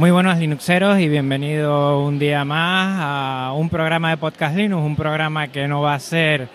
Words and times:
Muy 0.00 0.10
buenos 0.12 0.38
Linuxeros 0.38 0.98
y 0.98 1.10
bienvenido 1.10 2.00
un 2.02 2.18
día 2.18 2.42
más 2.42 2.96
a 3.02 3.52
un 3.54 3.68
programa 3.68 4.08
de 4.08 4.16
Podcast 4.16 4.56
Linux, 4.56 4.82
un 4.82 4.96
programa 4.96 5.48
que 5.48 5.68
no 5.68 5.82
va 5.82 5.92
a 5.92 6.00
ser 6.00 6.48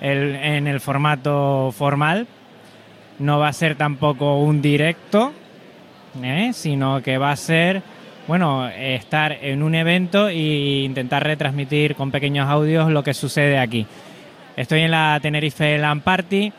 el- 0.00 0.34
en 0.34 0.66
el 0.66 0.80
formato 0.80 1.70
formal, 1.70 2.26
no 3.20 3.38
va 3.38 3.46
a 3.46 3.52
ser 3.52 3.76
tampoco 3.76 4.38
un 4.40 4.60
directo, 4.60 5.32
¿eh? 6.20 6.50
sino 6.52 7.00
que 7.00 7.16
va 7.16 7.30
a 7.30 7.36
ser, 7.36 7.80
bueno, 8.26 8.68
estar 8.68 9.30
en 9.40 9.62
un 9.62 9.76
evento 9.76 10.26
e 10.26 10.82
intentar 10.82 11.22
retransmitir 11.22 11.94
con 11.94 12.10
pequeños 12.10 12.48
audios 12.50 12.90
lo 12.90 13.04
que 13.04 13.14
sucede 13.14 13.56
aquí. 13.56 13.86
Estoy 14.56 14.80
en 14.80 14.90
la 14.90 15.20
Tenerife 15.22 15.78
LAN 15.78 16.00
Party 16.00 16.52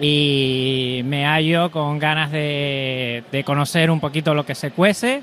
y 0.00 1.02
me 1.04 1.24
hallo 1.24 1.70
con 1.70 1.98
ganas 1.98 2.30
de, 2.30 3.24
de 3.32 3.44
conocer 3.44 3.90
un 3.90 4.00
poquito 4.00 4.34
lo 4.34 4.44
que 4.44 4.54
se 4.54 4.70
cuece. 4.70 5.22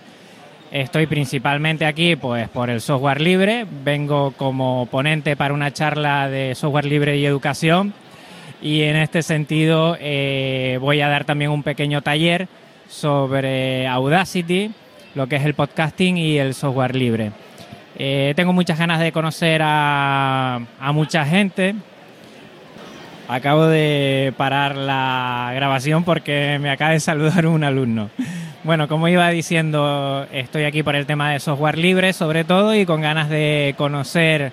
Estoy 0.71 1.05
principalmente 1.05 1.85
aquí 1.85 2.15
pues 2.15 2.49
por 2.49 2.71
el 2.71 2.81
software 2.81 3.21
libre, 3.21 3.67
vengo 3.83 4.31
como 4.31 4.87
ponente 4.87 5.35
para 5.35 5.53
una 5.53 5.71
charla 5.71 6.27
de 6.27 6.55
software 6.55 6.85
libre 6.85 7.15
y 7.17 7.25
educación 7.25 7.93
y 8.59 8.81
en 8.81 8.95
este 8.95 9.21
sentido 9.21 9.95
eh, 9.99 10.79
voy 10.81 11.01
a 11.01 11.09
dar 11.09 11.25
también 11.25 11.51
un 11.51 11.61
pequeño 11.61 12.01
taller 12.01 12.47
sobre 12.89 13.87
Audacity, 13.87 14.71
lo 15.13 15.27
que 15.27 15.35
es 15.35 15.45
el 15.45 15.53
podcasting 15.53 16.17
y 16.17 16.37
el 16.37 16.55
software 16.55 16.95
libre. 16.95 17.31
Eh, 17.99 18.33
tengo 18.35 18.53
muchas 18.53 18.79
ganas 18.79 18.99
de 18.99 19.11
conocer 19.11 19.61
a, 19.63 20.59
a 20.79 20.91
mucha 20.91 21.23
gente, 21.25 21.75
Acabo 23.27 23.67
de 23.67 24.33
parar 24.35 24.75
la 24.75 25.51
grabación 25.55 26.03
porque 26.03 26.59
me 26.61 26.69
acaba 26.69 26.91
de 26.91 26.99
saludar 26.99 27.47
un 27.47 27.63
alumno. 27.63 28.09
Bueno, 28.63 28.87
como 28.87 29.07
iba 29.07 29.29
diciendo, 29.29 30.27
estoy 30.31 30.65
aquí 30.65 30.83
por 30.83 30.95
el 30.95 31.05
tema 31.05 31.31
de 31.31 31.39
software 31.39 31.77
libre 31.77 32.13
sobre 32.13 32.43
todo 32.43 32.75
y 32.75 32.85
con 32.85 33.01
ganas 33.01 33.29
de 33.29 33.75
conocer 33.77 34.51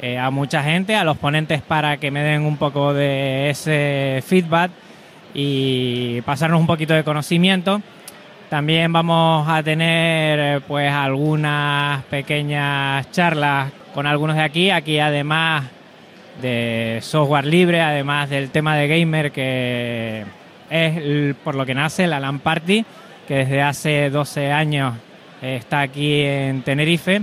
eh, 0.00 0.18
a 0.18 0.30
mucha 0.30 0.62
gente, 0.62 0.94
a 0.94 1.04
los 1.04 1.16
ponentes 1.16 1.62
para 1.62 1.96
que 1.96 2.10
me 2.10 2.22
den 2.22 2.42
un 2.42 2.56
poco 2.56 2.92
de 2.92 3.50
ese 3.50 4.22
feedback 4.26 4.70
y 5.34 6.20
pasarnos 6.22 6.60
un 6.60 6.66
poquito 6.66 6.94
de 6.94 7.02
conocimiento. 7.02 7.82
También 8.48 8.92
vamos 8.92 9.48
a 9.48 9.62
tener 9.62 10.38
eh, 10.38 10.60
pues 10.66 10.92
algunas 10.92 12.04
pequeñas 12.04 13.10
charlas 13.10 13.72
con 13.94 14.06
algunos 14.06 14.36
de 14.36 14.42
aquí. 14.42 14.70
Aquí 14.70 14.98
además 15.00 15.64
de 16.40 16.98
software 17.02 17.46
libre, 17.46 17.80
además 17.80 18.30
del 18.30 18.50
tema 18.50 18.76
de 18.76 18.88
gamer 18.88 19.32
que 19.32 20.24
es 20.70 21.34
por 21.36 21.54
lo 21.54 21.64
que 21.64 21.74
nace 21.74 22.06
la 22.06 22.20
LAN 22.20 22.40
Party, 22.40 22.84
que 23.26 23.34
desde 23.36 23.62
hace 23.62 24.10
12 24.10 24.52
años 24.52 24.94
está 25.42 25.80
aquí 25.80 26.22
en 26.22 26.62
Tenerife. 26.62 27.22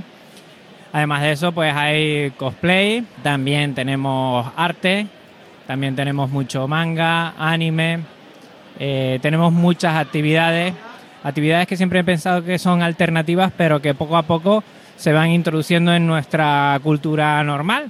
Además 0.91 1.23
de 1.23 1.31
eso, 1.31 1.51
pues 1.51 1.73
hay 1.73 2.31
cosplay, 2.37 3.03
también 3.23 3.73
tenemos 3.73 4.51
arte, 4.55 5.07
también 5.65 5.95
tenemos 5.95 6.29
mucho 6.29 6.67
manga, 6.67 7.33
anime, 7.37 8.01
eh, 8.79 9.17
tenemos 9.21 9.51
muchas 9.51 9.95
actividades, 9.95 10.73
actividades 11.23 11.67
que 11.67 11.77
siempre 11.77 11.99
he 11.99 12.03
pensado 12.03 12.43
que 12.43 12.59
son 12.59 12.83
alternativas, 12.83 13.51
pero 13.57 13.81
que 13.81 13.95
poco 13.95 14.17
a 14.17 14.23
poco 14.23 14.63
se 14.95 15.11
van 15.13 15.31
introduciendo 15.31 15.93
en 15.95 16.05
nuestra 16.05 16.79
cultura 16.83 17.43
normal. 17.43 17.89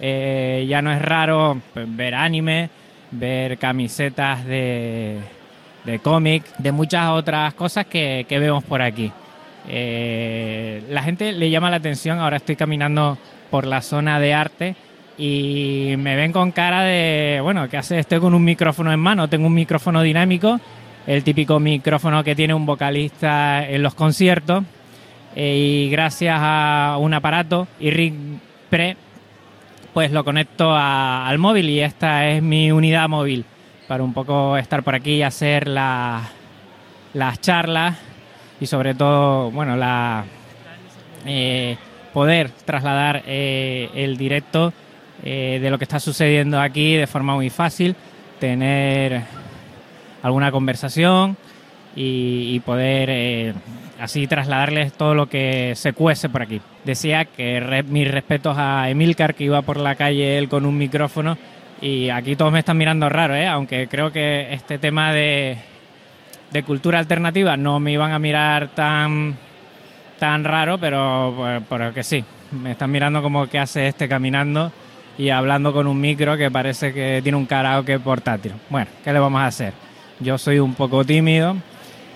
Eh, 0.00 0.66
ya 0.68 0.80
no 0.80 0.92
es 0.92 1.02
raro 1.02 1.60
ver 1.74 2.14
anime, 2.14 2.70
ver 3.10 3.58
camisetas 3.58 4.44
de, 4.46 5.18
de 5.84 5.98
cómic, 5.98 6.44
de 6.58 6.72
muchas 6.72 7.10
otras 7.10 7.52
cosas 7.54 7.86
que, 7.86 8.24
que 8.28 8.38
vemos 8.38 8.64
por 8.64 8.80
aquí. 8.82 9.12
Eh, 9.68 10.82
la 10.88 11.02
gente 11.02 11.32
le 11.32 11.50
llama 11.50 11.70
la 11.70 11.76
atención, 11.76 12.18
ahora 12.18 12.38
estoy 12.38 12.56
caminando 12.56 13.18
por 13.50 13.66
la 13.66 13.82
zona 13.82 14.18
de 14.18 14.32
arte 14.32 14.74
y 15.18 15.94
me 15.98 16.16
ven 16.16 16.32
con 16.32 16.50
cara 16.50 16.82
de, 16.82 17.40
bueno, 17.42 17.68
¿qué 17.68 17.76
hace? 17.76 17.98
Estoy 17.98 18.20
con 18.20 18.34
un 18.34 18.42
micrófono 18.42 18.92
en 18.92 19.00
mano, 19.00 19.28
tengo 19.28 19.48
un 19.48 19.54
micrófono 19.54 20.00
dinámico, 20.02 20.58
el 21.06 21.22
típico 21.24 21.60
micrófono 21.60 22.24
que 22.24 22.34
tiene 22.34 22.54
un 22.54 22.64
vocalista 22.64 23.68
en 23.68 23.82
los 23.82 23.94
conciertos 23.94 24.64
eh, 25.36 25.56
y 25.86 25.90
gracias 25.90 26.38
a 26.40 26.96
un 26.98 27.12
aparato 27.12 27.68
IRIG 27.80 28.14
Pre 28.70 28.96
pues 29.92 30.12
lo 30.12 30.24
conecto 30.24 30.74
al 30.74 31.38
móvil 31.38 31.68
y 31.70 31.80
esta 31.80 32.28
es 32.28 32.42
mi 32.42 32.70
unidad 32.70 33.08
móvil 33.08 33.44
para 33.88 34.02
un 34.04 34.12
poco 34.14 34.56
estar 34.56 34.82
por 34.82 34.94
aquí 34.94 35.14
y 35.14 35.22
hacer 35.22 35.66
la- 35.68 36.22
las 37.14 37.40
charlas 37.40 37.98
y 38.60 38.66
sobre 38.66 38.94
todo, 38.94 39.50
bueno, 39.50 39.76
la 39.76 40.24
eh, 41.26 41.76
poder 42.12 42.50
trasladar 42.64 43.22
eh, 43.26 43.90
el 43.94 44.16
directo 44.16 44.72
eh, 45.22 45.58
de 45.60 45.70
lo 45.70 45.76
que 45.78 45.84
está 45.84 45.98
sucediendo 46.00 46.60
aquí 46.60 46.94
de 46.94 47.06
forma 47.06 47.34
muy 47.34 47.50
fácil, 47.50 47.94
tener 48.38 49.22
alguna 50.22 50.50
conversación 50.52 51.36
y, 51.96 52.52
y 52.54 52.60
poder 52.60 53.54
así 54.00 54.26
trasladarles 54.26 54.92
todo 54.92 55.14
lo 55.14 55.26
que 55.28 55.72
se 55.76 55.92
cuece 55.92 56.28
por 56.28 56.42
aquí. 56.42 56.60
Decía 56.84 57.24
que 57.26 57.60
re- 57.60 57.82
mis 57.82 58.10
respetos 58.10 58.56
a 58.58 58.88
Emilcar, 58.88 59.34
que 59.34 59.44
iba 59.44 59.60
por 59.62 59.76
la 59.76 59.94
calle 59.96 60.38
él 60.38 60.48
con 60.48 60.64
un 60.64 60.78
micrófono, 60.78 61.36
y 61.82 62.08
aquí 62.10 62.36
todos 62.36 62.52
me 62.52 62.58
están 62.60 62.76
mirando 62.78 63.08
raro, 63.08 63.34
¿eh? 63.34 63.46
aunque 63.46 63.86
creo 63.88 64.10
que 64.12 64.52
este 64.52 64.78
tema 64.78 65.12
de, 65.12 65.56
de 66.50 66.62
cultura 66.62 66.98
alternativa 66.98 67.56
no 67.56 67.80
me 67.80 67.92
iban 67.92 68.12
a 68.12 68.18
mirar 68.18 68.68
tan, 68.68 69.36
tan 70.18 70.44
raro, 70.44 70.78
pero, 70.78 71.34
pues, 71.36 71.62
pero 71.68 71.92
que 71.94 72.02
sí, 72.02 72.24
me 72.52 72.72
están 72.72 72.90
mirando 72.90 73.22
como 73.22 73.46
que 73.46 73.58
hace 73.58 73.86
este 73.86 74.08
caminando 74.08 74.72
y 75.18 75.28
hablando 75.30 75.72
con 75.72 75.86
un 75.86 76.00
micro 76.00 76.36
que 76.36 76.50
parece 76.50 76.92
que 76.94 77.20
tiene 77.22 77.36
un 77.36 77.46
karaoke 77.46 77.98
portátil. 77.98 78.52
Bueno, 78.70 78.90
¿qué 79.04 79.12
le 79.12 79.18
vamos 79.18 79.40
a 79.42 79.46
hacer? 79.46 79.72
Yo 80.18 80.36
soy 80.38 80.58
un 80.58 80.74
poco 80.74 81.04
tímido 81.04 81.56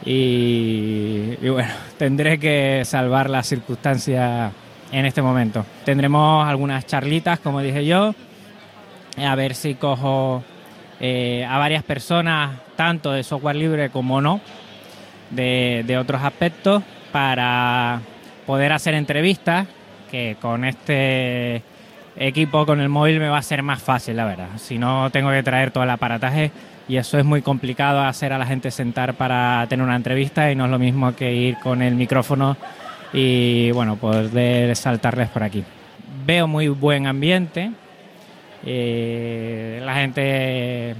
y, 0.05 1.37
bueno, 1.49 1.73
tendré 1.99 2.39
que 2.39 2.83
salvar 2.85 3.31
las 3.31 3.47
circunstancias 3.47 4.53
en 4.93 5.07
este 5.07 5.23
momento. 5.23 5.65
Tendremos 5.85 6.47
algunas 6.47 6.87
charlitas, 6.87 7.41
como 7.41 7.61
dije 7.61 7.85
yo, 7.85 8.15
a 9.17 9.35
ver 9.35 9.55
si 9.55 9.75
cojo 9.75 10.43
eh, 11.01 11.47
a 11.49 11.59
varias 11.59 11.83
personas, 11.83 12.61
tanto 12.77 13.13
de 13.13 13.23
software 13.23 13.57
libre 13.57 13.91
como 13.91 14.21
no, 14.21 14.41
de 15.31 15.97
otros 15.99 16.23
aspectos, 16.23 16.83
para 17.11 18.01
poder 18.47 18.73
hacer 18.73 18.95
entrevistas, 18.95 19.67
que 20.11 20.37
con 20.41 20.65
este 20.65 21.63
equipo, 22.17 22.67
con 22.67 22.81
el 22.81 22.89
móvil, 22.89 23.21
me 23.21 23.29
va 23.29 23.39
a 23.39 23.43
ser 23.43 23.63
más 23.63 23.83
fácil, 23.83 24.17
la 24.17 24.25
verdad. 24.25 24.49
Si 24.57 24.79
no, 24.79 25.11
tengo 25.11 25.31
que 25.31 25.43
traer 25.43 25.71
todo 25.71 25.85
el 25.85 25.91
aparataje 25.91 26.51
y 26.89 26.97
eso 26.97 27.19
es 27.19 27.25
muy 27.25 27.43
complicado 27.43 28.03
hacer 28.03 28.33
a 28.33 28.39
la 28.39 28.47
gente 28.47 28.71
sentar 28.71 29.15
para 29.15 29.67
tener 29.69 29.85
una 29.85 29.97
entrevista 29.97 30.51
y 30.51 30.57
no 30.57 30.67
es 30.67 30.71
lo 30.71 30.79
mismo 30.79 31.15
que 31.15 31.33
ir 31.33 31.57
con 31.59 31.83
el 31.83 31.95
micrófono 31.95 32.57
y, 33.13 33.71
bueno, 33.71 33.97
poder 33.97 34.75
saltarles 34.77 35.29
por 35.29 35.43
aquí. 35.43 35.65
Veo 36.27 36.47
muy 36.47 36.69
buen 36.69 37.07
ambiente, 37.07 37.71
eh, 38.65 39.81
la 39.85 39.95
gente 39.95 40.95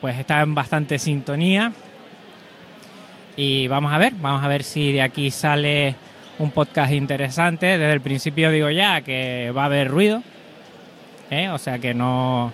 pues 0.00 0.18
está 0.18 0.40
en 0.40 0.54
bastante 0.54 0.98
sintonía 0.98 1.72
y 3.36 3.68
vamos 3.68 3.92
a 3.92 3.98
ver, 3.98 4.14
vamos 4.20 4.42
a 4.42 4.48
ver 4.48 4.64
si 4.64 4.92
de 4.92 5.02
aquí 5.02 5.30
sale 5.30 5.94
un 6.38 6.50
podcast 6.50 6.92
interesante. 6.92 7.66
Desde 7.78 7.92
el 7.92 8.00
principio 8.00 8.50
digo 8.50 8.70
ya 8.70 9.00
que 9.02 9.52
va 9.56 9.62
a 9.62 9.66
haber 9.66 9.88
ruido, 9.88 10.22
¿eh? 11.30 11.48
o 11.48 11.58
sea 11.58 11.78
que 11.78 11.94
no, 11.94 12.52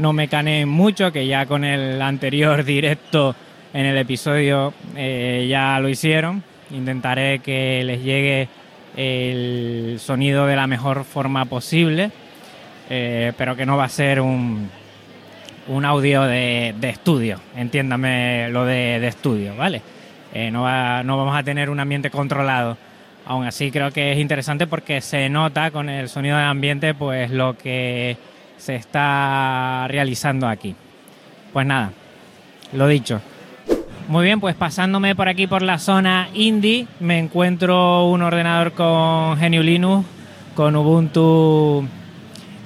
no 0.00 0.12
me 0.12 0.28
caneen 0.28 0.68
mucho, 0.68 1.12
que 1.12 1.26
ya 1.26 1.46
con 1.46 1.64
el 1.64 2.00
anterior 2.02 2.64
directo 2.76 3.34
en 3.72 3.86
el 3.86 3.96
episodio 3.98 4.72
eh, 4.96 5.46
ya 5.48 5.78
lo 5.80 5.88
hicieron. 5.88 6.42
Intentaré 6.72 7.40
que 7.40 7.82
les 7.84 8.02
llegue 8.02 8.48
el 8.96 9.96
sonido 10.00 10.46
de 10.46 10.56
la 10.56 10.66
mejor 10.66 11.04
forma 11.04 11.44
posible, 11.44 12.10
eh, 12.88 13.32
pero 13.36 13.56
que 13.56 13.66
no 13.66 13.76
va 13.76 13.84
a 13.84 13.88
ser 13.88 14.20
un, 14.20 14.68
un 15.68 15.84
audio 15.84 16.22
de, 16.22 16.74
de 16.78 16.88
estudio, 16.90 17.40
entiéndame 17.56 18.48
lo 18.50 18.64
de, 18.64 18.98
de 19.00 19.06
estudio, 19.08 19.54
¿vale? 19.56 19.82
Eh, 20.32 20.50
no, 20.50 20.62
va- 20.62 21.02
no 21.02 21.16
vamos 21.16 21.36
a 21.36 21.42
tener 21.42 21.70
un 21.70 21.80
ambiente 21.80 22.10
controlado. 22.10 22.76
Aún 23.26 23.46
así 23.46 23.70
creo 23.70 23.90
que 23.92 24.12
es 24.12 24.18
interesante 24.18 24.66
porque 24.66 25.00
se 25.00 25.28
nota 25.28 25.70
con 25.70 25.88
el 25.88 26.08
sonido 26.08 26.36
de 26.36 26.44
ambiente 26.44 26.94
pues 26.94 27.30
lo 27.30 27.56
que 27.56 28.16
se 28.60 28.76
está 28.76 29.86
realizando 29.88 30.46
aquí. 30.46 30.74
Pues 31.52 31.66
nada, 31.66 31.92
lo 32.72 32.86
dicho. 32.86 33.20
Muy 34.08 34.24
bien, 34.24 34.40
pues 34.40 34.54
pasándome 34.54 35.14
por 35.14 35.28
aquí 35.28 35.46
por 35.46 35.62
la 35.62 35.78
zona 35.78 36.28
indie, 36.34 36.86
me 36.98 37.18
encuentro 37.18 38.06
un 38.06 38.22
ordenador 38.22 38.72
con 38.72 39.38
GNU 39.38 39.62
Linux, 39.62 40.06
con 40.54 40.76
Ubuntu 40.76 41.86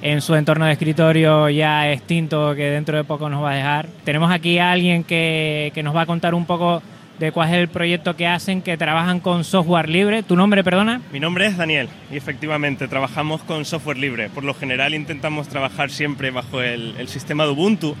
en 0.01 0.21
su 0.21 0.35
entorno 0.35 0.65
de 0.65 0.73
escritorio 0.73 1.49
ya 1.49 1.91
extinto 1.91 2.53
que 2.55 2.69
dentro 2.69 2.97
de 2.97 3.03
poco 3.03 3.29
nos 3.29 3.43
va 3.43 3.51
a 3.51 3.55
dejar. 3.55 3.87
Tenemos 4.03 4.31
aquí 4.31 4.59
a 4.59 4.71
alguien 4.71 5.03
que, 5.03 5.71
que 5.73 5.81
nos 5.81 5.95
va 5.95 6.01
a 6.01 6.05
contar 6.05 6.35
un 6.35 6.45
poco 6.45 6.81
de 7.19 7.31
cuál 7.31 7.49
es 7.49 7.55
el 7.55 7.67
proyecto 7.67 8.15
que 8.15 8.27
hacen, 8.27 8.61
que 8.61 8.77
trabajan 8.77 9.19
con 9.19 9.43
software 9.43 9.89
libre. 9.89 10.23
¿Tu 10.23 10.35
nombre, 10.35 10.63
perdona? 10.63 11.01
Mi 11.11 11.19
nombre 11.19 11.47
es 11.47 11.57
Daniel 11.57 11.87
y 12.11 12.17
efectivamente 12.17 12.87
trabajamos 12.87 13.41
con 13.43 13.65
software 13.65 13.97
libre. 13.97 14.29
Por 14.29 14.43
lo 14.43 14.53
general 14.53 14.93
intentamos 14.93 15.47
trabajar 15.47 15.89
siempre 15.89 16.31
bajo 16.31 16.61
el, 16.61 16.95
el 16.97 17.07
sistema 17.07 17.45
de 17.45 17.51
Ubuntu 17.51 17.95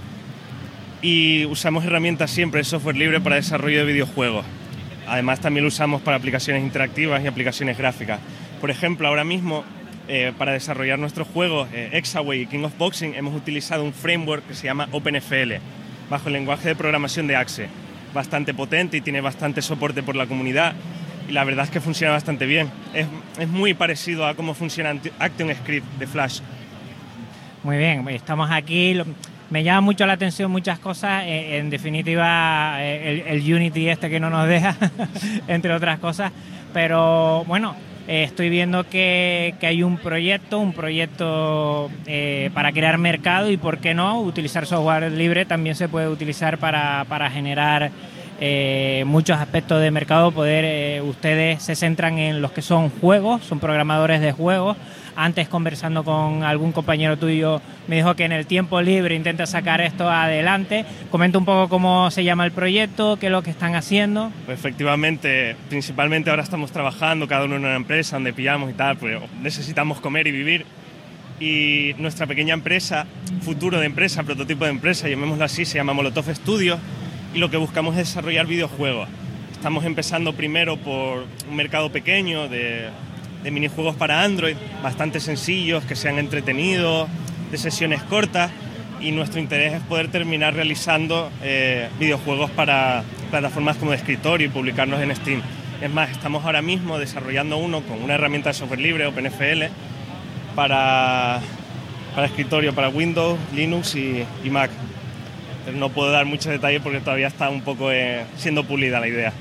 y 1.01 1.45
usamos 1.45 1.85
herramientas 1.85 2.31
siempre 2.31 2.59
de 2.59 2.65
software 2.65 2.97
libre 2.97 3.21
para 3.21 3.35
desarrollo 3.35 3.79
de 3.79 3.93
videojuegos. 3.93 4.45
Además 5.07 5.39
también 5.39 5.63
lo 5.63 5.67
usamos 5.67 6.01
para 6.01 6.17
aplicaciones 6.17 6.63
interactivas 6.63 7.23
y 7.23 7.27
aplicaciones 7.27 7.77
gráficas. 7.77 8.19
Por 8.59 8.71
ejemplo, 8.71 9.07
ahora 9.07 9.23
mismo 9.23 9.63
eh, 10.07 10.33
para 10.37 10.53
desarrollar 10.53 10.99
nuestros 10.99 11.27
juegos 11.27 11.67
eh, 11.73 11.89
Exaway 11.93 12.41
y 12.41 12.45
King 12.47 12.63
of 12.63 12.77
Boxing 12.77 13.15
hemos 13.15 13.35
utilizado 13.35 13.83
un 13.83 13.91
framework 13.93 14.47
que 14.47 14.53
se 14.53 14.65
llama 14.65 14.87
OpenFL 14.91 15.53
bajo 16.11 16.27
el 16.27 16.33
lenguaje 16.33 16.69
de 16.69 16.75
programación 16.75 17.25
de 17.25 17.35
Axe 17.35 17.67
bastante 18.15 18.55
potente 18.55 18.97
y 18.97 19.01
tiene 19.01 19.21
bastante 19.21 19.61
soporte 19.61 20.01
por 20.01 20.15
la 20.15 20.25
comunidad 20.25 20.73
y 21.29 21.33
la 21.33 21.43
verdad 21.43 21.65
es 21.65 21.71
que 21.71 21.81
funciona 21.81 22.13
bastante 22.13 22.47
bien. 22.47 22.71
Es, 22.93 23.05
es 23.37 23.47
muy 23.47 23.75
parecido 23.75 24.25
a 24.25 24.33
cómo 24.33 24.55
funciona 24.55 24.95
ActionScript 25.19 25.85
de 25.99 26.07
Flash. 26.07 26.39
Muy 27.63 27.77
bien, 27.77 28.07
estamos 28.09 28.49
aquí. 28.51 28.99
Me 29.49 29.63
llama 29.63 29.81
mucho 29.81 30.05
la 30.05 30.13
atención 30.13 30.51
muchas 30.51 30.79
cosas, 30.79 31.23
eh, 31.25 31.57
en 31.57 31.69
definitiva 31.69 32.77
eh, 32.79 33.23
el, 33.27 33.41
el 33.41 33.53
Unity 33.53 33.89
este 33.89 34.09
que 34.09 34.19
no 34.19 34.29
nos 34.29 34.47
deja, 34.47 34.75
entre 35.47 35.71
otras 35.73 35.99
cosas, 35.99 36.31
pero 36.73 37.43
bueno, 37.45 37.75
eh, 38.07 38.23
estoy 38.23 38.49
viendo 38.49 38.83
que, 38.83 39.55
que, 39.59 39.65
hay 39.65 39.81
un 39.81 39.97
proyecto, 39.97 40.59
un 40.59 40.73
proyecto 40.73 41.89
eh, 42.05 42.51
para 42.53 42.71
crear 42.71 42.99
mercado 42.99 43.49
y, 43.49 43.57
¿por 43.57 43.79
qué 43.79 43.95
no? 43.95 44.21
Utilizar 44.21 44.67
software 44.67 45.11
libre 45.11 45.45
también 45.45 45.75
se 45.75 45.89
puede 45.89 46.07
utilizar 46.07 46.59
para, 46.59 47.05
para 47.09 47.31
generar 47.31 47.89
eh, 48.39 49.03
muchos 49.07 49.37
aspectos 49.39 49.81
de 49.81 49.89
mercado. 49.89 50.31
Poder, 50.31 51.01
ustedes 51.01 51.63
se 51.63 51.75
centran 51.75 52.19
en 52.19 52.41
los 52.43 52.51
que 52.51 52.61
son 52.61 52.89
juegos, 52.89 53.43
son 53.43 53.59
programadores 53.59 54.21
de 54.21 54.31
juegos, 54.31 54.77
antes 55.15 55.47
conversando 55.47 56.03
con 56.03 56.43
algún 56.43 56.71
compañero 56.71 57.17
tuyo 57.17 57.61
me 57.87 57.97
dijo 57.97 58.15
que 58.15 58.25
en 58.25 58.31
el 58.31 58.45
tiempo 58.45 58.81
libre 58.81 59.15
intenta 59.15 59.45
sacar 59.45 59.81
esto 59.81 60.09
adelante. 60.09 60.85
Comenta 61.11 61.37
un 61.37 61.45
poco 61.45 61.69
cómo 61.69 62.11
se 62.11 62.23
llama 62.23 62.45
el 62.45 62.51
proyecto, 62.51 63.17
qué 63.19 63.27
es 63.27 63.31
lo 63.31 63.43
que 63.43 63.51
están 63.51 63.75
haciendo. 63.75 64.31
Pues 64.45 64.59
efectivamente, 64.59 65.55
principalmente 65.69 66.29
ahora 66.29 66.43
estamos 66.43 66.71
trabajando 66.71 67.27
cada 67.27 67.45
uno 67.45 67.55
en 67.55 67.65
una 67.65 67.75
empresa 67.75 68.15
donde 68.15 68.33
pillamos 68.33 68.69
y 68.69 68.73
tal, 68.73 68.97
pues 68.97 69.19
necesitamos 69.41 69.99
comer 70.01 70.27
y 70.27 70.31
vivir. 70.31 70.65
Y 71.39 71.93
nuestra 71.97 72.27
pequeña 72.27 72.53
empresa, 72.53 73.05
futuro 73.41 73.79
de 73.79 73.85
empresa, 73.85 74.23
prototipo 74.23 74.63
de 74.63 74.71
empresa, 74.71 75.09
llamémoslo 75.09 75.43
así, 75.43 75.65
se 75.65 75.77
llama 75.77 75.93
Molotov 75.93 76.33
Studios 76.33 76.79
y 77.33 77.39
lo 77.39 77.49
que 77.49 77.57
buscamos 77.57 77.97
es 77.97 78.07
desarrollar 78.07 78.47
videojuegos. 78.47 79.09
Estamos 79.51 79.83
empezando 79.83 80.33
primero 80.33 80.77
por 80.77 81.25
un 81.49 81.55
mercado 81.55 81.91
pequeño 81.91 82.47
de 82.47 82.89
de 83.45 83.51
minijuegos 83.51 83.95
para 83.95 84.23
Android, 84.23 84.55
bastante 84.81 85.19
sencillos, 85.19 85.85
que 85.85 85.95
sean 85.95 86.17
entretenidos, 86.17 87.07
de 87.51 87.59
sesiones 87.59 88.01
cortas 88.01 88.49
y 88.99 89.11
nuestro 89.11 89.39
interés 89.39 89.73
es 89.73 89.81
poder 89.83 90.07
terminar 90.07 90.55
realizando 90.55 91.29
eh, 91.43 91.87
videojuegos 91.99 92.49
para 92.49 93.03
plataformas 93.29 93.77
como 93.77 93.91
de 93.91 93.97
escritorio 93.97 94.47
y 94.47 94.49
publicarlos 94.49 94.99
en 94.99 95.15
Steam. 95.15 95.43
Es 95.79 95.91
más, 95.91 96.09
estamos 96.09 96.43
ahora 96.43 96.63
mismo 96.63 96.97
desarrollando 96.97 97.57
uno 97.57 97.81
con 97.81 98.01
una 98.01 98.15
herramienta 98.15 98.49
de 98.49 98.55
software 98.55 98.79
libre, 98.79 99.05
OpenFL, 99.05 99.65
para, 100.55 101.39
para 102.15 102.25
escritorio, 102.25 102.73
para 102.73 102.89
Windows, 102.89 103.37
Linux 103.53 103.93
y, 103.93 104.25
y 104.43 104.49
Mac. 104.49 104.71
no 105.71 105.89
puedo 105.89 106.09
dar 106.09 106.25
muchos 106.25 106.51
detalles 106.51 106.81
porque 106.81 106.99
todavía 106.99 107.27
está 107.27 107.49
un 107.49 107.61
poco 107.61 107.91
eh, 107.91 108.25
siendo 108.37 108.63
pulida 108.63 108.99
la 108.99 109.07
idea. 109.07 109.33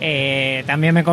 Eh, 0.00 0.64
también 0.66 0.94
me, 0.94 1.04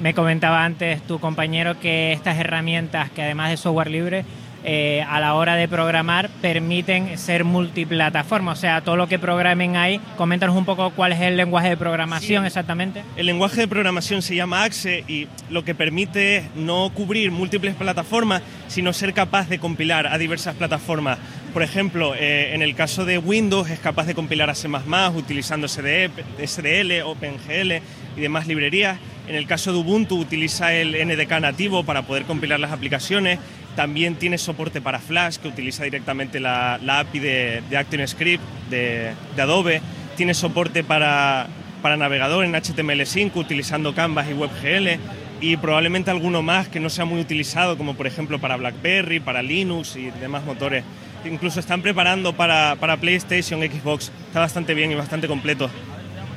me, 0.00 0.14
comentaba 0.14 0.64
antes 0.64 1.02
tu 1.02 1.18
compañero 1.20 1.78
que 1.78 2.12
estas 2.12 2.38
herramientas, 2.38 3.10
que 3.10 3.22
además 3.22 3.50
de 3.50 3.56
software 3.56 3.90
libre, 3.90 4.24
eh, 4.64 5.04
a 5.08 5.18
la 5.18 5.34
hora 5.34 5.56
de 5.56 5.66
programar 5.66 6.30
permiten 6.40 7.18
ser 7.18 7.42
multiplataforma, 7.42 8.52
o 8.52 8.56
sea, 8.56 8.80
todo 8.80 8.96
lo 8.96 9.08
que 9.08 9.18
programen 9.18 9.76
ahí. 9.76 10.00
Coméntanos 10.16 10.54
un 10.54 10.64
poco 10.64 10.90
cuál 10.90 11.12
es 11.12 11.20
el 11.20 11.36
lenguaje 11.36 11.70
de 11.70 11.76
programación 11.76 12.44
sí. 12.44 12.46
exactamente. 12.46 13.02
El 13.16 13.26
lenguaje 13.26 13.62
de 13.62 13.68
programación 13.68 14.22
se 14.22 14.36
llama 14.36 14.62
AXE 14.62 15.04
y 15.08 15.26
lo 15.50 15.64
que 15.64 15.74
permite 15.74 16.36
es 16.36 16.44
no 16.54 16.90
cubrir 16.94 17.32
múltiples 17.32 17.74
plataformas, 17.74 18.42
sino 18.68 18.92
ser 18.92 19.12
capaz 19.14 19.48
de 19.48 19.58
compilar 19.58 20.06
a 20.06 20.16
diversas 20.16 20.54
plataformas. 20.54 21.18
Por 21.52 21.64
ejemplo, 21.64 22.14
eh, 22.14 22.54
en 22.54 22.62
el 22.62 22.76
caso 22.76 23.04
de 23.04 23.18
Windows 23.18 23.68
es 23.68 23.80
capaz 23.80 24.06
de 24.06 24.14
compilar 24.14 24.48
a 24.48 24.54
C++ 24.54 24.68
utilizando 25.14 25.66
SDE, 25.66 26.08
SDL, 26.46 27.02
OpenGL 27.04 27.82
y 28.16 28.20
demás 28.20 28.46
librerías. 28.46 28.98
En 29.28 29.36
el 29.36 29.46
caso 29.46 29.72
de 29.72 29.78
Ubuntu 29.78 30.18
utiliza 30.18 30.72
el 30.72 30.92
NDK 31.06 31.40
nativo 31.40 31.84
para 31.84 32.02
poder 32.02 32.24
compilar 32.24 32.58
las 32.58 32.72
aplicaciones. 32.72 33.38
También 33.76 34.16
tiene 34.16 34.36
soporte 34.36 34.80
para 34.80 34.98
Flash, 34.98 35.36
que 35.36 35.48
utiliza 35.48 35.84
directamente 35.84 36.40
la, 36.40 36.78
la 36.82 37.00
API 37.00 37.18
de, 37.20 37.62
de 37.70 37.76
ActionScript 37.76 38.42
de, 38.68 39.12
Adobe. 39.38 39.80
Tiene 40.16 40.34
soporte 40.34 40.84
para, 40.84 41.46
para 41.80 41.96
navegador 41.96 42.44
en 42.44 42.52
HTML5 42.52 43.36
utilizando 43.36 43.94
Canvas 43.94 44.26
y 44.28 44.34
WebGL. 44.34 45.00
Y 45.40 45.56
probablemente 45.56 46.10
alguno 46.10 46.42
más 46.42 46.68
que 46.68 46.78
no 46.78 46.90
sea 46.90 47.04
muy 47.04 47.20
utilizado, 47.20 47.76
como 47.76 47.94
por 47.94 48.06
ejemplo 48.06 48.38
para 48.38 48.56
BlackBerry, 48.56 49.20
para 49.20 49.42
Linux 49.42 49.96
y 49.96 50.10
demás 50.20 50.44
motores. 50.44 50.84
Incluso 51.24 51.60
están 51.60 51.82
preparando 51.82 52.32
para, 52.32 52.76
para 52.78 52.96
PlayStation, 52.96 53.60
Xbox. 53.60 54.12
Está 54.26 54.40
bastante 54.40 54.74
bien 54.74 54.92
y 54.92 54.94
bastante 54.94 55.28
completo 55.28 55.70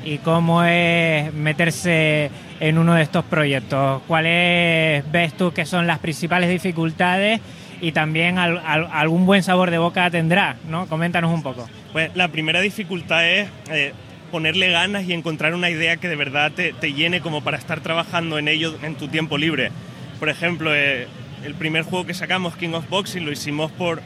y 0.05 0.19
cómo 0.19 0.63
es 0.63 1.33
meterse 1.33 2.29
en 2.59 2.77
uno 2.77 2.93
de 2.93 3.01
estos 3.01 3.25
proyectos. 3.25 4.03
¿Cuáles 4.07 5.03
ves 5.11 5.35
tú 5.35 5.51
que 5.51 5.65
son 5.65 5.87
las 5.87 5.99
principales 5.99 6.49
dificultades 6.49 7.41
y 7.81 7.91
también 7.91 8.37
al, 8.37 8.59
al, 8.59 8.87
algún 8.91 9.25
buen 9.25 9.43
sabor 9.43 9.71
de 9.71 9.79
boca 9.79 10.09
tendrá? 10.11 10.57
¿no? 10.69 10.85
Coméntanos 10.85 11.33
un 11.33 11.41
poco. 11.41 11.67
Pues 11.91 12.15
la 12.15 12.27
primera 12.29 12.61
dificultad 12.61 13.27
es 13.27 13.49
eh, 13.71 13.93
ponerle 14.31 14.69
ganas 14.69 15.05
y 15.05 15.13
encontrar 15.13 15.55
una 15.55 15.71
idea 15.71 15.97
que 15.97 16.07
de 16.07 16.15
verdad 16.15 16.51
te, 16.51 16.71
te, 16.73 16.93
llene 16.93 17.19
como 17.19 17.43
para 17.43 17.57
estar 17.57 17.81
trabajando 17.81 18.37
en 18.37 18.47
ello 18.47 18.77
en 18.83 18.95
tu 18.95 19.07
tiempo 19.07 19.39
libre. 19.39 19.71
Por 20.19 20.29
ejemplo, 20.29 20.73
eh, 20.73 21.07
el 21.43 21.55
primer 21.55 21.83
juego 21.83 22.05
que 22.05 22.13
sacamos, 22.13 22.55
King 22.55 22.73
of 22.73 22.87
Boxing, 22.89 23.25
lo 23.25 23.31
hicimos 23.31 23.71
por, 23.71 24.01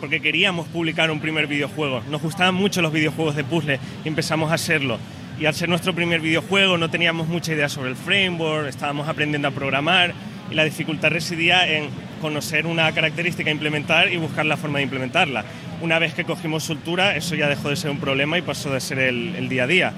porque 0.00 0.20
queríamos 0.20 0.66
publicar 0.68 1.10
un 1.10 1.20
primer 1.20 1.46
videojuego. 1.46 2.02
Nos 2.10 2.22
gustaban 2.22 2.54
mucho 2.54 2.80
los 2.80 2.92
videojuegos 2.92 3.36
de 3.36 3.44
puzzle 3.44 3.78
y 4.02 4.08
empezamos 4.08 4.50
a 4.50 4.54
hacerlo 4.54 4.98
y 5.42 5.46
al 5.46 5.54
ser 5.56 5.68
nuestro 5.68 5.92
primer 5.92 6.20
videojuego 6.20 6.78
no 6.78 6.88
teníamos 6.88 7.26
mucha 7.26 7.52
idea 7.52 7.68
sobre 7.68 7.90
el 7.90 7.96
framework, 7.96 8.68
estábamos 8.68 9.08
aprendiendo 9.08 9.48
a 9.48 9.50
programar 9.50 10.14
y 10.48 10.54
la 10.54 10.62
dificultad 10.62 11.10
residía 11.10 11.68
en 11.68 11.88
conocer 12.20 12.64
una 12.64 12.92
característica 12.92 13.50
a 13.50 13.52
implementar 13.52 14.12
y 14.12 14.18
buscar 14.18 14.46
la 14.46 14.56
forma 14.56 14.78
de 14.78 14.84
implementarla. 14.84 15.44
Una 15.80 15.98
vez 15.98 16.14
que 16.14 16.22
cogimos 16.22 16.62
soltura, 16.62 17.16
eso 17.16 17.34
ya 17.34 17.48
dejó 17.48 17.70
de 17.70 17.74
ser 17.74 17.90
un 17.90 17.98
problema 17.98 18.38
y 18.38 18.42
pasó 18.42 18.72
de 18.72 18.78
ser 18.78 19.00
el, 19.00 19.34
el 19.34 19.48
día 19.48 19.64
a 19.64 19.66
día. 19.66 19.92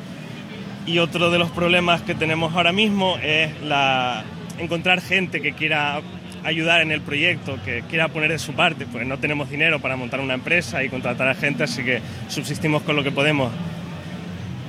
Y 0.86 0.96
otro 0.96 1.30
de 1.30 1.38
los 1.38 1.50
problemas 1.50 2.00
que 2.00 2.14
tenemos 2.14 2.54
ahora 2.54 2.72
mismo 2.72 3.18
es 3.22 3.50
la, 3.60 4.24
encontrar 4.58 5.02
gente 5.02 5.42
que 5.42 5.52
quiera 5.52 6.00
ayudar 6.42 6.80
en 6.80 6.90
el 6.90 7.02
proyecto, 7.02 7.58
que 7.66 7.82
quiera 7.90 8.08
poner 8.08 8.30
de 8.30 8.38
su 8.38 8.54
parte, 8.54 8.86
pues 8.86 9.06
no 9.06 9.18
tenemos 9.18 9.50
dinero 9.50 9.78
para 9.78 9.96
montar 9.96 10.20
una 10.20 10.32
empresa 10.32 10.82
y 10.82 10.88
contratar 10.88 11.28
a 11.28 11.34
gente, 11.34 11.64
así 11.64 11.84
que 11.84 12.00
subsistimos 12.28 12.82
con 12.82 12.96
lo 12.96 13.04
que 13.04 13.12
podemos. 13.12 13.52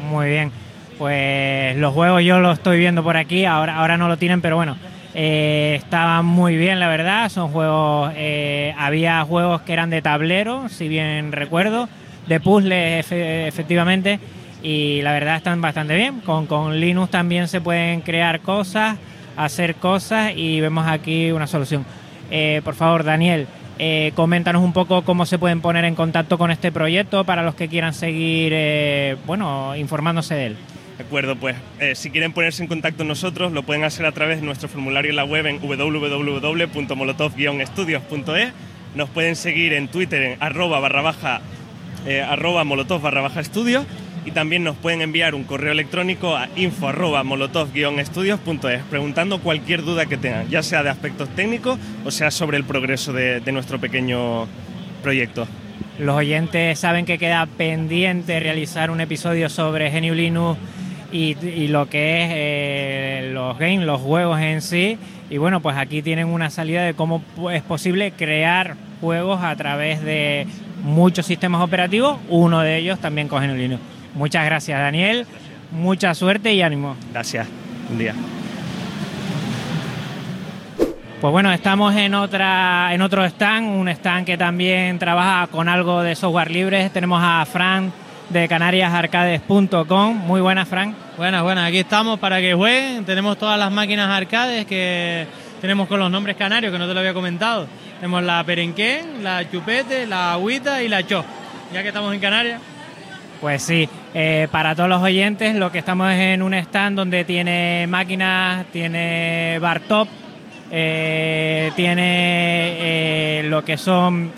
Muy 0.09 0.27
bien. 0.27 0.64
Pues 0.97 1.75
los 1.77 1.93
juegos 1.93 2.23
yo 2.23 2.39
los 2.39 2.57
estoy 2.57 2.79
viendo 2.79 3.03
por 3.03 3.17
aquí, 3.17 3.45
ahora, 3.45 3.77
ahora 3.77 3.97
no 3.97 4.07
lo 4.07 4.17
tienen, 4.17 4.41
pero 4.41 4.55
bueno, 4.55 4.77
eh, 5.13 5.75
estaban 5.77 6.25
muy 6.25 6.55
bien, 6.55 6.79
la 6.79 6.87
verdad. 6.87 7.29
Son 7.29 7.49
juegos, 7.49 8.11
eh, 8.15 8.73
había 8.77 9.23
juegos 9.23 9.61
que 9.61 9.73
eran 9.73 9.89
de 9.89 10.01
tablero, 10.01 10.69
si 10.69 10.87
bien 10.87 11.31
recuerdo, 11.31 11.89
de 12.27 12.39
puzzles 12.39 13.05
efe, 13.05 13.47
efectivamente, 13.47 14.19
y 14.63 15.01
la 15.01 15.11
verdad 15.11 15.35
están 15.35 15.61
bastante 15.61 15.95
bien. 15.95 16.21
Con, 16.21 16.45
con 16.47 16.79
Linux 16.79 17.11
también 17.11 17.47
se 17.47 17.61
pueden 17.61 18.01
crear 18.01 18.39
cosas, 18.39 18.97
hacer 19.35 19.75
cosas 19.75 20.31
y 20.35 20.61
vemos 20.61 20.87
aquí 20.87 21.31
una 21.31 21.47
solución. 21.47 21.85
Eh, 22.31 22.61
por 22.63 22.75
favor, 22.75 23.03
Daniel, 23.03 23.47
eh, 23.77 24.13
coméntanos 24.15 24.63
un 24.63 24.71
poco 24.71 25.01
cómo 25.03 25.25
se 25.25 25.37
pueden 25.37 25.59
poner 25.59 25.83
en 25.83 25.95
contacto 25.95 26.37
con 26.37 26.51
este 26.51 26.71
proyecto 26.71 27.25
para 27.25 27.43
los 27.43 27.55
que 27.55 27.67
quieran 27.67 27.93
seguir, 27.93 28.53
eh, 28.55 29.17
bueno, 29.25 29.75
informándose 29.75 30.35
de 30.35 30.45
él. 30.47 30.57
De 30.97 31.03
acuerdo, 31.03 31.35
pues 31.35 31.57
eh, 31.79 31.93
si 31.95 32.09
quieren 32.09 32.31
ponerse 32.31 32.63
en 32.63 32.69
contacto 32.69 32.99
con 32.99 33.09
nosotros, 33.09 33.51
lo 33.51 33.63
pueden 33.63 33.83
hacer 33.83 34.05
a 34.05 34.13
través 34.13 34.39
de 34.39 34.45
nuestro 34.45 34.69
formulario 34.69 35.09
en 35.09 35.17
la 35.17 35.25
web 35.25 35.45
en 35.45 35.59
www.molotov-estudios.es. 35.59 38.53
Nos 38.95 39.09
pueden 39.09 39.35
seguir 39.35 39.73
en 39.73 39.89
Twitter 39.89 40.21
en 40.21 40.41
arroba 40.41 40.79
barra 40.79 41.01
baja, 41.01 41.41
eh, 42.05 42.21
arroba 42.21 42.63
molotov 42.63 43.01
barra 43.01 43.19
baja 43.19 43.41
estudios 43.41 43.85
y 44.25 44.31
también 44.31 44.63
nos 44.63 44.77
pueden 44.77 45.01
enviar 45.01 45.35
un 45.35 45.43
correo 45.43 45.73
electrónico 45.73 46.37
a 46.37 46.47
info 46.55 46.87
arroba 46.87 47.25
molotov-estudios.es 47.25 48.83
preguntando 48.89 49.41
cualquier 49.41 49.83
duda 49.83 50.05
que 50.05 50.15
tengan, 50.15 50.49
ya 50.49 50.63
sea 50.63 50.81
de 50.81 50.91
aspectos 50.91 51.27
técnicos 51.35 51.77
o 52.05 52.11
sea 52.11 52.31
sobre 52.31 52.55
el 52.55 52.63
progreso 52.63 53.11
de, 53.11 53.41
de 53.41 53.51
nuestro 53.51 53.79
pequeño 53.79 54.47
proyecto. 55.03 55.45
Los 55.99 56.15
oyentes 56.15 56.79
saben 56.79 57.05
que 57.05 57.17
queda 57.17 57.45
pendiente 57.45 58.39
realizar 58.39 58.91
un 58.91 59.01
episodio 59.01 59.49
sobre 59.49 59.91
GNU 59.91 60.13
Linux 60.13 60.57
y, 61.15 61.37
y 61.47 61.67
lo 61.69 61.87
que 61.89 62.23
es 62.23 62.29
eh, 62.33 63.29
los 63.31 63.57
games, 63.57 63.85
los 63.85 64.01
juegos 64.01 64.39
en 64.39 64.61
sí. 64.61 64.97
Y 65.29 65.37
bueno, 65.37 65.61
pues 65.61 65.77
aquí 65.77 66.01
tienen 66.01 66.27
una 66.27 66.49
salida 66.49 66.83
de 66.83 66.93
cómo 66.93 67.23
es 67.51 67.63
posible 67.63 68.11
crear 68.11 68.75
juegos 69.01 69.41
a 69.41 69.55
través 69.55 70.03
de 70.03 70.45
muchos 70.83 71.25
sistemas 71.25 71.61
operativos, 71.61 72.19
uno 72.29 72.61
de 72.61 72.77
ellos 72.77 72.99
también 72.99 73.27
con 73.27 73.43
GNU 73.43 73.55
Linux. 73.55 73.81
Muchas 74.13 74.45
gracias, 74.45 74.79
Daniel. 74.79 75.25
Mucha 75.71 76.13
suerte 76.13 76.53
y 76.53 76.61
ánimo. 76.61 76.95
Gracias. 77.11 77.47
Un 77.89 77.97
día. 77.97 78.13
Pues 81.21 81.31
bueno, 81.31 81.51
estamos 81.51 81.95
en 81.95 82.13
otra 82.13 82.93
en 82.93 83.01
otro 83.01 83.25
stand, 83.25 83.67
un 83.67 83.87
stand 83.89 84.25
que 84.25 84.37
también 84.37 84.99
trabaja 84.99 85.47
con 85.47 85.69
algo 85.69 86.03
de 86.03 86.15
software 86.15 86.51
libre. 86.51 86.89
Tenemos 86.89 87.19
a 87.23 87.45
Fran 87.45 87.91
de 88.29 88.47
canariasarcades.com. 88.47 90.15
Muy 90.17 90.41
buenas, 90.41 90.67
Fran. 90.67 90.95
Buenas, 91.17 91.43
buenas. 91.43 91.67
Aquí 91.67 91.79
estamos 91.79 92.19
para 92.19 92.39
que 92.39 92.53
jueguen. 92.53 93.05
Tenemos 93.05 93.37
todas 93.37 93.57
las 93.57 93.71
máquinas 93.71 94.09
arcades 94.09 94.65
que 94.65 95.27
tenemos 95.61 95.87
con 95.87 95.99
los 95.99 96.11
nombres 96.11 96.35
canarios, 96.35 96.71
que 96.71 96.79
no 96.79 96.87
te 96.87 96.93
lo 96.93 96.99
había 96.99 97.13
comentado. 97.13 97.67
Tenemos 97.99 98.23
la 98.23 98.43
Perenquén, 98.43 99.23
la 99.23 99.49
Chupete, 99.49 100.05
la 100.05 100.33
Agüita 100.33 100.83
y 100.83 100.87
la 100.87 101.05
Cho. 101.05 101.23
Ya 101.73 101.81
que 101.81 101.89
estamos 101.89 102.13
en 102.13 102.19
Canarias. 102.19 102.61
Pues 103.41 103.61
sí, 103.61 103.87
eh, 104.13 104.47
para 104.51 104.75
todos 104.75 104.89
los 104.89 105.01
oyentes, 105.01 105.55
lo 105.55 105.71
que 105.71 105.79
estamos 105.79 106.11
es 106.11 106.19
en 106.19 106.41
un 106.41 106.53
stand 106.53 106.95
donde 106.95 107.25
tiene 107.25 107.85
máquinas, 107.87 108.65
tiene 108.71 109.59
bar 109.59 109.81
top, 109.81 110.07
eh, 110.71 111.71
tiene 111.75 111.99
eh, 111.99 113.43
lo 113.45 113.63
que 113.63 113.77
son 113.77 114.31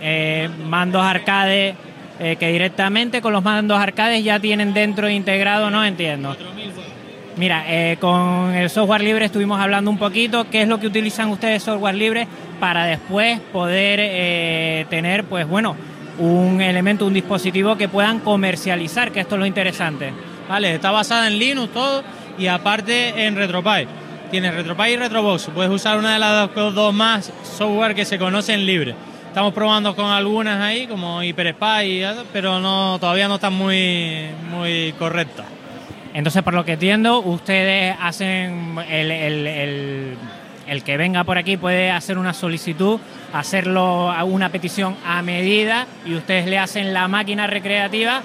mandos 0.66 1.04
arcade 1.04 1.76
eh, 2.20 2.36
que 2.38 2.52
directamente 2.52 3.22
con 3.22 3.34
los 3.34 3.44
mandos 3.44 3.80
arcades 3.80 4.24
ya 4.24 4.40
tienen 4.40 4.74
dentro 4.74 5.10
integrado, 5.10 5.70
no 5.70 5.84
entiendo. 5.84 6.36
Mira, 7.38 7.66
eh, 7.68 7.98
con 8.00 8.56
el 8.56 8.70
software 8.70 9.02
libre 9.02 9.26
estuvimos 9.26 9.60
hablando 9.60 9.92
un 9.92 10.00
poquito, 10.00 10.48
qué 10.50 10.64
es 10.64 10.68
lo 10.68 10.80
que 10.80 10.88
utilizan 10.88 11.30
ustedes 11.30 11.62
software 11.62 11.94
libre 11.94 12.28
para 12.60 12.86
después 12.86 13.40
poder 13.54 14.00
eh, 14.02 14.86
tener, 14.90 15.24
pues 15.26 15.48
bueno, 15.48 15.76
un 16.18 16.62
elemento, 16.62 17.06
un 17.06 17.14
dispositivo 17.14 17.78
que 17.78 17.88
puedan 17.88 18.22
comercializar, 18.22 19.12
que 19.12 19.20
esto 19.20 19.36
es 19.36 19.40
lo 19.40 19.46
interesante. 19.46 20.12
Vale, 20.50 20.76
está 20.76 20.90
basada 20.90 21.28
en 21.28 21.38
Linux 21.38 21.72
todo 21.74 22.04
y 22.40 22.48
aparte 22.48 23.26
en 23.26 23.36
RetroPie. 23.36 23.88
Tienes 24.32 24.56
RetroPie 24.56 24.94
y 24.94 24.98
RetroBox. 24.98 25.50
Puedes 25.54 25.72
usar 25.72 25.98
una 25.98 26.14
de 26.14 26.20
las 26.20 26.54
dos, 26.54 26.94
más 26.94 27.32
software 27.44 27.96
que 27.96 28.04
se 28.04 28.18
conocen 28.18 28.66
libre. 28.66 28.96
Estamos 29.30 29.54
probando 29.54 29.96
con 29.96 30.06
algunas 30.08 30.60
ahí, 30.62 30.88
como 30.88 31.22
HyperSpy, 31.22 32.04
pero 32.34 32.60
no, 32.60 32.98
todavía 33.00 33.28
no 33.28 33.36
están 33.36 33.54
muy, 33.54 34.26
muy 34.50 34.94
correctas. 34.98 35.46
Entonces, 36.14 36.42
por 36.42 36.54
lo 36.56 36.66
que 36.66 36.74
entiendo, 36.74 37.20
ustedes 37.20 37.96
hacen 38.02 38.76
el, 38.90 39.12
el- 39.12 39.48
el- 39.48 40.18
el 40.68 40.84
que 40.84 40.98
venga 40.98 41.24
por 41.24 41.38
aquí 41.38 41.56
puede 41.56 41.92
hacer 41.92 42.18
una 42.18 42.34
solicitud, 42.34 43.00
hacerlo 43.32 44.12
a 44.12 44.24
una 44.24 44.50
petición 44.50 44.96
a 45.06 45.22
medida 45.22 45.86
y 46.06 46.16
ustedes 46.16 46.46
le 46.48 46.58
hacen 46.58 46.94
la 46.94 47.08
máquina 47.08 47.46
recreativa, 47.48 48.22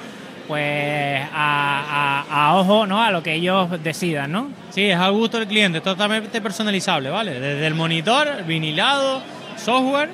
pues 0.48 1.22
a, 1.32 2.24
a- 2.30 2.48
a 2.48 2.56
ojo, 2.56 2.86
¿no? 2.86 3.00
A 3.02 3.10
lo 3.10 3.22
que 3.22 3.34
ellos 3.34 3.68
decidan, 3.84 4.32
¿no? 4.32 4.48
Sí, 4.70 4.84
es 4.90 4.96
al 4.98 5.12
gusto 5.12 5.38
del 5.38 5.46
cliente, 5.46 5.80
totalmente 5.82 6.40
personalizable, 6.40 7.10
¿vale? 7.10 7.38
Desde 7.38 7.66
el 7.66 7.74
monitor, 7.74 8.44
vinilado, 8.46 9.22
software 9.56 10.08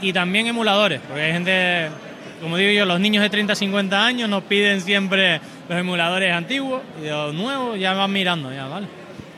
y 0.00 0.12
también 0.12 0.46
emuladores, 0.46 1.00
porque 1.06 1.22
hay 1.22 1.32
gente, 1.32 1.88
como 2.40 2.56
digo 2.56 2.72
yo, 2.72 2.84
los 2.86 3.00
niños 3.00 3.22
de 3.22 3.30
30, 3.30 3.54
50 3.54 4.04
años 4.06 4.28
nos 4.28 4.42
piden 4.44 4.80
siempre 4.80 5.40
los 5.68 5.78
emuladores 5.78 6.32
antiguos 6.34 6.80
y 7.02 7.08
los 7.08 7.34
nuevos 7.34 7.78
ya 7.78 7.92
van 7.94 8.12
mirando, 8.12 8.52
ya, 8.52 8.66
¿vale? 8.66 8.86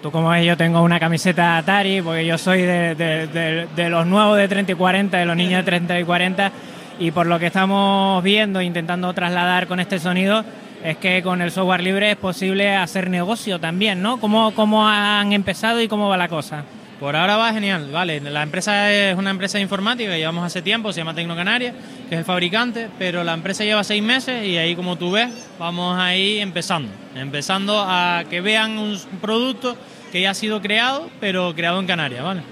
Tú 0.03 0.11
como 0.11 0.31
ves, 0.31 0.45
yo 0.45 0.57
tengo 0.57 0.83
una 0.83 0.99
camiseta 0.99 1.57
Atari, 1.59 2.03
porque 2.03 2.27
yo 2.27 2.37
soy 2.37 2.63
de, 2.63 2.95
de- 2.97 3.67
de- 3.77 3.89
los 3.89 4.05
nuevos 4.07 4.37
de 4.37 4.49
30 4.49 4.73
y 4.73 4.75
40, 4.75 5.17
de 5.19 5.27
los 5.27 5.37
niños 5.37 5.59
de 5.59 5.63
30 5.65 6.01
y 6.01 6.05
40, 6.05 6.53
y 6.99 7.11
por 7.13 7.27
lo 7.27 7.39
que 7.39 7.47
estamos 7.47 8.23
viendo, 8.25 8.61
intentando 8.61 9.13
trasladar 9.15 9.67
con 9.69 9.79
este 9.79 9.99
sonido, 10.01 10.45
es 10.85 10.97
que 10.97 11.23
con 11.23 11.41
el 11.41 11.53
software 11.53 11.83
libre 11.83 12.11
es 12.11 12.17
posible 12.17 12.75
hacer 12.75 13.09
negocio 13.11 13.61
también, 13.61 14.03
¿no? 14.03 14.19
¿Cómo, 14.19 14.53
cómo 14.55 14.89
han 14.89 15.33
empezado 15.33 15.81
y 15.81 15.87
cómo 15.87 16.09
va 16.09 16.17
la 16.17 16.27
cosa? 16.29 16.65
Por 17.03 17.17
ahora 17.17 17.37
va 17.37 17.53
genial, 17.53 17.91
vale. 17.91 18.21
La 18.21 18.45
empresa 18.45 18.93
es 18.93 19.19
una 19.19 19.31
empresa 19.31 19.59
informática 19.59 20.13
que 20.13 20.19
llevamos 20.19 20.47
hace 20.47 20.63
tiempo, 20.63 20.93
se 20.93 21.01
llama 21.01 21.15
Tecnocanaria, 21.15 21.73
que 22.09 22.15
es 22.15 22.19
el 22.21 22.25
fabricante, 22.25 22.91
pero 22.97 23.25
la 23.25 23.35
empresa 23.35 23.65
lleva 23.65 23.83
seis 23.83 24.01
meses 24.01 24.47
y 24.47 24.57
ahí, 24.57 24.77
como 24.77 24.95
tú 24.95 25.11
ves, 25.11 25.29
vamos 25.59 25.99
ahí 25.99 26.39
empezando. 26.39 26.93
Empezando 27.17 27.85
a 27.85 28.23
que 28.31 28.41
vean 28.41 28.79
un 28.79 28.97
producto 29.21 29.77
que 30.13 30.21
ya 30.21 30.31
ha 30.31 30.35
sido 30.35 30.63
creado, 30.63 31.11
pero 31.19 31.53
creado 31.57 31.81
en 31.81 31.89
Canarias, 31.89 32.23
¿vale? 32.23 32.43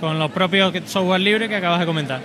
Con 0.00 0.18
los 0.18 0.32
propios 0.32 0.72
software 0.86 1.20
libres 1.20 1.48
que 1.48 1.54
acabas 1.54 1.78
de 1.78 1.86
comentar. 1.86 2.20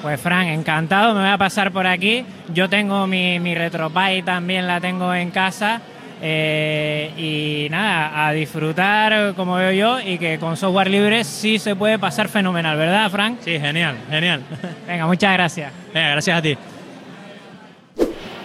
Pues 0.00 0.20
Fran, 0.20 0.46
encantado, 0.46 1.14
me 1.14 1.22
voy 1.22 1.30
a 1.30 1.36
pasar 1.36 1.72
por 1.72 1.88
aquí. 1.88 2.24
Yo 2.54 2.68
tengo 2.68 3.08
mi, 3.08 3.40
mi 3.40 3.56
RetroPie, 3.56 4.22
también 4.22 4.68
la 4.68 4.80
tengo 4.80 5.12
en 5.12 5.32
casa. 5.32 5.82
Eh, 6.20 7.12
y 7.16 7.70
nada, 7.70 8.26
a 8.26 8.32
disfrutar 8.32 9.34
como 9.34 9.54
veo 9.54 9.72
yo 9.72 10.00
y 10.00 10.18
que 10.18 10.38
con 10.38 10.56
software 10.56 10.90
libre 10.90 11.24
sí 11.24 11.58
se 11.58 11.76
puede 11.76 11.98
pasar 11.98 12.28
fenomenal, 12.28 12.76
¿verdad, 12.76 13.10
Frank? 13.10 13.38
Sí, 13.40 13.58
genial, 13.58 13.96
genial. 14.10 14.42
Venga, 14.86 15.06
muchas 15.06 15.32
gracias. 15.32 15.72
Venga, 15.94 16.10
gracias 16.10 16.38
a 16.38 16.42
ti. 16.42 16.56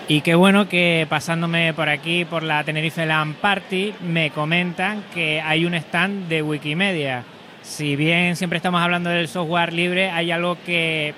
Y 0.07 0.21
qué 0.21 0.35
bueno 0.35 0.67
que 0.67 1.07
pasándome 1.09 1.73
por 1.73 1.89
aquí, 1.89 2.25
por 2.25 2.43
la 2.43 2.63
Tenerife 2.63 3.05
Land 3.05 3.35
Party, 3.37 3.93
me 4.01 4.31
comentan 4.31 5.03
que 5.13 5.41
hay 5.41 5.65
un 5.65 5.73
stand 5.75 6.27
de 6.27 6.41
Wikimedia. 6.41 7.23
Si 7.61 7.95
bien 7.95 8.35
siempre 8.35 8.57
estamos 8.57 8.81
hablando 8.81 9.09
del 9.09 9.29
software 9.29 9.71
libre, 9.71 10.11
hay 10.11 10.29
algo 10.31 10.57
que 10.65 11.13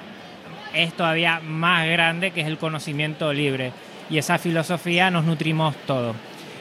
es 0.75 0.93
todavía 0.93 1.39
más 1.39 1.87
grande, 1.87 2.29
que 2.31 2.41
es 2.41 2.47
el 2.47 2.59
conocimiento 2.59 3.33
libre. 3.33 3.71
Y 4.09 4.19
esa 4.19 4.37
filosofía 4.37 5.09
nos 5.09 5.25
nutrimos 5.25 5.75
todos. 5.87 6.15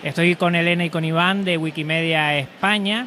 Estoy 0.05 0.35
con 0.35 0.55
Elena 0.55 0.85
y 0.85 0.91
con 0.91 1.03
Iván 1.03 1.47
de 1.47 1.57
Wikimedia 1.57 2.37
España. 2.37 3.07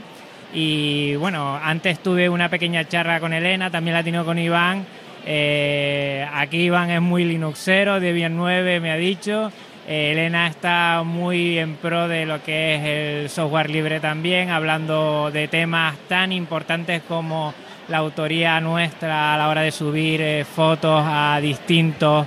Y 0.51 1.15
bueno, 1.17 1.55
antes 1.55 1.99
tuve 1.99 2.27
una 2.27 2.49
pequeña 2.49 2.87
charla 2.87 3.19
con 3.19 3.33
Elena, 3.33 3.69
también 3.69 3.93
la 3.93 3.99
he 3.99 4.03
tenido 4.03 4.25
con 4.25 4.39
Iván. 4.39 4.83
Eh, 5.23 6.27
aquí 6.33 6.57
Iván 6.57 6.89
es 6.89 6.99
muy 6.99 7.23
Linuxero, 7.23 7.99
Debian 7.99 8.35
9 8.35 8.79
me 8.79 8.89
ha 8.89 8.95
dicho. 8.95 9.51
Eh, 9.87 10.13
Elena 10.13 10.47
está 10.47 11.03
muy 11.05 11.59
en 11.59 11.75
pro 11.75 12.07
de 12.07 12.25
lo 12.25 12.41
que 12.41 12.73
es 12.73 12.83
el 12.83 13.29
software 13.29 13.69
libre 13.69 13.99
también, 13.99 14.49
hablando 14.49 15.29
de 15.29 15.47
temas 15.47 15.95
tan 16.07 16.31
importantes 16.31 17.03
como 17.07 17.53
la 17.89 17.99
autoría 17.99 18.59
nuestra 18.59 19.35
a 19.35 19.37
la 19.37 19.49
hora 19.49 19.61
de 19.61 19.71
subir 19.71 20.19
eh, 20.19 20.45
fotos 20.45 21.03
a 21.05 21.39
distintos 21.39 22.25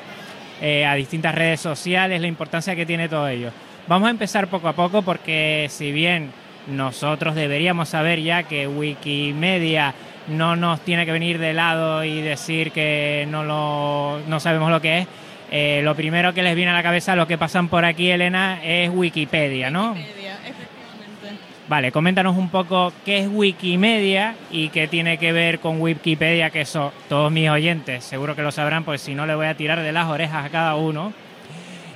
a 0.86 0.94
distintas 0.94 1.34
redes 1.34 1.58
sociales, 1.58 2.20
la 2.20 2.26
importancia 2.26 2.76
que 2.76 2.84
tiene 2.84 3.08
todo 3.08 3.26
ello. 3.26 3.50
Vamos 3.90 4.06
a 4.06 4.10
empezar 4.12 4.46
poco 4.46 4.68
a 4.68 4.72
poco 4.72 5.02
porque 5.02 5.66
si 5.68 5.90
bien 5.90 6.30
nosotros 6.68 7.34
deberíamos 7.34 7.88
saber 7.88 8.22
ya 8.22 8.44
que 8.44 8.68
Wikimedia 8.68 9.94
no 10.28 10.54
nos 10.54 10.80
tiene 10.82 11.04
que 11.04 11.10
venir 11.10 11.40
de 11.40 11.54
lado 11.54 12.04
y 12.04 12.22
decir 12.22 12.70
que 12.70 13.26
no, 13.28 13.42
lo, 13.42 14.20
no 14.28 14.38
sabemos 14.38 14.70
lo 14.70 14.80
que 14.80 14.98
es, 14.98 15.08
eh, 15.50 15.80
lo 15.82 15.96
primero 15.96 16.32
que 16.32 16.44
les 16.44 16.54
viene 16.54 16.70
a 16.70 16.74
la 16.74 16.84
cabeza, 16.84 17.16
lo 17.16 17.26
que 17.26 17.36
pasan 17.36 17.66
por 17.66 17.84
aquí, 17.84 18.08
Elena, 18.08 18.62
es 18.62 18.90
Wikipedia, 18.94 19.72
¿no? 19.72 19.94
Wikipedia, 19.94 20.34
efectivamente. 20.34 21.42
Vale, 21.66 21.90
coméntanos 21.90 22.36
un 22.36 22.48
poco 22.48 22.92
qué 23.04 23.18
es 23.18 23.28
Wikimedia 23.28 24.36
y 24.52 24.68
qué 24.68 24.86
tiene 24.86 25.18
que 25.18 25.32
ver 25.32 25.58
con 25.58 25.80
Wikipedia, 25.80 26.50
que 26.50 26.60
eso 26.60 26.92
todos 27.08 27.32
mis 27.32 27.50
oyentes 27.50 28.04
seguro 28.04 28.36
que 28.36 28.42
lo 28.42 28.52
sabrán, 28.52 28.84
pues 28.84 29.00
si 29.00 29.16
no 29.16 29.26
le 29.26 29.34
voy 29.34 29.46
a 29.46 29.56
tirar 29.56 29.82
de 29.82 29.90
las 29.90 30.06
orejas 30.06 30.46
a 30.46 30.50
cada 30.50 30.76
uno. 30.76 31.12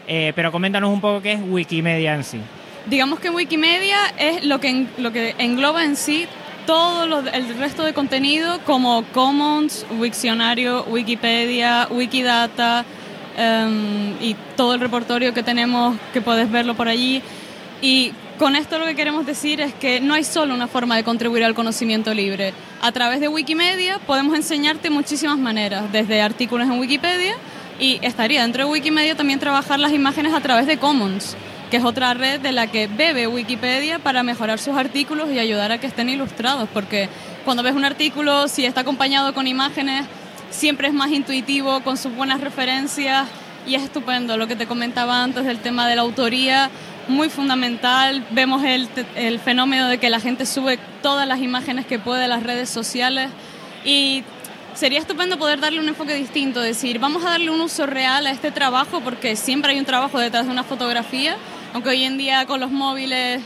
Eh, 0.07 0.33
pero 0.37 0.53
coméntanos 0.53 0.91
un 0.93 1.01
poco 1.01 1.23
qué 1.23 1.33
es 1.33 1.41
Wikimedia 1.43 2.15
en 2.15 2.25
sí. 2.25 2.39
Digamos 2.87 3.19
que 3.21 3.31
Wikimedia 3.31 3.97
es 4.19 4.45
lo 4.45 4.61
que, 4.61 4.87
lo 4.99 5.13
que 5.13 5.35
engloba 5.39 5.85
en 5.85 5.97
sí 5.97 6.27
todo 6.67 7.07
lo- 7.07 7.21
el 7.21 7.57
resto 7.59 7.83
de 7.85 7.93
contenido 7.95 8.59
como 8.67 9.05
Commons, 9.13 9.87
Wiktionario, 9.99 10.85
Wikipedia, 10.85 11.89
Wikidata 11.91 12.85
em, 13.37 14.13
y 14.21 14.37
todo 14.57 14.75
el 14.75 14.81
repertorio 14.81 15.35
que 15.35 15.43
tenemos 15.43 15.97
que 16.13 16.21
puedes 16.21 16.51
verlo 16.51 16.75
por 16.75 16.89
allí. 16.89 17.23
Y 17.83 18.13
Con 18.39 18.57
esto 18.57 18.81
lo 18.81 18.85
que 18.87 18.97
queremos 18.97 19.27
decir 19.27 19.61
es 19.61 19.73
que 19.75 20.01
no 20.01 20.13
hay 20.15 20.25
solo 20.25 20.55
una 20.55 20.67
forma 20.67 20.97
de 20.97 21.05
contribuir 21.05 21.45
al 21.45 21.55
conocimiento 21.55 22.13
libre. 22.13 22.53
A 22.83 22.91
través 22.91 23.21
de 23.21 23.29
Wikimedia 23.29 24.01
podemos 24.09 24.35
enseñarte 24.35 24.91
muchísimas 24.91 25.39
maneras, 25.39 25.85
desde 25.93 26.21
artículos 26.21 26.67
en 26.67 26.81
Wikipedia 26.81 27.37
y 27.79 27.99
estaría 28.03 28.43
dentro 28.43 28.65
de 28.65 28.71
Wikimedia 28.71 29.17
también 29.17 29.41
trabajar 29.41 29.81
las 29.81 29.93
imágenes 29.93 30.33
a 30.33 30.41
través 30.41 30.67
de 30.67 30.79
Commons, 30.79 31.37
que 31.71 31.79
es 31.79 31.85
otra 31.85 32.15
red 32.15 32.41
de 32.41 32.53
la 32.53 32.67
que 32.69 32.87
bebe 32.87 33.27
Wikipedia 33.27 33.99
para 33.99 34.23
mejorar 34.23 34.59
sus 34.59 34.77
artículos 34.77 35.31
y 35.31 35.39
ayudar 35.39 35.73
a 35.73 35.79
que 35.79 35.87
estén 35.87 36.09
ilustrados, 36.09 36.69
porque 36.73 37.09
cuando 37.45 37.63
ves 37.63 37.75
un 37.75 37.85
artículo, 37.85 38.49
si 38.49 38.65
está 38.65 38.83
acompañado 38.83 39.35
con 39.35 39.47
imágenes, 39.47 40.07
siempre 40.51 40.89
es 40.89 40.95
más 40.95 41.11
intuitivo, 41.11 41.81
con 41.81 41.97
sus 41.97 42.15
buenas 42.15 42.41
referencias 42.41 43.27
y 43.67 43.75
es 43.75 43.83
estupendo. 43.83 44.37
Lo 44.37 44.47
que 44.47 44.57
te 44.57 44.67
comentaba 44.67 45.23
antes 45.23 45.45
del 45.45 45.59
tema 45.59 45.89
de 45.89 45.97
la 45.97 46.03
autoría, 46.03 46.71
muy 47.09 47.29
fundamental. 47.29 48.25
Vemos 48.31 48.63
el, 48.65 48.89
el, 49.17 49.39
fenómeno 49.41 49.89
de 49.89 49.99
que 49.99 50.11
la 50.11 50.21
gente 50.21 50.47
sube 50.47 50.79
todas 51.03 51.27
las 51.27 51.41
imágenes 51.41 51.87
que 51.87 51.99
puede 51.99 52.25
a 52.25 52.29
las 52.29 52.43
redes 52.43 52.71
sociales 52.71 53.31
y 53.85 54.25
sería 54.75 54.99
estupendo 54.99 55.39
poder 55.39 55.61
darle 55.61 55.81
un 55.81 55.89
enfoque 55.89 56.15
distinto, 56.15 56.61
decir, 56.61 56.99
vamos 56.99 57.25
a 57.25 57.31
darle 57.31 57.51
un 57.51 57.61
uso 57.61 57.87
real 57.87 58.27
a 58.27 58.31
este 58.31 58.51
trabajo 58.51 59.01
porque 59.01 59.37
siempre 59.37 59.73
hay 59.73 59.79
un 59.79 59.85
trabajo 59.85 60.19
detrás 60.19 60.47
de 60.47 60.53
una 60.53 60.65
fotografía, 60.65 61.37
aunque 61.73 61.91
hoy 61.91 62.05
en 62.05 62.19
día 62.19 62.47
con 62.47 62.61
los 62.61 62.71
móviles 62.71 63.43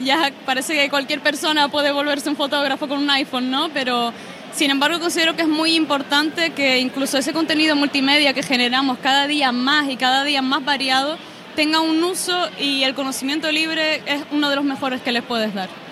ya 0.00 0.30
parece 0.44 0.74
que 0.74 0.90
cualquier 0.90 1.20
persona 1.20 1.68
puede 1.68 1.92
volverse 1.92 2.28
un 2.28 2.36
fotógrafo 2.36 2.88
con 2.88 2.98
un 2.98 3.10
iPhone, 3.10 3.50
¿no? 3.50 3.70
Pero 3.70 4.12
sin 4.52 4.70
embargo, 4.70 5.00
considero 5.00 5.36
que 5.36 5.42
es 5.42 5.48
muy 5.48 5.74
importante 5.74 6.50
que 6.50 6.78
incluso 6.78 7.18
ese 7.18 7.32
contenido 7.32 7.76
multimedia 7.76 8.34
que 8.34 8.42
generamos 8.42 8.98
cada 8.98 9.26
día 9.26 9.52
más 9.52 9.88
y 9.88 9.96
cada 9.96 10.24
día 10.24 10.42
más 10.42 10.64
variado 10.64 11.16
tenga 11.54 11.80
un 11.80 12.02
uso 12.04 12.48
y 12.58 12.82
el 12.82 12.94
conocimiento 12.94 13.50
libre 13.50 14.02
es 14.06 14.22
uno 14.30 14.50
de 14.50 14.56
los 14.56 14.64
mejores 14.64 15.00
que 15.00 15.12
les 15.12 15.22
puedes 15.22 15.54
dar. 15.54 15.85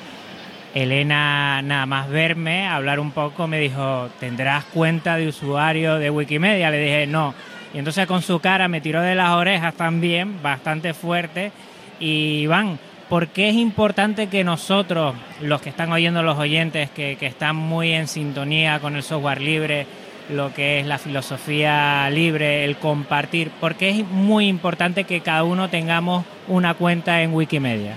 Elena, 0.74 1.62
nada 1.62 1.86
más 1.86 2.10
verme, 2.10 2.66
hablar 2.66 2.98
un 2.98 3.12
poco, 3.12 3.46
me 3.46 3.60
dijo, 3.60 4.08
¿tendrás 4.18 4.64
cuenta 4.64 5.16
de 5.16 5.28
usuario 5.28 6.00
de 6.00 6.10
Wikimedia? 6.10 6.68
Le 6.70 6.78
dije, 6.78 7.06
no. 7.06 7.32
Y 7.72 7.78
entonces 7.78 8.08
con 8.08 8.22
su 8.22 8.40
cara 8.40 8.66
me 8.66 8.80
tiró 8.80 9.00
de 9.00 9.14
las 9.14 9.30
orejas 9.30 9.74
también, 9.74 10.42
bastante 10.42 10.92
fuerte. 10.92 11.52
Y 12.00 12.46
van, 12.48 12.80
¿por 13.08 13.28
qué 13.28 13.50
es 13.50 13.54
importante 13.54 14.26
que 14.26 14.42
nosotros, 14.42 15.14
los 15.40 15.60
que 15.62 15.70
están 15.70 15.92
oyendo 15.92 16.24
los 16.24 16.38
oyentes, 16.38 16.90
que, 16.90 17.16
están 17.20 17.54
muy 17.54 17.92
en 17.92 18.08
sintonía 18.08 18.80
con 18.80 18.96
el 18.96 19.04
software 19.04 19.40
libre, 19.40 19.86
lo 20.28 20.52
que 20.52 20.80
es 20.80 20.86
la 20.86 20.98
filosofía 20.98 22.10
libre, 22.10 22.64
el 22.64 22.76
compartir, 22.78 23.50
¿por 23.60 23.76
qué 23.76 23.90
es 23.90 24.08
muy 24.08 24.48
importante 24.48 25.04
que 25.04 25.20
cada 25.20 25.44
uno 25.44 25.68
tengamos 25.68 26.24
una 26.48 26.74
cuenta 26.74 27.22
en 27.22 27.32
Wikimedia? 27.32 27.94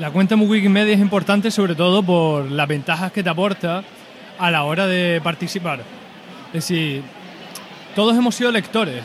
La 0.00 0.10
cuenta 0.10 0.34
en 0.34 0.48
Wikimedia 0.48 0.94
es 0.94 1.00
importante 1.00 1.50
sobre 1.50 1.74
todo 1.74 2.02
por 2.02 2.50
las 2.50 2.66
ventajas 2.66 3.12
que 3.12 3.22
te 3.22 3.28
aporta 3.28 3.84
a 4.38 4.50
la 4.50 4.64
hora 4.64 4.86
de 4.86 5.20
participar. 5.22 5.80
Es 6.54 6.66
decir, 6.66 7.02
todos 7.94 8.16
hemos 8.16 8.34
sido 8.34 8.50
lectores, 8.50 9.02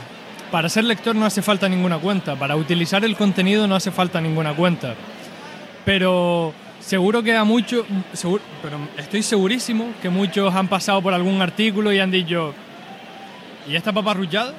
para 0.52 0.70
ser 0.70 0.86
lector 0.86 1.14
no 1.14 1.26
hace 1.26 1.42
falta 1.42 1.68
ninguna 1.68 1.98
cuenta, 1.98 2.38
para 2.38 2.56
utilizar 2.56 3.04
el 3.04 3.18
contenido 3.18 3.68
no 3.68 3.76
hace 3.76 3.92
falta 3.92 4.22
ninguna 4.22 4.54
cuenta. 4.54 4.96
Pero 5.84 6.54
seguro 6.80 7.22
que 7.22 7.36
a 7.36 7.44
muchos, 7.44 7.86
pero 8.62 8.78
estoy 8.98 9.22
segurísimo 9.22 9.88
que 10.02 10.10
muchos 10.10 10.56
han 10.56 10.70
pasado 10.70 11.02
por 11.02 11.14
algún 11.14 11.42
artículo 11.42 11.92
y 11.92 12.00
han 12.00 12.10
dicho, 12.10 12.54
¿y 13.68 13.76
esta 13.76 13.92
paparruchada? 13.92 14.54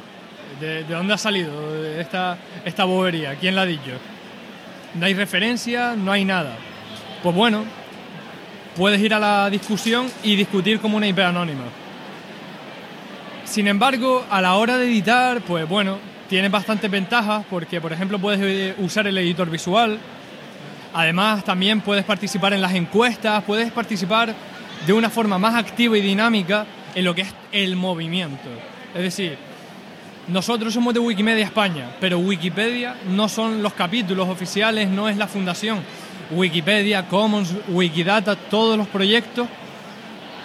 ¿De, 0.61 0.85
¿De, 0.85 0.95
dónde 0.95 1.15
ha 1.15 1.19
salido 1.19 1.51
esta, 1.99 2.37
esta 2.63 2.85
bobería? 2.85 3.37
¿Quién 3.37 3.57
la 3.57 3.63
ha 3.63 3.67
dicho? 3.67 3.93
No 4.99 5.07
hay 5.07 5.15
referencia, 5.15 5.95
no 5.95 6.11
hay 6.11 6.25
nada. 6.25 6.57
Pues 7.23 7.35
bueno, 7.35 7.65
puedes 8.77 9.01
ir 9.01 9.13
a 9.13 9.19
la 9.19 9.51
discusión 9.51 10.07
y 10.23 10.37
discutir 10.37 10.81
como 10.81 10.97
una 10.97 11.07
IP 11.07 11.19
anónima. 11.19 11.65
Sin 13.45 13.69
embargo, 13.69 14.25
a 14.31 14.41
la 14.41 14.55
hora 14.55 14.79
de 14.79 14.87
editar, 14.87 15.41
pues 15.43 15.69
bueno, 15.69 15.99
tiene 16.29 16.49
bastantes 16.49 16.91
ventajas 16.91 17.45
porque, 17.49 17.81
por 17.81 17.93
ejemplo, 17.93 18.19
puedes 18.19 18.41
eh, 18.43 18.75
usar 18.79 19.07
el 19.07 19.17
editor 19.19 19.51
visual. 19.51 19.99
Además, 20.95 21.45
también 21.45 21.81
puedes 21.81 22.05
participar 22.05 22.55
en 22.55 22.63
las 22.63 22.75
encuestas, 22.75 23.45
puedes 23.45 23.71
participar 23.71 24.35
de 24.87 24.93
una 24.93 25.11
forma 25.11 25.39
más 25.39 25.55
activa 25.55 25.97
y 25.99 26.01
dinámica 26.01 26.67
en 26.95 27.05
lo 27.05 27.15
que 27.15 27.23
es 27.23 27.35
el 27.53 27.77
movimiento. 27.77 28.49
Es 28.95 29.03
decir, 29.03 29.37
nosotros 30.29 30.75
somos 30.75 30.93
de 30.93 31.01
Wikimedia 31.01 31.45
España, 31.45 31.91
pero 32.01 32.19
Wikipedia 32.19 32.97
no 33.11 33.29
son 33.29 33.63
los 33.63 33.75
capítulos 33.75 34.29
oficiales, 34.29 34.89
no 34.89 35.09
es 35.09 35.17
la 35.17 35.29
fundación. 35.29 35.81
Wikipedia, 36.31 37.07
Commons, 37.07 37.55
Wikidata, 37.69 38.35
todos 38.35 38.77
los 38.77 38.89
proyectos 38.89 39.47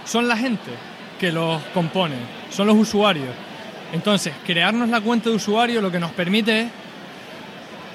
son 0.06 0.28
la 0.28 0.38
gente 0.38 0.72
que 1.20 1.32
los 1.32 1.62
compone, 1.74 2.16
son 2.52 2.68
los 2.68 2.78
usuarios. 2.78 3.30
Entonces, 3.94 4.34
crearnos 4.46 4.90
la 4.90 5.02
cuenta 5.02 5.30
de 5.30 5.36
usuario 5.36 5.82
lo 5.82 5.92
que 5.92 6.00
nos 6.00 6.12
permite 6.12 6.62
es 6.62 6.68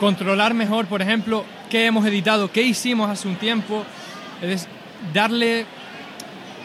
controlar 0.01 0.55
mejor, 0.55 0.87
por 0.87 1.01
ejemplo, 1.01 1.44
qué 1.70 1.87
hemos 1.87 2.05
editado, 2.05 2.51
qué 2.51 2.62
hicimos 2.62 3.09
hace 3.09 3.29
un 3.29 3.37
tiempo, 3.37 3.85
es 4.42 4.68
darle 5.14 5.64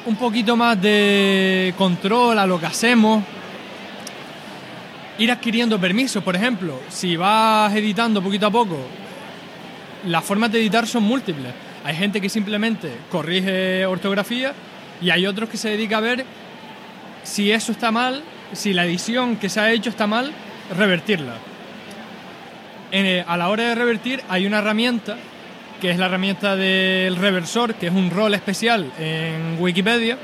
un 0.06 0.16
poquito 0.16 0.56
más 0.58 0.82
de 0.82 1.74
control 1.78 2.40
a 2.40 2.46
lo 2.46 2.60
que 2.60 2.66
hacemos, 2.66 3.24
ir 5.22 5.32
adquiriendo 5.32 5.80
permisos, 5.80 6.24
por 6.24 6.36
ejemplo, 6.36 6.80
si 6.90 7.16
vas 7.16 7.72
editando 7.76 8.24
poquito 8.24 8.48
a 8.48 8.52
poco, 8.52 8.78
las 10.08 10.24
formas 10.24 10.52
de 10.52 10.60
editar 10.60 10.88
son 10.88 11.04
múltiples. 11.04 11.54
Hay 11.84 11.96
gente 11.96 12.20
que 12.20 12.28
simplemente 12.28 12.92
corrige 13.12 13.86
ortografía 13.86 14.54
y 15.00 15.12
hay 15.12 15.28
otros 15.28 15.48
que 15.48 15.58
se 15.58 15.70
dedica 15.70 15.98
a 15.98 16.02
ver 16.02 16.26
si 17.22 17.52
eso 17.52 17.72
está 17.72 17.92
mal, 17.92 18.24
si 18.54 18.74
la 18.74 18.84
edición 18.86 19.36
que 19.36 19.48
se 19.48 19.60
ha 19.60 19.72
hecho 19.72 19.92
está 19.92 20.08
mal, 20.08 20.32
revertirla. 20.76 21.36
Eh, 22.92 23.24
a 23.28 23.38
la 23.38 23.50
hora 23.50 23.66
de 23.66 23.76
revertir 23.76 24.24
hay 24.28 24.48
una 24.48 24.58
herramienta, 24.58 25.18
que 25.80 25.92
es 25.92 26.00
la 26.00 26.08
herramienta 26.08 26.56
del 26.56 27.16
reversor, 27.16 27.76
que 27.76 27.88
es 27.88 27.94
un 27.94 28.10
rol 28.10 28.34
especial 28.34 28.92
en 28.98 29.58
Wikipedia 29.60 30.18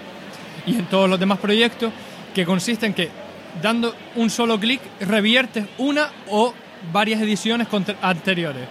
y 0.66 0.74
en 0.74 0.86
todos 0.86 1.08
los 1.08 1.20
demás 1.20 1.38
proyectos, 1.38 1.94
que 2.34 2.46
consiste 2.46 2.88
en 2.88 2.96
que 2.96 3.27
dando 3.62 3.96
un 4.16 4.30
solo 4.30 4.60
clic 4.60 4.82
reviertes 5.00 5.66
una 5.78 6.10
o 6.30 6.54
varias 6.92 7.22
ediciones 7.22 7.68
anteriores. 8.02 8.68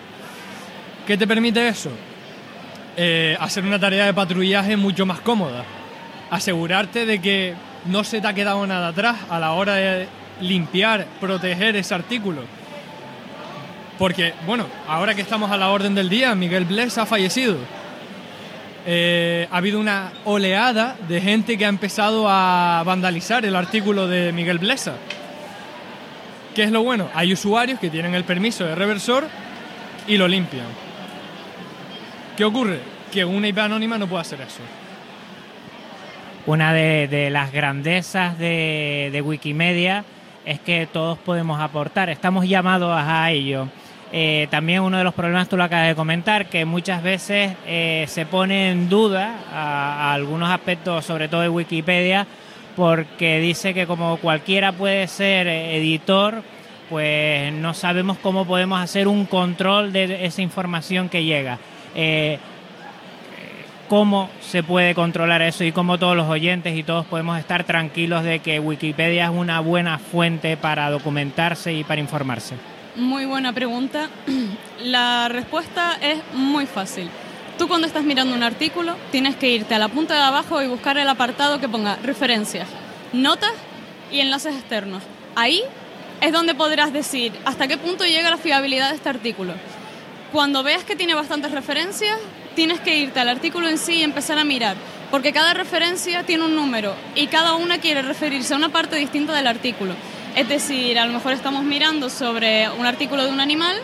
¿Qué 1.07 1.17
te 1.17 1.27
permite 1.27 1.69
eso? 1.69 1.91
Eh, 2.97 3.37
hacer 3.39 3.65
una 3.65 3.79
tarea 3.79 4.07
de 4.07 4.15
patrullaje 4.15 4.77
mucho 4.77 5.07
más 5.07 5.21
cómoda. 5.21 5.65
Asegurarte 6.31 7.07
de 7.07 7.21
que 7.21 7.55
no 7.85 8.05
se 8.05 8.21
te 8.21 8.27
ha 8.27 8.35
quedado 8.35 8.67
nada 8.67 8.89
atrás 8.89 9.17
a 9.31 9.39
la 9.39 9.53
hora 9.53 9.75
de 9.75 10.09
limpiar, 10.41 11.07
proteger 11.21 11.77
ese 11.77 11.95
artículo. 11.95 12.43
Porque, 13.99 14.35
bueno, 14.47 14.67
ahora 14.89 15.15
que 15.15 15.23
estamos 15.23 15.51
a 15.51 15.57
la 15.57 15.71
orden 15.71 15.95
del 15.95 16.09
día, 16.09 16.35
Miguel 16.35 16.65
Bless 16.65 16.99
ha 16.99 17.07
fallecido. 17.07 17.57
Eh, 18.87 19.49
ha 19.51 19.57
habido 19.57 19.81
una 19.81 20.13
oleada 20.25 20.97
de 21.09 21.21
gente 21.21 21.59
que 21.59 21.67
ha 21.67 21.69
empezado 21.69 22.27
a 22.29 22.83
vandalizar 22.87 23.45
el 23.45 23.57
artículo 23.57 24.07
de 24.07 24.33
Miguel 24.33 24.59
Blesa. 24.59 24.95
¿Qué 26.55 26.63
es 26.63 26.71
lo 26.71 26.83
bueno? 26.83 27.09
Hay 27.15 27.33
usuarios 27.33 27.81
que 27.81 27.91
tienen 27.91 28.15
el 28.15 28.25
permiso 28.25 28.65
de 28.65 28.75
reversor 28.75 29.27
y 30.07 30.17
lo 30.17 30.29
limpian. 30.29 30.67
¿Qué 32.37 32.45
ocurre? 32.45 32.79
Que 33.13 33.25
una 33.25 33.49
IP 33.49 33.59
anónima 33.59 33.99
no 33.99 34.07
puede 34.07 34.23
hacer 34.23 34.41
eso 34.41 34.63
una 36.47 36.73
de, 36.73 37.29
las 37.31 37.53
grandezas 37.53 38.39
de, 38.39 39.23
Wikimedia 39.25 40.05
es 40.45 40.61
que 40.61 40.87
todos 40.87 41.19
podemos 41.19 41.61
aportar, 41.61 42.09
estamos 42.09 42.49
llamados 42.49 42.93
a 42.97 43.31
ello. 43.33 43.69
Eh, 44.13 44.47
también 44.51 44.83
uno 44.83 44.99
de 44.99 45.05
los 45.05 45.15
problemas, 45.15 45.49
tú 45.49 45.57
lo 45.57 45.65
acabas 45.65 45.89
de 45.89 45.95
comentar, 45.95 46.47
que 46.47 46.65
muchas 46.65 47.03
veces 47.03 47.53
eh, 47.67 48.05
se 48.09 48.25
pone 48.25 48.71
en 48.71 48.89
duda 48.89 49.35
a, 49.53 50.13
algunos 50.13 50.51
aspectos, 50.51 51.05
sobre 51.05 51.29
todo 51.29 51.41
de 51.41 51.49
Wikipedia, 51.49 52.27
porque 52.77 53.41
dice 53.41 53.75
que 53.75 53.87
como 53.87 54.19
cualquiera 54.19 54.73
puede 54.73 55.09
ser 55.09 55.49
editor, 55.49 56.43
pues 56.89 57.53
no 57.53 57.75
sabemos 57.75 58.19
cómo 58.19 58.45
podemos 58.47 58.81
hacer 58.81 59.09
un 59.09 59.27
control 59.27 59.93
de 59.93 60.25
esa 60.25 60.43
información 60.43 61.09
que 61.09 61.25
llega. 61.25 61.59
Eh, 61.95 62.39
cómo 63.89 64.31
se 64.41 64.63
puede 64.63 64.95
controlar 64.95 65.43
eso 65.43 65.65
y 65.65 65.73
cómo 65.73 65.99
todos 65.99 66.17
los 66.17 66.29
oyentes 66.29 66.77
y 66.77 66.83
todos 66.83 67.07
podemos 67.07 67.39
estar 67.39 67.65
tranquilos 67.65 68.25
de 68.25 68.41
que 68.41 68.61
Wikipedia 68.61 69.25
es 69.25 69.31
una 69.31 69.61
buena 69.61 69.99
fuente 69.99 70.57
para 70.57 70.91
documentarse 70.91 71.73
y 71.73 71.85
para 71.85 72.01
informarse? 72.01 72.57
Muy 72.97 73.27
buena 73.27 73.53
pregunta. 73.53 74.09
La 74.83 75.29
respuesta 75.29 75.99
es 76.01 76.19
muy 76.33 76.65
fácil. 76.65 77.11
Tú 77.59 77.69
cuando 77.69 77.87
estás 77.87 78.05
mirando 78.05 78.35
un 78.35 78.43
artículo 78.43 78.97
tienes 79.13 79.37
que 79.37 79.51
irte 79.51 79.75
a 79.75 79.79
la 79.79 79.89
punta 79.89 80.15
de 80.15 80.21
abajo 80.21 80.63
y 80.63 80.67
buscar 80.67 80.97
el 80.97 81.09
apartado 81.09 81.61
que 81.61 81.69
ponga 81.69 81.97
referencias, 81.97 82.69
notas 83.13 83.53
y 84.11 84.21
enlaces 84.21 84.55
externos. 84.55 85.03
Ahí 85.35 85.63
es 86.23 86.33
donde 86.33 86.55
podrás 86.55 86.91
decir 86.91 87.33
hasta 87.45 87.69
qué 87.69 87.77
punto 87.77 88.05
llega 88.05 88.31
la 88.31 88.39
fiabilidad 88.39 88.89
de 88.91 88.97
este 88.97 89.11
artículo. 89.11 89.53
cuando 90.33 90.63
veas 90.63 90.85
que 90.85 90.97
tiene 90.97 91.15
bastantes 91.15 91.53
referencias, 91.53 92.19
tienes 92.55 92.81
que 92.81 92.97
irte 92.97 93.21
al 93.21 93.29
artículo 93.29 93.69
en 93.69 93.79
sí 93.79 93.97
y 93.97 94.03
empezar 94.03 94.39
a 94.39 94.45
mirar, 94.45 94.77
porque 95.11 95.33
cada 95.33 95.55
referencia 95.55 96.25
tiene 96.25 96.45
un 96.45 96.57
número 96.57 96.95
y 97.15 97.27
cada 97.29 97.55
una 97.55 97.79
quiere 97.79 98.03
referirse 98.03 98.55
a 98.55 98.57
una 98.57 98.71
parte 98.71 98.97
distinta 98.97 99.35
del 99.35 99.47
artículo. 99.47 99.95
Es 100.37 100.51
decir, 100.51 100.99
a 100.99 101.07
lo 101.07 101.15
mejor 101.15 101.33
estamos 101.33 101.65
mirando 101.65 102.11
sobre 102.11 102.69
un 102.69 102.85
artículo 102.85 103.25
de 103.25 103.31
un 103.31 103.41
animal 103.41 103.75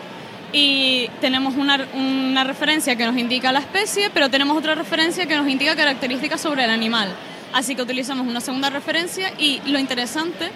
y 0.51 1.09
tenemos 1.19 1.55
una, 1.55 1.83
una 1.95 2.43
referencia 2.43 2.95
que 2.95 3.07
nos 3.07 3.17
indica 3.17 3.51
la 3.51 3.57
especie, 3.57 4.11
pero 4.13 4.29
tenemos 4.29 4.55
otra 4.55 4.75
referencia 4.75 5.25
que 5.25 5.35
nos 5.35 5.47
indica 5.47 5.75
características 5.75 6.39
sobre 6.39 6.65
el 6.65 6.69
animal. 6.69 7.09
Así 7.53 7.73
que 7.75 7.81
utilizamos 7.81 8.27
una 8.27 8.39
segunda 8.39 8.69
referencia 8.69 9.33
y 9.39 9.61
lo 9.65 9.79
interesante, 9.79 10.51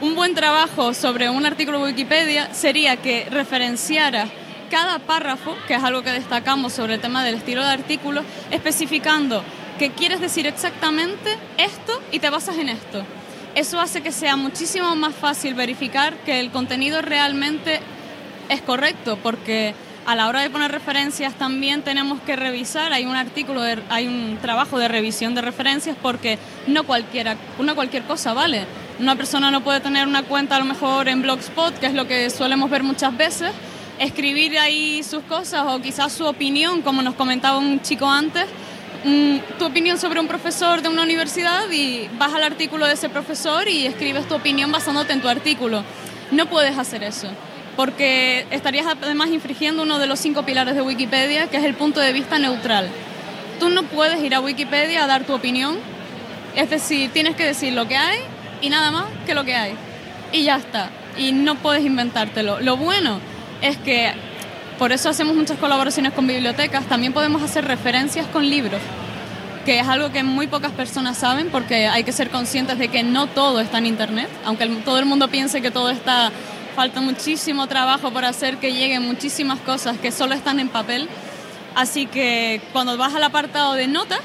un 0.00 0.14
buen 0.14 0.34
trabajo 0.34 0.94
sobre 0.94 1.28
un 1.28 1.44
artículo 1.44 1.80
de 1.80 1.92
Wikipedia 1.92 2.54
sería 2.54 2.96
que 2.96 3.26
referenciara 3.30 4.28
cada 4.70 5.00
párrafo, 5.00 5.54
que 5.68 5.74
es 5.74 5.84
algo 5.84 6.00
que 6.00 6.12
destacamos 6.12 6.72
sobre 6.72 6.94
el 6.94 7.00
tema 7.02 7.22
del 7.24 7.34
estilo 7.34 7.62
de 7.62 7.72
artículo, 7.72 8.22
especificando 8.50 9.44
que 9.78 9.90
quieres 9.90 10.20
decir 10.20 10.46
exactamente 10.46 11.36
esto 11.58 12.00
y 12.10 12.20
te 12.20 12.30
basas 12.30 12.56
en 12.56 12.70
esto. 12.70 13.04
Eso 13.54 13.78
hace 13.78 14.00
que 14.00 14.12
sea 14.12 14.36
muchísimo 14.36 14.96
más 14.96 15.14
fácil 15.14 15.52
verificar 15.52 16.16
que 16.24 16.40
el 16.40 16.50
contenido 16.50 17.02
realmente 17.02 17.80
es 18.48 18.62
correcto, 18.62 19.18
porque 19.22 19.74
a 20.06 20.16
la 20.16 20.28
hora 20.28 20.40
de 20.40 20.48
poner 20.48 20.72
referencias 20.72 21.34
también 21.34 21.82
tenemos 21.82 22.20
que 22.22 22.34
revisar, 22.34 22.94
hay 22.94 23.04
un 23.04 23.14
artículo, 23.14 23.62
hay 23.90 24.06
un 24.06 24.38
trabajo 24.40 24.78
de 24.78 24.88
revisión 24.88 25.34
de 25.34 25.42
referencias 25.42 25.96
porque 26.00 26.38
no 26.66 26.84
cualquiera, 26.84 27.36
una 27.58 27.74
cualquier 27.74 28.04
cosa 28.04 28.32
vale. 28.32 28.64
Una 28.98 29.16
persona 29.16 29.50
no 29.50 29.62
puede 29.62 29.80
tener 29.80 30.06
una 30.06 30.22
cuenta 30.22 30.56
a 30.56 30.58
lo 30.58 30.64
mejor 30.64 31.08
en 31.08 31.20
Blogspot, 31.20 31.78
que 31.78 31.86
es 31.86 31.94
lo 31.94 32.06
que 32.06 32.30
solemos 32.30 32.70
ver 32.70 32.82
muchas 32.82 33.14
veces, 33.14 33.52
escribir 33.98 34.58
ahí 34.58 35.02
sus 35.02 35.22
cosas 35.24 35.64
o 35.66 35.78
quizás 35.80 36.12
su 36.12 36.24
opinión, 36.24 36.80
como 36.80 37.02
nos 37.02 37.14
comentaba 37.14 37.58
un 37.58 37.82
chico 37.82 38.10
antes, 38.10 38.46
tu 39.58 39.64
opinión 39.64 39.98
sobre 39.98 40.20
un 40.20 40.28
profesor 40.28 40.82
de 40.82 40.88
una 40.88 41.02
universidad 41.02 41.70
y 41.70 42.08
vas 42.18 42.32
al 42.34 42.42
artículo 42.42 42.86
de 42.86 42.94
ese 42.94 43.08
profesor 43.08 43.68
y 43.68 43.86
escribes 43.86 44.28
tu 44.28 44.34
opinión 44.34 44.70
basándote 44.70 45.12
en 45.12 45.20
tu 45.20 45.28
artículo. 45.28 45.82
No 46.30 46.46
puedes 46.46 46.78
hacer 46.78 47.02
eso, 47.02 47.28
porque 47.76 48.46
estarías 48.50 48.86
además 48.86 49.30
infringiendo 49.30 49.82
uno 49.82 49.98
de 49.98 50.06
los 50.06 50.20
cinco 50.20 50.44
pilares 50.44 50.74
de 50.74 50.82
Wikipedia, 50.82 51.48
que 51.48 51.56
es 51.56 51.64
el 51.64 51.74
punto 51.74 52.00
de 52.00 52.12
vista 52.12 52.38
neutral. 52.38 52.88
Tú 53.58 53.70
no 53.70 53.82
puedes 53.84 54.22
ir 54.22 54.34
a 54.34 54.40
Wikipedia 54.40 55.04
a 55.04 55.06
dar 55.06 55.24
tu 55.24 55.34
opinión, 55.34 55.76
es 56.54 56.70
decir, 56.70 57.10
tienes 57.10 57.36
que 57.36 57.44
decir 57.44 57.72
lo 57.72 57.88
que 57.88 57.96
hay 57.96 58.20
y 58.60 58.70
nada 58.70 58.90
más 58.90 59.04
que 59.26 59.34
lo 59.34 59.44
que 59.44 59.54
hay. 59.54 59.74
Y 60.32 60.44
ya 60.44 60.56
está. 60.56 60.90
Y 61.16 61.32
no 61.32 61.56
puedes 61.56 61.84
inventártelo. 61.84 62.60
Lo 62.60 62.76
bueno 62.76 63.20
es 63.60 63.76
que 63.76 64.12
por 64.78 64.92
eso 64.92 65.08
hacemos 65.08 65.34
muchas 65.36 65.58
colaboraciones 65.58 66.12
con 66.12 66.26
bibliotecas, 66.26 66.86
también 66.86 67.12
podemos 67.12 67.42
hacer 67.42 67.64
referencias 67.64 68.26
con 68.26 68.48
libros, 68.48 68.80
que 69.64 69.78
es 69.78 69.88
algo 69.88 70.10
que 70.10 70.22
muy 70.22 70.46
pocas 70.46 70.72
personas 70.72 71.18
saben 71.18 71.48
porque 71.50 71.86
hay 71.86 72.04
que 72.04 72.12
ser 72.12 72.30
conscientes 72.30 72.78
de 72.78 72.88
que 72.88 73.02
no 73.02 73.26
todo 73.26 73.60
está 73.60 73.78
en 73.78 73.86
Internet, 73.86 74.28
aunque 74.44 74.66
todo 74.84 74.98
el 74.98 75.04
mundo 75.04 75.28
piense 75.28 75.62
que 75.62 75.70
todo 75.70 75.90
está, 75.90 76.32
falta 76.74 77.00
muchísimo 77.00 77.66
trabajo 77.66 78.10
por 78.10 78.24
hacer 78.24 78.56
que 78.56 78.72
lleguen 78.72 79.02
muchísimas 79.02 79.60
cosas 79.60 79.98
que 79.98 80.10
solo 80.10 80.34
están 80.34 80.58
en 80.58 80.68
papel. 80.68 81.08
Así 81.74 82.06
que 82.06 82.60
cuando 82.72 82.96
vas 82.96 83.14
al 83.14 83.22
apartado 83.22 83.74
de 83.74 83.86
notas, 83.86 84.20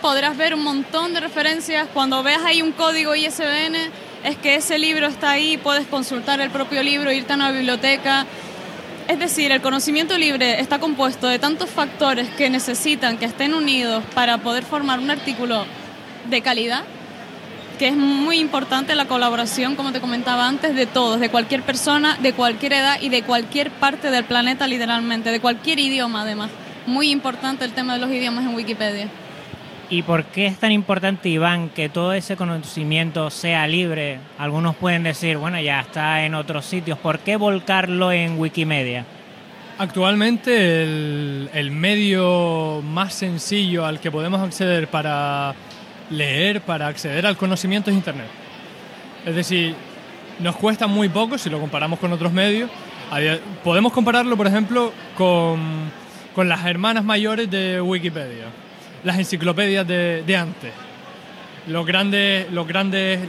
podrás 0.00 0.36
ver 0.36 0.54
un 0.54 0.62
montón 0.62 1.14
de 1.14 1.20
referencias. 1.20 1.88
Cuando 1.92 2.22
veas 2.22 2.42
ahí 2.44 2.62
un 2.62 2.72
código 2.72 3.14
ISBN, 3.14 3.74
es 4.22 4.36
que 4.36 4.56
ese 4.56 4.78
libro 4.78 5.06
está 5.06 5.30
ahí, 5.30 5.56
puedes 5.56 5.86
consultar 5.86 6.40
el 6.40 6.50
propio 6.50 6.82
libro, 6.82 7.10
irte 7.10 7.32
a 7.32 7.36
una 7.36 7.50
biblioteca 7.50 8.26
es 9.08 9.18
decir, 9.18 9.52
el 9.52 9.60
conocimiento 9.60 10.16
libre 10.16 10.60
está 10.60 10.78
compuesto 10.78 11.26
de 11.28 11.38
tantos 11.38 11.68
factores 11.68 12.28
que 12.30 12.48
necesitan 12.48 13.18
que 13.18 13.26
estén 13.26 13.54
unidos 13.54 14.02
para 14.14 14.38
poder 14.38 14.64
formar 14.64 14.98
un 14.98 15.10
artículo 15.10 15.66
de 16.30 16.40
calidad, 16.40 16.84
que 17.78 17.88
es 17.88 17.96
muy 17.96 18.38
importante 18.38 18.94
la 18.94 19.06
colaboración, 19.06 19.76
como 19.76 19.92
te 19.92 20.00
comentaba 20.00 20.48
antes, 20.48 20.74
de 20.74 20.86
todos, 20.86 21.20
de 21.20 21.28
cualquier 21.28 21.62
persona, 21.62 22.16
de 22.22 22.32
cualquier 22.32 22.74
edad 22.74 22.98
y 23.00 23.08
de 23.10 23.22
cualquier 23.22 23.70
parte 23.70 24.10
del 24.10 24.24
planeta 24.24 24.66
literalmente, 24.66 25.30
de 25.30 25.40
cualquier 25.40 25.80
idioma 25.80 26.22
además. 26.22 26.50
Muy 26.86 27.10
importante 27.10 27.64
el 27.64 27.72
tema 27.72 27.94
de 27.94 28.00
los 28.00 28.10
idiomas 28.10 28.44
en 28.44 28.54
Wikipedia. 28.54 29.08
¿Y 29.90 30.02
por 30.02 30.24
qué 30.24 30.46
es 30.46 30.58
tan 30.58 30.72
importante, 30.72 31.28
Iván, 31.28 31.68
que 31.68 31.88
todo 31.88 32.14
ese 32.14 32.36
conocimiento 32.36 33.28
sea 33.30 33.66
libre? 33.66 34.18
Algunos 34.38 34.76
pueden 34.76 35.02
decir, 35.02 35.36
bueno, 35.36 35.60
ya 35.60 35.80
está 35.80 36.24
en 36.24 36.34
otros 36.34 36.64
sitios, 36.64 36.98
¿por 36.98 37.18
qué 37.18 37.36
volcarlo 37.36 38.10
en 38.10 38.38
Wikimedia? 38.38 39.04
Actualmente 39.76 40.82
el, 40.82 41.70
medio 41.70 42.80
más 42.82 43.12
sencillo 43.12 43.84
al 43.84 44.00
que 44.00 44.10
podemos 44.10 44.40
acceder 44.40 44.88
para 44.88 45.54
leer, 46.10 46.62
para 46.62 46.86
acceder 46.86 47.26
al 47.26 47.36
conocimiento 47.36 47.90
es 47.90 47.96
Internet. 47.96 48.28
Es 49.26 49.34
decir, 49.34 49.74
nos 50.38 50.56
cuesta 50.56 50.86
muy 50.86 51.08
poco 51.08 51.36
si 51.36 51.50
lo 51.50 51.60
comparamos 51.60 51.98
con 51.98 52.12
otros 52.12 52.32
medios. 52.32 52.70
Podemos 53.62 53.92
compararlo, 53.92 54.36
por 54.36 54.46
ejemplo, 54.46 54.92
con, 55.16 55.60
con 56.34 56.48
las 56.48 56.64
hermanas 56.64 57.04
mayores 57.04 57.50
de 57.50 57.80
Wikipedia 57.80 58.63
las 59.04 59.18
enciclopedias 59.18 59.86
de, 59.86 60.36
antes. 60.36 60.72
Los 61.68 61.86
grandes, 61.86 62.50
los 62.50 62.66
grandes 62.66 63.20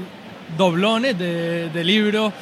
doblones 0.57 1.17
de, 1.17 1.83
libros 1.83 2.33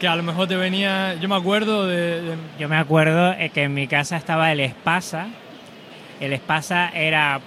que 0.00 0.08
a 0.08 0.16
lo 0.16 0.22
mejor 0.22 0.48
te 0.48 0.56
venía, 0.56 1.14
yo 1.14 1.28
me 1.28 1.36
acuerdo 1.36 1.86
de, 1.86 2.36
Yo 2.58 2.68
me 2.68 2.76
acuerdo 2.76 3.34
que 3.52 3.62
en 3.64 3.74
mi 3.74 3.86
casa 3.86 4.16
estaba 4.16 4.52
el 4.52 4.60
Espasa. 4.60 5.28
El 6.20 6.32
Espasa 6.32 6.90
era, 6.94 7.40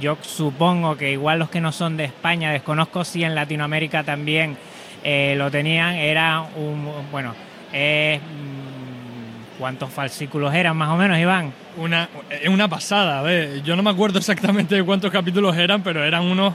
yo 0.00 0.16
supongo 0.22 0.96
que 0.96 1.12
igual 1.12 1.38
los 1.38 1.50
que 1.50 1.60
no 1.60 1.72
son 1.72 1.96
de 1.96 2.04
España, 2.04 2.52
desconozco 2.52 3.04
si 3.04 3.22
en 3.22 3.34
Latinoamérica 3.34 4.02
también 4.02 4.56
eh, 5.02 5.34
lo 5.36 5.50
tenían, 5.50 5.94
era 5.94 6.46
un, 6.56 6.90
bueno, 7.10 7.34
¿Cuántos 9.58 9.90
fascículos 9.90 10.52
eran 10.52 10.76
más 10.76 10.90
o 10.90 10.96
menos, 10.96 11.18
Iván? 11.18 11.52
Una, 11.76 12.08
es 12.28 12.48
una 12.48 12.68
pasada, 12.68 13.22
ver, 13.22 13.62
Yo 13.62 13.76
no 13.76 13.82
me 13.82 13.90
acuerdo 13.90 14.18
exactamente 14.18 14.74
de 14.74 14.84
cuántos 14.84 15.10
capítulos 15.10 15.56
eran, 15.56 15.82
pero 15.82 16.04
eran 16.04 16.24
unos 16.24 16.54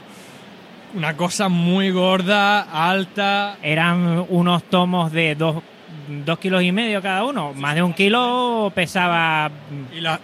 una 0.94 1.16
cosa 1.16 1.50
muy 1.50 1.92
gorda, 1.92 2.62
alta. 2.62 3.58
Eran 3.62 4.26
unos 4.30 4.64
tomos 4.64 5.12
de 5.12 5.36
dos, 5.36 5.62
dos 6.26 6.40
kilos 6.40 6.64
y 6.64 6.72
medio 6.72 7.02
cada 7.02 7.24
uno. 7.24 7.54
Más 7.54 7.76
de 7.76 7.84
un 7.84 7.94
kilo 7.94 8.72
pesaba. 8.74 9.52
Y 9.96 10.02
la, 10.02 10.20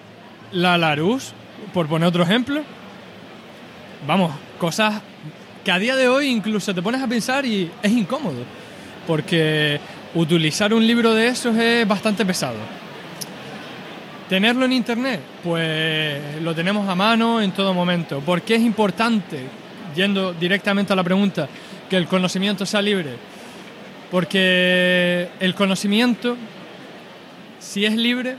la 0.51 0.77
Larus, 0.77 1.33
por 1.73 1.87
poner 1.87 2.07
otro 2.07 2.23
ejemplo. 2.23 2.61
Vamos, 4.07 4.33
cosas 4.57 5.01
que 5.63 5.71
a 5.71 5.79
día 5.79 5.95
de 5.95 6.07
hoy 6.07 6.27
incluso 6.27 6.73
te 6.73 6.81
pones 6.81 7.01
a 7.01 7.07
pensar 7.07 7.45
y 7.45 7.71
es 7.81 7.91
incómodo. 7.91 8.43
Porque 9.07 9.79
utilizar 10.15 10.73
un 10.73 10.85
libro 10.87 11.13
de 11.13 11.27
esos 11.27 11.55
es 11.57 11.87
bastante 11.87 12.25
pesado. 12.25 12.55
Tenerlo 14.29 14.65
en 14.65 14.73
internet, 14.73 15.19
pues 15.43 16.41
lo 16.41 16.55
tenemos 16.55 16.89
a 16.89 16.95
mano 16.95 17.41
en 17.41 17.51
todo 17.51 17.73
momento. 17.73 18.21
¿Por 18.21 18.41
qué 18.41 18.55
es 18.55 18.61
importante, 18.61 19.41
yendo 19.95 20.33
directamente 20.33 20.93
a 20.93 20.95
la 20.95 21.03
pregunta, 21.03 21.47
que 21.89 21.97
el 21.97 22.07
conocimiento 22.07 22.65
sea 22.65 22.81
libre? 22.81 23.11
Porque 24.09 25.29
el 25.39 25.53
conocimiento, 25.53 26.37
si 27.59 27.85
es 27.85 27.95
libre, 27.95 28.35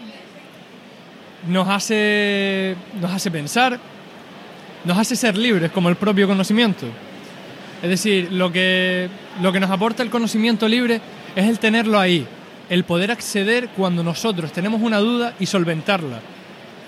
nos 1.47 1.69
hace, 1.69 2.75
nos 3.01 3.13
hace 3.13 3.31
pensar, 3.31 3.79
nos 4.85 4.99
hace 4.99 5.15
ser 5.15 5.37
libres 5.37 5.71
como 5.71 5.89
el 5.89 5.97
propio 5.97 6.27
conocimiento. 6.27 6.87
Es 7.83 7.91
decir, 7.91 8.33
lo 8.33 8.51
que, 8.51 9.09
lo 9.43 9.53
que 9.53 9.61
nos 9.61 9.71
aporta 9.71 10.03
el 10.03 10.11
conocimiento 10.11 10.67
libre 10.67 11.01
es 11.37 11.47
el 11.47 11.59
tenerlo 11.59 12.01
ahí, 12.01 12.27
el 12.71 12.85
poder 12.85 13.13
acceder 13.13 13.69
cuando 13.69 14.03
nosotros 14.03 14.51
tenemos 14.53 14.81
una 14.81 14.99
duda 14.99 15.35
y 15.39 15.47
solventarla. 15.47 16.21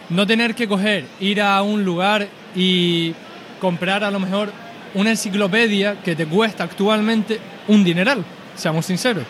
No 0.09 0.27
tener 0.27 0.55
que 0.55 0.67
coger, 0.67 1.05
ir 1.21 1.43
a 1.43 1.63
un 1.63 1.85
lugar 1.85 2.27
y 2.57 3.15
comprar 3.61 4.03
a 4.03 4.11
lo 4.11 4.19
mejor 4.19 4.51
una 4.95 5.11
enciclopedia 5.11 6.01
que 6.03 6.17
te 6.17 6.27
cuesta 6.27 6.65
actualmente 6.65 7.39
un 7.69 7.85
dineral, 7.85 8.25
seamos 8.57 8.87
sinceros. 8.87 9.25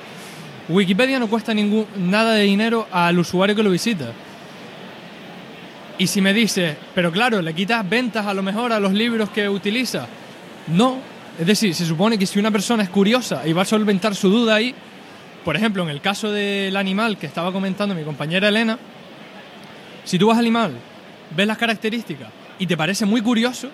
Wikipedia 0.68 1.18
no 1.18 1.28
cuesta 1.28 1.52
ningún, 1.52 1.86
nada 1.96 2.34
de 2.34 2.44
dinero 2.44 2.86
al 2.92 3.18
usuario 3.18 3.56
que 3.56 3.62
lo 3.64 3.70
visita. 3.70 4.12
Y 5.98 6.06
si 6.06 6.20
me 6.20 6.32
dices, 6.32 6.76
pero 6.94 7.10
claro, 7.10 7.42
le 7.42 7.54
quitas 7.54 7.88
ventas 7.88 8.24
a 8.24 8.34
lo 8.34 8.42
mejor 8.44 8.72
a 8.72 8.78
los 8.78 8.92
libros 8.92 9.30
que 9.30 9.48
utiliza. 9.48 10.06
No, 10.68 10.98
es 11.40 11.46
decir, 11.46 11.74
se 11.74 11.84
supone 11.84 12.16
que 12.16 12.26
si 12.26 12.38
una 12.38 12.52
persona 12.52 12.84
es 12.84 12.88
curiosa 12.88 13.42
y 13.44 13.52
va 13.52 13.62
a 13.62 13.64
solventar 13.64 14.14
su 14.14 14.28
duda 14.28 14.54
ahí, 14.54 14.74
por 15.48 15.56
ejemplo, 15.56 15.82
en 15.82 15.88
el 15.88 16.02
caso 16.02 16.30
del 16.30 16.76
animal 16.76 17.16
que 17.16 17.24
estaba 17.24 17.50
comentando 17.52 17.94
mi 17.94 18.04
compañera 18.04 18.48
Elena, 18.48 18.78
si 20.04 20.18
tú 20.18 20.26
vas 20.26 20.36
al 20.36 20.44
animal, 20.44 20.72
ves 21.34 21.46
las 21.46 21.56
características 21.56 22.28
y 22.58 22.66
te 22.66 22.76
parece 22.76 23.06
muy 23.06 23.22
curioso, 23.22 23.70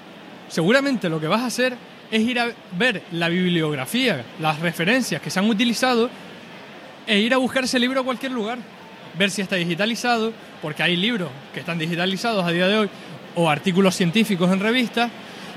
seguramente 0.47 1.09
lo 1.09 1.21
que 1.21 1.27
vas 1.27 1.41
a 1.41 1.47
hacer 1.47 1.77
es 2.13 2.21
ir 2.21 2.39
a 2.39 2.53
ver 2.79 3.03
la 3.11 3.29
bibliografía, 3.29 4.25
las 4.41 4.61
referencias 4.61 5.21
que 5.21 5.31
se 5.31 5.41
han 5.41 5.51
utilizado 5.51 6.11
e 7.09 7.19
ir 7.19 7.35
a 7.35 7.39
buscar 7.39 7.65
ese 7.65 7.81
libro 7.81 8.03
a 8.03 8.05
cualquier 8.05 8.31
lugar. 8.31 8.59
ver 9.19 9.33
si 9.33 9.43
está 9.43 9.57
digitalizado, 9.57 10.33
porque 10.63 10.85
hay 10.85 10.95
libros 10.95 11.31
que 11.53 11.59
están 11.59 11.81
digitalizados 11.81 12.45
a 12.45 12.53
día 12.53 12.69
de 12.69 12.79
hoy, 12.79 12.89
o 13.35 13.51
artículos 13.51 13.97
científicos 13.97 14.53
en 14.53 14.61
revistas, 14.61 15.11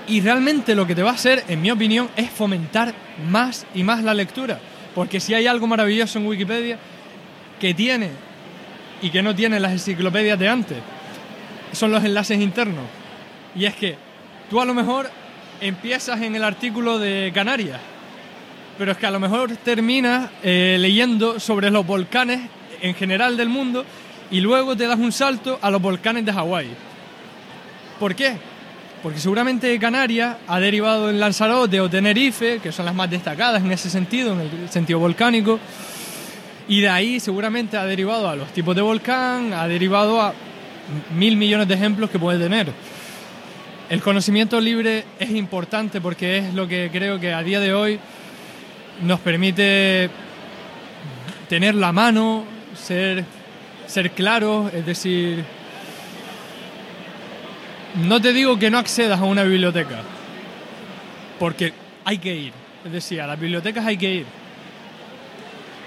y 0.08 0.22
realmente 0.22 0.74
lo 0.74 0.88
que 0.88 0.96
te 0.96 1.04
va 1.04 1.12
a 1.12 1.14
hacer, 1.14 1.44
en 1.48 1.62
mi 1.62 1.70
opinión, 1.70 2.10
es 2.16 2.32
fomentar 2.32 2.96
más 3.30 3.68
y 3.76 3.84
más 3.84 4.04
la 4.04 4.16
lectura. 4.16 4.60
Porque 4.98 5.20
si 5.20 5.36
hay 5.36 5.46
algo 5.46 5.68
maravilloso 5.68 6.18
en 6.18 6.26
Wikipedia 6.26 6.80
que 7.60 7.76
tiene 7.76 8.10
y 9.00 9.12
que 9.12 9.22
no 9.22 9.36
tiene 9.36 9.60
las 9.60 9.72
enciclopedias 9.72 10.40
de 10.40 10.50
antes, 10.50 10.78
son 11.72 11.92
los 11.92 12.04
enlaces 12.04 12.42
internos. 12.42 12.84
Y 13.56 13.66
es 13.66 13.76
que 13.76 13.96
tú 14.50 14.60
a 14.60 14.66
lo 14.66 14.74
mejor 14.74 15.08
empiezas 15.62 16.20
en 16.24 16.36
el 16.36 16.44
artículo 16.44 16.98
de 16.98 17.32
Canarias, 17.32 17.80
pero 18.80 18.92
es 18.92 18.98
que 18.98 19.06
a 19.06 19.12
lo 19.12 19.20
mejor 19.20 19.56
terminas 19.58 20.32
eh, 20.42 20.78
leyendo 20.80 21.40
sobre 21.40 21.70
los 21.70 21.86
volcanes 21.86 22.50
en 22.82 22.96
general 22.96 23.38
del 23.38 23.50
mundo 23.50 23.86
y 24.32 24.42
luego 24.42 24.76
te 24.76 24.88
das 24.88 24.98
un 24.98 25.12
salto 25.12 25.60
a 25.62 25.70
los 25.70 25.80
volcanes 25.80 26.26
de 26.26 26.34
Hawái. 26.34 26.70
¿Por 28.00 28.16
qué? 28.16 28.36
Porque 29.08 29.22
seguramente 29.22 29.80
Canarias 29.80 30.36
ha 30.50 30.60
derivado 30.60 31.10
en 31.10 31.17
Lanzarote 31.17 31.80
o 31.80 31.89
Tenerife, 31.89 32.60
que 32.60 32.74
son 32.74 32.84
las 32.84 32.93
más 32.93 33.10
destacadas 33.10 33.63
en 33.63 33.72
ese 33.72 33.89
sentido, 33.89 34.34
en 34.34 34.41
el 34.41 34.70
sentido 34.70 35.00
volcánico, 35.00 35.62
y 36.67 36.82
de 36.82 36.89
ahí 36.89 37.22
seguramente 37.22 37.78
ha 37.78 37.86
derivado 37.86 38.28
a 38.28 38.36
los 38.36 38.50
tipos 38.50 38.76
de 38.76 38.82
volcán, 38.82 39.54
ha 39.54 39.65
derivado 39.65 40.20
a 40.20 40.34
mil 41.15 41.38
millones 41.38 41.70
de 41.70 41.76
ejemplos 41.76 42.10
que 42.10 42.20
puede 42.20 42.38
tener. 42.38 42.67
El 43.89 44.02
conocimiento 44.02 44.60
libre 44.60 45.06
es 45.17 45.30
importante 45.30 46.02
porque 46.02 46.39
es 46.39 46.54
lo 46.54 46.67
que 46.67 46.89
creo 46.91 47.17
que 47.17 47.32
a 47.32 47.41
día 47.43 47.62
de 47.62 47.74
hoy 47.74 48.02
nos 49.04 49.22
permite 49.22 50.10
tener 51.48 51.76
la 51.76 51.93
mano, 51.93 52.43
ser, 52.76 53.24
ser 53.88 54.12
claros, 54.12 54.74
es 54.74 54.86
decir, 54.86 55.46
no 57.98 58.22
te 58.22 58.34
digo 58.34 58.58
que 58.60 58.70
no 58.70 58.78
accedas 58.78 59.20
a 59.20 59.24
una 59.24 59.44
biblioteca, 59.44 60.00
porque 61.40 61.74
hay 62.06 62.18
que 62.18 62.36
ir, 62.36 62.54
es 62.86 62.92
decir, 62.92 63.22
a 63.22 63.28
las 63.28 63.40
bibliotecas 63.40 63.86
hay 63.86 63.98
que 63.98 64.16
ir, 64.16 64.26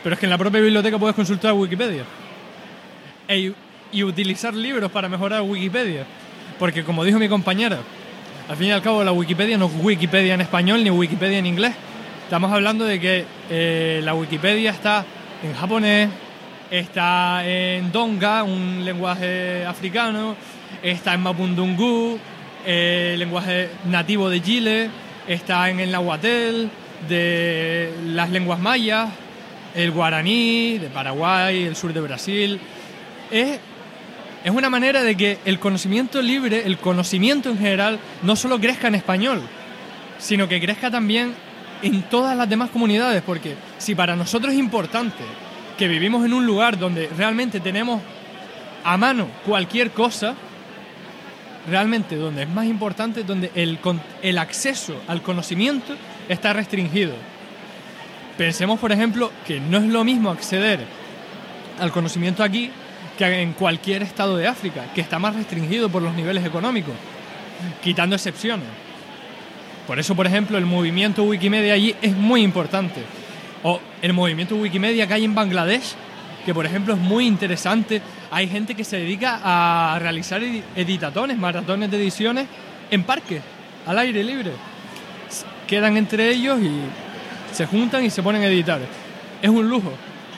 pero 0.03 0.15
es 0.15 0.21
que 0.21 0.27
en 0.27 0.31
la 0.31 0.39
propia 0.39 0.61
biblioteca 0.61 0.99
puedes 0.99 1.17
consultar 1.17 1.53
Wikipedia. 1.53 2.05
E 3.29 3.53
y 3.93 4.05
utilizar 4.05 4.55
libros 4.55 4.91
para 4.93 5.09
mejorar 5.09 5.43
Wikipedia, 5.43 6.05
porque 6.59 6.85
como 6.85 7.05
dijo 7.05 7.19
mi 7.19 7.29
compañera, 7.29 7.79
al 8.49 8.57
fin 8.57 8.69
y 8.69 8.71
al 8.71 8.83
cabo 8.83 9.03
la 9.03 9.13
Wikipedia 9.13 9.59
no 9.59 9.67
es 9.67 9.73
Wikipedia 9.81 10.35
en 10.35 10.41
español 10.41 10.85
ni 10.85 10.91
Wikipedia 10.91 11.39
en 11.39 11.47
inglés, 11.47 11.75
estamos 12.25 12.53
hablando 12.53 12.85
de 12.85 13.01
que 13.01 13.25
eh, 13.51 14.01
la 14.05 14.15
Wikipedia 14.15 14.71
está 14.71 15.05
en 15.43 15.55
japonés, 15.55 16.09
está 16.71 17.45
en 17.45 17.91
Donga, 17.91 18.45
un 18.45 18.85
lenguaje 18.85 19.65
africano, 19.67 20.37
está 20.83 21.15
en 21.15 21.23
Mapundungu, 21.23 22.19
el 22.67 23.19
lenguaje 23.19 23.71
nativo 23.87 24.29
de 24.29 24.43
Chile, 24.43 24.91
está 25.27 25.71
en 25.71 25.81
el 25.81 25.91
Nahuatl, 25.91 26.69
de 27.09 27.93
las 28.07 28.31
lenguas 28.31 28.59
mayas, 28.61 29.09
el 29.75 29.91
guaraní, 29.91 30.79
de 30.79 30.89
Paraguay, 30.89 31.65
el 31.65 31.77
sur 31.77 31.93
de 31.93 32.01
Brasil. 32.01 32.61
Es, 33.31 33.59
es 34.45 34.51
una 34.51 34.71
manera 34.71 35.03
de 35.03 35.17
que 35.17 35.39
el 35.45 35.59
conocimiento 35.59 36.21
libre, 36.21 36.63
el 36.67 36.79
conocimiento 36.79 37.51
en 37.51 37.59
general, 37.59 37.99
no 38.23 38.37
solo 38.37 38.59
crezca 38.61 38.89
en 38.89 38.97
español, 38.97 39.41
sino 40.19 40.49
que 40.49 40.61
crezca 40.61 40.91
también 40.91 41.35
en 41.83 42.03
todas 42.03 42.37
las 42.37 42.49
demás 42.49 42.71
comunidades, 42.71 43.23
porque 43.23 43.55
si 43.79 43.95
para 43.95 44.17
nosotros 44.17 44.53
es 44.53 44.59
importante 44.59 45.25
que 45.79 45.89
vivimos 45.89 46.25
en 46.27 46.35
un 46.35 46.45
lugar 46.45 46.79
donde 46.79 47.09
realmente 47.17 47.61
tenemos 47.61 48.03
a 48.85 48.97
mano 48.97 49.29
cualquier 49.47 49.91
cosa, 49.93 50.35
realmente 51.69 52.17
donde 52.17 52.43
es 52.43 52.49
más 52.49 52.67
importante, 52.67 53.25
donde 53.25 53.51
el, 53.55 53.79
el 54.23 54.39
acceso 54.39 55.01
al 55.09 55.23
conocimiento 55.23 55.95
está 56.29 56.53
restringido. 56.53 57.15
Pensemos, 58.39 58.79
por 58.79 58.93
ejemplo, 58.93 59.31
que 59.47 59.61
no 59.61 59.79
es 59.79 59.85
lo 59.85 60.05
mismo 60.05 60.31
acceder 60.31 60.81
al 61.79 61.93
conocimiento 61.93 62.43
aquí 62.43 62.71
que 63.19 63.43
en 63.43 63.53
cualquier 63.53 64.03
estado 64.03 64.37
de 64.37 64.47
África, 64.47 64.87
que 64.95 65.01
está 65.01 65.19
más 65.19 65.35
restringido 65.35 65.91
por 65.91 66.01
los 66.01 66.15
niveles 66.15 66.45
económicos, 66.45 66.95
quitando 67.83 68.17
excepciones. 68.17 68.67
Por 69.87 69.99
eso, 69.99 70.15
por 70.15 70.27
ejemplo, 70.27 70.57
el 70.57 70.67
movimiento 70.67 71.25
Wikimedia 71.25 71.75
allí 71.75 71.95
es 72.01 72.17
muy 72.17 72.43
importante. 72.43 73.03
O 73.63 73.81
el 74.01 74.13
movimiento 74.13 74.57
Wikimedia 74.57 75.07
que 75.07 75.15
hay 75.15 75.25
en 75.25 75.35
Bangladesh, 75.35 75.95
que 76.45 76.55
por 76.55 76.67
ejemplo 76.67 76.95
es 76.95 77.01
muy 77.01 77.27
interesante. 77.27 78.01
Hay 78.31 78.49
gente 78.49 78.75
que 78.75 78.85
se 78.85 78.99
dedica 78.99 79.41
a 79.43 79.99
realizar 79.99 80.43
editatones, 80.43 81.39
maratones 81.39 81.91
de 81.91 81.97
ediciones 81.97 82.47
en 82.91 83.03
parques, 83.05 83.43
al 83.87 83.99
aire 83.99 84.25
libre. 84.25 84.53
Quedan 85.67 85.97
entre 85.97 86.31
ellos 86.31 86.61
y 86.61 86.81
se 87.53 87.67
juntan 87.67 88.05
y 88.05 88.11
se 88.11 88.23
ponen 88.23 88.43
a 88.43 88.47
editar. 88.47 88.81
Es 89.43 89.51
un 89.51 89.69
lujo, 89.69 89.93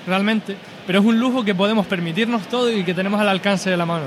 realmente, 0.06 0.56
pero 0.86 1.00
es 1.00 1.04
un 1.04 1.18
lujo 1.18 1.44
que 1.44 1.54
podemos 1.54 1.86
permitirnos 1.86 2.42
todo 2.48 2.70
y 2.70 2.84
que 2.84 2.94
tenemos 2.94 3.20
al 3.20 3.28
alcance 3.28 3.70
de 3.70 3.76
la 3.76 3.86
mano. 3.86 4.06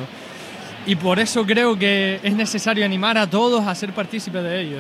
Y 0.86 0.96
por 0.96 1.20
eso 1.20 1.46
creo 1.46 1.78
que 1.78 2.20
es 2.22 2.36
necesario 2.36 2.86
animar 2.86 3.18
a 3.18 3.28
todos 3.28 3.66
a 3.66 3.74
ser 3.74 3.92
partícipes 3.92 4.44
de 4.44 4.62
ello. 4.62 4.78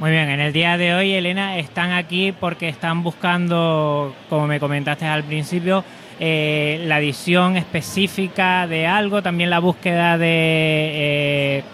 Muy 0.00 0.12
bien, 0.12 0.30
en 0.30 0.40
el 0.40 0.54
día 0.54 0.78
de 0.78 0.94
hoy, 0.94 1.12
Elena, 1.12 1.58
están 1.58 1.92
aquí 1.92 2.32
porque 2.32 2.70
están 2.70 3.02
buscando, 3.02 4.16
como 4.30 4.46
me 4.46 4.58
comentaste 4.58 5.04
al 5.04 5.24
principio, 5.24 5.84
eh, 6.18 6.82
la 6.86 7.00
edición 7.00 7.58
específica 7.58 8.66
de 8.66 8.86
algo, 8.86 9.22
también 9.22 9.50
la 9.50 9.58
búsqueda 9.58 10.16
de 10.16 10.26
eh, 10.26 11.64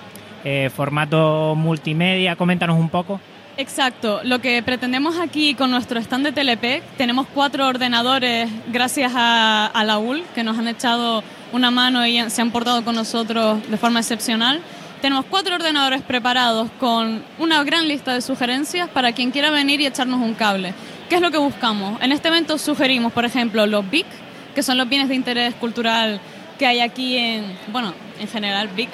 eh, 0.45 0.71
formato 0.75 1.55
multimedia. 1.55 2.35
Coméntanos 2.35 2.77
un 2.81 2.89
poco. 2.89 3.21
Exacto, 3.59 4.21
lo 4.25 4.41
que 4.41 4.61
pretendemos 4.61 5.21
aquí 5.21 5.55
con 5.55 5.71
nuestro 5.71 6.01
stand 6.01 6.27
de 6.27 6.33
Telepec, 6.33 6.83
tenemos 6.97 7.29
cuatro 7.33 7.69
ordenadores 7.69 8.51
gracias 8.73 9.13
a, 9.15 9.67
a 9.67 9.85
la 9.85 9.99
UL, 9.99 10.25
que 10.35 10.43
nos 10.43 10.59
han 10.59 10.67
echado 10.67 11.23
una 11.53 11.71
mano 11.71 12.05
y 12.05 12.29
se 12.29 12.43
han 12.43 12.51
portado 12.51 12.85
con 12.85 12.97
nosotros 12.97 13.71
de 13.71 13.77
forma 13.77 14.01
excepcional. 14.01 14.61
Tenemos 15.07 15.27
cuatro 15.31 15.55
ordenadores 15.55 16.03
preparados 16.03 16.69
con 16.81 17.23
una 17.39 17.63
gran 17.63 17.87
lista 17.87 18.13
de 18.13 18.21
sugerencias 18.21 18.89
para 18.89 19.13
quien 19.13 19.31
quiera 19.31 19.53
venir 19.53 19.81
y 19.81 19.87
echarnos 19.87 20.21
un 20.21 20.35
cable. 20.35 20.75
¿Qué 21.09 21.15
es 21.15 21.21
lo 21.21 21.31
que 21.31 21.39
buscamos? 21.39 22.03
En 22.03 22.11
este 22.11 22.27
evento 22.27 22.59
sugerimos, 22.59 23.13
por 23.13 23.25
ejemplo, 23.25 23.65
los 23.67 23.89
BIC, 23.89 24.05
que 24.53 24.65
son 24.65 24.77
los 24.77 24.89
bienes 24.89 25.09
de 25.09 25.15
interés 25.15 25.55
cultural 25.55 26.21
que 26.59 26.67
hay 26.67 26.81
aquí 26.81 27.17
en, 27.19 27.57
bueno, 27.69 27.95
en 28.19 28.27
general 28.27 28.67
BIC, 28.67 28.89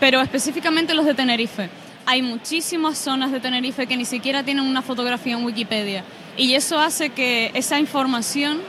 pero 0.00 0.22
específicamente 0.22 0.94
los 0.94 1.04
de 1.04 1.12
Tenerife. 1.12 1.68
Hay 2.06 2.22
muchísimas 2.22 2.96
zonas 2.96 3.30
de 3.30 3.38
Tenerife 3.38 3.86
que 3.86 3.98
ni 3.98 4.06
siquiera 4.06 4.42
tienen 4.42 4.64
una 4.64 4.80
fotografía 4.80 5.34
en 5.34 5.44
Wikipedia 5.44 6.02
y 6.38 6.54
eso 6.54 6.80
hace 6.80 7.10
que 7.10 7.50
esa 7.52 7.78
información 7.78 8.62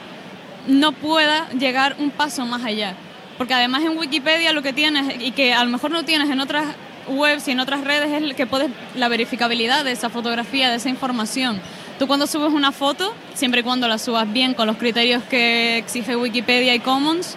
no 0.68 0.92
pueda 0.92 1.48
llegar 1.52 1.96
un 1.98 2.12
paso 2.12 2.46
más 2.46 2.66
allá. 2.66 2.94
Porque 3.38 3.54
además 3.54 3.84
en 3.84 3.98
Wikipedia 3.98 4.52
lo 4.52 4.62
que 4.62 4.74
tienes 4.74 5.16
y 5.22 5.32
que 5.32 5.54
a 5.54 5.64
lo 5.64 5.70
mejor 5.70 5.92
no 5.92 6.04
tienes 6.04 6.30
en 6.30 6.42
otras 6.42 6.66
webs 7.10 7.48
y 7.48 7.52
en 7.52 7.60
otras 7.60 7.84
redes 7.84 8.12
es 8.12 8.36
que 8.36 8.48
puedes 8.48 8.70
la 8.96 9.08
verificabilidad 9.08 9.84
de 9.84 9.92
esa 9.92 10.10
fotografía, 10.10 10.70
de 10.70 10.78
esa 10.78 10.90
información. 10.90 11.62
Tú 11.98 12.08
cuando 12.08 12.28
subes 12.28 12.54
una 12.54 12.72
foto, 12.72 13.14
siempre 13.34 13.62
y 13.62 13.64
cuando 13.64 13.88
la 13.88 13.98
subas 13.98 14.32
bien 14.32 14.54
con 14.54 14.68
los 14.68 14.78
criterios 14.78 15.22
que 15.24 15.78
exige 15.78 16.16
Wikipedia 16.16 16.74
y 16.74 16.80
Commons, 16.80 17.36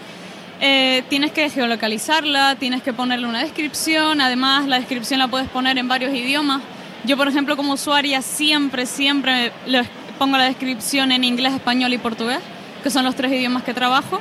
eh, 0.61 1.03
tienes 1.09 1.33
que 1.33 1.51
geolocalizarla, 1.51 2.55
tienes 2.55 2.83
que 2.85 2.93
ponerle 2.93 3.27
una 3.27 3.41
descripción, 3.41 4.21
además 4.21 4.69
la 4.69 4.79
descripción 4.79 5.19
la 5.19 5.27
puedes 5.27 5.49
poner 5.49 5.77
en 5.79 5.89
varios 5.89 6.15
idiomas. 6.15 6.63
Yo, 7.05 7.17
por 7.17 7.27
ejemplo, 7.27 7.57
como 7.57 7.73
usuaria 7.73 8.23
siempre, 8.23 8.87
siempre 8.87 9.51
pongo 10.21 10.37
la 10.37 10.45
descripción 10.45 11.11
en 11.11 11.25
inglés, 11.25 11.55
español 11.55 11.93
y 11.93 11.99
portugués, 11.99 12.39
que 12.85 12.91
son 12.91 13.05
los 13.05 13.17
tres 13.17 13.33
idiomas 13.33 13.65
que 13.65 13.75
trabajo. 13.75 14.21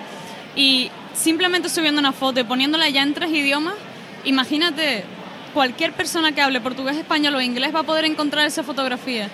Y 0.55 0.89
simplemente 1.13 1.69
subiendo 1.69 1.99
una 1.99 2.11
foto 2.11 2.39
y 2.39 2.43
poniéndola 2.43 2.89
ya 2.89 3.03
en 3.03 3.13
tres 3.13 3.29
idiomas, 3.29 3.75
imagínate, 4.25 5.03
cualquier 5.53 5.93
persona 5.93 6.31
que 6.31 6.41
hable 6.41 6.61
portugués, 6.61 6.97
español 6.97 7.35
o 7.35 7.41
inglés 7.41 7.73
va 7.73 7.81
a 7.81 7.83
poder 7.83 8.05
encontrar 8.05 8.45
esa 8.45 8.63
fotografía. 8.63 9.29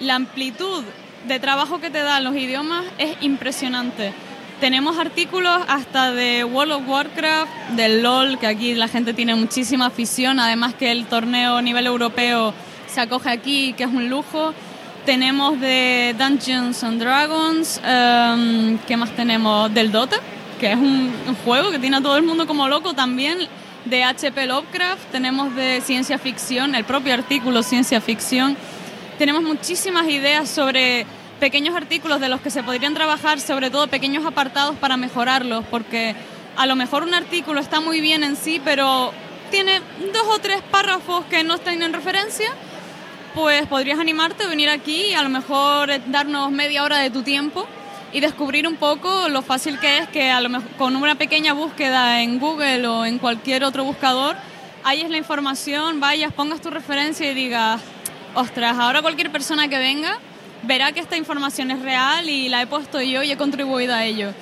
La 0.00 0.14
amplitud 0.14 0.84
de 1.26 1.40
trabajo 1.40 1.80
que 1.80 1.90
te 1.90 1.98
dan 1.98 2.24
los 2.24 2.36
idiomas 2.36 2.84
es 2.98 3.16
impresionante. 3.20 4.12
Tenemos 4.60 4.98
artículos 4.98 5.60
hasta 5.68 6.10
de 6.10 6.42
World 6.42 6.72
of 6.72 6.88
Warcraft, 6.88 7.70
del 7.76 8.02
LOL, 8.02 8.38
que 8.38 8.48
aquí 8.48 8.74
la 8.74 8.88
gente 8.88 9.14
tiene 9.14 9.36
muchísima 9.36 9.86
afición, 9.86 10.40
además 10.40 10.74
que 10.74 10.90
el 10.90 11.06
torneo 11.06 11.56
a 11.56 11.62
nivel 11.62 11.86
europeo 11.86 12.52
se 12.88 13.00
acoge 13.00 13.30
aquí, 13.30 13.72
que 13.74 13.84
es 13.84 13.90
un 13.90 14.08
lujo. 14.10 14.52
Tenemos 15.06 15.60
de 15.60 16.14
Dungeons 16.18 16.82
and 16.82 17.00
Dragons, 17.00 17.80
um, 17.84 18.78
¿qué 18.86 18.96
más 18.96 19.14
tenemos? 19.14 19.72
Del 19.72 19.92
Dota, 19.92 20.16
que 20.58 20.72
es 20.72 20.76
un, 20.76 21.12
juego 21.44 21.70
que 21.70 21.78
tiene 21.78 21.98
a 21.98 22.00
todo 22.00 22.16
el 22.16 22.24
mundo 22.24 22.46
como 22.46 22.66
loco 22.68 22.94
también, 22.94 23.38
de 23.84 24.04
HP 24.04 24.46
Lovecraft, 24.46 25.10
tenemos 25.10 25.54
de 25.54 25.80
ciencia 25.80 26.18
ficción, 26.18 26.74
el 26.74 26.84
propio 26.84 27.14
artículo 27.14 27.62
ciencia 27.62 28.00
ficción. 28.00 28.56
Tenemos 29.18 29.42
muchísimas 29.42 30.08
ideas 30.08 30.48
sobre 30.48 31.06
pequeños 31.40 31.74
artículos 31.74 32.20
de 32.20 32.28
los 32.28 32.40
que 32.40 32.50
se 32.50 32.62
podrían 32.62 32.94
trabajar, 32.94 33.40
sobre 33.40 33.70
todo 33.70 33.88
pequeños 33.88 34.26
apartados 34.26 34.76
para 34.76 34.96
mejorarlos, 34.96 35.64
porque 35.70 36.14
a 36.56 36.66
lo 36.66 36.76
mejor 36.76 37.02
un 37.02 37.14
artículo 37.14 37.60
está 37.60 37.80
muy 37.80 38.00
bien 38.00 38.24
en 38.24 38.36
sí, 38.36 38.60
pero 38.64 39.12
tiene 39.50 39.80
dos 40.12 40.26
o 40.28 40.38
tres 40.38 40.60
párrafos 40.70 41.24
que 41.26 41.44
no 41.44 41.54
están 41.54 41.82
en 41.82 41.92
referencia, 41.92 42.48
pues 43.34 43.66
podrías 43.66 43.98
animarte 43.98 44.44
a 44.44 44.48
venir 44.48 44.68
aquí 44.68 45.06
y 45.10 45.14
a 45.14 45.22
lo 45.22 45.28
mejor 45.28 45.90
darnos 46.06 46.50
media 46.50 46.82
hora 46.82 46.98
de 46.98 47.10
tu 47.10 47.22
tiempo 47.22 47.66
y 48.12 48.20
descubrir 48.20 48.66
un 48.66 48.76
poco 48.76 49.28
lo 49.28 49.42
fácil 49.42 49.78
que 49.78 49.98
es 49.98 50.08
que 50.08 50.30
a 50.30 50.40
lo 50.40 50.48
mejor 50.48 50.70
con 50.72 50.96
una 50.96 51.14
pequeña 51.16 51.52
búsqueda 51.52 52.22
en 52.22 52.38
Google 52.38 52.86
o 52.86 53.04
en 53.04 53.18
cualquier 53.18 53.64
otro 53.64 53.84
buscador, 53.84 54.36
halles 54.84 55.10
la 55.10 55.18
información, 55.18 56.00
vayas, 56.00 56.32
pongas 56.32 56.60
tu 56.60 56.70
referencia 56.70 57.30
y 57.30 57.34
digas, 57.34 57.80
ostras, 58.34 58.78
ahora 58.78 59.02
cualquier 59.02 59.30
persona 59.30 59.68
que 59.68 59.78
venga 59.78 60.18
verá 60.62 60.92
que 60.92 61.00
esta 61.00 61.16
información 61.16 61.70
es 61.70 61.82
real 61.82 62.28
y 62.28 62.48
la 62.48 62.62
he 62.62 62.66
puesto 62.66 63.00
yo 63.00 63.22
y 63.22 63.30
he 63.30 63.36
contribuido 63.36 63.94
a 63.94 64.04
ello. 64.04 64.32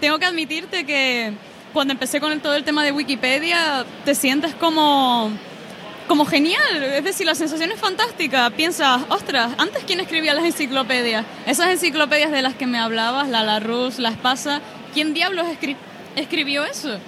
Tengo 0.00 0.18
que 0.18 0.26
admitirte 0.26 0.84
que 0.84 1.32
cuando 1.72 1.92
empecé 1.92 2.20
con 2.20 2.38
todo 2.40 2.54
el 2.54 2.64
tema 2.64 2.84
de 2.84 2.92
Wikipedia, 2.92 3.84
te 4.04 4.14
sientes 4.14 4.54
como, 4.54 5.30
como 6.08 6.24
genial. 6.24 6.82
Es 6.82 7.04
decir, 7.04 7.26
la 7.26 7.34
sensación 7.34 7.72
es 7.72 7.80
fantástica. 7.80 8.50
Piensas, 8.50 9.02
ostras, 9.08 9.52
antes 9.58 9.84
quién 9.84 10.00
escribía 10.00 10.34
las 10.34 10.44
enciclopedias? 10.44 11.24
Esas 11.46 11.68
enciclopedias 11.68 12.30
de 12.30 12.42
las 12.42 12.54
que 12.54 12.66
me 12.66 12.78
hablabas, 12.78 13.28
la 13.28 13.42
Larousse, 13.42 14.00
la 14.00 14.10
Espasa, 14.10 14.60
¿quién 14.94 15.14
diablos 15.14 15.46
escribió 16.16 16.64
eso? 16.64 16.98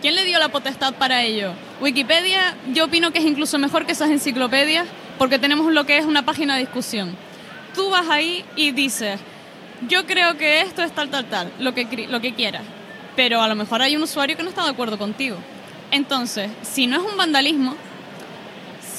¿Quién 0.00 0.14
le 0.14 0.24
dio 0.24 0.38
la 0.38 0.48
potestad 0.48 0.94
para 0.94 1.22
ello? 1.22 1.52
Wikipedia, 1.80 2.56
yo 2.72 2.86
opino 2.86 3.12
que 3.12 3.20
es 3.20 3.24
incluso 3.24 3.58
mejor 3.58 3.86
que 3.86 3.92
esas 3.92 4.10
enciclopedias 4.10 4.86
porque 5.18 5.38
tenemos 5.38 5.72
lo 5.72 5.86
que 5.86 5.98
es 5.98 6.04
una 6.04 6.24
página 6.24 6.54
de 6.54 6.60
discusión. 6.60 7.16
Tú 7.74 7.90
vas 7.90 8.08
ahí 8.08 8.44
y 8.56 8.72
dices, 8.72 9.20
yo 9.88 10.06
creo 10.06 10.36
que 10.36 10.60
esto 10.60 10.82
es 10.82 10.92
tal, 10.92 11.08
tal, 11.10 11.26
tal, 11.26 11.52
lo 11.58 11.72
que, 11.74 12.06
lo 12.08 12.20
que 12.20 12.34
quieras 12.34 12.62
pero 13.16 13.40
a 13.42 13.48
lo 13.48 13.54
mejor 13.54 13.82
hay 13.82 13.96
un 13.96 14.02
usuario 14.02 14.36
que 14.36 14.42
no 14.42 14.48
está 14.48 14.64
de 14.64 14.70
acuerdo 14.70 14.98
contigo. 14.98 15.36
Entonces, 15.90 16.50
si 16.62 16.86
no 16.86 16.96
es 16.96 17.10
un 17.10 17.16
vandalismo, 17.16 17.74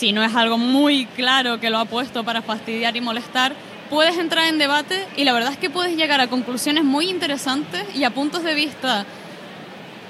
si 0.03 0.11
no 0.11 0.21
es 0.21 0.35
algo 0.35 0.57
muy 0.57 1.05
claro 1.05 1.61
que 1.61 1.69
lo 1.69 1.79
ha 1.79 1.85
puesto 1.85 2.25
para 2.25 2.41
fastidiar 2.41 2.97
y 2.97 2.99
molestar, 2.99 3.55
puedes 3.89 4.17
entrar 4.17 4.49
en 4.49 4.57
debate 4.57 5.07
y 5.15 5.23
la 5.23 5.31
verdad 5.31 5.53
es 5.53 5.57
que 5.57 5.69
puedes 5.69 5.95
llegar 5.95 6.19
a 6.19 6.27
conclusiones 6.27 6.83
muy 6.83 7.09
interesantes 7.09 7.85
y 7.95 8.03
a 8.03 8.09
puntos 8.09 8.43
de 8.43 8.53
vista 8.53 9.05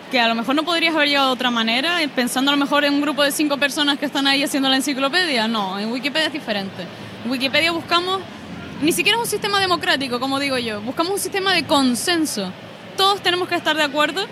que 0.10 0.20
a 0.20 0.28
lo 0.28 0.34
mejor 0.34 0.56
no 0.56 0.64
podrías 0.64 0.96
haber 0.96 1.10
llegado 1.10 1.28
de 1.28 1.34
otra 1.34 1.52
manera, 1.52 2.00
pensando 2.16 2.50
a 2.50 2.56
lo 2.56 2.60
mejor 2.60 2.86
en 2.86 2.96
un 2.96 3.02
grupo 3.02 3.22
de 3.22 3.32
cinco 3.32 3.58
personas 3.58 4.00
que 4.00 4.08
están 4.08 4.26
ahí 4.26 4.42
haciendo 4.42 4.68
la 4.68 4.78
enciclopedia. 4.78 5.48
No, 5.48 5.78
en 5.78 5.92
Wikipedia 5.92 6.26
es 6.26 6.34
diferente. 6.34 6.88
En 7.24 7.30
Wikipedia 7.30 7.72
buscamos, 7.72 8.20
ni 8.82 8.94
siquiera 8.94 9.20
es 9.20 9.26
un 9.26 9.30
sistema 9.30 9.60
democrático, 9.60 10.20
como 10.20 10.40
digo 10.40 10.58
yo, 10.58 10.82
buscamos 10.82 11.14
un 11.14 11.20
sistema 11.20 11.54
de 11.54 11.66
consenso 11.66 12.52
todos 12.98 13.22
tenemos 13.22 13.48
que 13.48 13.54
estar 13.54 13.76
de 13.76 13.84
acuerdo, 13.84 14.26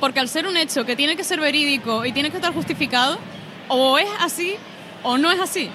porque 0.00 0.18
al 0.18 0.28
ser 0.28 0.48
un 0.48 0.56
hecho 0.56 0.84
que 0.84 0.96
tiene 0.96 1.14
que 1.14 1.22
ser 1.22 1.38
verídico 1.38 2.04
y 2.04 2.10
tiene 2.10 2.30
que 2.30 2.38
estar 2.38 2.52
justificado, 2.52 3.18
o 3.68 3.96
es 3.98 4.08
así 4.18 4.56
o 5.02 5.18
no 5.18 5.30
es 5.30 5.40
así. 5.40 5.70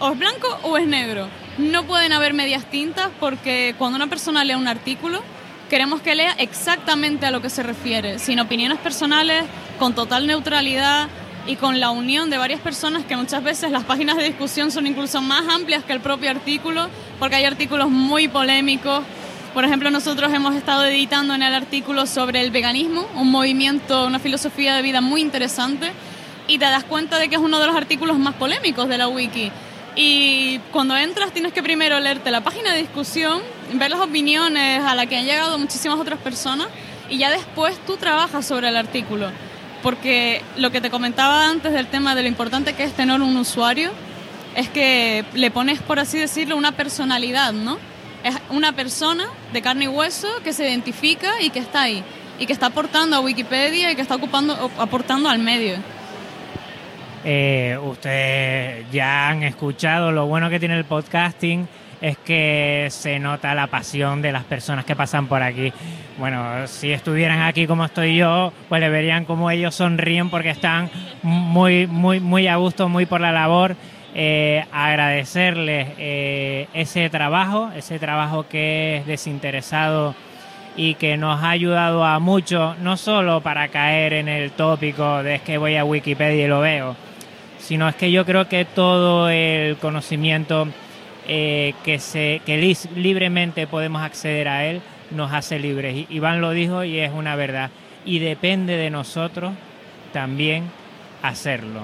O 0.00 0.12
es 0.12 0.18
blanco 0.18 0.58
o 0.62 0.76
es 0.76 0.86
negro. 0.86 1.28
No 1.58 1.84
pueden 1.84 2.12
haber 2.12 2.34
medias 2.34 2.64
tintas 2.66 3.10
porque 3.20 3.74
cuando 3.78 3.96
una 3.96 4.06
persona 4.06 4.44
lee 4.44 4.54
un 4.54 4.68
artículo, 4.68 5.22
queremos 5.68 6.00
que 6.00 6.14
lea 6.14 6.34
exactamente 6.38 7.26
a 7.26 7.30
lo 7.30 7.40
que 7.42 7.50
se 7.50 7.62
refiere, 7.62 8.18
sin 8.18 8.40
opiniones 8.40 8.78
personales, 8.78 9.44
con 9.78 9.94
total 9.94 10.26
neutralidad 10.26 11.08
y 11.46 11.56
con 11.56 11.78
la 11.78 11.90
unión 11.90 12.30
de 12.30 12.38
varias 12.38 12.60
personas 12.60 13.04
que 13.04 13.16
muchas 13.16 13.42
veces 13.42 13.70
las 13.70 13.84
páginas 13.84 14.16
de 14.16 14.24
discusión 14.24 14.70
son 14.70 14.86
incluso 14.86 15.20
más 15.20 15.46
amplias 15.48 15.84
que 15.84 15.92
el 15.92 16.00
propio 16.00 16.30
artículo, 16.30 16.88
porque 17.18 17.36
hay 17.36 17.44
artículos 17.44 17.90
muy 17.90 18.28
polémicos 18.28 19.02
por 19.54 19.64
ejemplo, 19.64 19.88
nosotros 19.92 20.32
hemos 20.32 20.56
estado 20.56 20.84
editando 20.84 21.32
en 21.32 21.40
el 21.44 21.54
artículo 21.54 22.06
sobre 22.06 22.40
el 22.40 22.50
veganismo, 22.50 23.06
un 23.14 23.30
movimiento, 23.30 24.04
una 24.04 24.18
filosofía 24.18 24.74
de 24.74 24.82
vida 24.82 25.00
muy 25.00 25.20
interesante, 25.20 25.92
y 26.46 26.58
te 26.58 26.64
das 26.64 26.84
cuenta 26.84 27.18
de 27.18 27.28
que 27.28 27.36
es 27.36 27.40
uno 27.40 27.58
de 27.58 27.66
los 27.66 27.76
artículos 27.76 28.18
más 28.18 28.34
polémicos 28.34 28.88
de 28.88 28.98
la 28.98 29.08
wiki. 29.08 29.50
Y 29.96 30.58
cuando 30.72 30.96
entras 30.96 31.32
tienes 31.32 31.52
que 31.52 31.62
primero 31.62 32.00
leerte 32.00 32.30
la 32.30 32.42
página 32.42 32.72
de 32.72 32.80
discusión, 32.80 33.42
ver 33.72 33.90
las 33.90 34.00
opiniones 34.00 34.82
a 34.82 34.94
las 34.94 35.06
que 35.06 35.16
han 35.16 35.24
llegado 35.24 35.58
muchísimas 35.58 35.98
otras 35.98 36.18
personas, 36.18 36.68
y 37.08 37.18
ya 37.18 37.30
después 37.30 37.76
tú 37.86 37.96
trabajas 37.96 38.46
sobre 38.46 38.68
el 38.68 38.76
artículo. 38.76 39.30
Porque 39.82 40.42
lo 40.56 40.70
que 40.70 40.80
te 40.80 40.90
comentaba 40.90 41.48
antes 41.48 41.72
del 41.72 41.86
tema 41.86 42.14
de 42.14 42.22
lo 42.22 42.28
importante 42.28 42.74
que 42.74 42.84
es 42.84 42.92
tener 42.92 43.20
un 43.20 43.36
usuario, 43.36 43.90
es 44.56 44.68
que 44.68 45.24
le 45.34 45.50
pones, 45.50 45.80
por 45.80 45.98
así 45.98 46.18
decirlo, 46.18 46.56
una 46.56 46.72
personalidad, 46.72 47.52
¿no? 47.52 47.78
es 48.24 48.34
una 48.48 48.72
persona 48.72 49.26
de 49.52 49.62
carne 49.62 49.84
y 49.84 49.88
hueso 49.88 50.28
que 50.42 50.52
se 50.52 50.66
identifica 50.66 51.40
y 51.42 51.50
que 51.50 51.58
está 51.58 51.82
ahí 51.82 52.02
y 52.38 52.46
que 52.46 52.52
está 52.52 52.66
aportando 52.66 53.16
a 53.16 53.20
Wikipedia 53.20 53.92
y 53.92 53.96
que 53.96 54.02
está 54.02 54.16
ocupando, 54.16 54.70
aportando 54.78 55.28
al 55.28 55.38
medio. 55.38 55.76
Eh, 57.24 57.78
ustedes 57.82 58.90
ya 58.92 59.28
han 59.28 59.42
escuchado 59.42 60.12
lo 60.12 60.26
bueno 60.26 60.50
que 60.50 60.60
tiene 60.60 60.76
el 60.76 60.84
podcasting 60.84 61.66
es 62.00 62.18
que 62.18 62.88
se 62.90 63.18
nota 63.18 63.54
la 63.54 63.66
pasión 63.68 64.20
de 64.20 64.30
las 64.30 64.44
personas 64.44 64.84
que 64.84 64.94
pasan 64.94 65.26
por 65.26 65.42
aquí. 65.42 65.72
Bueno, 66.18 66.66
si 66.66 66.92
estuvieran 66.92 67.40
aquí 67.40 67.66
como 67.66 67.84
estoy 67.84 68.16
yo, 68.16 68.52
pues 68.68 68.80
le 68.80 68.90
verían 68.90 69.24
como 69.24 69.50
ellos 69.50 69.74
sonríen 69.74 70.28
porque 70.28 70.50
están 70.50 70.90
muy, 71.22 71.86
muy, 71.86 72.20
muy 72.20 72.46
a 72.46 72.56
gusto, 72.56 72.90
muy 72.90 73.06
por 73.06 73.22
la 73.22 73.32
labor 73.32 73.74
eh, 74.16 74.64
agradecerles 74.70 75.88
eh, 75.98 76.68
ese 76.72 77.10
trabajo, 77.10 77.70
ese 77.74 77.98
trabajo 77.98 78.46
que 78.48 78.98
es 78.98 79.06
desinteresado 79.06 80.14
y 80.76 80.94
que 80.94 81.16
nos 81.16 81.42
ha 81.42 81.50
ayudado 81.50 82.04
a 82.04 82.20
mucho, 82.20 82.76
no 82.80 82.96
solo 82.96 83.40
para 83.40 83.68
caer 83.68 84.12
en 84.12 84.28
el 84.28 84.52
tópico 84.52 85.24
de 85.24 85.36
es 85.36 85.42
que 85.42 85.58
voy 85.58 85.74
a 85.74 85.84
Wikipedia 85.84 86.44
y 86.44 86.48
lo 86.48 86.60
veo, 86.60 86.94
sino 87.64 87.88
es 87.88 87.96
que 87.96 88.12
yo 88.12 88.24
creo 88.24 88.48
que 88.48 88.64
todo 88.64 89.28
el 89.28 89.76
conocimiento 89.76 90.68
eh, 91.26 91.74
que, 91.84 91.98
se, 91.98 92.42
que 92.44 92.76
libremente 92.94 93.66
podemos 93.66 94.02
acceder 94.02 94.48
a 94.48 94.66
él 94.66 94.82
nos 95.10 95.32
hace 95.32 95.58
libres. 95.58 96.06
Iván 96.10 96.40
lo 96.40 96.50
dijo 96.50 96.84
y 96.84 96.98
es 96.98 97.12
una 97.12 97.36
verdad. 97.36 97.70
Y 98.04 98.18
depende 98.18 98.76
de 98.76 98.90
nosotros 98.90 99.52
también 100.12 100.64
hacerlo 101.22 101.80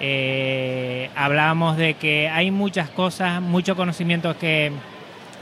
eh, 0.00 1.10
hablamos 1.16 1.76
de 1.76 1.94
que 1.94 2.28
hay 2.28 2.50
muchas 2.50 2.90
cosas, 2.90 3.40
muchos 3.40 3.76
conocimientos 3.76 4.36
que 4.36 4.72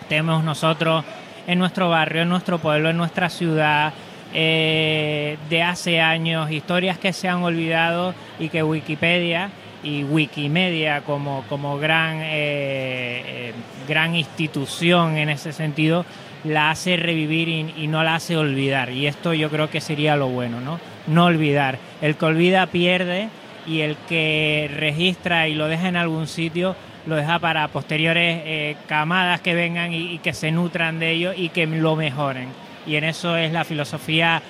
tenemos 0.09 0.45
nosotros 0.45 1.05
en 1.47 1.59
nuestro 1.59 1.89
barrio, 1.89 2.23
en 2.23 2.29
nuestro 2.29 2.59
pueblo, 2.59 2.91
en 2.91 2.97
nuestra 2.97 3.29
ciudad, 3.29 3.93
eh, 4.33 5.37
de 5.49 5.63
hace 5.63 6.01
años, 6.01 6.51
historias 6.51 6.99
que 6.99 7.13
se 7.13 7.29
han 7.29 7.43
olvidado 7.43 8.15
y 8.39 8.49
que 8.49 8.63
Wikipedia 8.63 9.51
y 9.85 10.03
Wikimedia 10.05 11.03
como, 11.03 11.45
como 11.49 11.79
gran, 11.79 12.21
eh, 12.21 13.23
eh, 13.27 13.53
gran 13.87 14.17
institución 14.17 15.17
en 15.17 15.29
ese 15.29 15.53
sentido 15.53 16.05
la 16.43 16.71
hace 16.71 16.97
revivir 16.97 17.49
y, 17.49 17.75
y, 17.77 17.87
no 17.87 18.03
la 18.03 18.17
hace 18.17 18.37
olvidar. 18.37 18.91
Y 18.91 19.07
esto 19.07 19.33
yo 19.33 19.49
creo 19.51 19.71
que 19.71 19.81
sería 19.81 20.17
lo 20.17 20.29
bueno, 20.29 20.61
¿no? 20.61 20.81
No 21.07 21.27
olvidar. 21.27 21.79
El 22.03 22.17
que 22.17 22.25
olvida 22.25 22.67
pierde 22.67 23.29
y 23.67 23.81
el 23.81 23.97
que 24.09 24.71
registra 24.75 25.49
y 25.49 25.55
lo 25.55 25.69
deja 25.69 25.89
en 25.89 25.97
algún 25.97 26.27
sitio 26.27 26.77
lo 27.07 27.17
deja 27.17 27.39
para 27.39 27.69
posteriores 27.69 28.43
eh, 28.45 28.77
camadas 28.87 29.41
que 29.41 29.55
vengan 29.55 29.93
y, 29.93 30.19
que 30.19 30.33
se 30.33 30.51
nutran 30.51 30.99
de 30.99 31.11
ello 31.11 31.33
y 31.37 31.51
que 31.51 31.67
lo 31.67 31.97
mejoren. 31.97 32.49
Y 32.87 32.97
en 32.97 33.05
eso 33.05 33.37
es 33.37 33.53
la 33.53 33.65
filosofía 33.65 34.43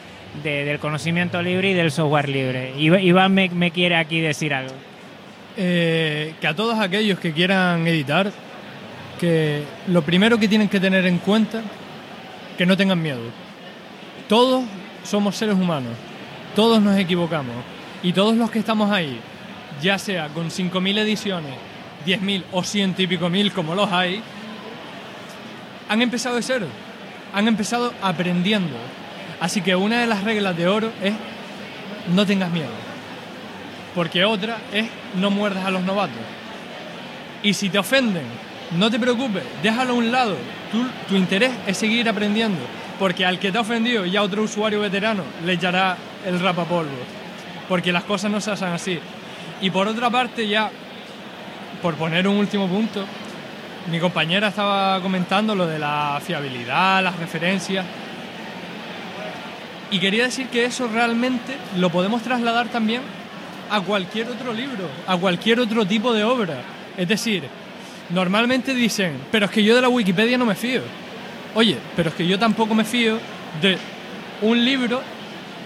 del 0.43 0.79
conocimiento 0.81 1.41
libre 1.43 1.71
y 1.71 1.75
del 1.75 1.93
software 1.93 2.29
libre. 2.29 2.73
Iván 2.77 3.35
me, 3.35 3.49
me 3.51 3.71
quiere 3.71 3.97
aquí 3.97 4.21
decir 4.21 4.53
algo. 4.53 4.75
Eh, 5.57 6.35
que 6.41 6.47
a 6.47 6.55
todos 6.55 6.79
aquellos 6.81 7.19
que 7.19 7.33
quieran 7.33 7.87
editar, 7.87 8.33
que 9.21 9.63
lo 9.87 10.03
primero 10.03 10.39
que 10.39 10.49
tienen 10.49 10.69
que 10.69 10.81
tener 10.81 11.07
en 11.07 11.19
cuenta, 11.19 11.63
que 12.59 12.67
no 12.67 12.77
tengan 12.77 13.01
miedo. 13.01 13.21
Todos 14.29 14.65
somos 15.05 15.37
seres 15.37 15.55
humanos, 15.55 15.93
todos 16.57 16.83
nos 16.83 16.97
equivocamos 16.99 17.55
y 18.03 18.13
todos 18.13 18.37
los 18.37 18.51
que 18.51 18.59
estamos 18.59 18.91
ahí, 18.91 19.21
ya 19.81 19.99
sea 19.99 20.29
con 20.29 20.51
5.000 20.51 20.99
ediciones, 20.99 21.53
10.000 22.07 22.45
o 22.53 22.65
ciento 22.65 23.03
y 23.03 23.07
pico 23.07 23.29
mil 23.29 23.53
como 23.53 23.75
los 23.75 23.91
hay, 23.93 24.23
han 25.89 26.03
empezado 26.03 26.37
de 26.37 26.43
cero, 26.43 26.67
han 27.33 27.49
empezado 27.49 27.93
aprendiendo. 28.03 28.77
Así 29.41 29.61
que 29.61 29.75
una 29.77 30.01
de 30.01 30.07
las 30.07 30.25
reglas 30.25 30.57
de 30.57 30.67
oro 30.67 30.91
es 31.03 31.15
no 32.15 32.27
tengas 32.27 32.51
miedo, 32.51 32.71
porque 33.95 34.25
otra 34.25 34.59
es 34.73 34.87
no 35.17 35.31
muerdas 35.31 35.65
a 35.67 35.71
los 35.71 35.83
novatos. 35.83 36.17
Y 37.43 37.55
si 37.55 37.69
te 37.69 37.79
ofenden, 37.79 38.25
no 38.79 38.91
te 38.91 38.99
preocupes, 38.99 39.43
déjalo 39.63 39.93
a 39.93 39.97
un 39.97 40.11
lado. 40.11 40.37
tu 41.09 41.17
interés 41.17 41.53
es 41.67 41.77
seguir 41.77 42.09
aprendiendo, 42.09 42.61
porque 42.99 43.25
al 43.25 43.39
que 43.39 43.53
te 43.53 43.59
ha 43.59 43.61
ofendido 43.61 44.07
ya 44.07 44.23
otro 44.23 44.43
usuario 44.43 44.81
veterano 44.81 45.23
le 45.45 45.53
echará 45.53 45.97
el 46.27 46.41
rapapolvo 46.41 47.25
porque 47.69 47.93
las 47.93 48.05
cosas 48.05 48.31
no 48.31 48.41
se 48.41 48.51
hacen 48.51 48.69
así. 48.69 48.99
Y 49.61 49.71
por 49.71 49.89
otra 49.89 50.11
parte, 50.11 50.47
ya, 50.47 50.71
por 51.83 51.95
poner 51.95 52.29
un 52.29 52.37
último 52.37 52.69
punto, 52.69 53.05
mi 53.91 53.99
compañera 53.99 54.49
estaba 54.49 55.01
comentando 55.01 55.55
lo 55.55 55.67
de 55.67 55.79
la 55.79 56.21
fiabilidad, 56.23 57.03
las 57.03 57.19
referencias. 57.19 57.85
Y 59.91 59.99
quería 59.99 60.25
decir 60.25 60.49
que 60.49 60.65
eso 60.65 60.89
realmente 60.89 61.57
lo 61.77 61.91
podemos 61.91 62.23
trasladar 62.23 62.69
también 62.69 63.03
a 63.71 63.81
cualquier 63.81 64.29
otro 64.29 64.53
libro, 64.53 64.89
a 65.07 65.17
cualquier 65.17 65.61
otro 65.61 65.87
tipo 65.87 66.13
de 66.13 66.25
obra. 66.25 66.63
Es 66.97 67.09
decir, 67.09 67.45
normalmente 68.11 68.75
dicen, 68.75 69.19
pero 69.31 69.47
es 69.47 69.53
que 69.53 69.63
yo 69.63 69.75
de 69.75 69.83
la 69.83 69.89
Wikipedia 69.89 70.39
no 70.39 70.47
me 70.47 70.55
fío. 70.55 70.83
Oye, 71.55 71.77
pero 71.97 72.11
es 72.11 72.15
que 72.15 72.27
yo 72.27 72.39
tampoco 72.39 72.75
me 72.75 72.85
fío 72.85 73.19
de 73.61 73.79
un 74.43 74.65
libro, 74.65 75.01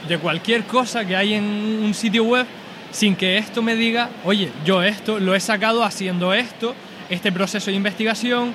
de 0.07 0.19
cualquier 0.19 0.65
cosa 0.65 1.05
que 1.05 1.17
hay 1.17 1.35
en 1.35 1.45
un 1.45 1.95
sitio 1.95 2.25
web, 2.25 2.47
sin 2.91 3.17
que 3.17 3.39
esto 3.39 3.63
me 3.63 3.75
diga, 3.75 4.09
oye, 4.25 4.51
yo 4.65 4.83
esto 4.83 5.19
lo 5.19 5.35
he 5.35 5.41
sacado 5.41 5.85
haciendo 5.85 6.33
esto, 6.33 6.75
este 7.11 7.33
proceso 7.33 7.71
de 7.71 7.77
investigación. 7.77 8.55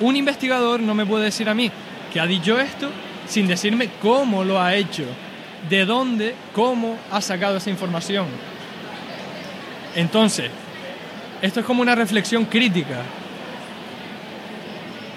Un 0.00 0.16
investigador 0.16 0.80
no 0.80 0.94
me 0.94 1.06
puede 1.06 1.24
decir 1.24 1.48
a 1.48 1.54
mí 1.54 1.70
que 2.12 2.20
ha 2.20 2.26
dicho 2.26 2.58
esto 2.58 2.88
sin 3.26 3.46
decirme 3.46 3.88
cómo 4.00 4.44
lo 4.44 4.60
ha 4.60 4.74
hecho, 4.74 5.04
de 5.68 5.84
dónde, 5.84 6.34
cómo 6.54 6.96
ha 7.10 7.20
sacado 7.20 7.58
esa 7.58 7.70
información. 7.70 8.26
Entonces, 9.94 10.50
esto 11.42 11.60
es 11.60 11.66
como 11.66 11.82
una 11.82 11.94
reflexión 11.94 12.44
crítica. 12.44 13.02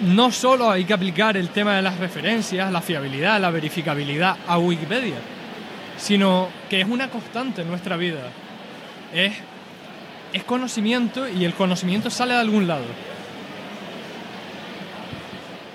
No 0.00 0.32
solo 0.32 0.70
hay 0.70 0.84
que 0.84 0.92
aplicar 0.92 1.36
el 1.36 1.50
tema 1.50 1.76
de 1.76 1.82
las 1.82 1.98
referencias, 1.98 2.72
la 2.72 2.80
fiabilidad, 2.80 3.40
la 3.40 3.50
verificabilidad 3.50 4.36
a 4.46 4.58
Wikipedia, 4.58 5.16
sino 5.96 6.48
que 6.68 6.80
es 6.80 6.88
una 6.88 7.08
constante 7.08 7.62
en 7.62 7.68
nuestra 7.68 7.96
vida. 7.96 8.20
Es, 9.12 9.34
es 10.32 10.44
conocimiento 10.44 11.28
y 11.28 11.44
el 11.44 11.54
conocimiento 11.54 12.10
sale 12.10 12.34
de 12.34 12.40
algún 12.40 12.66
lado. 12.66 12.84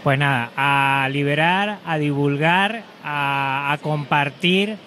Pues 0.03 0.17
nada, 0.17 0.51
a 0.55 1.07
liberar, 1.09 1.80
a 1.86 1.97
divulgar, 1.97 2.84
a, 3.04 3.78
compartir, 3.82 4.78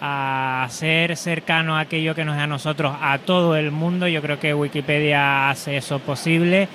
a 0.00 0.66
ser 0.70 1.16
cercano 1.16 1.76
a 1.76 1.80
aquello 1.80 2.14
que 2.14 2.24
nos 2.24 2.36
es 2.36 2.42
a 2.42 2.46
nosotros, 2.46 2.96
a 3.00 3.18
todo 3.18 3.56
el 3.56 3.70
mundo. 3.70 4.08
Yo 4.08 4.22
creo 4.22 4.38
que 4.38 4.54
Wikipedia 4.54 5.50
hace 5.50 5.76
eso 5.76 5.98
posible. 5.98 6.68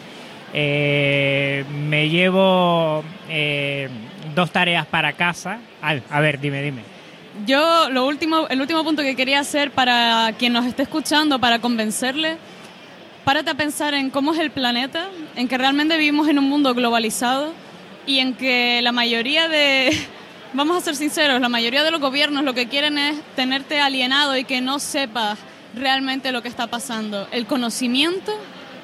Eh, 0.53 1.63
me 1.87 2.09
llevo 2.09 3.03
eh, 3.29 3.89
dos 4.33 4.51
tareas 4.51 4.85
para 4.87 5.13
casa. 5.13 5.59
A 5.81 6.19
ver, 6.19 6.39
dime, 6.39 6.61
dime. 6.61 6.81
Yo 7.45 7.89
lo 7.89 8.05
último, 8.05 8.47
el 8.49 8.59
último 8.59 8.83
punto 8.83 9.01
que 9.01 9.15
quería 9.15 9.39
hacer 9.39 9.71
para 9.71 10.33
quien 10.37 10.53
nos 10.53 10.65
esté 10.65 10.83
escuchando, 10.83 11.39
para 11.39 11.59
convencerle, 11.59 12.37
párate 13.23 13.51
a 13.51 13.53
pensar 13.53 13.93
en 13.93 14.09
cómo 14.09 14.33
es 14.33 14.39
el 14.39 14.51
planeta, 14.51 15.07
en 15.35 15.47
que 15.47 15.57
realmente 15.57 15.97
vivimos 15.97 16.27
en 16.27 16.39
un 16.39 16.49
mundo 16.49 16.73
globalizado 16.73 17.53
y 18.05 18.19
en 18.19 18.33
que 18.33 18.81
la 18.81 18.91
mayoría 18.91 19.47
de, 19.47 19.91
vamos 20.53 20.77
a 20.77 20.81
ser 20.81 20.95
sinceros, 20.95 21.41
la 21.41 21.49
mayoría 21.49 21.83
de 21.83 21.91
los 21.91 22.01
gobiernos 22.01 22.43
lo 22.43 22.53
que 22.53 22.67
quieren 22.67 22.97
es 22.97 23.21
tenerte 23.35 23.79
alienado 23.79 24.35
y 24.37 24.43
que 24.43 24.61
no 24.61 24.79
sepas 24.79 25.37
realmente 25.75 26.31
lo 26.31 26.41
que 26.41 26.47
está 26.47 26.67
pasando. 26.67 27.27
El 27.31 27.45
conocimiento 27.45 28.33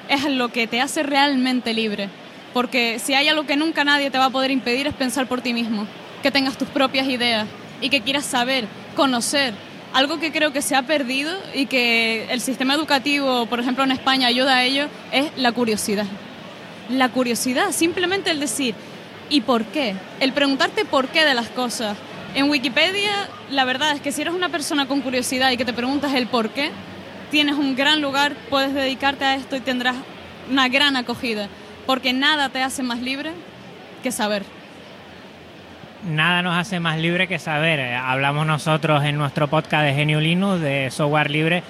es 0.08 0.24
lo 0.24 0.50
que 0.50 0.66
te 0.66 0.80
hace 0.80 1.02
realmente 1.02 1.74
libre, 1.74 2.08
porque 2.52 2.98
si 2.98 3.14
hay 3.14 3.28
algo 3.28 3.46
que 3.46 3.56
nunca 3.56 3.84
nadie 3.84 4.10
te 4.10 4.18
va 4.18 4.26
a 4.26 4.30
poder 4.30 4.50
impedir 4.50 4.86
es 4.86 4.94
pensar 4.94 5.26
por 5.26 5.40
ti 5.40 5.52
mismo, 5.52 5.86
que 6.22 6.30
tengas 6.30 6.56
tus 6.56 6.68
propias 6.68 7.08
ideas 7.08 7.46
y 7.80 7.90
que 7.90 8.00
quieras 8.00 8.24
saber, 8.24 8.66
conocer. 8.94 9.54
Algo 9.92 10.20
que 10.20 10.30
creo 10.30 10.52
que 10.52 10.62
se 10.62 10.76
ha 10.76 10.82
perdido 10.82 11.32
y 11.54 11.66
que 11.66 12.26
el 12.30 12.40
sistema 12.40 12.74
educativo, 12.74 13.46
por 13.46 13.60
ejemplo 13.60 13.82
en 13.82 13.92
España, 13.92 14.28
ayuda 14.28 14.56
a 14.56 14.64
ello, 14.64 14.88
es 15.10 15.26
la 15.36 15.52
curiosidad. 15.52 16.06
La 16.90 17.08
curiosidad, 17.08 17.72
simplemente 17.72 18.30
el 18.30 18.38
decir, 18.38 18.74
¿y 19.28 19.42
por 19.42 19.64
qué? 19.64 19.94
El 20.20 20.32
preguntarte 20.32 20.84
por 20.84 21.08
qué 21.08 21.24
de 21.24 21.34
las 21.34 21.48
cosas. 21.48 21.96
En 22.34 22.50
Wikipedia, 22.50 23.28
la 23.50 23.64
verdad 23.64 23.92
es 23.92 24.00
que 24.00 24.12
si 24.12 24.22
eres 24.22 24.34
una 24.34 24.48
persona 24.48 24.86
con 24.86 25.00
curiosidad 25.00 25.50
y 25.50 25.56
que 25.56 25.64
te 25.64 25.72
preguntas 25.72 26.14
el 26.14 26.26
por 26.26 26.50
qué, 26.50 26.70
tienes 27.30 27.56
un 27.56 27.76
gran 27.76 28.00
lugar, 28.00 28.34
puedes 28.50 28.74
dedicarte 28.74 29.24
a 29.24 29.34
esto 29.34 29.56
y 29.56 29.60
tendrás 29.60 29.96
una 30.50 30.68
gran 30.68 30.96
acogida, 30.96 31.48
porque 31.86 32.12
nada 32.12 32.48
te 32.50 32.62
hace 32.62 32.82
más 32.82 33.00
libre 33.00 33.32
que 34.02 34.12
saber 34.12 34.44
nada 36.06 36.42
nos 36.42 36.56
hace 36.56 36.80
más 36.80 36.98
libre 36.98 37.26
que 37.26 37.38
saber. 37.38 37.78
Eh, 37.78 37.94
hablamos 37.94 38.46
nosotros 38.46 39.04
en 39.04 39.16
nuestro 39.16 39.48
podcast 39.48 39.84
de 39.84 39.94
Genio 39.94 40.20
Linux, 40.20 40.60
de 40.60 40.90
software 40.90 41.30
libre, 41.30 41.62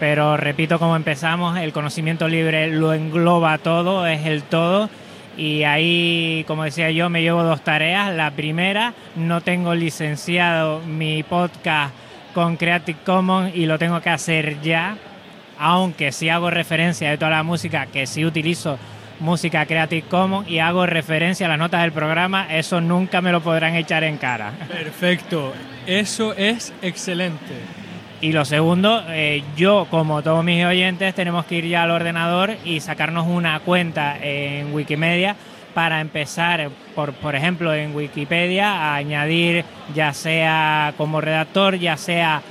pero 0.00 0.36
repito 0.36 0.78
como 0.78 0.96
empezamos, 0.96 1.58
el 1.58 1.72
conocimiento 1.72 2.28
libre 2.28 2.68
lo 2.68 2.92
engloba 2.92 3.58
todo, 3.58 4.06
es 4.06 4.26
el 4.26 4.42
todo. 4.42 4.88
Y 5.36 5.62
ahí, 5.64 6.44
como 6.46 6.64
decía 6.64 6.90
yo, 6.90 7.08
me 7.08 7.22
llevo 7.22 7.42
dos 7.42 7.62
tareas. 7.62 8.14
La 8.14 8.30
primera, 8.30 8.94
no 9.16 9.40
tengo 9.40 9.74
licenciado 9.74 10.80
mi 10.80 11.22
podcast 11.22 11.94
con 12.34 12.56
Creative 12.56 12.98
Commons 13.04 13.54
y 13.54 13.66
lo 13.66 13.78
tengo 13.78 14.00
que 14.00 14.10
hacer 14.10 14.60
ya, 14.62 14.96
aunque 15.58 16.12
si 16.12 16.28
hago 16.28 16.50
referencia 16.50 17.10
de 17.10 17.18
toda 17.18 17.30
la 17.30 17.42
música 17.42 17.86
que 17.86 18.06
sí 18.06 18.24
utilizo 18.24 18.78
música 19.20 19.66
Creative 19.66 20.02
Commons 20.08 20.48
y 20.48 20.58
hago 20.58 20.86
referencia 20.86 21.46
a 21.46 21.50
las 21.50 21.58
notas 21.58 21.82
del 21.82 21.92
programa, 21.92 22.46
eso 22.54 22.80
nunca 22.80 23.20
me 23.20 23.32
lo 23.32 23.40
podrán 23.40 23.76
echar 23.76 24.02
en 24.04 24.16
cara. 24.18 24.52
Perfecto, 24.68 25.52
eso 25.86 26.34
es 26.34 26.72
excelente. 26.82 27.81
Y 28.22 28.30
lo 28.30 28.44
segundo, 28.44 29.02
eh, 29.08 29.42
yo 29.56 29.88
como 29.90 30.22
todos 30.22 30.44
mis 30.44 30.64
oyentes 30.64 31.12
tenemos 31.12 31.44
que 31.44 31.56
ir 31.56 31.66
ya 31.66 31.82
al 31.82 31.90
ordenador 31.90 32.52
y 32.64 32.78
sacarnos 32.78 33.26
una 33.26 33.58
cuenta 33.58 34.16
en 34.22 34.72
Wikimedia 34.72 35.34
para 35.74 36.00
empezar, 36.00 36.70
por, 36.94 37.14
por 37.14 37.34
ejemplo, 37.34 37.74
en 37.74 37.96
Wikipedia, 37.96 38.74
a 38.74 38.94
añadir 38.94 39.64
ya 39.92 40.12
sea 40.12 40.94
como 40.96 41.20
redactor, 41.20 41.80
ya 41.80 41.96
sea 41.96 42.42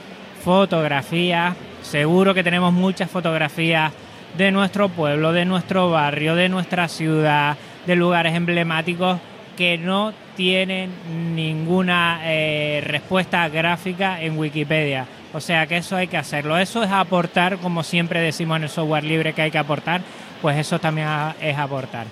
fotografía. 0.44 1.56
Seguro 1.82 2.34
que 2.34 2.44
tenemos 2.44 2.74
muchas 2.74 3.10
fotografías 3.10 3.94
de 4.38 4.52
nuestro 4.52 4.90
pueblo, 4.90 5.32
de 5.32 5.46
nuestro 5.46 5.90
barrio, 5.90 6.36
de 6.36 6.50
nuestra 6.50 6.90
ciudad, 6.90 7.56
de 7.88 7.96
lugares 7.96 8.36
emblemáticos 8.36 9.22
que 9.56 9.78
no 9.78 10.12
tienen 10.36 10.92
ninguna 11.34 12.20
eh, 12.26 12.84
respuesta 12.86 13.48
gráfica 13.48 14.22
en 14.22 14.38
Wikipedia. 14.38 15.08
O 15.34 15.40
sea 15.40 15.66
que 15.68 15.78
eso 15.78 15.96
hay 15.96 16.08
que 16.08 16.18
hacerlo. 16.18 16.58
Eso 16.58 16.84
es 16.84 16.92
aportar, 16.92 17.58
como 17.58 17.84
siempre 17.84 18.20
decimos 18.20 18.58
en 18.58 18.64
el 18.64 18.70
software 18.70 19.04
libre 19.04 19.34
que 19.34 19.44
hay 19.44 19.52
que 19.52 19.58
aportar, 19.58 20.02
pues 20.42 20.58
eso 20.58 20.80
también 20.80 21.08
es 21.42 21.58
aportar. 21.58 22.08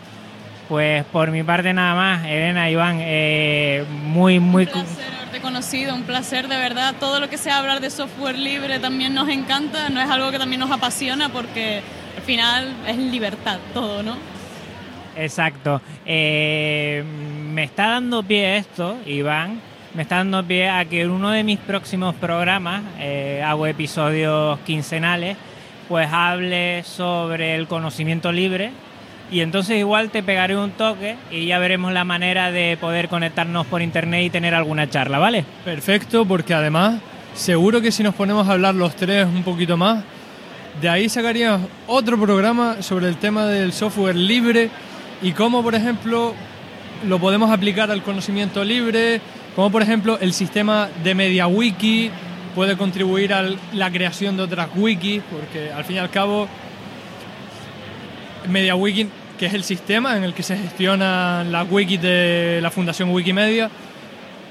Pues 0.70 1.04
por 1.06 1.32
mi 1.32 1.44
parte 1.44 1.74
nada 1.74 1.96
más, 1.96 2.26
Elena, 2.26 2.70
Iván, 2.70 3.00
eh, 3.02 3.84
muy, 4.04 4.40
muy... 4.40 4.66
Un 4.66 4.70
placer 4.70 5.14
haberte 5.14 5.42
conocido, 5.42 5.96
un 5.96 6.04
placer 6.04 6.48
de 6.48 6.58
verdad. 6.58 6.96
Todo 7.00 7.20
lo 7.20 7.28
que 7.28 7.38
sea 7.38 7.58
hablar 7.58 7.82
de 7.82 7.90
software 7.90 8.38
libre 8.38 8.80
también 8.80 9.14
nos 9.14 9.30
encanta, 9.30 9.90
no 9.90 10.00
es 10.00 10.10
algo 10.10 10.32
que 10.32 10.38
también 10.38 10.60
nos 10.60 10.72
apasiona 10.72 11.30
porque 11.30 11.82
al 12.16 12.22
final 12.22 12.74
es 12.88 12.98
libertad 12.98 13.58
todo, 13.74 14.04
¿no? 14.04 14.16
Exacto. 15.16 15.82
Eh, 16.06 17.04
me 17.52 17.64
está 17.64 17.90
dando 17.90 18.24
pie 18.24 18.58
esto, 18.58 18.98
Iván, 19.06 19.60
me 20.00 20.04
está 20.04 20.16
dando 20.16 20.42
pie 20.46 20.70
a 20.70 20.86
que 20.86 21.02
en 21.02 21.10
uno 21.10 21.32
de 21.32 21.44
mis 21.44 21.60
próximos 21.60 22.16
programas, 22.16 22.84
eh, 23.00 23.44
hago 23.46 23.68
episodios 23.68 24.58
quincenales, 24.60 25.36
pues 25.90 26.08
hable 26.10 26.86
sobre 26.86 27.56
el 27.56 27.68
conocimiento 27.68 28.32
libre. 28.32 28.72
Y 29.30 29.42
entonces 29.42 29.78
igual 29.78 30.10
te 30.10 30.24
pegaré 30.24 30.56
un 30.56 30.72
toque 30.72 31.18
y 31.30 31.48
ya 31.48 31.60
veremos 31.60 31.92
la 31.92 32.06
manera 32.06 32.50
de 32.50 32.78
poder 32.80 33.10
conectarnos 33.10 33.68
por 33.68 33.82
internet 33.82 34.24
y 34.24 34.30
tener 34.30 34.56
alguna 34.56 34.90
charla, 34.90 35.20
¿vale? 35.20 35.44
Perfecto, 35.66 36.26
porque 36.26 36.54
además 36.54 37.02
seguro 37.34 37.82
que 37.82 37.92
si 37.92 38.02
nos 38.02 38.16
ponemos 38.16 38.48
a 38.48 38.54
hablar 38.54 38.76
los 38.76 38.96
tres 38.96 39.26
un 39.26 39.44
poquito 39.44 39.76
más, 39.76 40.06
de 40.80 40.88
ahí 40.88 41.10
sacaríamos 41.10 41.68
otro 41.88 42.18
programa 42.18 42.82
sobre 42.82 43.10
el 43.10 43.18
tema 43.18 43.48
del 43.48 43.74
software 43.74 44.16
libre 44.16 44.70
y 45.22 45.34
cómo, 45.34 45.62
por 45.62 45.76
ejemplo, 45.76 46.36
lo 47.06 47.20
podemos 47.20 47.52
aplicar 47.52 47.92
al 47.92 48.02
conocimiento 48.02 48.64
libre, 48.64 49.20
cómo, 49.60 49.74
por 49.74 49.82
ejemplo, 49.82 50.18
el 50.22 50.32
sistema 50.32 50.88
de 51.04 51.14
MediaWiki 51.14 52.10
puede 52.56 52.78
contribuir 52.78 53.34
a 53.34 53.44
la 53.74 53.92
creación 53.92 54.38
de 54.38 54.44
otras 54.44 54.70
wikis, 54.74 55.22
porque 55.30 55.70
al 55.70 55.84
fin 55.84 55.98
y 55.98 56.00
al 56.00 56.10
cabo, 56.10 56.48
MediaWiki, 58.48 59.10
que 59.38 59.48
es 59.48 59.54
el 59.54 59.66
sistema 59.66 60.16
en 60.16 60.24
el 60.24 60.34
que 60.34 60.44
se 60.44 60.56
gestionan 60.56 61.52
las 61.52 61.70
wikis 61.70 62.02
de 62.02 62.60
la 62.62 62.72
Fundación 62.72 63.10
Wikimedia, 63.10 63.70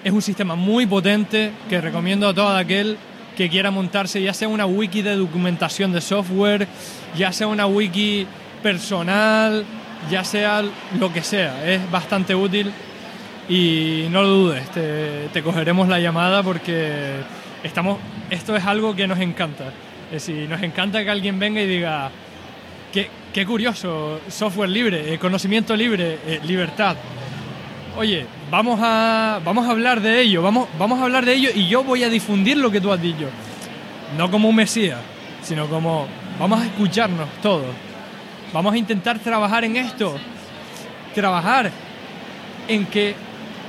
es 0.05 0.13
un 0.13 0.21
sistema 0.21 0.57
muy 0.57 0.85
potente 0.85 1.53
que 1.71 1.81
recomiendo 1.81 2.29
a 2.29 2.35
todo 2.35 2.55
aquel 2.55 2.99
que 3.35 3.49
quiera 3.49 3.71
montarse, 3.71 4.21
ya 4.21 4.35
sea 4.35 4.49
una 4.49 4.67
wiki 4.67 5.01
de 5.01 5.17
documentación 5.17 5.91
de 5.91 6.03
software, 6.03 6.69
ya 7.17 7.33
sea 7.33 7.47
una 7.47 7.67
wiki 7.67 8.27
personal, 8.63 9.65
ya 10.11 10.23
sea 10.23 10.63
lo 11.01 11.11
que 11.15 11.23
sea. 11.23 11.67
Es 11.67 11.91
bastante 11.91 12.35
útil 12.35 12.75
y 13.49 14.07
no 14.11 14.23
lo 14.23 14.29
dudes, 14.29 14.69
te, 14.71 15.43
cogeremos 15.43 15.89
la 15.89 15.99
llamada 15.99 16.43
porque 16.43 17.15
estamos, 17.63 17.99
esto 18.29 18.55
es 18.57 18.65
algo 18.65 18.95
que 18.95 19.07
nos 19.07 19.19
encanta. 19.21 19.73
Es 20.13 20.27
decir, 20.27 20.49
nos 20.49 20.63
encanta 20.63 21.03
que 21.03 21.11
alguien 21.11 21.39
venga 21.39 21.61
y 21.61 21.67
diga, 21.67 22.11
¿qué, 22.93 23.09
qué 23.33 23.47
curioso, 23.47 24.21
software 24.29 24.69
libre, 24.69 25.13
eh, 25.13 25.19
conocimiento 25.19 25.77
libre, 25.77 26.19
eh, 26.27 26.41
libertad. 26.45 26.97
Oye, 27.97 28.27
vamos 28.51 28.79
a, 28.83 29.41
vamos 29.45 29.67
a 29.67 29.71
hablar 29.71 30.01
de 30.01 30.21
ello, 30.21 30.43
vamos, 30.43 30.69
vamos 30.79 31.01
a 31.01 31.05
hablar 31.05 31.25
de 31.25 31.35
ello 31.35 31.51
y 31.55 31.69
yo 31.69 31.83
voy 31.85 32.05
a 32.05 32.09
difundir 32.09 32.57
lo 32.57 32.71
que 32.71 32.81
tú 32.81 32.93
has 32.93 33.01
dicho. 33.01 33.29
No 34.17 34.31
como 34.31 34.49
un 34.49 34.57
mesías, 34.57 35.01
sino 35.43 35.67
como 35.69 36.07
vamos 36.39 36.61
a 36.61 36.67
escucharnos 36.67 37.29
todos. 37.43 37.67
Vamos 38.53 38.75
a 38.75 38.79
intentar 38.79 39.19
trabajar 39.19 39.65
en 39.65 39.77
esto. 39.77 40.17
Trabajar 41.15 41.71
en 42.69 42.87
que 42.87 43.15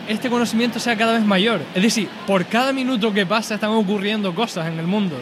este 0.09 0.29
conocimiento 0.29 0.79
sea 0.79 0.97
cada 0.97 1.13
vez 1.13 1.23
mayor. 1.23 1.61
Es 1.75 1.83
decir, 1.83 2.09
por 2.25 2.45
cada 2.47 2.73
minuto 2.73 3.13
que 3.13 3.27
pasa 3.27 3.55
están 3.55 3.69
ocurriendo 3.69 4.33
cosas 4.33 4.67
en 4.67 4.79
el 4.79 4.87
mundo. 4.87 5.15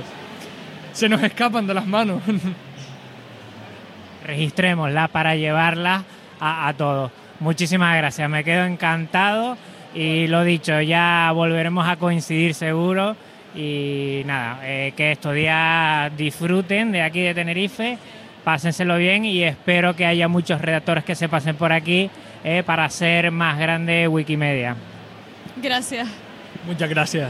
Se 0.94 1.10
nos 1.10 1.22
escapan 1.22 1.68
de 1.68 1.74
las 1.74 1.86
manos. 1.86 2.24
Registrémosla 4.26 5.10
para 5.10 5.36
llevarla 5.36 6.06
a, 6.40 6.70
a 6.70 6.74
todos. 6.74 7.12
Muchísimas 7.42 7.98
gracias, 7.98 8.30
me 8.30 8.44
quedo 8.44 8.66
encantado 8.66 9.58
y 9.94 10.28
lo 10.28 10.44
dicho, 10.44 10.82
ya 10.82 11.32
volveremos 11.34 11.88
a 11.88 11.98
coincidir 11.98 12.54
seguro 12.54 13.16
y 13.56 14.22
nada, 14.26 14.60
eh, 14.64 14.94
que 14.96 15.12
estos 15.12 15.36
días 15.36 16.16
disfruten 16.18 16.92
de 16.92 17.02
aquí 17.02 17.22
de 17.22 17.34
Tenerife, 17.34 17.98
pásenselo 18.44 18.98
bien 18.98 19.26
y 19.26 19.44
espero 19.44 19.96
que 19.96 20.06
haya 20.06 20.28
muchos 20.28 20.62
redactores 20.62 21.04
que 21.04 21.16
se 21.16 21.30
pasen 21.30 21.56
por 21.56 21.74
aquí 21.74 22.10
eh, 22.50 22.64
para 22.64 22.86
hacer 22.86 23.30
más 23.30 23.60
grande 23.60 24.08
Wikimedia. 24.08 24.78
Gracias. 25.62 26.08
Muchas 26.66 26.90
gracias. 26.90 27.30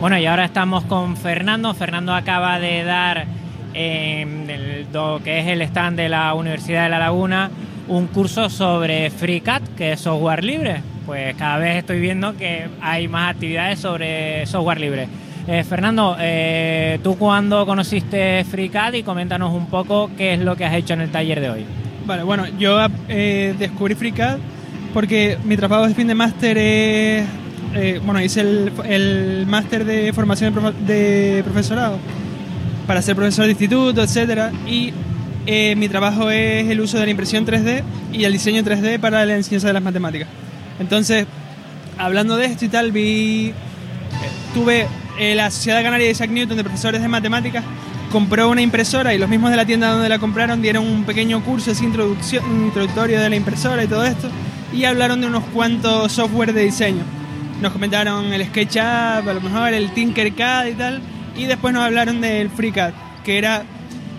Bueno, 0.00 0.18
y 0.18 0.26
ahora 0.26 0.44
estamos 0.44 0.82
con 0.86 1.16
Fernando. 1.16 1.72
Fernando 1.72 2.12
acaba 2.12 2.58
de 2.58 2.82
dar 2.82 3.26
en 3.74 4.50
el, 4.50 4.88
lo 4.92 5.20
que 5.22 5.38
es 5.38 5.46
el 5.46 5.62
stand 5.62 5.96
de 5.96 6.08
la 6.08 6.34
Universidad 6.34 6.82
de 6.82 6.88
La 6.88 6.98
Laguna 6.98 7.48
un 7.86 8.08
curso 8.08 8.50
sobre 8.50 9.10
FreeCAD, 9.10 9.62
que 9.76 9.92
es 9.92 10.00
software 10.00 10.42
libre. 10.42 10.82
Pues 11.06 11.36
cada 11.36 11.58
vez 11.58 11.76
estoy 11.76 12.00
viendo 12.00 12.36
que 12.36 12.66
hay 12.80 13.06
más 13.06 13.34
actividades 13.34 13.78
sobre 13.78 14.46
software 14.46 14.80
libre. 14.80 15.06
Eh, 15.46 15.62
Fernando, 15.62 16.16
eh, 16.18 16.98
¿tú 17.04 17.16
cuándo 17.16 17.64
conociste 17.66 18.44
FreeCAD 18.44 18.94
y 18.94 19.02
coméntanos 19.04 19.52
un 19.54 19.66
poco 19.66 20.10
qué 20.16 20.34
es 20.34 20.40
lo 20.40 20.56
que 20.56 20.64
has 20.64 20.74
hecho 20.74 20.94
en 20.94 21.02
el 21.02 21.10
taller 21.10 21.40
de 21.40 21.50
hoy? 21.50 21.66
Vale, 22.06 22.22
bueno, 22.22 22.46
yo 22.58 22.78
eh, 23.08 23.54
descubrí 23.58 23.94
FreeCAD 23.94 24.38
porque 24.92 25.38
mi 25.44 25.56
trabajo 25.56 25.86
de 25.86 25.94
fin 25.94 26.08
de 26.08 26.14
máster 26.14 26.58
es... 26.58 27.24
eh, 27.74 28.00
bueno, 28.04 28.20
hice 28.20 28.40
el, 28.40 28.72
el 28.88 29.46
máster 29.46 29.84
de 29.84 30.12
formación 30.12 30.52
de, 30.52 30.60
profe- 30.60 30.74
de 30.78 31.42
profesorado 31.44 31.98
para 32.86 33.00
ser 33.02 33.14
profesor 33.14 33.44
de 33.44 33.52
instituto, 33.52 34.02
etcétera, 34.02 34.50
y 34.66 34.92
eh, 35.46 35.76
mi 35.76 35.88
trabajo 35.88 36.30
es 36.30 36.68
el 36.68 36.80
uso 36.80 36.98
de 36.98 37.04
la 37.04 37.10
impresión 37.12 37.46
3D 37.46 37.82
y 38.12 38.24
el 38.24 38.32
diseño 38.32 38.62
3D 38.64 38.98
para 38.98 39.24
la 39.24 39.36
enseñanza 39.36 39.68
de 39.68 39.74
las 39.74 39.82
matemáticas. 39.82 40.26
Entonces, 40.80 41.26
hablando 41.98 42.36
de 42.36 42.46
esto 42.46 42.64
y 42.64 42.68
tal, 42.68 42.90
vi 42.90 43.50
eh, 43.50 43.54
tuve 44.54 44.86
la 45.36 45.50
Sociedad 45.50 45.82
Canaria 45.82 46.06
de 46.06 46.12
Isaac 46.12 46.30
Newton 46.30 46.56
de 46.56 46.64
profesores 46.64 47.00
de 47.02 47.06
matemáticas 47.08 47.62
compró 48.10 48.50
una 48.50 48.60
impresora 48.60 49.14
y 49.14 49.18
los 49.18 49.28
mismos 49.28 49.50
de 49.50 49.56
la 49.56 49.64
tienda 49.64 49.92
donde 49.92 50.08
la 50.08 50.18
compraron 50.18 50.60
dieron 50.60 50.86
un 50.86 51.04
pequeño 51.04 51.42
curso 51.42 51.70
así 51.70 51.84
introducción, 51.84 52.44
introductorio 52.66 53.20
de 53.20 53.30
la 53.30 53.36
impresora 53.36 53.84
y 53.84 53.86
todo 53.86 54.04
esto 54.04 54.28
y 54.72 54.84
hablaron 54.84 55.20
de 55.20 55.28
unos 55.28 55.44
cuantos 55.52 56.12
software 56.12 56.52
de 56.52 56.64
diseño. 56.64 57.02
Nos 57.60 57.72
comentaron 57.72 58.32
el 58.32 58.44
SketchUp, 58.46 59.28
a 59.28 59.32
lo 59.34 59.40
mejor 59.40 59.72
el 59.74 59.92
Tinkercad 59.92 60.66
y 60.66 60.72
tal 60.72 61.00
y 61.36 61.44
después 61.44 61.72
nos 61.72 61.84
hablaron 61.84 62.20
del 62.20 62.50
FreeCAD, 62.50 62.92
que 63.24 63.38
era 63.38 63.62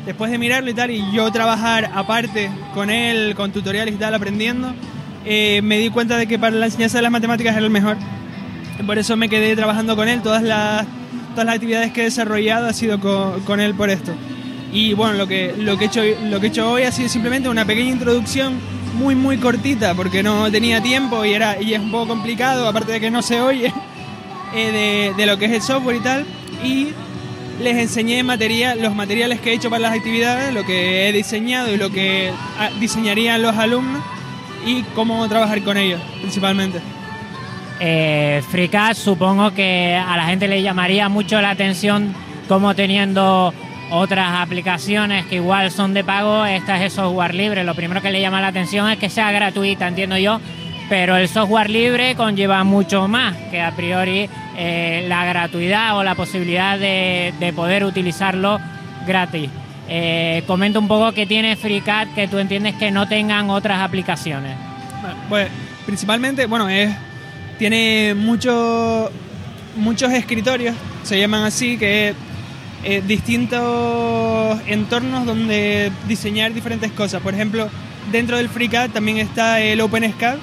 después 0.05 0.31
de 0.31 0.37
mirarlo 0.37 0.69
y 0.69 0.73
tal 0.73 0.91
y 0.91 1.11
yo 1.11 1.31
trabajar 1.31 1.91
aparte 1.93 2.49
con 2.73 2.89
él, 2.89 3.35
con 3.35 3.51
tutoriales 3.51 3.93
y 3.93 3.97
tal 3.97 4.13
aprendiendo, 4.13 4.73
eh, 5.25 5.61
me 5.63 5.77
di 5.77 5.89
cuenta 5.89 6.17
de 6.17 6.27
que 6.27 6.39
para 6.39 6.55
la 6.55 6.65
enseñanza 6.65 6.97
de 6.97 7.03
las 7.03 7.11
matemáticas 7.11 7.55
era 7.55 7.65
el 7.65 7.71
mejor. 7.71 7.97
Por 8.85 8.97
eso 8.97 9.15
me 9.15 9.29
quedé 9.29 9.55
trabajando 9.55 9.95
con 9.95 10.07
él. 10.07 10.21
Todas 10.21 10.41
las, 10.41 10.87
todas 11.31 11.45
las 11.45 11.55
actividades 11.55 11.91
que 11.91 12.01
he 12.01 12.05
desarrollado 12.05 12.67
ha 12.67 12.73
sido 12.73 12.99
con, 12.99 13.41
con 13.41 13.59
él 13.59 13.73
por 13.73 13.89
esto. 13.89 14.13
Y 14.71 14.93
bueno, 14.93 15.13
lo 15.13 15.27
que, 15.27 15.53
lo, 15.57 15.77
que 15.77 15.85
he 15.85 15.87
hecho, 15.87 16.01
lo 16.23 16.39
que 16.39 16.47
he 16.47 16.49
hecho 16.49 16.71
hoy 16.71 16.83
ha 16.83 16.91
sido 16.91 17.09
simplemente 17.09 17.49
una 17.49 17.65
pequeña 17.65 17.91
introducción 17.91 18.59
muy, 18.93 19.15
muy 19.15 19.37
cortita, 19.37 19.93
porque 19.93 20.23
no 20.23 20.49
tenía 20.51 20.81
tiempo 20.81 21.25
y, 21.25 21.33
era, 21.33 21.61
y 21.61 21.73
es 21.73 21.79
un 21.79 21.91
poco 21.91 22.09
complicado, 22.09 22.67
aparte 22.67 22.93
de 22.93 22.99
que 22.99 23.11
no 23.11 23.21
se 23.21 23.41
oye, 23.41 23.73
eh, 24.55 25.11
de, 25.11 25.13
de 25.15 25.25
lo 25.25 25.37
que 25.37 25.45
es 25.45 25.51
el 25.51 25.61
software 25.61 25.97
y 25.97 25.99
tal. 25.99 26.25
Y 26.63 26.89
les 27.61 27.77
enseñé 27.77 28.23
materia, 28.23 28.75
los 28.75 28.95
materiales 28.95 29.39
que 29.39 29.51
he 29.51 29.53
hecho 29.53 29.69
para 29.69 29.81
las 29.81 29.97
actividades, 29.97 30.53
lo 30.53 30.65
que 30.65 31.07
he 31.07 31.13
diseñado 31.13 31.71
y 31.71 31.77
lo 31.77 31.89
que 31.89 32.31
ah, 32.57 32.69
diseñarían 32.79 33.41
los 33.41 33.55
alumnos 33.55 34.01
y 34.65 34.83
cómo 34.95 35.27
trabajar 35.27 35.61
con 35.63 35.77
ellos, 35.77 36.01
principalmente. 36.21 36.79
Eh, 37.83 38.43
supongo 38.93 39.53
que 39.55 39.95
a 39.95 40.15
la 40.15 40.25
gente 40.25 40.47
le 40.47 40.61
llamaría 40.61 41.09
mucho 41.09 41.41
la 41.41 41.49
atención 41.49 42.13
como 42.47 42.75
teniendo 42.75 43.53
otras 43.89 44.39
aplicaciones 44.39 45.25
que 45.25 45.37
igual 45.37 45.71
son 45.71 45.93
de 45.95 46.03
pago, 46.03 46.45
esta 46.45 46.77
es 46.77 46.83
el 46.83 46.91
software 46.91 47.33
libre. 47.33 47.63
Lo 47.63 47.73
primero 47.73 48.01
que 48.01 48.11
le 48.11 48.21
llama 48.21 48.39
la 48.39 48.47
atención 48.47 48.87
es 48.89 48.99
que 48.99 49.09
sea 49.09 49.31
gratuita, 49.31 49.87
entiendo 49.87 50.15
yo, 50.17 50.39
pero 50.89 51.17
el 51.17 51.27
software 51.27 51.71
libre 51.71 52.15
conlleva 52.15 52.63
mucho 52.63 53.07
más 53.07 53.35
que 53.49 53.61
a 53.61 53.71
priori 53.71 54.29
eh, 54.57 55.05
la 55.07 55.25
gratuidad 55.25 55.97
o 55.97 56.03
la 56.03 56.13
posibilidad 56.13 56.77
de, 56.77 57.33
de 57.39 57.51
poder 57.51 57.83
utilizarlo 57.83 58.59
gratis. 59.07 59.49
Eh, 59.89 60.43
comenta 60.45 60.77
un 60.77 60.87
poco 60.87 61.11
qué 61.13 61.25
tiene 61.25 61.55
FreeCAD 61.55 62.09
que 62.13 62.27
tú 62.27 62.37
entiendes 62.37 62.75
que 62.75 62.91
no 62.91 63.07
tengan 63.07 63.49
otras 63.49 63.81
aplicaciones. 63.81 64.55
Pues 65.27 65.49
principalmente, 65.85 66.45
bueno, 66.45 66.69
es 66.69 66.95
tiene 67.71 68.15
mucho- 68.15 69.11
muchos 69.75 70.11
escritorios, 70.13 70.73
se 71.03 71.19
llaman 71.19 71.43
así, 71.43 71.77
que 71.77 72.15
eh, 72.83 73.03
distintos 73.05 74.59
entornos 74.65 75.27
donde 75.27 75.91
diseñar 76.07 76.55
diferentes 76.55 76.91
cosas. 76.91 77.21
Por 77.21 77.35
ejemplo, 77.35 77.69
dentro 78.11 78.37
del 78.37 78.49
FreeCAD 78.49 78.89
también 78.89 79.19
está 79.19 79.61
el 79.61 79.79
OpenSCAD, 79.79 80.37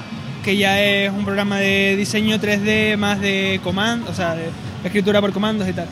que 0.45 0.57
ya 0.57 0.81
es 0.81 1.11
un 1.11 1.25
programa 1.25 1.59
de 1.59 1.97
diseño 1.97 2.39
3D 2.39 2.97
más 2.97 3.21
de 3.21 3.59
comandos, 3.65 4.11
o 4.11 4.15
sea, 4.15 4.37
de 4.37 4.51
escritura 4.85 5.21
por 5.21 5.33
comandos 5.33 5.69
y 5.69 5.73
tal. 5.73 5.89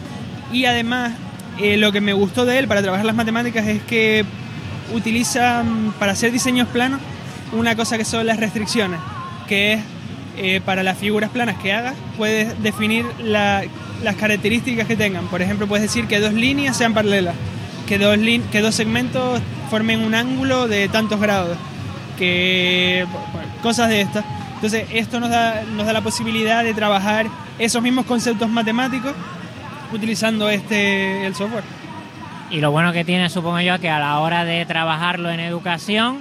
Y 0.53 0.66
además, 0.66 1.11
eh, 1.59 1.77
lo 1.77 1.91
que 1.91 2.01
me 2.01 2.12
gustó 2.12 2.45
de 2.45 2.61
él 2.61 2.68
para 2.68 2.83
trabajar 2.83 3.05
las 3.05 3.16
matemáticas 3.16 3.66
es 3.66 3.83
que 3.83 4.24
utiliza 4.95 5.64
para 5.99 6.12
hacer 6.12 6.31
diseños 6.31 6.68
planos 6.68 7.01
una 7.53 7.74
cosa 7.74 7.99
que 7.99 8.05
son 8.05 8.24
las 8.27 8.39
restricciones, 8.39 9.01
que 9.49 9.72
es 9.72 9.81
eh, 10.37 10.61
para 10.64 10.82
las 10.82 10.99
figuras 10.99 11.30
planas 11.30 11.57
que 11.59 11.72
hagas, 11.72 11.95
puedes 12.16 12.62
definir 12.62 13.07
la- 13.22 13.64
las 14.03 14.16
características 14.16 14.87
que 14.87 14.97
tengan. 14.97 15.26
Por 15.28 15.41
ejemplo, 15.43 15.66
puedes 15.66 15.82
decir 15.82 16.07
que 16.07 16.20
dos 16.20 16.32
líneas 16.34 16.76
sean 16.76 16.93
paralelas, 16.95 17.34
que 17.89 17.99
dos, 17.99 18.16
que 18.53 18.61
dos 18.61 18.74
segmentos 18.74 19.41
formen 19.70 20.01
un 20.01 20.14
ángulo 20.14 20.68
de 20.68 20.89
tantos 20.89 21.18
grados, 21.20 21.57
que 22.18 23.07
cosas 23.62 23.89
de 23.89 24.01
estas. 24.03 24.24
Entonces, 24.55 24.87
esto 24.93 25.20
nos 25.20 25.30
da, 25.30 25.62
nos 25.74 25.87
da 25.87 25.93
la 25.93 26.01
posibilidad 26.01 26.64
de 26.64 26.72
trabajar 26.74 27.26
esos 27.59 27.82
mismos 27.82 28.07
conceptos 28.07 28.49
matemáticos 28.49 29.12
utilizando 29.93 30.49
este 30.51 31.26
el 31.26 31.34
software. 31.34 31.64
Y 32.51 32.61
lo 32.61 32.70
bueno 32.70 32.93
que 32.93 33.05
tiene, 33.05 33.28
supongo 33.28 33.61
yo, 33.61 33.78
que 33.80 33.89
a 33.91 33.99
la 33.99 34.18
hora 34.20 34.45
de 34.45 34.64
trabajarlo 34.66 35.30
en 35.30 35.41
educación, 35.41 36.18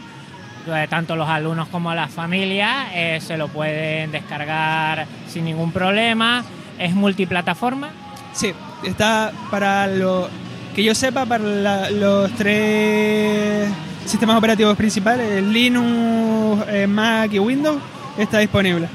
tanto 0.89 1.15
los 1.15 1.27
alumnos 1.29 1.67
como 1.69 1.93
las 1.93 2.11
familias 2.11 2.87
eh, 2.93 3.19
se 3.21 3.37
lo 3.37 3.47
pueden 3.47 4.11
descargar 4.11 5.05
sin 5.27 5.45
ningún 5.45 5.71
problema. 5.71 6.43
Es 6.79 6.93
multiplataforma. 6.93 7.89
Sí, 8.33 8.53
está 8.83 9.31
para 9.49 9.87
lo 9.87 10.29
que 10.75 10.83
yo 10.83 10.93
sepa 10.93 11.25
para 11.25 11.43
la- 11.43 11.89
los 11.89 12.31
tres 12.33 13.69
sistemas 14.05 14.37
operativos 14.37 14.75
principales, 14.75 15.41
Linux, 15.43 16.65
eh, 16.69 16.85
Mac 16.87 17.31
y 17.33 17.39
Windows, 17.39 17.81
está 18.17 18.39
disponible. 18.39 18.87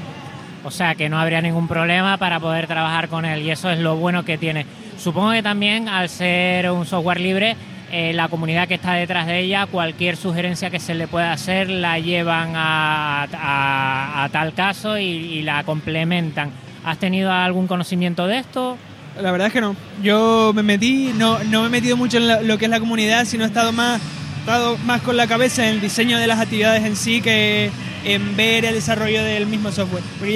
O 0.63 0.69
sea 0.69 0.93
que 0.93 1.09
no 1.09 1.19
habría 1.19 1.41
ningún 1.41 1.67
problema 1.67 2.17
para 2.17 2.39
poder 2.39 2.67
trabajar 2.67 3.07
con 3.07 3.25
él 3.25 3.41
y 3.41 3.49
eso 3.49 3.69
es 3.71 3.79
lo 3.79 3.95
bueno 3.95 4.23
que 4.23 4.37
tiene. 4.37 4.65
Supongo 4.97 5.31
que 5.31 5.41
también 5.41 5.89
al 5.89 6.07
ser 6.07 6.69
un 6.69 6.85
software 6.85 7.19
libre, 7.19 7.55
eh, 7.91 8.13
la 8.13 8.29
comunidad 8.29 8.69
que 8.69 8.75
está 8.75 8.93
detrás 8.93 9.27
de 9.27 9.39
ella, 9.39 9.65
cualquier 9.65 10.15
sugerencia 10.15 10.69
que 10.69 10.79
se 10.79 10.95
le 10.95 11.07
pueda 11.07 11.33
hacer 11.33 11.69
la 11.69 11.99
llevan 11.99 12.53
a, 12.55 14.29
tal 14.31 14.53
caso 14.53 14.97
y, 14.97 15.41
la 15.41 15.63
complementan. 15.65 16.51
¿Has 16.85 16.97
tenido 16.99 17.31
algún 17.31 17.67
conocimiento 17.67 18.27
de 18.27 18.39
esto? 18.39 18.77
La 19.21 19.31
verdad 19.31 19.47
es 19.47 19.53
que 19.53 19.59
no. 19.59 19.75
Yo 20.01 20.53
me 20.55 20.63
metí, 20.63 21.11
no, 21.17 21.43
no 21.43 21.61
me 21.61 21.67
he 21.67 21.69
metido 21.69 21.97
mucho 21.97 22.17
en 22.17 22.47
lo 22.47 22.57
que 22.57 22.65
es 22.65 22.71
la 22.71 22.79
comunidad, 22.79 23.25
sino 23.25 23.43
he 23.43 23.47
estado 23.47 23.73
más, 23.73 24.01
estado 24.39 24.77
más 24.85 25.01
con 25.01 25.17
la 25.17 25.27
cabeza 25.27 25.67
en 25.67 25.75
el 25.75 25.81
diseño 25.81 26.17
de 26.17 26.27
las 26.27 26.39
actividades 26.39 26.85
en 26.85 26.95
sí 26.95 27.21
que 27.21 27.71
en 28.05 28.37
ver 28.37 28.63
el 28.63 28.75
desarrollo 28.75 29.21
del 29.21 29.47
mismo 29.47 29.69
software. 29.71 30.03
Porque 30.17 30.35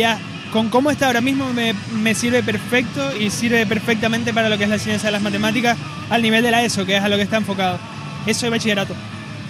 con 0.56 0.70
cómo 0.70 0.90
está 0.90 1.08
ahora 1.08 1.20
mismo 1.20 1.52
me, 1.52 2.16
sirve 2.16 2.42
perfecto 2.42 3.14
y 3.20 3.30
sirve 3.30 3.66
perfectamente 3.66 4.34
para 4.34 4.48
lo 4.48 4.58
que 4.58 4.64
es 4.64 4.70
la 4.70 4.76
enseñanza 4.76 5.08
de 5.08 5.12
las 5.12 5.22
matemáticas 5.22 5.78
al 6.10 6.22
nivel 6.22 6.42
de 6.44 6.50
la 6.50 6.64
ESO, 6.64 6.86
que 6.86 6.96
es 6.96 7.04
a 7.04 7.10
lo 7.10 7.18
que 7.18 7.24
está 7.24 7.36
enfocado. 7.36 7.78
Eso 8.26 8.46
es 8.46 8.52
bachillerato. 8.54 8.96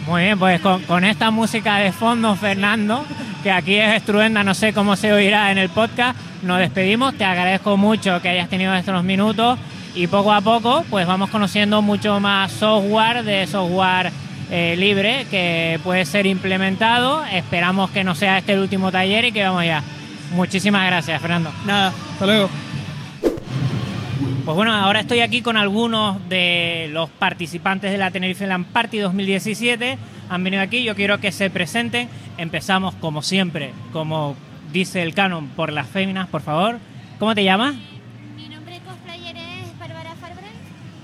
Muy 0.08 0.24
bien, 0.24 0.40
pues 0.40 0.60
con, 0.62 0.82
con 0.82 1.04
esta 1.04 1.30
música 1.30 1.78
de 1.78 1.92
fondo, 1.92 2.36
Fernando, 2.36 3.06
que 3.44 3.52
aquí 3.52 3.76
es 3.76 3.94
estruenda, 3.94 4.44
no 4.44 4.56
sé 4.56 4.74
cómo 4.74 4.96
se 4.96 5.14
oirá 5.14 5.52
en 5.52 5.60
el 5.60 5.70
podcast, 5.70 6.18
nos 6.42 6.58
despedimos. 6.58 7.14
Te 7.14 7.24
agradezco 7.24 7.78
mucho 7.78 8.20
que 8.24 8.30
hayas 8.30 8.50
tenido 8.50 8.74
estos 8.74 9.04
minutos 9.04 9.60
y 9.94 10.08
poco 10.08 10.34
a 10.34 10.42
poco 10.42 10.84
pues 10.90 11.06
vamos 11.06 11.30
conociendo 11.30 11.84
mucho 11.84 12.20
más 12.20 12.52
software 12.52 13.24
de 13.24 13.46
software 13.46 14.12
eh, 14.50 14.76
libre 14.76 15.28
que 15.30 15.80
puede 15.84 16.04
ser 16.06 16.26
implementado. 16.26 17.24
Esperamos 17.26 17.92
que 17.92 18.04
no 18.04 18.16
sea 18.16 18.40
este 18.40 18.54
el 18.54 18.60
último 18.62 18.92
taller 18.92 19.26
y 19.26 19.32
que 19.32 19.44
vamos 19.44 19.66
ya. 19.66 19.84
Muchísimas 20.32 20.86
gracias, 20.86 21.22
Fernando. 21.22 21.52
Nada, 21.66 21.94
hasta 22.14 22.26
luego. 22.26 22.50
Pues 24.46 24.56
bueno, 24.56 24.74
ahora 24.74 25.00
estoy 25.00 25.22
aquí 25.22 25.42
con 25.42 25.58
algunos 25.58 26.30
de 26.30 26.88
los 26.92 27.10
participantes 27.10 27.92
de 27.92 27.98
la 27.98 28.12
Tenerife 28.12 28.46
Land 28.46 28.68
Party 28.68 29.00
2017. 29.00 29.98
Han 30.30 30.44
venido 30.44 30.62
aquí, 30.62 30.84
yo 30.84 30.96
quiero 30.96 31.20
que 31.20 31.32
se 31.32 31.50
presenten. 31.50 32.10
Empezamos 32.38 32.94
como 32.96 33.22
siempre, 33.22 33.74
como 33.92 34.36
dice 34.72 35.02
el 35.02 35.16
canon, 35.16 35.48
por 35.48 35.74
las 35.74 35.88
féminas, 35.88 36.28
por 36.28 36.42
favor. 36.42 36.78
¿Cómo 37.18 37.34
te 37.34 37.44
llamas? 37.44 37.76
Mi 38.36 38.48
nombre 38.48 38.80
cosplayer 38.86 39.36
es 39.36 39.80
Bárbara 39.80 40.14
Farbray. 40.22 40.52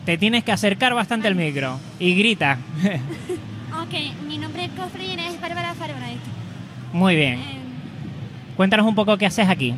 Te 0.06 0.18
tienes 0.18 0.44
que 0.44 0.52
acercar 0.52 0.94
bastante 0.94 1.28
al 1.28 1.36
micro 1.36 1.80
y 2.00 2.16
grita. 2.16 2.60
Ok, 3.74 3.94
mi 4.28 4.38
nombre 4.38 4.70
cosplayer 4.78 5.20
es 5.20 5.42
Bárbara 5.42 5.74
Farbray. 5.74 6.18
Muy 6.94 7.16
bien. 7.16 7.61
Cuéntanos 8.62 8.86
un 8.86 8.94
poco 8.94 9.18
qué 9.18 9.26
haces 9.26 9.50
aquí. 9.50 9.74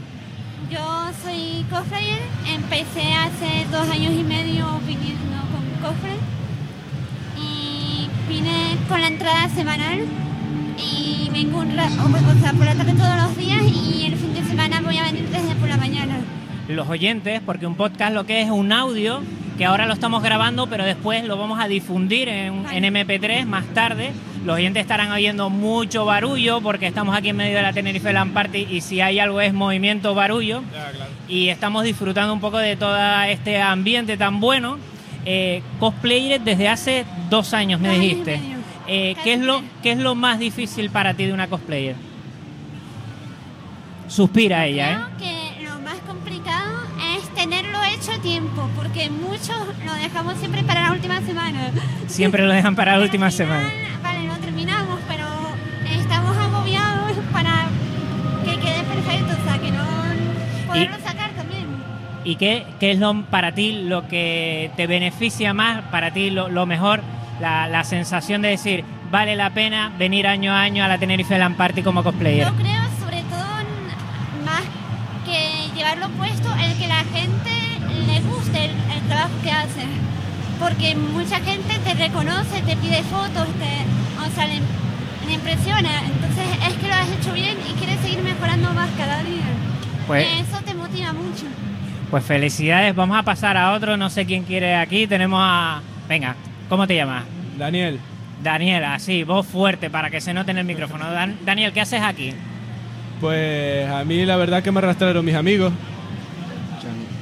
yo 0.69 1.09
soy 1.23 1.63
cosplayer. 1.69 2.19
Empecé 2.53 3.13
hace 3.13 3.65
dos 3.71 3.89
años 3.89 4.11
y 4.11 4.23
medio 4.23 4.77
viniendo 4.85 5.37
con 5.53 5.63
cosplay. 5.81 6.17
Y 7.41 8.09
vine 8.27 8.75
con 8.89 8.99
la 8.99 9.07
entrada 9.07 9.47
semanal. 9.55 10.01
Y 10.77 11.29
vengo 11.31 11.59
un 11.59 11.77
ra- 11.77 11.85
o, 11.85 12.41
sea, 12.41 12.51
por 12.51 12.65
la 12.65 12.75
tarde 12.75 12.91
todos 12.91 13.15
los 13.23 13.37
días. 13.37 13.61
Y 13.63 14.03
el 14.07 14.17
fin 14.17 14.33
de 14.33 14.43
semana 14.43 14.81
voy 14.81 14.97
a 14.97 15.03
venir 15.05 15.29
desde 15.29 15.55
por 15.55 15.69
la 15.69 15.77
mañana. 15.77 16.17
Los 16.67 16.89
oyentes, 16.89 17.39
porque 17.45 17.65
un 17.65 17.75
podcast 17.75 18.13
lo 18.13 18.25
que 18.25 18.41
es 18.41 18.49
un 18.49 18.73
audio, 18.73 19.21
que 19.57 19.63
ahora 19.63 19.85
lo 19.85 19.93
estamos 19.93 20.21
grabando, 20.21 20.67
pero 20.67 20.83
después 20.83 21.23
lo 21.23 21.37
vamos 21.37 21.57
a 21.61 21.69
difundir 21.69 22.27
en, 22.27 22.65
en 22.69 22.83
MP3 22.93 23.45
más 23.45 23.63
tarde. 23.67 24.11
Los 24.45 24.55
oyentes 24.57 24.81
estarán 24.81 25.11
oyendo 25.11 25.49
mucho 25.49 26.03
barullo 26.05 26.59
porque 26.61 26.87
estamos 26.87 27.15
aquí 27.15 27.29
en 27.29 27.37
medio 27.37 27.55
de 27.55 27.61
la 27.61 27.71
Tenerife 27.71 28.11
Land 28.11 28.33
Party 28.33 28.67
y 28.69 28.81
si 28.81 28.99
hay 28.99 29.19
algo 29.19 29.39
es 29.39 29.53
movimiento 29.53 30.13
barullo. 30.15 30.63
Y 31.29 31.47
estamos 31.49 31.83
disfrutando 31.85 32.33
un 32.33 32.41
poco 32.41 32.57
de 32.57 32.75
todo 32.75 32.97
este 33.23 33.61
ambiente 33.61 34.17
tan 34.17 34.39
bueno. 34.41 34.77
Eh, 35.25 35.63
cosplayer 35.79 36.41
desde 36.41 36.67
hace 36.67 37.05
dos 37.29 37.53
años, 37.53 37.79
me 37.79 37.87
Dos 37.87 37.97
años 37.97 38.09
dijiste. 38.09 38.37
medio. 38.37 38.57
Eh, 38.87 39.15
¿qué, 39.23 39.33
es 39.35 39.39
lo. 39.39 39.63
¿Qué 39.81 39.93
es 39.93 39.97
lo 39.97 40.15
más 40.15 40.39
difícil 40.39 40.89
para 40.89 41.13
ti 41.13 41.25
de 41.25 41.31
una 41.31 41.47
cosplayer? 41.47 41.95
Suspira 44.09 44.65
ella, 44.65 44.91
¿eh? 44.91 44.97
Creo 45.17 45.17
que 45.17 45.63
lo 45.63 45.79
más 45.79 45.95
complicado 46.05 46.81
es 47.17 47.27
tenerlo 47.33 47.79
hecho 47.85 48.11
a 48.11 48.17
tiempo, 48.21 48.69
porque 48.75 49.09
muchos 49.09 49.55
lo 49.85 49.93
dejamos 49.93 50.37
siempre 50.37 50.63
para 50.63 50.83
la 50.83 50.91
última 50.91 51.21
semana. 51.21 51.71
Siempre 52.07 52.45
lo 52.45 52.51
dejan 52.51 52.75
para 52.75 52.97
la 52.97 53.03
última 53.03 53.31
final, 53.31 53.47
semana. 53.63 53.73
Vale, 54.03 54.27
lo 54.27 54.35
terminamos, 54.35 54.99
pero 55.07 55.25
estamos 55.89 56.35
agobiados 56.37 57.13
para 57.31 57.67
que 58.43 58.59
quede 58.59 58.83
perfecto, 58.83 59.33
o 59.41 59.49
sea, 59.49 59.57
que 59.59 59.71
no 59.71 59.83
poderlo 60.73 60.97
sacar 61.05 61.31
también. 61.31 61.65
¿Y 62.23 62.35
qué, 62.35 62.65
qué 62.79 62.91
es 62.91 62.99
lo, 62.99 63.23
para 63.25 63.51
ti 63.53 63.83
lo 63.83 64.07
que 64.07 64.71
te 64.77 64.87
beneficia 64.87 65.53
más, 65.53 65.81
para 65.91 66.11
ti 66.11 66.29
lo, 66.29 66.49
lo 66.49 66.65
mejor, 66.65 67.01
la, 67.41 67.67
la 67.67 67.83
sensación 67.83 68.41
de 68.41 68.49
decir, 68.49 68.85
vale 69.11 69.35
la 69.35 69.49
pena 69.49 69.91
venir 69.97 70.27
año 70.27 70.53
a 70.53 70.61
año 70.61 70.83
a 70.83 70.87
la 70.87 70.97
Tenerife 70.97 71.37
Land 71.37 71.57
Party 71.57 71.83
como 71.83 72.01
cosplayer? 72.03 72.47
Yo 72.47 72.55
creo, 72.55 72.81
sobre 72.99 73.21
todo, 73.23 74.45
más 74.45 74.63
que 75.25 75.75
llevarlo 75.75 76.09
puesto, 76.09 76.49
el 76.63 76.77
que 76.77 76.87
la 76.87 77.03
gente 77.03 77.51
le 78.07 78.19
guste 78.21 78.65
el, 78.65 78.71
el 78.71 79.01
trabajo 79.07 79.33
que 79.43 79.51
hace. 79.51 79.85
Porque 80.59 80.95
mucha 80.95 81.39
gente 81.41 81.77
te 81.83 81.93
reconoce, 81.95 82.61
te 82.61 82.77
pide 82.77 83.03
fotos, 83.03 83.47
te, 83.59 84.23
o 84.25 84.33
sea, 84.33 84.47
le, 84.47 84.61
le 85.27 85.33
impresiona. 85.33 85.89
Entonces 86.05 86.45
es 86.69 86.73
que 86.75 86.87
lo 86.87 86.93
has 86.93 87.09
hecho 87.09 87.33
bien 87.33 87.57
y 87.69 87.73
quieres 87.73 87.99
seguir 87.99 88.23
mejorando 88.23 88.73
más 88.73 88.89
cada 88.97 89.23
día. 89.23 89.43
Pues, 90.07 90.27
Eso 90.41 90.61
te 90.65 90.73
motiva 90.73 91.13
mucho. 91.13 91.45
pues 92.11 92.23
felicidades, 92.25 92.95
vamos 92.95 93.17
a 93.17 93.23
pasar 93.23 93.57
a 93.57 93.71
otro, 93.73 93.97
no 93.97 94.09
sé 94.09 94.25
quién 94.25 94.43
quiere 94.43 94.75
aquí, 94.75 95.07
tenemos 95.07 95.39
a... 95.41 95.81
Venga, 96.07 96.35
¿cómo 96.69 96.85
te 96.85 96.95
llamas? 96.95 97.23
Daniel, 97.57 97.99
Daniel, 98.43 98.83
así, 98.83 99.23
voz 99.23 99.47
fuerte 99.47 99.89
para 99.89 100.09
que 100.09 100.19
se 100.21 100.33
note 100.33 100.51
en 100.51 100.57
el 100.57 100.65
micrófono. 100.65 101.09
Dan- 101.11 101.37
Daniel, 101.45 101.71
¿qué 101.73 101.81
haces 101.81 102.01
aquí? 102.01 102.33
pues 103.21 103.89
a 103.89 104.03
mí 104.03 104.25
la 104.25 104.35
verdad 104.35 104.61
que 104.61 104.69
me 104.69 104.79
arrastraron 104.79 105.23
mis 105.23 105.35
amigos. 105.35 105.71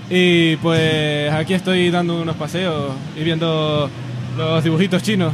Y 0.10 0.56
pues 0.58 1.32
aquí 1.32 1.54
estoy 1.54 1.92
dando 1.92 2.22
unos 2.22 2.36
paseos 2.36 2.94
y 3.16 3.24
viendo 3.24 3.88
los 4.36 4.64
dibujitos 4.64 5.04
chinos. 5.04 5.32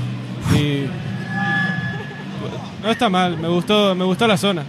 Y 0.53 0.81
pues, 2.41 2.53
no 2.83 2.89
está 2.91 3.07
mal, 3.09 3.37
me 3.37 3.47
gustó, 3.47 3.95
me 3.95 4.03
gustó 4.03 4.27
la 4.27 4.35
zona. 4.37 4.63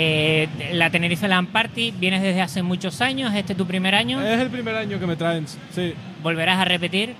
Eh, 0.00 0.48
la 0.74 0.90
Tenerife 0.90 1.26
Land 1.26 1.48
Party, 1.48 1.90
vienes 1.90 2.22
desde 2.22 2.40
hace 2.40 2.62
muchos 2.62 3.00
años, 3.00 3.34
¿este 3.34 3.54
es 3.54 3.56
tu 3.56 3.66
primer 3.66 3.96
año? 3.96 4.22
Es 4.22 4.38
el 4.38 4.48
primer 4.48 4.76
año 4.76 5.00
que 5.00 5.08
me 5.08 5.16
traen, 5.16 5.44
sí. 5.74 5.92
¿Volverás 6.22 6.56
a 6.60 6.64
repetir? 6.64 7.14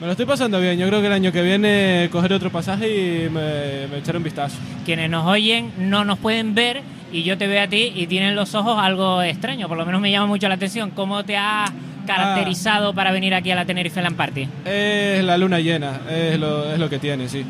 Me 0.00 0.06
lo 0.06 0.12
estoy 0.12 0.24
pasando 0.24 0.60
bien, 0.60 0.78
yo 0.78 0.86
creo 0.86 1.00
que 1.00 1.08
el 1.08 1.12
año 1.12 1.32
que 1.32 1.42
viene 1.42 2.08
cogeré 2.12 2.36
otro 2.36 2.52
pasaje 2.52 2.86
y 2.88 3.28
me, 3.28 3.88
me 3.90 3.98
echaré 3.98 4.16
un 4.16 4.22
vistazo. 4.22 4.56
quienes 4.84 5.10
nos 5.10 5.26
oyen 5.26 5.72
no 5.76 6.04
nos 6.04 6.20
pueden 6.20 6.54
ver 6.54 6.82
y 7.12 7.24
yo 7.24 7.36
te 7.36 7.48
veo 7.48 7.64
a 7.64 7.66
ti 7.66 7.92
y 7.96 8.06
tienen 8.06 8.36
los 8.36 8.54
ojos 8.54 8.78
algo 8.80 9.20
extraño, 9.20 9.66
por 9.66 9.76
lo 9.76 9.84
menos 9.84 10.00
me 10.00 10.12
llama 10.12 10.28
mucho 10.28 10.46
la 10.48 10.54
atención. 10.54 10.92
¿Cómo 10.92 11.24
te 11.24 11.36
has 11.36 11.72
caracterizado 12.06 12.94
para 12.94 13.10
venir 13.10 13.34
aquí 13.34 13.50
a 13.50 13.56
la 13.56 13.64
Tenerife 13.64 14.00
Land 14.00 14.16
Party? 14.16 14.48
Es 14.64 15.24
la 15.24 15.36
luna 15.36 15.58
llena, 15.58 16.00
es 16.08 16.38
lo, 16.38 16.72
es 16.72 16.78
lo 16.78 16.88
que 16.88 17.00
tiene, 17.00 17.28
sí. 17.28 17.44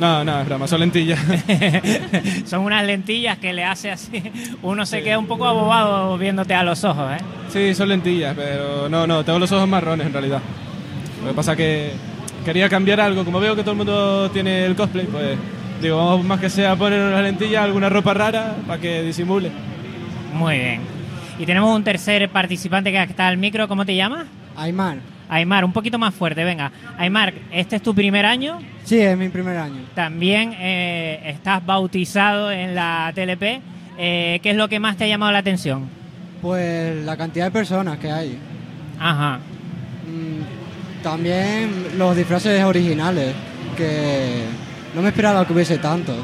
No, 0.00 0.24
no, 0.24 0.40
es 0.40 0.46
broma, 0.46 0.66
son 0.66 0.80
lentillas. 0.80 1.20
Son 2.46 2.60
unas 2.62 2.86
lentillas 2.86 3.36
que 3.36 3.52
le 3.52 3.64
hace 3.64 3.90
así, 3.90 4.22
uno 4.62 4.86
se 4.86 5.02
queda 5.02 5.18
un 5.18 5.26
poco 5.26 5.46
abobado 5.46 6.16
viéndote 6.16 6.54
a 6.54 6.62
los 6.62 6.82
ojos, 6.84 7.12
¿eh? 7.12 7.22
Sí, 7.50 7.74
son 7.74 7.90
lentillas, 7.90 8.34
pero 8.34 8.88
no, 8.88 9.06
no, 9.06 9.22
tengo 9.24 9.38
los 9.38 9.52
ojos 9.52 9.68
marrones 9.68 10.06
en 10.06 10.12
realidad. 10.14 10.40
Lo 11.22 11.28
que 11.28 11.34
pasa 11.34 11.54
que 11.54 11.92
quería 12.46 12.70
cambiar 12.70 12.98
algo, 12.98 13.26
como 13.26 13.40
veo 13.40 13.54
que 13.54 13.60
todo 13.60 13.72
el 13.72 13.76
mundo 13.76 14.30
tiene 14.30 14.64
el 14.64 14.74
cosplay, 14.74 15.04
pues 15.04 15.36
digo, 15.82 15.98
vamos 15.98 16.24
más 16.24 16.40
que 16.40 16.48
sea 16.48 16.76
poner 16.76 16.98
unas 16.98 17.22
lentillas, 17.22 17.62
alguna 17.62 17.90
ropa 17.90 18.14
rara 18.14 18.56
para 18.66 18.80
que 18.80 19.02
disimule. 19.02 19.50
Muy 20.32 20.56
bien. 20.58 20.80
Y 21.38 21.44
tenemos 21.44 21.76
un 21.76 21.84
tercer 21.84 22.26
participante 22.30 22.90
que 22.90 23.02
está 23.02 23.28
al 23.28 23.36
micro, 23.36 23.68
¿cómo 23.68 23.84
te 23.84 23.94
llamas? 23.94 24.26
Aymar. 24.56 25.19
Aymar, 25.30 25.64
un 25.64 25.72
poquito 25.72 25.98
más 25.98 26.12
fuerte, 26.14 26.42
venga. 26.44 26.72
Aymar, 26.98 27.32
este 27.52 27.76
es 27.76 27.82
tu 27.82 27.94
primer 27.94 28.26
año, 28.26 28.58
Sí, 28.84 28.98
es 28.98 29.16
mi 29.16 29.28
primer 29.28 29.56
año. 29.56 29.82
también 29.94 30.52
eh, 30.58 31.20
estás 31.26 31.64
bautizado 31.64 32.50
en 32.50 32.74
la 32.74 33.12
TLP. 33.14 33.60
Eh, 33.96 34.40
¿Qué 34.42 34.50
es 34.50 34.56
lo 34.56 34.68
que 34.68 34.80
más 34.80 34.96
te 34.96 35.04
ha 35.04 35.06
llamado 35.06 35.30
la 35.32 35.38
atención? 35.38 35.88
Pues 36.42 37.04
la 37.04 37.16
cantidad 37.16 37.44
de 37.46 37.50
personas 37.52 37.98
que 37.98 38.10
hay. 38.10 38.38
Ajá. 38.98 39.38
Mm, 40.06 41.02
También 41.02 41.70
los 41.96 42.16
disfraces 42.16 42.62
originales, 42.64 43.32
que 43.76 44.44
no 44.94 45.02
me 45.02 45.08
esperaba 45.08 45.46
que 45.46 45.52
hubiese 45.52 45.78
tanto. 45.78 46.14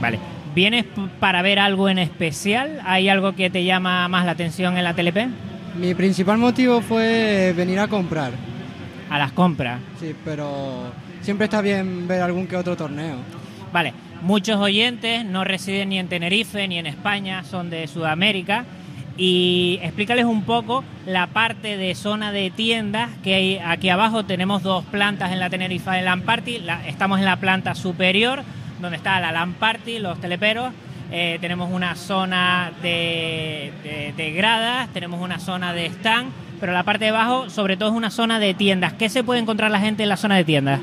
Vale. 0.00 0.18
¿Vienes 0.54 0.84
para 1.20 1.42
ver 1.42 1.58
algo 1.58 1.88
en 1.88 1.98
especial? 1.98 2.80
¿Hay 2.86 3.08
algo 3.08 3.34
que 3.34 3.50
te 3.50 3.64
llama 3.64 4.06
más 4.08 4.24
la 4.24 4.32
atención 4.32 4.76
en 4.78 4.84
la 4.84 4.94
TLP? 4.94 5.26
Mi 5.78 5.94
principal 5.94 6.38
motivo 6.38 6.80
fue 6.80 7.52
venir 7.56 7.80
a 7.80 7.88
comprar. 7.88 8.30
A 9.14 9.18
las 9.18 9.32
compras. 9.32 9.78
Sí, 10.00 10.14
pero 10.24 10.92
siempre 11.22 11.44
está 11.44 11.60
bien 11.60 12.08
ver 12.08 12.20
algún 12.20 12.46
que 12.48 12.56
otro 12.56 12.76
torneo. 12.76 13.16
Vale. 13.72 13.92
Muchos 14.22 14.56
oyentes 14.56 15.24
no 15.24 15.44
residen 15.44 15.90
ni 15.90 15.98
en 15.98 16.08
Tenerife 16.08 16.66
ni 16.66 16.78
en 16.78 16.86
España, 16.86 17.44
son 17.44 17.70
de 17.70 17.86
Sudamérica. 17.86 18.64
Y 19.16 19.78
explícales 19.82 20.24
un 20.24 20.42
poco 20.42 20.82
la 21.06 21.28
parte 21.28 21.76
de 21.76 21.94
zona 21.94 22.32
de 22.32 22.50
tiendas 22.50 23.10
que 23.22 23.34
hay 23.34 23.58
aquí 23.64 23.88
abajo. 23.88 24.24
Tenemos 24.24 24.62
dos 24.64 24.84
plantas 24.86 25.30
en 25.30 25.38
la 25.38 25.48
Tenerife 25.50 25.90
de 25.90 26.02
Land 26.02 26.24
Party. 26.24 26.58
La- 26.58 26.84
estamos 26.88 27.20
en 27.20 27.24
la 27.24 27.36
planta 27.36 27.74
superior, 27.76 28.42
donde 28.80 28.96
está 28.96 29.20
la 29.20 29.30
Land 29.30 29.54
Party, 29.56 30.00
los 30.00 30.20
teleperos. 30.20 30.72
Eh, 31.12 31.38
tenemos 31.40 31.70
una 31.70 31.94
zona 31.94 32.72
de, 32.82 33.72
de- 33.84 34.12
de 34.16 34.32
gradas, 34.32 34.88
tenemos 34.92 35.20
una 35.20 35.38
zona 35.38 35.72
de 35.72 35.86
stand, 35.86 36.32
pero 36.64 36.72
la 36.72 36.82
parte 36.82 37.04
de 37.04 37.10
abajo, 37.10 37.50
sobre 37.50 37.76
todo, 37.76 37.90
es 37.90 37.94
una 37.94 38.08
zona 38.08 38.38
de 38.38 38.54
tiendas. 38.54 38.94
¿Qué 38.94 39.10
se 39.10 39.22
puede 39.22 39.38
encontrar 39.38 39.70
la 39.70 39.80
gente 39.80 40.02
en 40.02 40.08
la 40.08 40.16
zona 40.16 40.36
de 40.36 40.44
tiendas? 40.44 40.80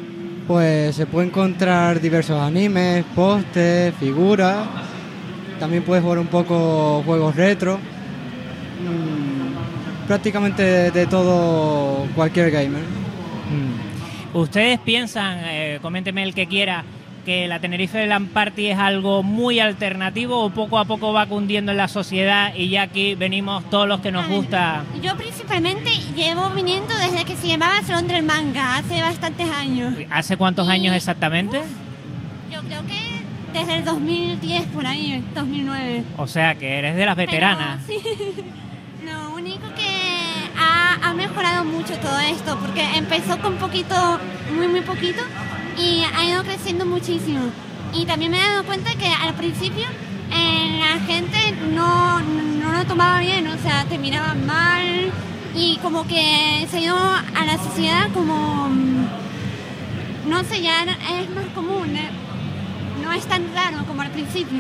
Pues 0.48 0.96
se 0.96 1.08
puede 1.08 1.26
encontrar 1.26 2.00
diversos 2.00 2.40
animes, 2.40 3.04
postes, 3.16 3.92
figuras. 3.96 4.60
También 5.60 5.82
puedes 5.82 6.04
jugar 6.04 6.20
un 6.20 6.28
poco 6.28 7.02
juegos 7.04 7.36
retro. 7.36 7.80
Mm, 8.78 10.06
prácticamente 10.06 10.62
de, 10.62 10.92
de 10.92 11.08
todo 11.08 12.06
cualquier 12.14 12.52
gamer. 12.52 12.84
¿Ustedes 14.36 14.78
piensan, 14.82 15.40
eh, 15.46 15.80
coménteme 15.82 16.22
el 16.22 16.36
que 16.36 16.46
quiera, 16.46 16.84
que 17.22 17.48
la 17.48 17.60
Tenerife 17.60 18.06
Land 18.06 18.30
Party 18.32 18.68
es 18.68 18.78
algo 18.78 19.24
muy 19.24 19.60
alternativo 19.60 20.40
o 20.40 20.50
poco 20.50 20.78
a 20.80 20.86
poco 20.86 21.14
va 21.14 21.26
cundiendo 21.26 21.72
en 21.72 21.78
la 21.78 21.88
sociedad 21.88 22.54
y 22.56 22.70
ya 22.70 22.84
aquí 22.84 23.16
venimos 23.16 23.70
todos 23.70 23.88
los 23.88 24.02
que 24.02 24.12
nos 24.12 24.28
gusta? 24.28 24.84
Yo 25.02 25.16
principalmente 25.16 25.90
llevo 26.16 26.50
viniendo 26.50 26.96
desde 26.96 27.26
que 27.26 27.36
se 27.36 27.48
llamaba 27.48 27.82
Salón 27.84 28.08
del 28.08 28.24
Manga, 28.24 28.78
hace 28.78 29.02
bastantes 29.02 29.50
años. 29.50 29.94
¿Hace 30.10 30.38
cuántos 30.38 30.68
años 30.68 30.96
exactamente? 30.96 31.62
Yo 32.52 32.62
creo 32.62 32.86
que 32.86 33.22
desde 33.54 33.76
el 33.76 33.86
2010 33.86 34.66
por 34.68 34.86
ahí, 34.86 35.24
2009. 35.36 36.04
O 36.18 36.28
sea 36.28 36.56
que 36.56 36.80
eres 36.80 36.96
de 36.96 37.06
las 37.06 37.16
veteranas. 37.16 37.82
Pero, 37.88 38.00
sí. 38.02 38.44
Lo 39.06 39.36
único 39.36 39.68
que 39.76 39.90
ha, 40.60 41.10
ha 41.10 41.14
mejorado 41.14 41.64
mucho 41.66 41.98
todo 41.98 42.20
esto, 42.20 42.58
porque 42.60 42.84
empezó 42.96 43.40
con 43.40 43.56
poquito, 43.56 44.20
muy 44.56 44.68
muy 44.68 44.82
poquito, 44.82 45.24
y 45.78 46.04
ha 46.04 46.26
ido 46.26 46.44
creciendo 46.44 46.86
muchísimo. 46.86 47.42
Y 47.94 48.06
también 48.06 48.32
me 48.32 48.38
he 48.38 48.42
dado 48.42 48.64
cuenta 48.64 48.92
que 48.96 49.08
al 49.08 49.34
principio 49.34 49.86
eh, 50.34 50.80
la 50.80 51.00
gente 51.06 51.38
no, 51.74 52.20
no 52.22 52.72
lo 52.72 52.86
tomaba 52.86 53.20
bien, 53.20 53.48
o 53.48 53.58
sea, 53.58 53.86
te 53.86 53.98
miraban 53.98 54.46
mal 54.46 55.12
y 55.56 55.78
como 55.78 56.08
que 56.08 56.68
se 56.70 56.80
ido 56.82 56.96
a 56.96 57.46
la 57.46 57.58
sociedad 57.58 58.10
como, 58.14 58.70
mm, 58.70 60.30
no 60.30 60.44
sé, 60.46 60.62
ya 60.62 60.84
es 60.84 61.30
más 61.32 61.46
común, 61.54 61.96
eh, 61.96 62.10
no 63.04 63.12
es 63.12 63.26
tan 63.26 63.44
raro 63.54 63.84
como 63.86 64.02
al 64.02 64.12
principio. 64.12 64.60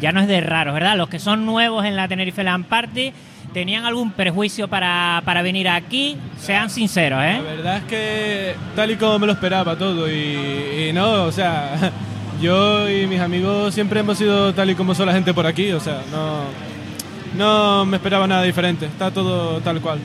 Ya 0.00 0.12
no 0.12 0.20
es 0.20 0.28
de 0.28 0.40
raro, 0.40 0.72
¿verdad? 0.72 0.96
Los 0.96 1.08
que 1.08 1.18
son 1.18 1.44
nuevos 1.44 1.84
en 1.84 1.96
la 1.96 2.08
Tenerife 2.08 2.42
Land 2.44 2.66
Party 2.66 3.12
tenían 3.52 3.84
algún 3.84 4.12
perjuicio 4.12 4.68
para, 4.68 5.22
para 5.24 5.42
venir 5.42 5.68
aquí, 5.68 6.16
sean 6.38 6.70
sinceros, 6.70 7.22
¿eh? 7.22 7.40
La 7.42 7.50
verdad 7.50 7.76
es 7.78 7.84
que 7.84 8.54
tal 8.76 8.90
y 8.90 8.96
como 8.96 9.18
me 9.18 9.26
lo 9.26 9.32
esperaba 9.32 9.76
todo 9.76 10.10
y, 10.10 10.88
y 10.88 10.92
no, 10.92 11.24
o 11.24 11.32
sea, 11.32 11.92
yo 12.42 12.88
y 12.88 13.06
mis 13.06 13.20
amigos 13.20 13.74
siempre 13.74 14.00
hemos 14.00 14.18
sido 14.18 14.54
tal 14.54 14.70
y 14.70 14.74
como 14.74 14.94
son 14.94 15.06
la 15.06 15.12
gente 15.12 15.34
por 15.34 15.46
aquí, 15.46 15.72
o 15.72 15.80
sea, 15.80 16.02
no, 16.10 16.44
no 17.36 17.84
me 17.86 17.96
esperaba 17.96 18.26
nada 18.26 18.42
diferente, 18.42 18.86
está 18.86 19.10
todo 19.10 19.60
tal 19.60 19.80
cual. 19.80 19.98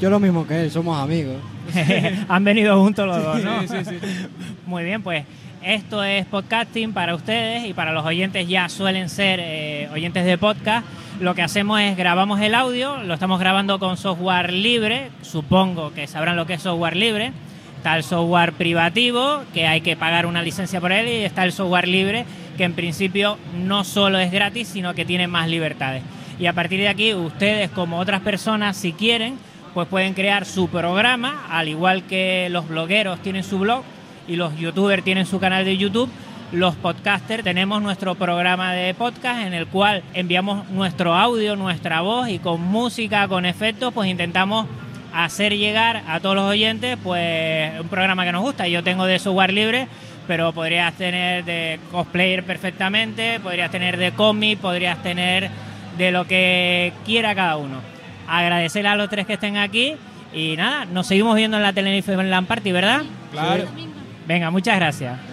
Yo 0.00 0.10
lo 0.10 0.18
mismo 0.18 0.46
que 0.46 0.62
él, 0.62 0.70
somos 0.70 0.98
amigos. 1.00 1.36
Han 2.28 2.42
venido 2.44 2.80
juntos 2.80 3.06
los 3.06 3.22
dos, 3.22 3.42
¿no? 3.42 3.60
Sí, 3.62 3.68
sí, 3.68 3.84
sí. 3.84 3.98
Muy 4.66 4.82
bien, 4.82 5.02
pues 5.02 5.24
esto 5.62 6.02
es 6.02 6.26
podcasting 6.26 6.92
para 6.92 7.14
ustedes 7.14 7.64
y 7.66 7.72
para 7.72 7.92
los 7.92 8.04
oyentes 8.04 8.48
ya 8.48 8.68
suelen 8.68 9.08
ser 9.08 9.38
eh, 9.40 9.88
oyentes 9.92 10.24
de 10.24 10.36
podcast. 10.38 10.84
Lo 11.20 11.34
que 11.34 11.42
hacemos 11.42 11.80
es 11.80 11.96
grabamos 11.96 12.40
el 12.40 12.54
audio, 12.54 12.96
lo 12.98 13.14
estamos 13.14 13.38
grabando 13.38 13.78
con 13.78 13.96
software 13.96 14.52
libre, 14.52 15.10
supongo 15.22 15.92
que 15.92 16.06
sabrán 16.06 16.36
lo 16.36 16.46
que 16.46 16.54
es 16.54 16.62
software 16.62 16.96
libre. 16.96 17.32
Está 17.76 17.96
el 17.96 18.02
software 18.02 18.52
privativo, 18.52 19.42
que 19.52 19.66
hay 19.66 19.80
que 19.80 19.96
pagar 19.96 20.26
una 20.26 20.42
licencia 20.42 20.80
por 20.80 20.92
él, 20.92 21.08
y 21.08 21.24
está 21.24 21.44
el 21.44 21.52
software 21.52 21.88
libre, 21.88 22.24
que 22.56 22.64
en 22.64 22.74
principio 22.74 23.38
no 23.56 23.84
solo 23.84 24.18
es 24.18 24.30
gratis, 24.30 24.68
sino 24.68 24.94
que 24.94 25.04
tiene 25.04 25.26
más 25.26 25.48
libertades. 25.48 26.02
Y 26.38 26.46
a 26.46 26.52
partir 26.52 26.80
de 26.80 26.88
aquí, 26.88 27.12
ustedes 27.14 27.70
como 27.70 27.98
otras 27.98 28.20
personas, 28.20 28.76
si 28.76 28.92
quieren, 28.92 29.36
pues 29.74 29.88
pueden 29.88 30.14
crear 30.14 30.44
su 30.44 30.68
programa, 30.68 31.46
al 31.50 31.68
igual 31.68 32.04
que 32.04 32.48
los 32.50 32.68
blogueros 32.68 33.20
tienen 33.20 33.42
su 33.42 33.58
blog 33.58 33.82
y 34.28 34.36
los 34.36 34.56
youtubers 34.56 35.02
tienen 35.02 35.26
su 35.26 35.40
canal 35.40 35.64
de 35.64 35.76
YouTube, 35.76 36.10
los 36.52 36.74
podcasters 36.76 37.42
tenemos 37.42 37.80
nuestro 37.82 38.14
programa 38.14 38.72
de 38.74 38.92
podcast 38.92 39.40
en 39.40 39.54
el 39.54 39.66
cual 39.66 40.02
enviamos 40.12 40.68
nuestro 40.68 41.14
audio, 41.14 41.56
nuestra 41.56 42.02
voz 42.02 42.28
y 42.28 42.38
con 42.38 42.60
música, 42.60 43.26
con 43.26 43.46
efectos, 43.46 43.92
pues 43.94 44.10
intentamos 44.10 44.66
hacer 45.14 45.56
llegar 45.56 46.02
a 46.06 46.20
todos 46.20 46.36
los 46.36 46.44
oyentes 46.44 46.98
pues 47.02 47.80
un 47.80 47.88
programa 47.88 48.24
que 48.24 48.32
nos 48.32 48.42
gusta. 48.42 48.68
Yo 48.68 48.84
tengo 48.84 49.06
de 49.06 49.18
software 49.18 49.52
libre, 49.52 49.88
pero 50.26 50.52
podrías 50.52 50.92
tener 50.94 51.44
de 51.44 51.80
cosplayer 51.90 52.44
perfectamente, 52.44 53.40
podrías 53.40 53.70
tener 53.70 53.96
de 53.96 54.12
cómic, 54.12 54.58
podrías 54.58 55.02
tener 55.02 55.50
de 55.96 56.10
lo 56.10 56.26
que 56.26 56.92
quiera 57.06 57.34
cada 57.34 57.56
uno. 57.56 57.80
Agradecer 58.28 58.86
a 58.86 58.94
los 58.94 59.08
tres 59.08 59.26
que 59.26 59.34
estén 59.34 59.56
aquí 59.56 59.94
y 60.34 60.56
nada, 60.56 60.84
nos 60.84 61.06
seguimos 61.06 61.34
viendo 61.34 61.56
en 61.56 61.62
la 61.62 61.72
Tenerife 61.72 62.14
Land 62.14 62.46
Party, 62.46 62.72
¿verdad? 62.72 63.02
Claro. 63.32 63.64
Venga, 64.26 64.50
muchas 64.50 64.76
gracias. 64.76 65.31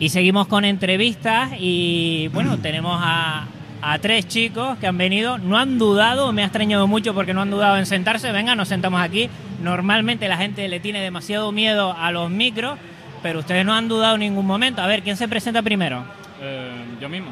Y 0.00 0.08
seguimos 0.08 0.46
con 0.48 0.64
entrevistas 0.64 1.50
y 1.58 2.28
bueno, 2.32 2.56
tenemos 2.56 2.98
a, 3.04 3.46
a 3.82 3.98
tres 3.98 4.26
chicos 4.26 4.78
que 4.78 4.86
han 4.86 4.96
venido, 4.96 5.36
no 5.36 5.58
han 5.58 5.78
dudado, 5.78 6.32
me 6.32 6.42
ha 6.42 6.46
extrañado 6.46 6.86
mucho 6.86 7.14
porque 7.14 7.34
no 7.34 7.42
han 7.42 7.50
dudado 7.50 7.76
en 7.76 7.84
sentarse, 7.84 8.32
venga, 8.32 8.54
nos 8.54 8.68
sentamos 8.68 9.00
aquí. 9.02 9.28
Normalmente 9.62 10.26
la 10.26 10.38
gente 10.38 10.66
le 10.68 10.80
tiene 10.80 11.02
demasiado 11.02 11.52
miedo 11.52 11.94
a 11.96 12.10
los 12.12 12.30
micros, 12.30 12.78
pero 13.22 13.40
ustedes 13.40 13.66
no 13.66 13.74
han 13.74 13.88
dudado 13.88 14.14
en 14.14 14.20
ningún 14.20 14.46
momento. 14.46 14.80
A 14.80 14.86
ver, 14.86 15.02
¿quién 15.02 15.18
se 15.18 15.28
presenta 15.28 15.60
primero? 15.60 16.02
Eh, 16.40 16.70
yo 16.98 17.10
mismo. 17.10 17.30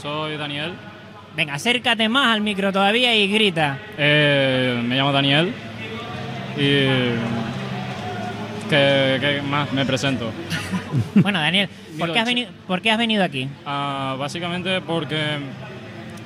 Soy 0.00 0.38
Daniel. 0.38 0.72
Venga, 1.36 1.52
acércate 1.52 2.08
más 2.08 2.34
al 2.34 2.40
micro 2.40 2.72
todavía 2.72 3.14
y 3.14 3.28
grita. 3.28 3.78
Eh, 3.98 4.80
me 4.82 4.96
llamo 4.96 5.12
Daniel. 5.12 5.52
Y. 6.56 7.53
¿Qué, 8.74 9.18
qué 9.20 9.42
más 9.42 9.72
me 9.72 9.84
presento? 9.86 10.32
Bueno, 11.14 11.38
Daniel, 11.40 11.68
¿por 11.98 12.12
qué 12.12 12.18
has 12.18 12.26
venido, 12.26 12.50
por 12.66 12.80
qué 12.80 12.90
has 12.90 12.98
venido 12.98 13.22
aquí? 13.22 13.48
Ah, 13.66 14.16
básicamente 14.18 14.80
porque 14.80 15.38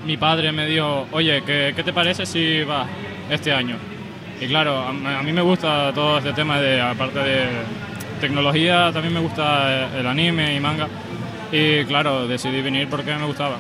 mi 0.07 0.17
padre 0.17 0.51
me 0.53 0.67
dijo, 0.67 1.07
oye, 1.13 1.43
¿qué, 1.45 1.73
qué 1.77 1.83
te 1.83 1.93
parece 1.93 2.25
si 2.27 2.63
vas 2.65 2.87
este 3.31 3.53
año? 3.53 3.77
Y 4.41 4.47
claro, 4.47 4.79
a, 4.79 4.89
a 4.89 5.23
mí 5.23 5.33
me 5.33 5.43
gusta 5.43 5.93
todo 5.95 6.19
este 6.19 6.33
tema 6.33 6.61
de, 6.61 6.81
aparte 6.81 7.19
de 7.19 7.47
tecnología, 8.21 8.91
también 8.93 9.13
me 9.15 9.21
gusta 9.21 9.89
el 9.99 10.07
anime 10.07 10.55
y 10.55 10.61
manga. 10.61 10.89
Y 11.53 11.85
claro, 11.85 12.27
decidí 12.29 12.61
venir 12.63 12.89
porque 12.89 13.15
me 13.15 13.27
gustaba. 13.27 13.57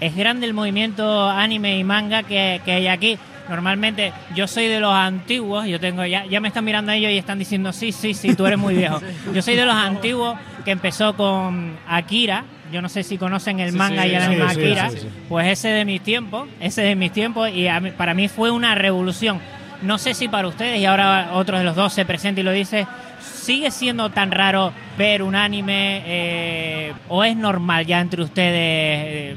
Es 0.00 0.14
grande 0.16 0.46
el 0.46 0.54
movimiento 0.54 1.28
anime 1.28 1.78
y 1.78 1.84
manga 1.84 2.22
que, 2.22 2.60
que 2.64 2.72
hay 2.72 2.86
aquí. 2.86 3.18
Normalmente 3.50 4.12
yo 4.34 4.46
soy 4.46 4.68
de 4.68 4.80
los 4.80 4.94
antiguos, 4.94 5.66
yo 5.66 5.78
tengo 5.80 6.04
ya, 6.06 6.24
ya 6.24 6.40
me 6.40 6.48
están 6.48 6.64
mirando 6.64 6.92
ellos 6.92 7.10
y 7.12 7.18
están 7.18 7.38
diciendo 7.38 7.72
sí, 7.72 7.92
sí, 7.92 8.14
sí, 8.14 8.34
tú 8.34 8.46
eres 8.46 8.58
muy 8.58 8.74
viejo. 8.76 9.00
Yo 9.34 9.42
soy 9.42 9.56
de 9.56 9.66
los 9.66 9.74
antiguos 9.74 10.38
que 10.64 10.70
empezó 10.70 11.14
con 11.16 11.76
Akira, 11.88 12.44
yo 12.72 12.80
no 12.80 12.88
sé 12.88 13.02
si 13.02 13.18
conocen 13.18 13.58
el 13.58 13.72
manga 13.72 14.04
sí, 14.04 14.10
y 14.10 14.14
el 14.14 14.22
anime 14.22 14.44
sí, 14.54 14.60
Akira, 14.60 14.90
sí, 14.90 14.98
sí. 15.00 15.08
pues 15.28 15.48
ese 15.48 15.68
de 15.68 15.84
mis 15.84 16.00
tiempos, 16.02 16.48
ese 16.60 16.82
de 16.82 16.94
mis 16.94 17.12
tiempos 17.12 17.50
y 17.50 17.68
mí- 17.80 17.90
para 17.90 18.14
mí 18.14 18.28
fue 18.28 18.50
una 18.52 18.74
revolución. 18.76 19.40
No 19.82 19.98
sé 19.98 20.14
si 20.14 20.28
para 20.28 20.46
ustedes 20.46 20.78
y 20.78 20.84
ahora 20.84 21.30
otro 21.32 21.58
de 21.58 21.64
los 21.64 21.74
dos 21.74 21.92
se 21.92 22.04
presenta 22.04 22.40
y 22.42 22.44
lo 22.44 22.52
dice, 22.52 22.86
¿sigue 23.20 23.70
siendo 23.72 24.10
tan 24.10 24.30
raro 24.30 24.72
ver 24.98 25.22
un 25.22 25.34
anime 25.34 26.02
eh, 26.06 26.92
o 27.08 27.24
es 27.24 27.34
normal 27.34 27.86
ya 27.86 27.98
entre 28.00 28.22
ustedes 28.22 28.52
eh, 28.54 29.36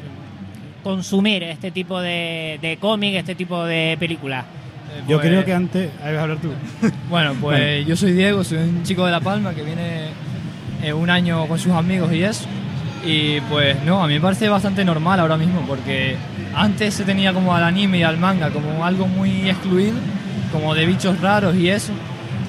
consumir 0.84 1.44
este 1.44 1.72
tipo 1.72 2.00
de, 2.02 2.60
de 2.62 2.78
cómic, 2.78 3.16
este 3.16 3.36
tipo 3.36 3.64
de 3.66 3.96
películas? 4.00 4.46
Yo 5.08 5.18
Pues- 5.18 5.28
creo 5.30 5.44
que 5.46 5.54
antes. 5.54 5.90
Ahí 6.04 6.12
vas 6.14 6.20
a 6.20 6.24
hablar 6.24 6.38
tú. 6.40 6.52
Bueno, 7.10 7.32
pues 7.42 7.60
Bueno. 7.60 7.88
yo 7.88 7.96
soy 7.96 8.12
Diego, 8.14 8.44
soy 8.44 8.60
un 8.60 8.84
chico 8.84 9.06
de 9.06 9.12
La 9.12 9.20
Palma 9.22 9.54
que 9.54 9.64
viene 9.64 10.10
eh, 10.84 10.94
un 10.94 11.10
año 11.10 11.48
con 11.48 11.58
sus 11.58 11.72
amigos 11.72 12.12
y 12.14 12.24
eso. 12.24 12.46
Y 13.06 13.42
pues 13.50 13.84
no, 13.84 14.04
a 14.04 14.08
mí 14.08 14.14
me 14.14 14.22
parece 14.22 14.48
bastante 14.48 14.86
normal 14.86 15.20
ahora 15.20 15.36
mismo 15.36 15.62
porque 15.68 16.16
antes 16.56 16.94
se 16.94 17.04
tenía 17.04 17.34
como 17.34 17.54
al 17.56 17.64
anime 17.64 17.98
y 18.00 18.04
al 18.04 18.18
manga 18.18 18.50
como 18.50 18.86
algo 18.86 19.08
muy 19.08 19.50
excluido, 19.50 19.96
como 20.54 20.74
de 20.76 20.86
bichos 20.86 21.20
raros 21.20 21.56
y 21.56 21.70
eso. 21.70 21.92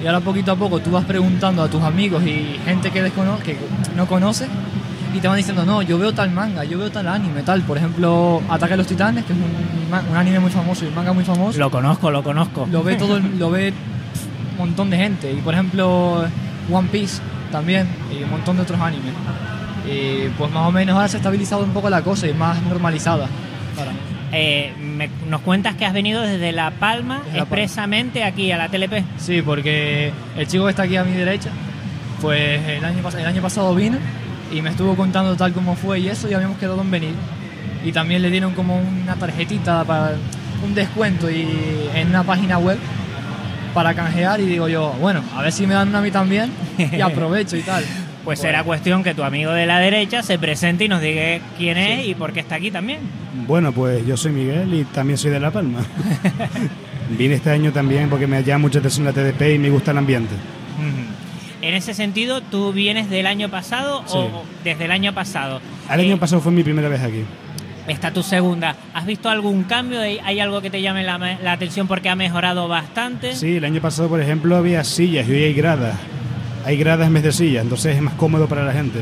Y 0.01 0.07
ahora 0.07 0.19
poquito 0.21 0.51
a 0.51 0.55
poco 0.55 0.79
tú 0.79 0.91
vas 0.91 1.03
preguntando 1.05 1.63
a 1.63 1.67
tus 1.69 1.81
amigos 1.81 2.23
y 2.23 2.57
gente 2.63 2.91
que, 2.91 3.01
descono 3.01 3.37
que 3.39 3.57
no 3.97 4.05
conoces 4.05 4.47
y 5.15 5.19
te 5.21 5.27
van 5.27 5.37
diciendo, 5.37 5.63
no, 5.65 5.81
yo 5.81 5.97
veo 5.97 6.13
tal 6.13 6.29
manga, 6.31 6.63
yo 6.65 6.77
veo 6.77 6.91
tal 6.91 7.07
anime, 7.07 7.41
tal. 7.43 7.61
Por 7.61 7.77
ejemplo, 7.77 8.41
Ataque 8.49 8.73
a 8.73 8.77
los 8.77 8.87
Titanes, 8.87 9.23
que 9.25 9.33
es 9.33 9.39
un, 9.39 10.11
un 10.11 10.17
anime 10.17 10.39
muy 10.39 10.51
famoso 10.51 10.83
y 10.85 10.89
un 10.89 10.95
manga 10.95 11.13
muy 11.13 11.23
famoso 11.23 11.57
Lo 11.57 11.71
conozco, 11.71 12.11
lo 12.11 12.21
conozco. 12.23 12.67
lo 12.71 12.83
ve 12.83 12.95
todo 12.95 13.17
el- 13.17 13.39
lo 13.39 13.49
ve 13.51 13.71
un 14.51 14.57
montón 14.57 14.89
de 14.89 14.97
gente 14.97 15.31
y 15.31 15.35
por 15.37 15.53
ejemplo 15.53 16.25
One 16.71 16.87
Piece 16.91 17.21
también 17.51 17.87
y 18.11 18.23
un 18.23 18.29
montón 18.31 18.55
de 18.57 18.63
otros 18.63 18.79
animes 18.79 19.13
y 19.85 20.29
pues 20.37 20.51
más 20.51 20.67
o 20.67 20.71
menos 20.71 20.95
ahora 20.95 21.07
se 21.07 21.17
ha 21.17 21.19
estabilizado 21.19 21.63
un 21.63 21.71
poco 21.71 21.89
la 21.89 22.01
cosa 22.01 22.27
y 22.27 22.33
más 22.33 22.61
normalizada 22.63 23.27
para 23.77 23.91
mí. 23.91 23.97
Eh, 24.31 24.73
me- 24.81 25.09
nos 25.29 25.41
cuentas 25.41 25.75
que 25.75 25.85
has 25.85 25.93
venido 25.93 26.21
desde 26.21 26.51
La 26.51 26.71
Palma 26.71 27.19
Desde 27.25 27.37
La 27.37 27.45
Palma. 27.45 27.63
expresamente 27.63 28.23
aquí 28.23 28.51
a 28.51 28.57
la 28.57 28.69
TLP. 28.69 29.03
sí 29.17 29.41
porque 29.41 30.11
el 30.37 30.47
chico 30.47 30.63
que 30.65 30.69
está 30.71 30.83
aquí 30.83 30.95
a 30.97 31.03
mi 31.03 31.11
derecha 31.13 31.49
pues 32.21 32.61
el 32.67 32.83
año, 32.83 32.97
el 33.19 33.25
año 33.25 33.41
pasado 33.41 33.75
vino 33.75 33.97
y 34.55 34.61
me 34.61 34.69
estuvo 34.69 34.95
contando 34.95 35.35
tal 35.35 35.51
como 35.51 35.75
fue 35.75 35.99
y 35.99 36.07
eso 36.07 36.29
y 36.29 36.33
habíamos 36.33 36.57
quedado 36.57 36.79
en 36.81 36.89
venir 36.89 37.13
y 37.83 37.91
también 37.91 38.21
le 38.21 38.31
dieron 38.31 38.53
como 38.53 38.77
una 38.77 39.15
tarjetita 39.15 39.83
para 39.83 40.13
un 40.63 40.73
descuento 40.73 41.29
y 41.29 41.45
en 41.93 42.09
una 42.09 42.23
página 42.23 42.57
web 42.57 42.77
para 43.73 43.93
canjear 43.93 44.39
y 44.39 44.45
digo 44.45 44.69
yo, 44.69 44.95
bueno, 45.01 45.21
a 45.35 45.41
ver 45.41 45.51
si 45.51 45.67
me 45.67 45.73
dan 45.73 45.89
una 45.89 45.99
a 45.99 46.01
mí 46.01 46.09
también 46.09 46.49
y 46.77 47.01
aprovecho 47.01 47.57
y 47.57 47.61
tal. 47.61 47.83
Pues 48.23 48.39
será 48.39 48.63
cuestión 48.63 49.03
que 49.03 49.13
tu 49.13 49.23
amigo 49.23 49.51
de 49.51 49.65
la 49.65 49.77
derecha 49.79 50.23
se 50.23 50.39
presente 50.39 50.85
y 50.85 50.87
nos 50.87 51.01
diga 51.01 51.39
quién 51.57 51.77
es 51.77 52.07
y 52.07 52.15
por 52.15 52.31
qué 52.31 52.39
está 52.39 52.55
aquí 52.55 52.71
también. 52.71 52.99
Bueno, 53.45 53.73
pues 53.73 54.07
yo 54.07 54.15
soy 54.15 54.31
Miguel 54.31 54.73
y 54.73 54.85
también 54.85 55.17
soy 55.17 55.31
de 55.31 55.39
La 55.39 55.51
Palma. 55.51 55.79
Vine 57.09 57.35
este 57.35 57.51
año 57.51 57.71
también 57.71 58.09
porque 58.09 58.25
me 58.25 58.41
llama 58.41 58.63
mucha 58.63 58.79
atención 58.79 59.05
la 59.05 59.11
TDP 59.11 59.55
y 59.55 59.59
me 59.59 59.69
gusta 59.69 59.91
el 59.91 59.97
ambiente. 59.99 60.33
Ujú. 60.33 61.24
En 61.65 61.73
ese 61.73 61.95
sentido, 61.95 62.41
¿tú 62.41 62.71
vienes 62.73 63.09
del 63.09 63.25
año 63.25 63.49
pasado 63.49 64.03
Sí. 64.05 64.17
o 64.17 64.43
desde 64.63 64.85
el 64.85 64.91
año 64.91 65.13
pasado? 65.13 65.61
El 65.91 65.99
año 65.99 66.17
pasado 66.17 66.39
fue 66.41 66.51
mi 66.51 66.63
primera 66.63 66.87
vez 66.89 67.01
aquí. 67.01 67.23
Esta 67.87 68.11
tu 68.11 68.21
segunda. 68.21 68.75
¿Has 68.93 69.05
visto 69.07 69.29
algún 69.29 69.63
cambio? 69.63 69.99
¿Hay 69.99 70.39
algo 70.39 70.61
que 70.61 70.69
te 70.69 70.79
llame 70.81 71.03
la, 71.03 71.17
la 71.17 71.51
atención 71.53 71.87
porque 71.87 72.07
ha 72.09 72.15
mejorado 72.15 72.67
bastante? 72.67 73.35
Sí, 73.35 73.57
el 73.57 73.65
año 73.65 73.81
pasado, 73.81 74.09
por 74.09 74.21
ejemplo, 74.21 74.55
había 74.55 74.83
sillas 74.83 75.27
y 75.27 75.31
hoy 75.31 75.43
hay 75.43 75.53
gradas. 75.53 75.95
Hay 76.65 76.77
gradas 76.77 77.07
en 77.07 77.13
vez 77.15 77.23
de 77.23 77.31
sillas, 77.31 77.63
entonces 77.63 77.95
es 77.95 78.01
más 78.01 78.13
cómodo 78.13 78.47
para 78.47 78.63
la 78.63 78.71
gente. 78.73 78.99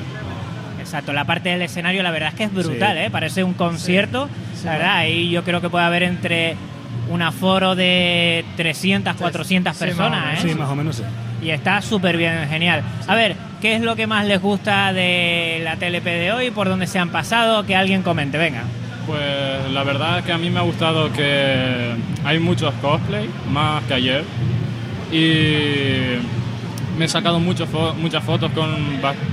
Exacto, 0.80 1.12
la 1.12 1.26
parte 1.26 1.50
del 1.50 1.62
escenario 1.64 2.02
la 2.02 2.12
verdad 2.12 2.30
es 2.30 2.36
que 2.36 2.44
es 2.46 2.54
brutal, 2.54 2.98
Sí. 2.98 3.04
¿eh? 3.04 3.10
Parece 3.12 3.44
un 3.44 3.54
concierto. 3.54 4.30
La 4.64 4.72
verdad, 4.74 4.98
ahí 4.98 5.30
yo 5.30 5.44
creo 5.44 5.60
que 5.60 5.70
puede 5.70 5.84
haber 5.86 6.04
entre 6.04 6.56
un 7.10 7.22
aforo 7.22 7.76
de 7.76 8.46
300, 8.56 9.16
400 9.18 9.76
Sí, 9.76 9.84
personas, 9.86 10.12
más 10.12 10.24
o 10.24 10.26
menos. 10.28 10.46
¿eh? 10.46 10.50
Sí, 10.50 10.56
más 10.60 10.70
o 10.70 10.76
menos 10.76 10.96
sí. 10.98 11.04
Y 11.44 11.50
está 11.52 11.82
súper 11.82 12.16
bien, 12.18 12.48
genial. 12.50 12.82
A 13.08 13.16
ver, 13.16 13.36
¿qué 13.62 13.76
es 13.76 13.82
lo 13.82 13.96
que 13.96 14.08
más 14.08 14.26
les 14.26 14.42
gusta 14.42 14.94
de 14.94 15.60
la 15.64 15.76
TLP 15.76 16.06
de 16.06 16.32
hoy? 16.32 16.52
¿Por 16.52 16.70
dónde 16.70 16.88
se 16.88 17.00
han 17.00 17.10
pasado? 17.10 17.66
Que 17.66 17.76
alguien 17.76 18.02
comente, 18.02 18.38
venga. 18.38 18.64
Pues 19.06 19.20
la 19.74 19.84
verdad 19.84 20.20
es 20.20 20.26
que 20.26 20.32
a 20.32 20.38
mí 20.38 20.50
me 20.50 20.60
ha 20.60 20.64
gustado 20.64 21.12
que 21.12 21.92
hay 22.24 22.40
muchos 22.40 22.74
cosplay, 22.76 23.30
más 23.52 23.84
que 23.84 23.94
ayer. 23.96 24.24
Y 25.12 26.18
me 26.98 27.06
he 27.06 27.08
sacado 27.10 27.40
muchos 27.40 27.68
fo- 27.70 27.94
muchas 27.96 28.24
fotos 28.24 28.52
con 28.54 28.70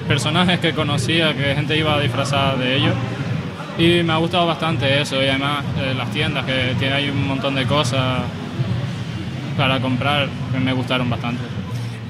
personajes 0.08 0.58
que 0.58 0.72
conocía, 0.72 1.32
que 1.34 1.54
gente 1.54 1.76
iba 1.76 2.00
disfrazada 2.00 2.56
de 2.56 2.76
ellos. 2.76 2.94
Y 3.78 4.02
me 4.02 4.12
ha 4.12 4.16
gustado 4.16 4.46
bastante 4.46 5.00
eso. 5.00 5.22
Y 5.22 5.28
además 5.28 5.64
eh, 5.78 5.94
las 5.96 6.10
tiendas, 6.10 6.44
que 6.44 6.74
tiene 6.78 6.94
ahí 6.94 7.08
un 7.08 7.28
montón 7.28 7.54
de 7.54 7.64
cosas 7.66 8.22
para 9.56 9.78
comprar, 9.78 10.28
que 10.52 10.58
me 10.58 10.72
gustaron 10.72 11.08
bastante. 11.08 11.42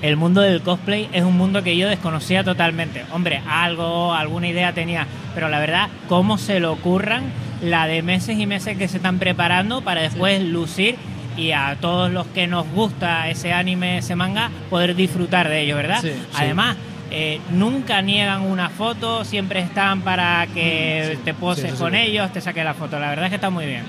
El 0.02 0.16
mundo 0.16 0.40
del 0.40 0.62
cosplay 0.62 1.08
es 1.12 1.24
un 1.24 1.36
mundo 1.36 1.62
que 1.62 1.76
yo 1.76 1.88
desconocía 1.88 2.42
totalmente. 2.42 3.04
Hombre, 3.12 3.42
algo, 3.48 4.14
alguna 4.14 4.48
idea 4.48 4.72
tenía, 4.72 5.06
pero 5.34 5.48
la 5.48 5.60
verdad, 5.60 5.88
cómo 6.08 6.38
se 6.38 6.58
le 6.58 6.66
ocurran 6.66 7.24
la 7.62 7.86
de 7.86 8.02
meses 8.02 8.38
y 8.38 8.46
meses 8.46 8.78
que 8.78 8.88
se 8.88 8.96
están 8.96 9.18
preparando 9.18 9.82
para 9.82 10.00
después 10.00 10.42
lucir 10.42 10.96
y 11.36 11.52
a 11.52 11.76
todos 11.80 12.10
los 12.10 12.26
que 12.28 12.46
nos 12.46 12.66
gusta 12.68 13.28
ese 13.28 13.52
anime, 13.52 13.98
ese 13.98 14.16
manga, 14.16 14.50
poder 14.68 14.94
disfrutar 14.94 15.48
de 15.48 15.62
ello, 15.62 15.76
¿verdad? 15.76 16.00
Sí, 16.00 16.10
sí. 16.10 16.26
Además, 16.34 16.76
eh, 17.10 17.40
nunca 17.50 18.02
niegan 18.02 18.42
una 18.42 18.68
foto, 18.68 19.24
siempre 19.24 19.60
están 19.60 20.02
para 20.02 20.46
que 20.54 21.18
te 21.24 21.34
poses 21.34 21.74
con 21.74 21.94
ellos, 21.94 22.32
te 22.32 22.40
saques 22.40 22.64
la 22.64 22.74
foto. 22.74 22.98
La 22.98 23.10
verdad 23.10 23.26
es 23.26 23.30
que 23.30 23.36
está 23.36 23.50
muy 23.50 23.66
bien. 23.66 23.82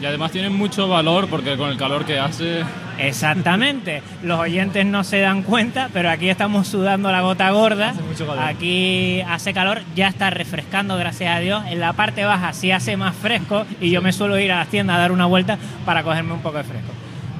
Y 0.00 0.06
además 0.06 0.30
tienen 0.30 0.52
mucho 0.52 0.88
valor 0.88 1.28
porque 1.28 1.56
con 1.56 1.70
el 1.70 1.76
calor 1.76 2.04
que 2.04 2.18
hace... 2.18 2.62
Exactamente. 2.98 4.02
Los 4.22 4.38
oyentes 4.38 4.86
no 4.86 5.02
se 5.04 5.18
dan 5.20 5.42
cuenta, 5.42 5.88
pero 5.92 6.10
aquí 6.10 6.28
estamos 6.28 6.68
sudando 6.68 7.10
la 7.10 7.20
gota 7.20 7.50
gorda. 7.50 7.94
mucho 8.08 8.26
calor. 8.26 8.44
Aquí 8.44 9.20
hace 9.22 9.52
calor, 9.52 9.82
ya 9.96 10.08
está 10.08 10.30
refrescando, 10.30 10.96
gracias 10.96 11.36
a 11.36 11.40
Dios. 11.40 11.64
En 11.68 11.80
la 11.80 11.92
parte 11.94 12.24
baja 12.24 12.52
sí 12.52 12.70
hace 12.70 12.96
más 12.96 13.14
fresco 13.16 13.66
y 13.80 13.90
yo 13.90 14.02
me 14.02 14.12
suelo 14.12 14.38
ir 14.38 14.52
a 14.52 14.58
las 14.58 14.68
tiendas 14.68 14.96
a 14.96 15.00
dar 15.00 15.12
una 15.12 15.26
vuelta 15.26 15.58
para 15.84 16.02
cogerme 16.02 16.32
un 16.32 16.40
poco 16.40 16.58
de 16.58 16.64
fresco. 16.64 16.92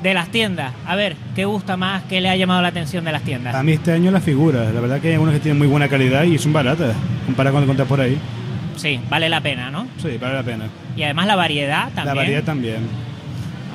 De 0.03 0.15
las 0.15 0.29
tiendas, 0.29 0.73
a 0.87 0.95
ver, 0.95 1.17
¿qué 1.35 1.45
gusta 1.45 1.77
más? 1.77 2.05
¿Qué 2.05 2.21
le 2.21 2.29
ha 2.29 2.37
llamado 2.37 2.63
la 2.63 2.69
atención 2.69 3.05
de 3.05 3.11
las 3.11 3.23
tiendas? 3.23 3.55
A 3.55 3.65
mí 3.65 3.73
este 3.73 3.93
año 3.93 4.13
las 4.13 4.23
figuras, 4.23 4.73
la 4.73 4.81
verdad 4.81 5.01
que 5.01 5.09
hay 5.09 5.15
algunas 5.15 5.35
que 5.35 5.41
tienen 5.41 5.59
muy 5.59 5.67
buena 5.67 5.89
calidad 5.89 6.23
y 6.23 6.39
son 6.39 6.53
baratas, 6.53 6.95
comparado 7.27 7.55
con 7.55 7.63
lo 7.63 7.67
que 7.67 7.73
encuentras 7.73 7.89
por 7.89 8.01
ahí. 8.01 8.17
Sí, 8.79 8.99
vale 9.11 9.29
la 9.29 9.41
pena, 9.41 9.70
¿no? 9.70 9.87
Sí, 10.01 10.16
vale 10.20 10.35
la 10.35 10.43
pena. 10.43 10.64
Y 10.97 11.03
además 11.03 11.26
la 11.26 11.37
variedad 11.37 11.85
también. 11.87 12.07
La 12.07 12.14
variedad 12.14 12.43
también. 12.45 12.79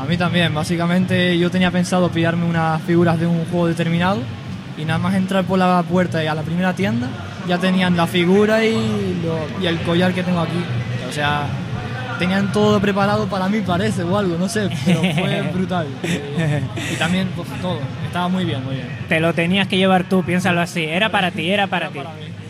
A 0.01 0.05
mí 0.05 0.17
también, 0.17 0.53
básicamente 0.53 1.37
yo 1.37 1.51
tenía 1.51 1.69
pensado 1.71 2.09
pillarme 2.09 2.45
unas 2.45 2.81
figuras 2.81 3.19
de 3.19 3.27
un 3.27 3.45
juego 3.45 3.67
determinado 3.67 4.19
y 4.77 4.85
nada 4.85 4.97
más 4.97 5.13
entrar 5.13 5.43
por 5.43 5.59
la 5.59 5.83
puerta 5.87 6.23
y 6.23 6.27
a 6.27 6.33
la 6.33 6.41
primera 6.41 6.73
tienda 6.73 7.07
ya 7.47 7.57
tenían 7.59 7.95
la 7.95 8.07
figura 8.07 8.65
y, 8.65 8.73
lo- 9.23 9.61
y 9.61 9.67
el 9.67 9.77
collar 9.81 10.13
que 10.13 10.23
tengo 10.23 10.39
aquí. 10.39 10.57
O 11.07 11.11
sea, 11.11 11.43
tenían 12.17 12.51
todo 12.51 12.79
preparado 12.79 13.27
para 13.27 13.47
mí 13.49 13.59
parece 13.61 14.01
o 14.03 14.17
algo, 14.17 14.35
no 14.37 14.49
sé, 14.49 14.67
pero 14.85 14.99
fue 15.01 15.41
brutal. 15.53 15.87
Y 16.91 16.95
también 16.95 17.27
pues, 17.35 17.47
todo, 17.61 17.79
estaba 18.05 18.27
muy 18.29 18.45
bien, 18.45 18.63
muy 18.63 18.75
bien. 18.75 18.87
Te 19.07 19.19
lo 19.19 19.33
tenías 19.33 19.67
que 19.67 19.77
llevar 19.77 20.05
tú, 20.05 20.23
piénsalo 20.23 20.59
así. 20.61 20.83
Era 20.85 21.09
para 21.09 21.29
ti, 21.31 21.49
era 21.51 21.67
para 21.67 21.89
ti. 21.89 21.99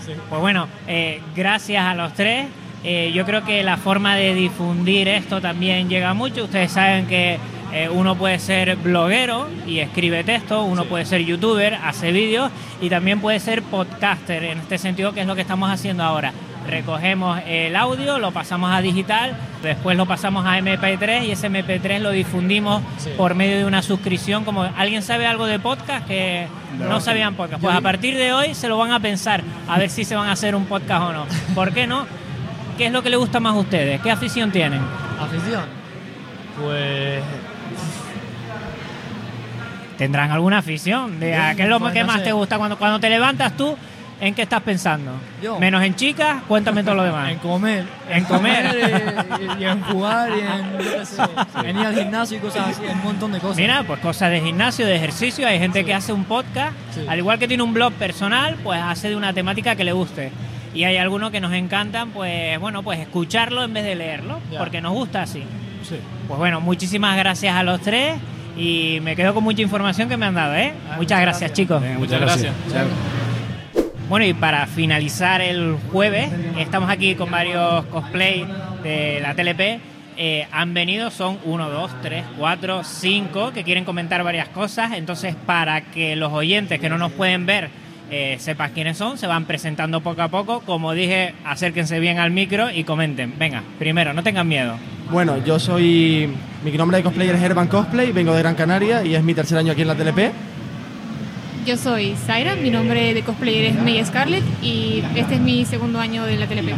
Sí. 0.06 0.14
Pues 0.30 0.41
bueno, 0.41 0.68
eh, 0.88 1.22
gracias 1.36 1.84
a 1.84 1.95
los 1.95 2.14
tres. 2.14 2.47
Eh, 2.84 3.12
yo 3.14 3.26
creo 3.26 3.45
que 3.45 3.64
la 3.64 3.78
forma 3.78 4.16
de 4.16 4.34
difundir 4.34 5.08
esto 5.08 5.39
también 5.39 5.89
llega 5.89 6.14
mucho. 6.14 6.43
Ustedes 6.43 6.72
saben 6.72 7.08
que 7.08 7.39
eh, 7.74 7.89
uno 7.89 8.16
puede 8.16 8.38
ser 8.39 8.76
bloguero 8.76 9.47
y 9.66 9.80
escribe 9.80 10.24
texto, 10.24 10.64
uno 10.64 10.86
puede 10.86 11.06
ser 11.06 11.24
youtuber, 11.24 11.74
hace 11.74 12.12
vídeos 12.12 12.51
y 12.80 12.89
también 12.89 13.20
puede 13.20 13.39
ser 13.39 13.64
podcaster, 13.64 14.43
en 14.43 14.60
este 14.60 14.78
sentido 14.78 15.12
que 15.14 15.22
es 15.22 15.28
lo 15.28 15.34
que 15.34 15.41
estamos 15.41 15.72
haciendo 15.72 16.04
ahora. 16.04 16.34
Recogemos 16.68 17.39
el 17.45 17.76
audio, 17.76 18.20
lo 18.20 18.32
pasamos 18.32 18.72
a 18.72 18.82
digital, 18.82 19.36
después 19.61 19.97
lo 19.97 20.05
pasamos 20.05 20.45
a 20.45 20.57
MP3 20.57 21.26
y 21.26 21.32
ese 21.32 21.49
MP3 21.49 21.99
lo 21.99 22.11
difundimos 22.11 22.82
por 23.18 23.36
medio 23.36 23.57
de 23.57 23.66
una 23.66 23.82
suscripción. 23.82 24.45
Como 24.45 24.64
alguien 24.64 25.01
sabe 25.03 25.28
algo 25.28 25.45
de 25.45 25.59
podcast 25.59 26.07
que 26.07 26.47
no, 26.80 26.86
No. 26.86 27.01
sabían 27.01 27.36
podcast, 27.36 27.61
pues 27.61 27.76
a 27.76 27.82
partir 27.82 28.16
de 28.18 28.34
hoy 28.34 28.55
se 28.55 28.70
lo 28.70 28.78
van 28.78 28.91
a 28.91 28.99
pensar 28.99 29.43
a 29.68 29.78
ver 29.78 29.89
si 29.89 30.05
se 30.05 30.16
van 30.16 30.30
a 30.30 30.32
hacer 30.32 30.55
un 30.55 30.66
podcast 30.66 31.01
o 31.03 31.14
no. 31.14 31.26
¿Por 31.53 31.74
qué 31.74 31.86
no? 31.86 32.05
¿Qué 32.78 32.88
es 32.88 32.91
lo 32.91 33.03
que 33.03 33.09
les 33.09 33.20
gusta 33.20 33.39
más 33.39 33.53
a 33.53 33.57
ustedes? 33.59 34.01
¿Qué 34.01 34.09
afición 34.09 34.49
tienen? 34.51 34.82
¿Afición? 35.20 35.64
Pues 36.59 37.22
¿Tendrán 39.97 40.32
alguna 40.32 40.57
afición? 40.59 41.20
De, 41.20 41.38
¿Qué 41.55 41.64
es 41.64 41.70
lo 41.70 41.80
pues, 41.80 41.93
que 41.93 42.01
no 42.01 42.07
más 42.07 42.18
sé. 42.20 42.24
te 42.24 42.32
gusta? 42.32 42.57
Cuando, 42.57 42.78
cuando 42.78 42.99
te 42.99 43.09
levantas 43.09 43.55
tú, 43.55 43.78
¿en 44.20 44.34
qué 44.36 44.41
estás 44.43 44.61
pensando? 44.61 45.11
Yo. 45.41 45.59
Menos 45.59 45.84
en 45.84 45.95
chicas, 45.95 46.41
cuéntame 46.47 46.84
todo 46.84 46.95
lo 46.95 47.03
demás. 47.03 47.32
en 47.32 47.38
comer. 47.39 47.86
En 48.09 48.24
comer. 48.26 48.76
y, 49.59 49.61
y 49.64 49.66
en 49.66 49.82
jugar 49.84 50.30
y 50.32 50.39
en, 50.41 50.84
yo 50.84 50.99
qué 50.99 51.05
sé, 51.05 51.22
en 51.70 51.80
ir 51.80 51.86
al 51.86 51.95
gimnasio 51.95 52.38
y 52.38 52.39
cosas 52.39 52.70
así, 52.70 52.82
un 52.91 53.03
montón 53.03 53.32
de 53.32 53.39
cosas. 53.39 53.57
Mira, 53.57 53.84
pues 53.86 53.99
cosas 53.99 54.32
de 54.32 54.41
gimnasio, 54.41 54.86
de 54.86 54.95
ejercicio. 54.95 55.47
Hay 55.47 55.59
gente 55.59 55.84
que 55.86 55.93
hace 55.93 56.14
un 56.14 56.24
podcast, 56.26 56.74
Sí. 56.93 57.01
al 57.07 57.18
igual 57.18 57.39
que 57.39 57.47
tiene 57.47 57.64
un 57.64 57.74
blog 57.74 57.93
personal, 57.93 58.55
pues 58.64 58.80
hace 58.82 59.09
de 59.09 59.16
una 59.16 59.34
temática 59.34 59.76
que 59.76 59.84
le 59.84 59.91
guste. 59.93 60.32
Y 60.74 60.86
hay 60.86 60.97
algunos 60.97 61.30
que 61.32 61.39
nos 61.39 61.53
encantan, 61.53 62.09
pues 62.09 62.59
bueno, 62.59 62.82
pues 62.82 62.99
escucharlo 62.99 63.64
en 63.64 63.74
vez 63.74 63.84
de 63.84 63.95
leerlo, 63.95 64.39
porque 64.57 64.82
nos 64.82 64.93
gusta 64.93 65.22
así. 65.22 65.43
Sí. 65.88 65.97
Pues 66.28 66.39
bueno, 66.39 66.61
muchísimas 66.61 67.16
gracias 67.18 67.55
a 67.55 67.61
los 67.61 67.80
tres 67.82 68.16
y 68.57 68.99
me 69.03 69.16
quedo 69.16 69.34
con 69.34 69.43
mucha 69.43 69.61
información 69.61 70.09
que 70.09 70.18
me 70.18 70.26
han 70.26 70.34
dado, 70.36 70.55
¿eh? 70.55 70.74
muchas 70.97 71.20
gracias, 71.22 71.53
chicos. 71.53 71.82
Muchas 71.97 72.22
gracias. 72.22 72.53
Chao. 72.72 73.22
Bueno, 74.14 74.28
y 74.28 74.36
para 74.36 74.68
finalizar 74.68 75.41
el 75.41 75.76
jueves, 75.91 76.30
estamos 76.59 76.91
aquí 76.91 77.16
con 77.16 77.32
varios 77.32 77.84
cosplay 77.86 78.45
de 78.84 79.20
la 79.20 79.34
TLP. 79.34 79.82
Eh, 80.18 80.47
han 80.51 80.76
venido, 80.76 81.09
son 81.09 81.39
uno, 81.45 81.68
dos, 81.72 81.89
tres, 82.03 82.24
cuatro, 82.38 82.84
cinco, 82.84 83.51
que 83.53 83.64
quieren 83.64 83.86
comentar 83.86 84.24
varias 84.24 84.49
cosas. 84.49 84.91
Entonces, 84.93 85.36
para 85.47 85.82
que 85.82 86.16
los 86.16 86.32
oyentes 86.32 86.80
que 86.80 86.89
no 86.89 86.99
nos 86.99 87.11
pueden 87.14 87.47
ver 87.47 87.72
eh, 88.11 88.36
sepan 88.39 88.70
quiénes 88.74 88.99
son, 88.99 89.18
se 89.18 89.26
van 89.26 89.45
presentando 89.45 90.01
poco 90.01 90.22
a 90.22 90.28
poco. 90.28 90.59
Como 90.59 90.93
dije, 90.93 91.34
acérquense 91.43 91.99
bien 91.99 92.20
al 92.20 92.30
micro 92.30 92.70
y 92.70 92.84
comenten. 92.84 93.34
Venga, 93.39 93.64
primero, 93.80 94.14
no 94.14 94.22
tengan 94.22 94.47
miedo. 94.47 94.76
Bueno, 95.09 95.43
yo 95.43 95.57
soy. 95.57 96.30
Mi 96.64 96.72
nombre 96.74 96.97
de 96.97 97.03
cosplayer 97.03 97.34
es 97.34 97.41
Herban 97.41 97.68
Cosplay, 97.68 98.11
vengo 98.11 98.36
de 98.36 98.43
Gran 98.43 98.53
Canaria 98.53 99.03
y 99.03 99.16
es 99.16 99.24
mi 99.24 99.34
tercer 99.34 99.57
año 99.57 99.72
aquí 99.72 99.82
en 99.82 99.88
la 99.88 99.95
TLP. 99.95 100.53
Yo 101.66 101.78
soy 101.78 102.16
Zaira, 102.26 102.55
mi 102.57 102.70
nombre 102.70 103.14
de 103.14 103.24
cosplayer 103.24 103.66
es 103.66 103.76
May 103.76 104.03
Scarlett 104.03 104.43
y 104.61 105.01
este 105.16 105.36
es 105.36 105.39
mi 105.39 105.64
segundo 105.64 105.97
año 105.99 106.26
de 106.26 106.36
la 106.36 106.45
TLP. 106.45 106.74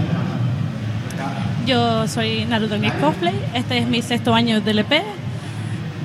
Yo 1.66 2.08
soy 2.08 2.46
Naruto 2.46 2.80
Geek 2.80 3.00
Cosplay, 3.00 3.34
este 3.56 3.80
es 3.80 3.88
mi 3.88 4.04
sexto 4.04 4.36
año 4.36 4.62
de 4.62 4.72
LP 4.72 5.02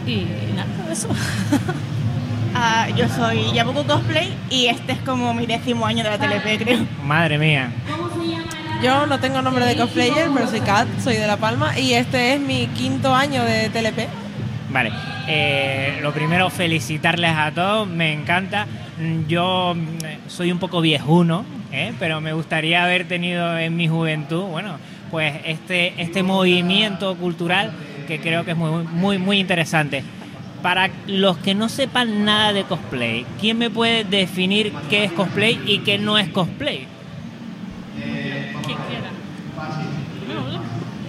y 0.06 0.26
nada, 0.54 0.92
eso. 0.92 1.08
Ah, 2.52 2.88
yo 2.96 3.08
soy 3.08 3.52
Yabuko 3.54 3.84
Cosplay 3.84 4.36
y 4.50 4.66
este 4.66 4.92
es 4.92 4.98
como 4.98 5.32
mi 5.34 5.46
décimo 5.46 5.86
año 5.86 6.02
de 6.02 6.10
la 6.10 6.18
TLP, 6.18 6.62
creo. 6.62 6.80
Madre 7.06 7.38
mía. 7.38 7.70
Yo 8.82 9.06
no 9.06 9.20
tengo 9.20 9.40
nombre 9.40 9.64
de 9.66 9.76
cosplayer, 9.76 10.28
pero 10.34 10.48
soy 10.48 10.60
Kat, 10.60 10.88
soy 11.02 11.14
de 11.14 11.28
La 11.28 11.36
Palma 11.36 11.78
y 11.78 11.92
este 11.94 12.34
es 12.34 12.40
mi 12.40 12.66
quinto 12.66 13.14
año 13.14 13.44
de 13.44 13.68
TLP. 13.70 14.08
Vale, 14.72 14.92
eh, 15.26 15.98
lo 16.00 16.12
primero 16.12 16.48
felicitarles 16.48 17.32
a 17.34 17.50
todos, 17.50 17.88
me 17.88 18.12
encanta. 18.12 18.66
Mm, 18.98 19.26
Yo 19.26 19.74
mm, 19.74 20.28
soy 20.28 20.52
un 20.52 20.58
poco 20.58 20.80
viejuno, 20.80 21.44
¿eh? 21.72 21.92
pero 21.98 22.20
me 22.20 22.32
gustaría 22.32 22.84
haber 22.84 23.08
tenido 23.08 23.58
en 23.58 23.76
mi 23.76 23.88
juventud, 23.88 24.44
bueno, 24.44 24.76
pues 25.10 25.34
este, 25.44 26.00
este 26.00 26.22
movimiento 26.22 27.16
cultural 27.16 27.72
que 28.06 28.20
creo 28.20 28.44
que 28.44 28.52
es 28.52 28.56
muy, 28.56 28.84
muy, 28.84 29.18
muy 29.18 29.38
interesante. 29.40 30.04
Para 30.62 30.90
los 31.06 31.38
que 31.38 31.54
no 31.54 31.68
sepan 31.68 32.24
nada 32.24 32.52
de 32.52 32.64
cosplay, 32.64 33.24
¿quién 33.40 33.58
me 33.58 33.70
puede 33.70 34.04
definir 34.04 34.72
qué 34.90 35.04
es 35.04 35.12
cosplay 35.12 35.58
y 35.66 35.78
qué 35.78 35.98
no 35.98 36.18
es 36.18 36.28
cosplay? 36.28 36.86
Quien 38.66 38.78
quiera. 38.88 39.10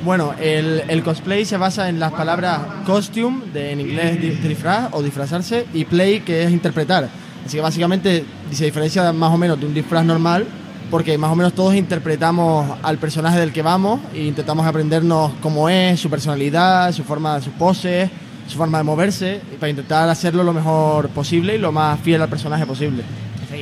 Bueno, 0.03 0.33
el, 0.39 1.03
cosplay 1.03 1.45
se 1.45 1.57
basa 1.57 1.87
en 1.89 1.99
las 1.99 2.11
palabras 2.11 2.59
costume, 2.85 3.45
de, 3.53 3.71
en 3.71 3.81
inglés 3.81 4.19
di- 4.19 4.29
disfraz 4.47 4.89
o 4.93 5.03
disfrazarse, 5.03 5.65
y 5.73 5.85
play, 5.85 6.21
que 6.21 6.43
es 6.43 6.51
interpretar. 6.51 7.07
Así 7.45 7.57
que 7.57 7.61
básicamente 7.61 8.25
se 8.51 8.65
diferencia 8.65 9.11
más 9.13 9.31
o 9.33 9.37
menos 9.37 9.59
de 9.59 9.65
un 9.65 9.73
disfraz 9.73 10.03
normal 10.05 10.45
porque 10.89 11.17
más 11.17 11.31
o 11.31 11.35
menos 11.35 11.53
todos 11.53 11.73
interpretamos 11.73 12.77
al 12.83 12.97
personaje 12.97 13.39
del 13.39 13.53
que 13.53 13.61
vamos 13.61 14.01
e 14.13 14.23
intentamos 14.23 14.67
aprendernos 14.67 15.31
cómo 15.41 15.69
es, 15.69 15.99
su 15.99 16.09
personalidad, 16.09 16.91
su 16.91 17.03
forma, 17.03 17.39
sus 17.39 17.53
poses, 17.53 18.09
su 18.45 18.57
forma 18.57 18.79
de 18.79 18.83
moverse, 18.83 19.39
para 19.57 19.69
intentar 19.69 20.09
hacerlo 20.09 20.43
lo 20.43 20.51
mejor 20.51 21.07
posible 21.09 21.55
y 21.55 21.59
lo 21.59 21.71
más 21.71 21.97
fiel 22.01 22.21
al 22.21 22.27
personaje 22.27 22.65
posible. 22.65 23.03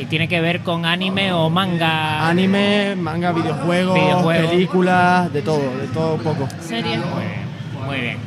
¿Y 0.01 0.05
tiene 0.05 0.27
que 0.27 0.39
ver 0.39 0.61
con 0.61 0.85
anime 0.85 1.33
o 1.33 1.49
manga? 1.49 2.27
Anime, 2.29 2.95
manga, 2.95 3.31
videojuegos, 3.33 3.95
Videojuegos. 3.95 4.49
películas, 4.51 5.33
de 5.33 5.41
todo, 5.41 5.59
de 5.77 5.87
todo 5.87 6.13
un 6.15 6.21
poco. 6.21 6.47
Serie. 6.61 6.97
Muy 7.85 7.99
bien. 7.99 8.17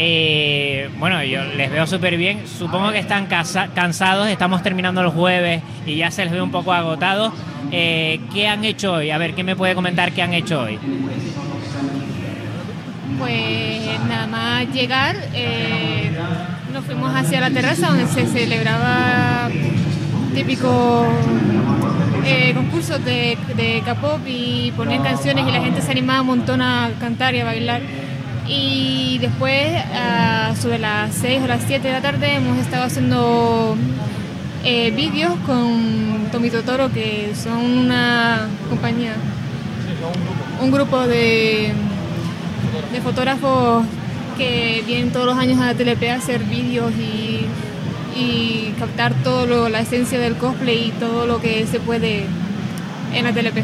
Eh, 0.00 0.88
bueno, 0.98 1.22
yo 1.24 1.42
les 1.44 1.70
veo 1.70 1.86
súper 1.86 2.16
bien. 2.16 2.42
Supongo 2.46 2.90
que 2.92 2.98
están 2.98 3.26
casa- 3.26 3.68
cansados. 3.74 4.28
Estamos 4.28 4.62
terminando 4.62 5.00
el 5.00 5.08
jueves 5.08 5.62
y 5.86 5.96
ya 5.96 6.10
se 6.10 6.24
les 6.24 6.32
ve 6.32 6.40
un 6.42 6.50
poco 6.50 6.72
agotados. 6.72 7.32
Eh, 7.70 8.20
¿Qué 8.32 8.48
han 8.48 8.64
hecho 8.64 8.94
hoy? 8.94 9.10
A 9.10 9.18
ver, 9.18 9.34
¿qué 9.34 9.44
me 9.44 9.54
puede 9.56 9.74
comentar 9.74 10.12
qué 10.12 10.22
han 10.22 10.34
hecho 10.34 10.60
hoy? 10.62 10.78
Pues 13.18 14.00
nada 14.08 14.26
más 14.28 14.66
llegar, 14.72 15.16
eh, 15.34 16.10
nos 16.72 16.84
fuimos 16.84 17.14
hacia 17.14 17.40
la 17.40 17.50
terraza 17.50 17.88
donde 17.88 18.06
se 18.06 18.26
celebraba 18.26 19.48
típico 20.38 21.04
eh, 22.24 22.52
concursos 22.54 23.04
de, 23.04 23.36
de 23.56 23.82
K-pop 23.84 24.20
y 24.24 24.72
ponían 24.76 25.02
canciones 25.02 25.48
y 25.48 25.50
la 25.50 25.60
gente 25.60 25.82
se 25.82 25.90
animaba 25.90 26.20
un 26.20 26.28
montón 26.28 26.62
a 26.62 26.92
cantar 27.00 27.34
y 27.34 27.40
a 27.40 27.44
bailar. 27.44 27.82
Y 28.46 29.18
después, 29.18 29.66
ah, 29.92 30.54
sobre 30.56 30.78
las 30.78 31.12
6 31.16 31.42
o 31.42 31.46
las 31.48 31.62
7 31.66 31.88
de 31.88 31.92
la 31.92 32.00
tarde, 32.00 32.36
hemos 32.36 32.56
estado 32.58 32.84
haciendo 32.84 33.76
eh, 34.62 34.92
vídeos 34.92 35.34
con 35.44 36.28
Tomito 36.30 36.62
Toro, 36.62 36.88
que 36.92 37.32
son 37.34 37.58
una 37.58 38.46
compañía, 38.68 39.14
un 40.62 40.70
grupo 40.70 41.00
de, 41.00 41.72
de 42.92 43.00
fotógrafos 43.00 43.84
que 44.36 44.84
vienen 44.86 45.10
todos 45.10 45.26
los 45.26 45.36
años 45.36 45.60
a 45.60 45.66
la 45.66 45.74
TLP 45.74 46.04
a 46.04 46.14
hacer 46.14 46.44
vídeos 46.44 46.92
y, 46.92 47.44
y 48.18 48.74
captar 48.78 49.14
todo 49.22 49.46
lo- 49.46 49.68
la 49.68 49.80
esencia 49.80 50.18
del 50.18 50.34
cosplay 50.36 50.88
y 50.88 50.90
todo 50.92 51.26
lo 51.26 51.40
que 51.40 51.66
se 51.66 51.78
puede 51.80 52.24
en 53.14 53.24
la 53.24 53.32
TLP. 53.32 53.62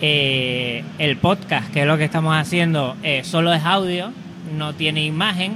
Eh, 0.00 0.84
el 0.98 1.16
podcast, 1.16 1.70
que 1.72 1.82
es 1.82 1.86
lo 1.86 1.96
que 1.96 2.04
estamos 2.04 2.36
haciendo, 2.36 2.96
eh, 3.02 3.22
solo 3.24 3.52
es 3.54 3.64
audio, 3.64 4.12
no 4.56 4.74
tiene 4.74 5.04
imagen, 5.04 5.54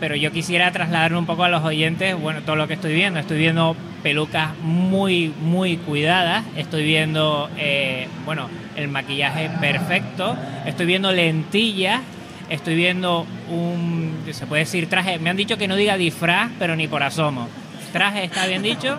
pero 0.00 0.14
yo 0.14 0.30
quisiera 0.30 0.70
trasladar 0.72 1.14
un 1.14 1.26
poco 1.26 1.44
a 1.44 1.48
los 1.48 1.64
oyentes, 1.64 2.20
bueno, 2.20 2.40
todo 2.42 2.56
lo 2.56 2.68
que 2.68 2.74
estoy 2.74 2.92
viendo. 2.94 3.18
Estoy 3.18 3.38
viendo 3.38 3.74
pelucas 4.02 4.50
muy, 4.62 5.32
muy 5.42 5.76
cuidadas, 5.76 6.44
estoy 6.56 6.84
viendo, 6.84 7.48
eh, 7.56 8.08
bueno, 8.24 8.48
el 8.76 8.88
maquillaje 8.88 9.50
perfecto, 9.60 10.36
estoy 10.66 10.86
viendo 10.86 11.10
lentillas, 11.12 12.00
estoy 12.48 12.74
viendo 12.74 13.26
un, 13.50 14.24
se 14.30 14.46
puede 14.46 14.62
decir 14.64 14.88
traje, 14.88 15.18
me 15.18 15.30
han 15.30 15.36
dicho 15.36 15.56
que 15.58 15.68
no 15.68 15.76
diga 15.76 15.96
disfraz, 15.96 16.50
pero 16.58 16.76
ni 16.76 16.88
por 16.88 17.02
asomo. 17.02 17.48
¿Traje 17.92 18.24
está 18.24 18.46
bien 18.46 18.62
dicho? 18.62 18.98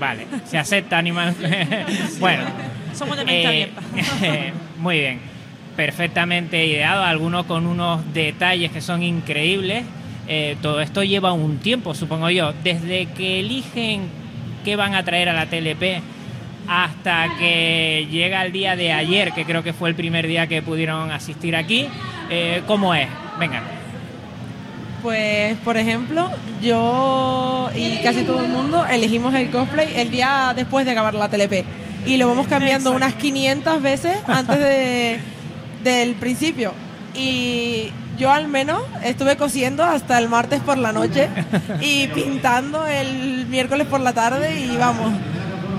Vale, 0.00 0.26
se 0.44 0.58
acepta 0.58 0.98
animal. 0.98 1.34
bueno, 2.20 2.44
Somos 2.94 3.16
de 3.16 3.24
mente 3.24 3.42
eh, 3.42 3.46
abierta. 3.46 3.82
muy 4.78 4.98
bien, 5.00 5.20
perfectamente 5.76 6.64
ideado, 6.64 7.04
algunos 7.04 7.46
con 7.46 7.66
unos 7.66 8.00
detalles 8.14 8.70
que 8.70 8.80
son 8.80 9.02
increíbles. 9.02 9.84
Eh, 10.26 10.56
todo 10.60 10.80
esto 10.80 11.02
lleva 11.02 11.32
un 11.32 11.58
tiempo, 11.58 11.94
supongo 11.94 12.30
yo, 12.30 12.52
desde 12.62 13.06
que 13.06 13.40
eligen 13.40 14.08
qué 14.64 14.76
van 14.76 14.94
a 14.94 15.02
traer 15.02 15.28
a 15.30 15.32
la 15.32 15.46
TLP 15.46 16.02
hasta 16.68 17.34
que 17.38 18.06
llega 18.10 18.44
el 18.44 18.52
día 18.52 18.76
de 18.76 18.92
ayer, 18.92 19.32
que 19.32 19.44
creo 19.44 19.62
que 19.62 19.72
fue 19.72 19.88
el 19.88 19.94
primer 19.94 20.26
día 20.26 20.46
que 20.46 20.60
pudieron 20.60 21.10
asistir 21.10 21.56
aquí. 21.56 21.88
Eh, 22.30 22.62
¿Cómo 22.66 22.94
es? 22.94 23.08
Venga. 23.38 23.62
Pues, 25.02 25.56
por 25.58 25.76
ejemplo, 25.76 26.30
yo 26.60 27.70
y 27.74 27.98
casi 28.02 28.22
todo 28.22 28.40
el 28.40 28.48
mundo 28.48 28.84
elegimos 28.84 29.32
el 29.34 29.50
cosplay 29.50 29.92
el 29.96 30.10
día 30.10 30.52
después 30.56 30.84
de 30.84 30.92
acabar 30.92 31.14
la 31.14 31.28
TLP. 31.28 31.64
Y 32.06 32.16
lo 32.16 32.28
vamos 32.28 32.48
cambiando 32.48 32.92
unas 32.92 33.14
500 33.14 33.82
veces 33.82 34.18
antes 34.26 34.58
de, 34.58 35.20
del 35.84 36.14
principio. 36.14 36.72
Y 37.14 37.90
yo 38.18 38.32
al 38.32 38.48
menos 38.48 38.82
estuve 39.04 39.36
cosiendo 39.36 39.84
hasta 39.84 40.18
el 40.18 40.28
martes 40.28 40.60
por 40.60 40.78
la 40.78 40.92
noche 40.92 41.28
y 41.80 42.08
pintando 42.08 42.86
el 42.86 43.46
miércoles 43.46 43.86
por 43.86 44.00
la 44.00 44.12
tarde 44.12 44.60
y 44.60 44.76
vamos. 44.76 45.12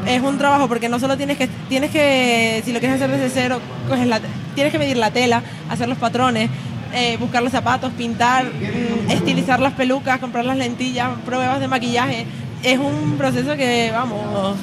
Es 0.05 0.21
un 0.21 0.37
trabajo 0.37 0.67
porque 0.67 0.89
no 0.89 0.99
solo 0.99 1.17
tienes 1.17 1.37
que, 1.37 1.47
tienes 1.67 1.91
que, 1.91 2.61
si 2.65 2.73
lo 2.73 2.79
quieres 2.79 3.01
hacer 3.01 3.11
desde 3.11 3.29
cero, 3.29 3.59
coges 3.87 4.07
la, 4.07 4.19
tienes 4.55 4.71
que 4.71 4.79
medir 4.79 4.97
la 4.97 5.11
tela, 5.11 5.43
hacer 5.69 5.87
los 5.87 5.97
patrones, 5.97 6.49
eh, 6.93 7.17
buscar 7.17 7.43
los 7.43 7.51
zapatos, 7.51 7.91
pintar, 7.93 8.45
mm, 8.45 9.11
estilizar 9.11 9.59
las 9.59 9.73
pelucas, 9.73 10.19
comprar 10.19 10.45
las 10.45 10.57
lentillas, 10.57 11.09
pruebas 11.25 11.59
de 11.59 11.67
maquillaje. 11.67 12.25
Es 12.63 12.79
un 12.79 13.15
proceso 13.17 13.55
que, 13.55 13.91
vamos, 13.91 14.57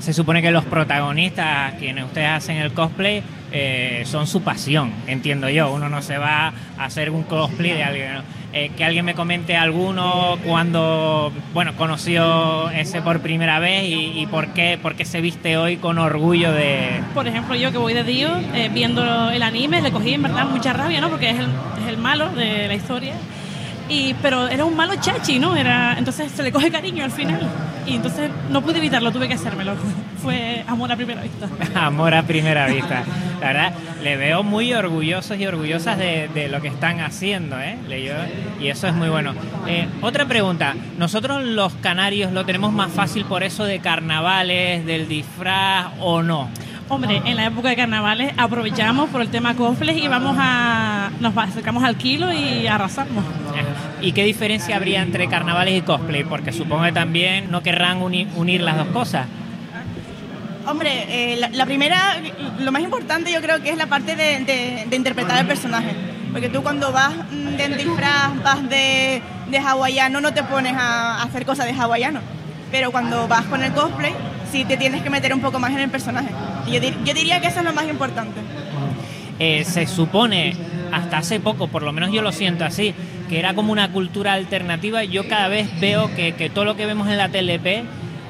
Se 0.00 0.12
supone 0.12 0.42
que 0.42 0.50
los 0.50 0.64
protagonistas, 0.64 1.74
quienes 1.74 2.04
ustedes 2.04 2.28
hacen 2.28 2.56
el 2.56 2.72
cosplay, 2.72 3.22
eh, 3.52 4.02
son 4.06 4.26
su 4.26 4.42
pasión, 4.42 4.92
entiendo 5.06 5.48
yo. 5.48 5.72
Uno 5.72 5.88
no 5.88 6.02
se 6.02 6.18
va 6.18 6.52
a 6.78 6.84
hacer 6.84 7.10
un 7.10 7.22
cosplay 7.22 7.72
de 7.72 7.84
alguien. 7.84 8.08
Eh, 8.54 8.70
que 8.76 8.84
alguien 8.84 9.06
me 9.06 9.14
comente 9.14 9.56
alguno 9.56 10.36
cuando, 10.44 11.32
bueno, 11.54 11.74
conoció 11.74 12.68
ese 12.68 13.00
por 13.00 13.20
primera 13.20 13.58
vez 13.60 13.84
y, 13.84 14.20
y 14.20 14.26
por, 14.26 14.48
qué, 14.48 14.78
por 14.80 14.94
qué 14.94 15.06
se 15.06 15.22
viste 15.22 15.56
hoy 15.56 15.78
con 15.78 15.98
orgullo 15.98 16.52
de... 16.52 17.00
Por 17.14 17.26
ejemplo, 17.26 17.54
yo 17.54 17.72
que 17.72 17.78
voy 17.78 17.94
de 17.94 18.04
Dio, 18.04 18.28
eh, 18.54 18.68
viendo 18.70 19.30
el 19.30 19.42
anime, 19.42 19.80
le 19.80 19.90
cogí 19.90 20.12
en 20.12 20.22
verdad 20.22 20.44
mucha 20.44 20.74
rabia, 20.74 21.00
¿no? 21.00 21.08
Porque 21.08 21.30
es 21.30 21.38
el, 21.38 21.46
es 21.82 21.88
el 21.88 21.96
malo 21.96 22.28
de 22.30 22.68
la 22.68 22.74
historia. 22.74 23.14
Y, 23.88 24.14
pero 24.22 24.48
era 24.48 24.64
un 24.64 24.76
malo 24.76 24.94
chachi, 25.00 25.38
¿no? 25.38 25.56
Era, 25.56 25.96
entonces 25.98 26.32
se 26.32 26.42
le 26.42 26.52
coge 26.52 26.70
cariño 26.70 27.04
al 27.04 27.10
final. 27.10 27.40
Y 27.86 27.96
entonces 27.96 28.30
no 28.50 28.62
pude 28.62 28.78
evitarlo, 28.78 29.10
tuve 29.10 29.28
que 29.28 29.34
hacérmelo. 29.34 29.74
Fue 30.22 30.62
amor 30.68 30.92
a 30.92 30.96
primera 30.96 31.20
vista. 31.22 31.48
Amor 31.86 32.14
a 32.14 32.22
primera 32.22 32.66
vista. 32.68 33.02
La 33.40 33.46
verdad, 33.48 33.72
le 34.04 34.16
veo 34.16 34.44
muy 34.44 34.72
orgullosos 34.72 35.36
y 35.36 35.44
orgullosas 35.46 35.98
de, 35.98 36.48
lo 36.48 36.60
que 36.62 36.68
están 36.68 37.00
haciendo, 37.00 37.58
¿eh? 37.58 37.76
Le- 37.88 38.04
yo- 38.04 38.12
y 38.60 38.68
eso 38.68 38.86
es 38.86 38.94
muy 38.94 39.08
bueno. 39.08 39.34
Eh, 39.66 39.88
otra 40.00 40.26
pregunta. 40.26 40.74
Nosotros 40.96 41.42
los 41.42 41.72
canarios 41.74 42.30
lo 42.30 42.44
tenemos 42.46 42.72
más 42.72 42.92
fácil 42.92 43.24
por 43.24 43.42
eso 43.42 43.64
de 43.64 43.80
carnavales, 43.80 44.86
del 44.86 45.08
disfraz 45.08 45.86
o 45.98 46.22
no. 46.22 46.48
Hombre, 46.88 47.22
en 47.24 47.36
la 47.36 47.46
época 47.46 47.70
de 47.70 47.76
carnavales 47.76 48.32
aprovechamos 48.36 49.08
por 49.08 49.22
el 49.22 49.28
tema 49.28 49.54
cosplay 49.54 50.04
y 50.04 50.08
vamos 50.08 50.36
a. 50.38 51.10
Nos 51.20 51.36
acercamos 51.36 51.82
al 51.84 51.96
kilo 51.96 52.32
y 52.32 52.66
arrasamos. 52.66 53.24
¿Y 54.02 54.12
qué 54.12 54.24
diferencia 54.24 54.76
habría 54.76 55.00
entre 55.00 55.26
carnavales 55.28 55.78
y 55.78 55.82
cosplay? 55.82 56.24
Porque 56.24 56.52
supongo 56.52 56.82
que 56.84 56.92
también 56.92 57.50
no 57.50 57.62
querrán 57.62 58.02
uni- 58.02 58.26
unir 58.36 58.60
las 58.60 58.76
dos 58.76 58.88
cosas. 58.88 59.26
Hombre, 60.66 61.06
eh, 61.08 61.36
la, 61.38 61.48
la 61.48 61.64
primera, 61.66 62.16
lo 62.60 62.70
más 62.72 62.82
importante 62.82 63.32
yo 63.32 63.40
creo 63.40 63.60
que 63.62 63.70
es 63.70 63.76
la 63.76 63.86
parte 63.86 64.14
de, 64.14 64.40
de- 64.44 64.84
de 64.88 64.96
interpretar 64.96 65.38
el 65.40 65.46
personaje. 65.46 65.94
Porque 66.30 66.48
tú 66.48 66.62
cuando 66.62 66.92
vas 66.92 67.12
mm, 67.30 67.56
de 67.56 67.68
disfraz, 67.76 68.42
vas 68.44 68.68
de, 68.68 69.22
de 69.50 69.58
hawaiano, 69.58 70.20
no 70.20 70.32
te 70.34 70.42
pones 70.42 70.74
a, 70.76 71.20
a 71.20 71.22
hacer 71.22 71.46
cosas 71.46 71.66
de 71.66 71.72
hawaiano. 71.72 72.20
Pero 72.70 72.90
cuando 72.90 73.26
vas 73.28 73.44
con 73.46 73.62
el 73.62 73.72
cosplay, 73.72 74.12
sí 74.52 74.64
te 74.64 74.76
tienes 74.76 75.02
que 75.02 75.10
meter 75.10 75.32
un 75.34 75.40
poco 75.40 75.58
más 75.58 75.72
en 75.72 75.80
el 75.80 75.90
personaje. 75.90 76.28
Y 76.66 76.72
yo, 76.72 76.80
dir- 76.80 77.02
yo 77.04 77.14
diría 77.14 77.40
que 77.40 77.48
eso 77.48 77.58
es 77.60 77.64
lo 77.64 77.72
más 77.72 77.88
importante. 77.88 78.40
Eh, 79.38 79.64
se 79.64 79.86
supone, 79.86 80.54
hasta 80.92 81.18
hace 81.18 81.40
poco, 81.40 81.66
por 81.68 81.82
lo 81.82 81.92
menos 81.92 82.12
yo 82.12 82.22
lo 82.22 82.30
siento 82.32 82.64
así, 82.64 82.94
que 83.28 83.38
era 83.38 83.54
como 83.54 83.72
una 83.72 83.90
cultura 83.90 84.34
alternativa. 84.34 85.02
Yo 85.04 85.26
cada 85.26 85.48
vez 85.48 85.68
veo 85.80 86.14
que, 86.14 86.34
que 86.34 86.50
todo 86.50 86.64
lo 86.64 86.76
que 86.76 86.86
vemos 86.86 87.08
en 87.08 87.16
la 87.16 87.28
TLP 87.30 87.84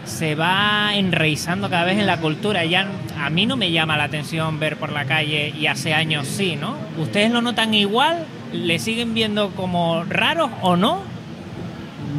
se 0.05 0.35
va 0.35 0.93
enraizando 0.95 1.69
cada 1.69 1.85
vez 1.85 1.99
en 1.99 2.07
la 2.07 2.19
cultura. 2.19 2.65
Ya 2.65 2.87
a 3.21 3.29
mí 3.31 3.47
no 3.47 3.57
me 3.57 3.71
llama 3.73 3.97
la 3.97 4.05
atención 4.05 4.59
ver 4.59 4.77
por 4.77 4.91
la 4.93 5.05
calle 5.05 5.53
y 5.59 5.67
hace 5.67 5.93
años 5.93 6.27
sí, 6.29 6.57
¿no? 6.57 6.77
¿Ustedes 6.99 7.31
lo 7.31 7.43
notan 7.43 7.75
igual? 7.75 8.25
¿Le 8.53 8.79
siguen 8.79 9.13
viendo 9.15 9.51
como 9.51 10.05
raros 10.05 10.51
o 10.63 10.77
no? 10.77 11.01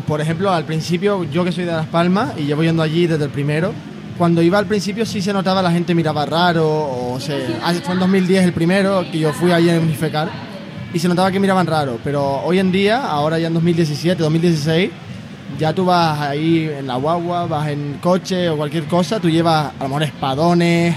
Por 0.08 0.22
ejemplo, 0.22 0.52
al 0.52 0.66
principio, 0.66 1.24
yo 1.26 1.44
que 1.46 1.52
soy 1.52 1.66
de 1.66 1.72
Las 1.72 1.86
Palmas 1.88 2.34
y 2.38 2.44
llevo 2.44 2.64
yendo 2.64 2.84
allí 2.84 3.06
desde 3.08 3.26
el 3.26 3.30
primero, 3.32 3.74
cuando 4.18 4.42
iba 4.42 4.58
al 4.58 4.66
principio 4.66 5.06
sí 5.06 5.22
se 5.22 5.34
notaba 5.34 5.62
la 5.62 5.72
gente 5.72 5.96
miraba 5.96 6.26
raro, 6.26 6.68
o 6.68 7.20
se, 7.20 7.46
ah, 7.64 7.74
fue 7.84 7.94
en 7.94 8.00
2010 8.00 8.46
el 8.46 8.54
primero, 8.54 9.04
que 9.12 9.20
yo 9.20 9.34
fui 9.34 9.52
allí 9.52 9.70
en 9.70 9.88
mi 9.88 9.96
fecar, 9.96 10.30
y 10.94 11.00
se 11.00 11.08
notaba 11.08 11.32
que 11.32 11.40
miraban 11.40 11.66
raro, 11.66 12.00
pero 12.04 12.42
hoy 12.44 12.60
en 12.60 12.72
día, 12.72 13.06
ahora 13.06 13.40
ya 13.40 13.48
en 13.48 13.54
2017, 13.54 14.22
2016, 14.22 14.92
ya 15.58 15.74
tú 15.74 15.86
vas 15.86 16.20
ahí 16.20 16.70
en 16.78 16.88
la 16.88 16.96
guagua, 16.96 17.48
vas 17.48 17.70
en 17.70 17.98
coche 18.02 18.50
o 18.50 18.58
cualquier 18.58 18.86
cosa, 18.86 19.20
tú 19.20 19.30
llevas 19.30 19.72
a 19.80 19.84
lo 19.84 19.90
mejor 19.90 20.04
espadones, 20.04 20.96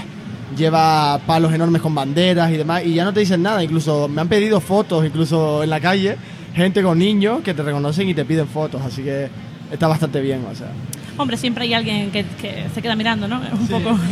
llevas 0.55 1.19
palos 1.21 1.53
enormes 1.53 1.81
con 1.81 1.93
banderas 1.93 2.51
y 2.51 2.57
demás, 2.57 2.83
y 2.85 2.93
ya 2.93 3.03
no 3.03 3.13
te 3.13 3.19
dicen 3.19 3.41
nada, 3.41 3.63
incluso 3.63 4.07
me 4.07 4.21
han 4.21 4.27
pedido 4.27 4.59
fotos, 4.59 5.05
incluso 5.05 5.63
en 5.63 5.69
la 5.69 5.79
calle, 5.79 6.17
gente 6.55 6.81
con 6.81 6.97
niños 6.97 7.41
que 7.41 7.53
te 7.53 7.63
reconocen 7.63 8.07
y 8.09 8.13
te 8.13 8.25
piden 8.25 8.47
fotos, 8.47 8.81
así 8.81 9.03
que 9.03 9.29
está 9.71 9.87
bastante 9.87 10.21
bien, 10.21 10.45
o 10.51 10.55
sea. 10.55 10.69
Hombre, 11.17 11.37
siempre 11.37 11.63
hay 11.63 11.73
alguien 11.73 12.11
que, 12.11 12.23
que 12.41 12.65
se 12.73 12.81
queda 12.81 12.95
mirando, 12.95 13.27
¿no? 13.27 13.41
Un 13.51 13.67
poco. 13.67 13.97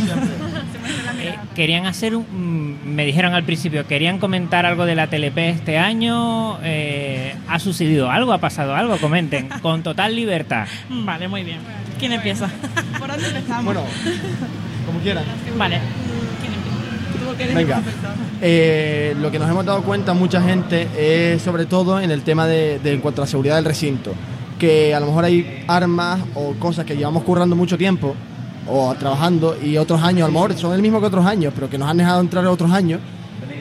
Eh, 1.18 1.34
querían 1.56 1.86
hacer 1.88 2.16
un... 2.16 2.24
mm, 2.84 2.88
Me 2.94 3.06
dijeron 3.06 3.34
al 3.34 3.44
principio, 3.44 3.88
querían 3.88 4.20
comentar 4.20 4.66
algo 4.66 4.86
de 4.86 4.94
la 4.96 5.08
TLP 5.08 5.38
este 5.40 5.80
año. 5.80 6.60
eh, 6.62 7.34
¿Ha 7.48 7.58
sucedido 7.58 8.12
algo? 8.12 8.32
¿Ha 8.34 8.38
pasado 8.38 8.76
algo? 8.76 8.98
Comenten. 8.98 9.48
Con 9.62 9.82
total 9.82 10.16
libertad. 10.16 10.68
Vale, 10.90 11.28
muy 11.28 11.44
bien. 11.44 11.58
¿Quién 11.98 12.12
empieza? 12.12 12.48
¿Por 13.00 13.08
dónde 13.10 13.28
empezamos? 13.28 13.66
Bueno, 13.66 13.82
como 14.86 15.00
quieran. 15.00 15.24
Vale. 15.58 15.80
Venga. 17.56 17.82
Eh, 18.42 19.16
lo 19.20 19.32
que 19.32 19.40
nos 19.40 19.50
hemos 19.50 19.66
dado 19.66 19.82
cuenta 19.82 20.14
mucha 20.14 20.42
gente 20.44 20.88
es 20.98 21.42
sobre 21.42 21.66
todo 21.66 22.00
en 22.00 22.12
el 22.12 22.22
tema 22.22 22.46
de, 22.46 22.78
de 22.80 22.94
en 22.94 23.02
cuanto 23.02 23.22
a 23.22 23.26
la 23.26 23.30
seguridad 23.32 23.56
del 23.56 23.66
recinto. 23.66 24.14
Que 24.60 24.96
a 24.96 25.00
lo 25.00 25.08
mejor 25.08 25.26
hay 25.26 25.64
armas 25.68 26.22
o 26.34 26.54
cosas 26.54 26.86
que 26.86 26.96
llevamos 26.96 27.24
currando 27.24 27.56
mucho 27.56 27.78
tiempo 27.78 28.16
o 28.68 28.96
trabajando 28.96 29.56
y 29.62 29.78
otros 29.78 30.02
años 30.02 30.24
a 30.24 30.28
lo 30.28 30.34
mejor 30.34 30.54
son 30.56 30.74
el 30.74 30.82
mismo 30.82 31.00
que 31.00 31.08
otros 31.08 31.26
años, 31.26 31.54
pero 31.54 31.70
que 31.70 31.78
nos 31.78 31.90
han 31.90 31.98
dejado 31.98 32.22
entrar 32.22 32.46
otros 32.48 32.72
años. 32.72 33.00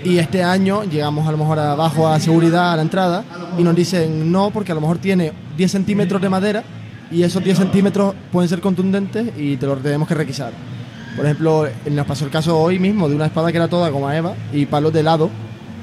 Y 0.05 0.18
este 0.18 0.42
año 0.42 0.84
llegamos 0.84 1.26
a 1.26 1.32
lo 1.32 1.38
mejor 1.38 1.59
abajo 1.59 2.07
a 2.07 2.20
seguridad 2.20 2.72
a 2.72 2.76
la 2.76 2.82
entrada 2.82 3.24
y 3.59 3.62
nos 3.62 3.74
dicen 3.74 4.30
no 4.30 4.51
porque 4.51 4.72
a 4.72 4.74
lo 4.74 4.82
mejor 4.82 4.99
tiene 4.99 5.32
10 5.57 5.70
centímetros 5.70 6.20
de 6.20 6.28
madera 6.28 6.62
y 7.11 7.22
esos 7.22 7.42
10 7.42 7.57
centímetros 7.57 8.14
pueden 8.30 8.49
ser 8.49 8.61
contundentes 8.61 9.32
y 9.36 9.57
te 9.57 9.66
los 9.66 9.82
tenemos 9.82 10.07
que 10.07 10.14
requisar. 10.14 10.53
Por 11.16 11.24
ejemplo, 11.24 11.66
nos 11.90 12.07
pasó 12.07 12.24
el 12.24 12.30
caso 12.30 12.61
hoy 12.61 12.78
mismo 12.78 13.09
de 13.09 13.14
una 13.14 13.26
espada 13.26 13.51
que 13.51 13.57
era 13.57 13.68
toda 13.68 13.90
como 13.90 14.11
Eva 14.11 14.34
y 14.53 14.66
palos 14.66 14.92
de 14.92 15.03
lado 15.03 15.30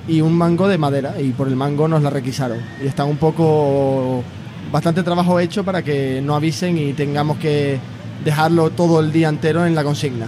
y 0.07 0.21
un 0.21 0.33
mango 0.33 0.67
de 0.67 0.77
madera 0.77 1.19
y 1.19 1.29
por 1.31 1.47
el 1.47 1.55
mango 1.55 1.87
nos 1.87 2.03
la 2.03 2.09
requisaron. 2.09 2.59
Y 2.83 2.87
está 2.87 3.05
un 3.05 3.17
poco 3.17 4.23
bastante 4.71 5.03
trabajo 5.03 5.39
hecho 5.39 5.63
para 5.63 5.83
que 5.83 6.21
no 6.23 6.35
avisen 6.35 6.77
y 6.77 6.93
tengamos 6.93 7.37
que 7.37 7.79
dejarlo 8.23 8.69
todo 8.69 8.99
el 8.99 9.11
día 9.11 9.29
entero 9.29 9.65
en 9.65 9.75
la 9.75 9.83
consigna. 9.83 10.27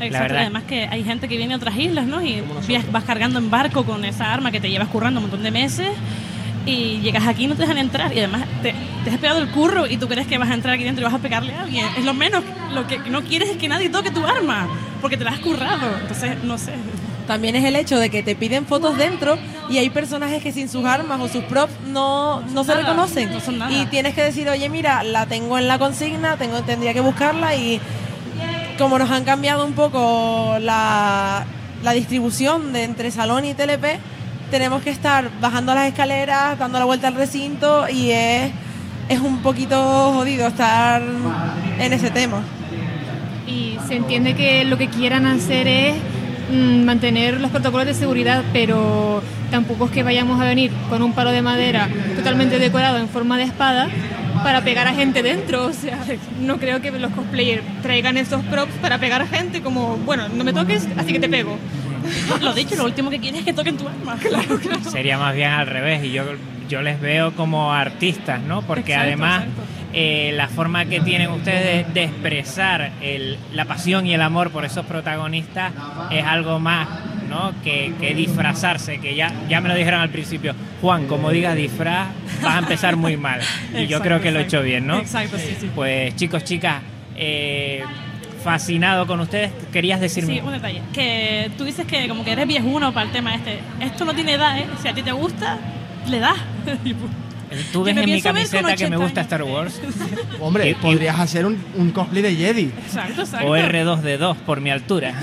Exacto, 0.00 0.34
además 0.38 0.62
que 0.64 0.84
hay 0.84 1.04
gente 1.04 1.28
que 1.28 1.36
viene 1.36 1.52
de 1.52 1.56
otras 1.56 1.76
islas, 1.76 2.06
¿no? 2.06 2.22
Y 2.22 2.42
vas 2.90 3.04
cargando 3.04 3.38
en 3.38 3.50
barco 3.50 3.84
con 3.84 4.04
esa 4.04 4.32
arma 4.32 4.50
que 4.50 4.60
te 4.60 4.70
llevas 4.70 4.88
currando 4.88 5.20
un 5.20 5.24
montón 5.24 5.42
de 5.42 5.50
meses 5.50 5.88
y 6.64 7.00
llegas 7.00 7.26
aquí 7.26 7.44
y 7.44 7.46
no 7.48 7.54
te 7.54 7.62
dejan 7.62 7.78
entrar 7.78 8.12
y 8.14 8.18
además 8.18 8.44
te, 8.62 8.74
te 9.04 9.10
has 9.10 9.18
pegado 9.18 9.40
el 9.40 9.48
curro 9.48 9.86
y 9.86 9.96
tú 9.96 10.08
crees 10.08 10.26
que 10.26 10.38
vas 10.38 10.50
a 10.50 10.54
entrar 10.54 10.74
aquí 10.74 10.84
dentro 10.84 11.02
y 11.02 11.04
vas 11.04 11.14
a 11.14 11.18
pegarle 11.18 11.52
a 11.52 11.62
alguien. 11.62 11.86
Es 11.98 12.04
lo 12.04 12.14
menos, 12.14 12.42
lo 12.72 12.86
que 12.86 12.98
no 13.10 13.22
quieres 13.22 13.50
es 13.50 13.56
que 13.58 13.68
nadie 13.68 13.90
toque 13.90 14.10
tu 14.10 14.24
arma 14.24 14.68
porque 15.02 15.16
te 15.16 15.24
la 15.24 15.32
has 15.32 15.40
currado. 15.40 15.98
Entonces, 16.00 16.42
no 16.44 16.56
sé. 16.56 16.72
También 17.30 17.54
es 17.54 17.64
el 17.64 17.76
hecho 17.76 17.96
de 18.00 18.10
que 18.10 18.24
te 18.24 18.34
piden 18.34 18.66
fotos 18.66 18.98
dentro 18.98 19.38
y 19.68 19.78
hay 19.78 19.88
personajes 19.88 20.42
que 20.42 20.50
sin 20.50 20.68
sus 20.68 20.84
armas 20.84 21.20
o 21.20 21.28
sus 21.28 21.44
props 21.44 21.72
no, 21.86 22.40
no 22.40 22.64
se 22.64 22.70
Nada, 22.72 22.80
reconocen. 22.80 23.32
no 23.32 23.38
son 23.38 23.56
nada. 23.58 23.70
Y 23.70 23.86
tienes 23.86 24.16
que 24.16 24.22
decir, 24.24 24.48
oye, 24.48 24.68
mira, 24.68 25.04
la 25.04 25.26
tengo 25.26 25.56
en 25.56 25.68
la 25.68 25.78
consigna, 25.78 26.36
tengo, 26.38 26.60
tendría 26.62 26.92
que 26.92 26.98
buscarla 27.00 27.54
y 27.54 27.80
como 28.78 28.98
nos 28.98 29.08
han 29.12 29.22
cambiado 29.22 29.64
un 29.64 29.74
poco 29.74 30.56
la, 30.60 31.44
la 31.84 31.92
distribución 31.92 32.72
de 32.72 32.82
entre 32.82 33.12
salón 33.12 33.44
y 33.44 33.54
TLP, 33.54 33.84
tenemos 34.50 34.82
que 34.82 34.90
estar 34.90 35.30
bajando 35.40 35.72
las 35.72 35.86
escaleras, 35.86 36.58
dando 36.58 36.80
la 36.80 36.84
vuelta 36.84 37.06
al 37.06 37.14
recinto 37.14 37.88
y 37.88 38.10
es, 38.10 38.50
es 39.08 39.20
un 39.20 39.38
poquito 39.40 39.76
jodido 40.14 40.48
estar 40.48 41.00
en 41.78 41.92
ese 41.92 42.10
tema. 42.10 42.42
Y 43.46 43.78
se 43.86 43.94
entiende 43.94 44.34
que 44.34 44.64
lo 44.64 44.76
que 44.76 44.88
quieran 44.88 45.26
hacer 45.26 45.68
es 45.68 45.94
mantener 46.50 47.40
los 47.40 47.50
protocolos 47.50 47.86
de 47.86 47.94
seguridad, 47.94 48.42
pero 48.52 49.22
tampoco 49.50 49.86
es 49.86 49.90
que 49.90 50.02
vayamos 50.02 50.40
a 50.40 50.44
venir 50.44 50.70
con 50.88 51.02
un 51.02 51.12
palo 51.12 51.30
de 51.30 51.42
madera 51.42 51.88
totalmente 52.16 52.58
decorado 52.58 52.98
en 52.98 53.08
forma 53.08 53.36
de 53.36 53.44
espada 53.44 53.88
para 54.42 54.62
pegar 54.62 54.86
a 54.86 54.94
gente 54.94 55.22
dentro. 55.22 55.66
O 55.66 55.72
sea, 55.72 55.98
no 56.40 56.58
creo 56.58 56.80
que 56.80 56.90
los 56.90 57.12
cosplayers 57.12 57.62
traigan 57.82 58.16
esos 58.16 58.42
props 58.44 58.72
para 58.80 58.98
pegar 58.98 59.22
a 59.22 59.26
gente 59.26 59.62
como, 59.62 59.96
bueno, 59.98 60.28
no 60.28 60.44
me 60.44 60.52
toques, 60.52 60.86
así 60.96 61.12
que 61.12 61.20
te 61.20 61.28
pego. 61.28 61.58
Lo 62.40 62.54
dicho, 62.54 62.76
lo 62.76 62.84
último 62.84 63.10
que 63.10 63.18
quieres 63.18 63.40
es 63.40 63.46
que 63.46 63.52
toquen 63.52 63.76
tu 63.76 63.86
arma. 63.86 64.16
Claro, 64.20 64.58
claro. 64.58 64.90
Sería 64.90 65.18
más 65.18 65.34
bien 65.34 65.50
al 65.50 65.66
revés 65.66 66.04
y 66.04 66.12
yo, 66.12 66.24
yo 66.68 66.82
les 66.82 67.00
veo 67.00 67.32
como 67.32 67.72
artistas, 67.72 68.40
¿no? 68.40 68.62
Porque 68.62 68.92
Exacto, 68.92 69.06
además 69.08 69.42
exacto. 69.42 69.62
Eh, 69.92 70.32
la 70.36 70.48
forma 70.48 70.84
que 70.84 71.00
tienen 71.00 71.30
ustedes 71.30 71.86
de, 71.88 71.92
de 71.92 72.04
expresar 72.06 72.92
el- 73.02 73.38
la 73.52 73.64
pasión 73.64 74.06
y 74.06 74.14
el 74.14 74.22
amor 74.22 74.50
por 74.50 74.64
esos 74.64 74.86
protagonistas 74.86 75.72
es 76.10 76.24
algo 76.24 76.58
más, 76.60 76.88
¿no? 77.28 77.52
Que, 77.64 77.92
que 78.00 78.14
disfrazarse, 78.14 78.98
que 79.00 79.14
ya, 79.14 79.32
ya 79.48 79.60
me 79.60 79.68
lo 79.68 79.74
dijeron 79.74 80.00
al 80.00 80.10
principio, 80.10 80.54
Juan, 80.80 81.06
como 81.06 81.30
digas 81.30 81.56
disfraz, 81.56 82.08
vas 82.42 82.54
a 82.56 82.58
empezar 82.60 82.96
muy 82.96 83.16
mal. 83.16 83.40
Y 83.76 83.86
yo 83.86 84.00
creo 84.00 84.20
que 84.20 84.30
lo 84.30 84.38
he 84.40 84.42
hecho 84.42 84.62
bien, 84.62 84.86
¿no? 84.86 84.98
Exacto, 84.98 85.36
sí, 85.38 85.56
sí. 85.60 85.70
Pues 85.74 86.14
chicos, 86.16 86.44
chicas, 86.44 86.82
eh, 87.16 87.82
fascinado 88.44 89.06
con 89.06 89.20
ustedes, 89.20 89.52
querías 89.72 90.00
decirme... 90.00 90.34
Sí, 90.34 90.40
un 90.40 90.52
detalle. 90.52 90.80
Que 90.92 91.50
tú 91.58 91.64
dices 91.64 91.84
que 91.86 92.08
como 92.08 92.24
que 92.24 92.32
eres 92.32 92.46
viejuno 92.46 92.92
para 92.94 93.06
el 93.06 93.12
tema 93.12 93.34
este. 93.34 93.58
Esto 93.80 94.04
no 94.04 94.14
tiene 94.14 94.32
edad, 94.34 94.56
¿eh? 94.58 94.66
Si 94.80 94.88
a 94.88 94.94
ti 94.94 95.02
te 95.02 95.12
gusta, 95.12 95.58
le 96.08 96.20
das. 96.20 96.36
Pues, 97.50 97.72
Tú 97.72 97.82
ves 97.82 97.96
en 97.96 98.04
mi 98.08 98.22
camiseta 98.22 98.76
que 98.76 98.88
me 98.88 98.96
80 98.96 98.96
gusta 98.96 99.20
Star 99.22 99.42
Wars. 99.42 99.80
Hombre, 100.40 100.76
podrías 100.80 101.18
hacer 101.18 101.44
un, 101.44 101.58
un 101.76 101.90
cosplay 101.90 102.22
de 102.22 102.36
Jedi. 102.36 102.70
Exacto, 102.86 103.22
exacto. 103.22 103.48
O 103.48 103.56
R2D2 103.56 104.36
por 104.36 104.60
mi 104.60 104.70
altura. 104.70 105.12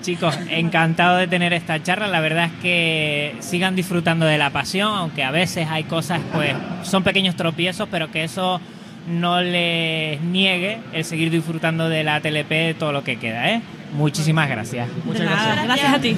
Chicos, 0.00 0.38
encantado 0.48 1.18
de 1.18 1.26
tener 1.26 1.52
esta 1.52 1.82
charla. 1.82 2.06
La 2.06 2.20
verdad 2.20 2.46
es 2.46 2.52
que 2.62 3.36
sigan 3.40 3.76
disfrutando 3.76 4.24
de 4.24 4.38
la 4.38 4.48
pasión, 4.48 4.96
aunque 4.96 5.22
a 5.22 5.30
veces 5.30 5.68
hay 5.68 5.84
cosas, 5.84 6.20
pues, 6.32 6.54
son 6.82 7.02
pequeños 7.02 7.36
tropiezos, 7.36 7.86
pero 7.90 8.10
que 8.10 8.24
eso 8.24 8.60
no 9.06 9.42
les 9.42 10.20
niegue 10.22 10.78
el 10.94 11.04
seguir 11.04 11.30
disfrutando 11.30 11.90
de 11.90 12.04
la 12.04 12.20
TLP 12.20 12.78
todo 12.78 12.92
lo 12.92 13.04
que 13.04 13.18
queda, 13.18 13.50
¿eh? 13.50 13.60
Muchísimas 13.92 14.48
gracias. 14.48 14.88
De 15.04 15.24
nada, 15.24 15.64
gracias 15.64 15.94
a 15.94 16.00
ti. 16.00 16.16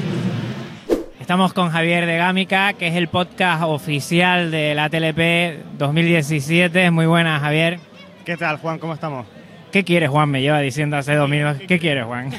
Estamos 1.31 1.53
con 1.53 1.70
Javier 1.70 2.07
de 2.07 2.16
Gámica, 2.16 2.72
que 2.72 2.89
es 2.89 2.97
el 2.97 3.07
podcast 3.07 3.62
oficial 3.62 4.51
de 4.51 4.74
la 4.74 4.91
TLP 4.91 5.78
2017. 5.78 6.91
Muy 6.91 7.07
buenas, 7.07 7.41
Javier. 7.41 7.78
¿Qué 8.24 8.37
tal, 8.37 8.57
Juan? 8.57 8.81
¿Cómo 8.81 8.95
estamos? 8.95 9.26
¿Qué 9.70 9.85
quieres, 9.85 10.11
Juan? 10.11 10.28
Me 10.28 10.43
lleva 10.43 10.59
diciendo 10.59 10.97
hace 10.97 11.14
dos 11.14 11.31
minutos. 11.31 11.62
¿Qué 11.68 11.78
quieres, 11.78 12.05
Juan? 12.05 12.33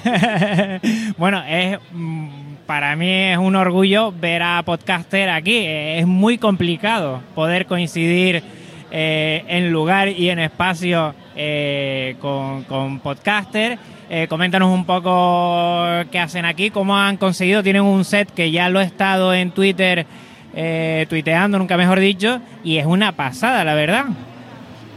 bueno, 1.18 1.42
es 1.48 1.80
mm, 1.94 2.28
para 2.66 2.94
mí 2.98 3.10
es 3.10 3.38
un 3.38 3.56
orgullo 3.56 4.12
ver 4.12 4.44
a 4.44 4.62
podcaster 4.64 5.30
aquí. 5.30 5.64
Es 5.66 6.06
muy 6.06 6.38
complicado 6.38 7.22
poder 7.34 7.68
coincidir 7.68 8.44
eh, 8.92 9.46
en 9.48 9.72
lugar 9.72 10.10
y 10.10 10.30
en 10.30 10.40
espacio 10.40 11.16
eh, 11.38 12.18
con, 12.20 12.66
con 12.66 13.00
podcaster. 13.00 13.80
Eh, 14.14 14.28
coméntanos 14.28 14.70
un 14.70 14.84
poco 14.84 15.88
qué 16.12 16.20
hacen 16.20 16.44
aquí, 16.44 16.70
cómo 16.70 16.98
han 16.98 17.16
conseguido. 17.16 17.64
Tienen 17.64 17.84
un 17.84 18.04
set 18.04 18.30
que 18.30 18.52
ya 18.52 18.68
lo 18.68 18.82
he 18.82 18.84
estado 18.84 19.34
en 19.34 19.52
Twitter 19.52 20.06
eh, 20.54 21.06
tuiteando, 21.08 21.58
nunca 21.58 21.78
mejor 21.78 22.02
dicho, 22.02 22.42
y 22.62 22.76
es 22.76 22.86
una 22.86 23.14
pasada, 23.14 23.64
la 23.64 23.74
verdad. 23.74 24.08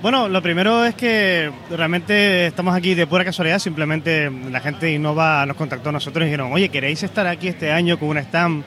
Bueno, 0.03 0.28
lo 0.28 0.43
primero 0.43 0.85
es 0.85 0.97
que 0.97 1.49
realmente 1.70 2.47
estamos 2.47 2.74
aquí 2.74 2.97
de 2.97 3.07
pura 3.07 3.24
casualidad, 3.24 3.61
simplemente 3.61 4.32
la 4.51 4.59
gente 4.59 4.93
Innova 4.93 5.47
nos 5.47 5.57
contactó 5.57 5.91
a 5.91 5.93
nosotros 5.93 6.24
y 6.24 6.27
dijeron, 6.27 6.53
oye, 6.53 6.69
¿queréis 6.69 7.05
estar 7.05 7.28
aquí 7.28 7.47
este 7.47 7.70
año 7.70 8.01
con 8.01 8.09
un 8.09 8.19
stand 8.19 8.65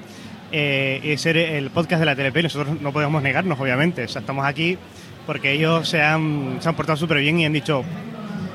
eh, 0.53 1.01
y 1.03 1.17
ser 1.17 1.35
el 1.35 1.71
podcast 1.71 1.99
de 1.99 2.05
la 2.05 2.15
TLP? 2.15 2.43
Nosotros 2.43 2.79
no 2.79 2.93
podemos 2.93 3.21
negarnos, 3.21 3.59
obviamente, 3.59 4.05
o 4.05 4.07
sea, 4.07 4.21
estamos 4.21 4.45
aquí 4.45 4.77
porque 5.25 5.51
ellos 5.51 5.89
se 5.89 6.01
han, 6.01 6.59
se 6.61 6.69
han 6.69 6.75
portado 6.75 6.95
súper 6.95 7.17
bien 7.17 7.37
y 7.37 7.45
han 7.45 7.51
dicho, 7.51 7.83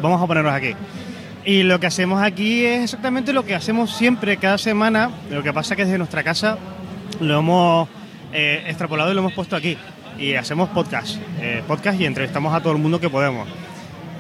vamos 0.01 0.23
a 0.23 0.27
ponernos 0.27 0.55
aquí. 0.55 0.75
Y 1.45 1.65
lo 1.65 1.81
que 1.81 1.87
hacemos 1.87 2.23
aquí 2.23 2.65
es 2.65 2.85
exactamente 2.85 3.33
lo 3.33 3.45
que 3.45 3.55
hacemos 3.55 3.91
siempre, 3.97 4.37
cada 4.37 4.59
semana, 4.59 5.11
lo 5.31 5.43
que 5.43 5.53
pasa 5.53 5.75
que 5.75 5.85
desde 5.85 5.99
nuestra 5.99 6.23
casa 6.23 6.57
lo 7.21 7.39
hemos 7.41 7.89
eh, 8.33 8.65
extrapolado 8.69 9.11
y 9.11 9.15
lo 9.15 9.21
hemos 9.21 9.33
puesto 9.33 9.57
aquí. 9.57 9.77
Y 10.19 10.35
hacemos 10.35 10.69
podcast, 10.69 11.17
eh, 11.41 11.63
podcast 11.67 12.01
y 12.01 12.05
entrevistamos 12.05 12.55
a 12.55 12.61
todo 12.61 12.75
el 12.75 12.79
mundo 12.79 13.01
que 13.01 13.09
podemos. 13.09 13.49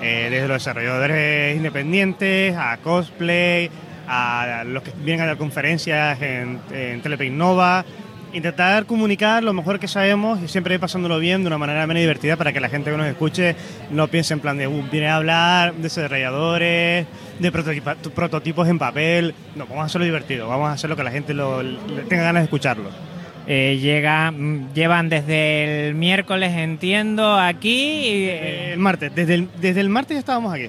Eh, 0.01 0.28
desde 0.31 0.49
los 0.49 0.57
desarrolladores 0.57 1.57
independientes, 1.57 2.57
a 2.57 2.77
cosplay, 2.78 3.70
a 4.09 4.65
los 4.66 4.82
que 4.82 4.90
vienen 5.05 5.23
a 5.23 5.27
dar 5.28 5.36
conferencias 5.36 6.20
en, 6.20 6.61
en. 6.73 7.03
Intentar 8.32 8.86
comunicar 8.86 9.44
lo 9.44 9.52
mejor 9.52 9.78
que 9.78 9.86
sabemos 9.88 10.40
y 10.42 10.48
siempre 10.48 10.78
pasándolo 10.78 11.18
bien 11.18 11.42
de 11.42 11.48
una 11.48 11.59
manera 11.59 11.86
menos 11.86 12.00
divertida 12.00 12.36
para 12.36 12.50
que 12.52 12.60
la 12.60 12.70
gente 12.70 12.90
que 12.90 12.96
nos 12.96 13.06
escuche 13.06 13.54
no 13.90 14.09
piense 14.09 14.32
en 14.32 14.40
plan 14.40 14.56
de 14.56 14.66
"Uh, 14.66 14.82
viene 14.90 15.09
a 15.09 15.16
hablar 15.16 15.74
de 15.74 15.82
desarrolladores, 15.82 17.06
de 17.38 17.52
prototipa- 17.52 17.96
prototipos 17.96 18.66
en 18.68 18.78
papel. 18.78 19.34
No, 19.54 19.66
vamos 19.66 19.82
a 19.82 19.86
hacerlo 19.86 20.06
divertido, 20.06 20.48
vamos 20.48 20.70
a 20.70 20.72
hacerlo 20.72 20.96
que 20.96 21.04
la 21.04 21.10
gente 21.10 21.34
lo, 21.34 21.62
le 21.62 22.02
tenga 22.09 22.22
ganas 22.22 22.40
de 22.40 22.44
escucharlo. 22.44 22.88
Eh, 23.46 23.78
llega, 23.82 24.30
mm, 24.30 24.72
llevan 24.72 25.10
desde 25.10 25.88
el 25.88 25.94
miércoles, 25.94 26.52
entiendo, 26.56 27.38
aquí. 27.38 27.98
y, 28.06 28.24
Eh, 28.30 28.72
el 28.72 28.78
martes, 28.78 29.14
desde 29.14 29.34
el, 29.34 29.48
desde 29.60 29.80
el 29.80 29.90
martes 29.90 30.14
ya 30.14 30.20
estábamos 30.20 30.54
aquí. 30.54 30.68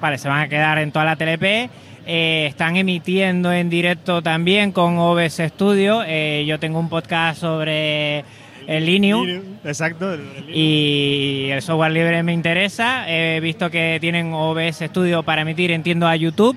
Vale, 0.00 0.18
se 0.18 0.28
van 0.28 0.40
a 0.40 0.48
quedar 0.48 0.78
en 0.78 0.90
toda 0.90 1.04
la 1.04 1.14
TLP. 1.16 1.70
Eh, 2.06 2.46
están 2.48 2.76
emitiendo 2.76 3.52
en 3.52 3.68
directo 3.68 4.22
también 4.22 4.70
con 4.72 4.96
OBS 4.98 5.40
Studio. 5.48 6.02
Eh, 6.06 6.44
yo 6.46 6.58
tengo 6.60 6.78
un 6.78 6.88
podcast 6.88 7.40
sobre 7.40 8.20
el 8.68 8.86
Linux. 8.86 9.28
Exacto. 9.64 10.14
el- 10.14 10.20
el- 10.48 10.54
Y 10.56 11.48
el 11.50 11.60
software 11.62 11.90
libre 11.92 12.22
me 12.22 12.32
interesa. 12.32 13.04
He 13.08 13.40
visto 13.40 13.70
que 13.70 13.98
tienen 14.00 14.32
OBS 14.32 14.86
Studio 14.86 15.22
para 15.24 15.42
emitir, 15.42 15.72
entiendo, 15.72 16.06
a 16.06 16.14
YouTube. 16.14 16.56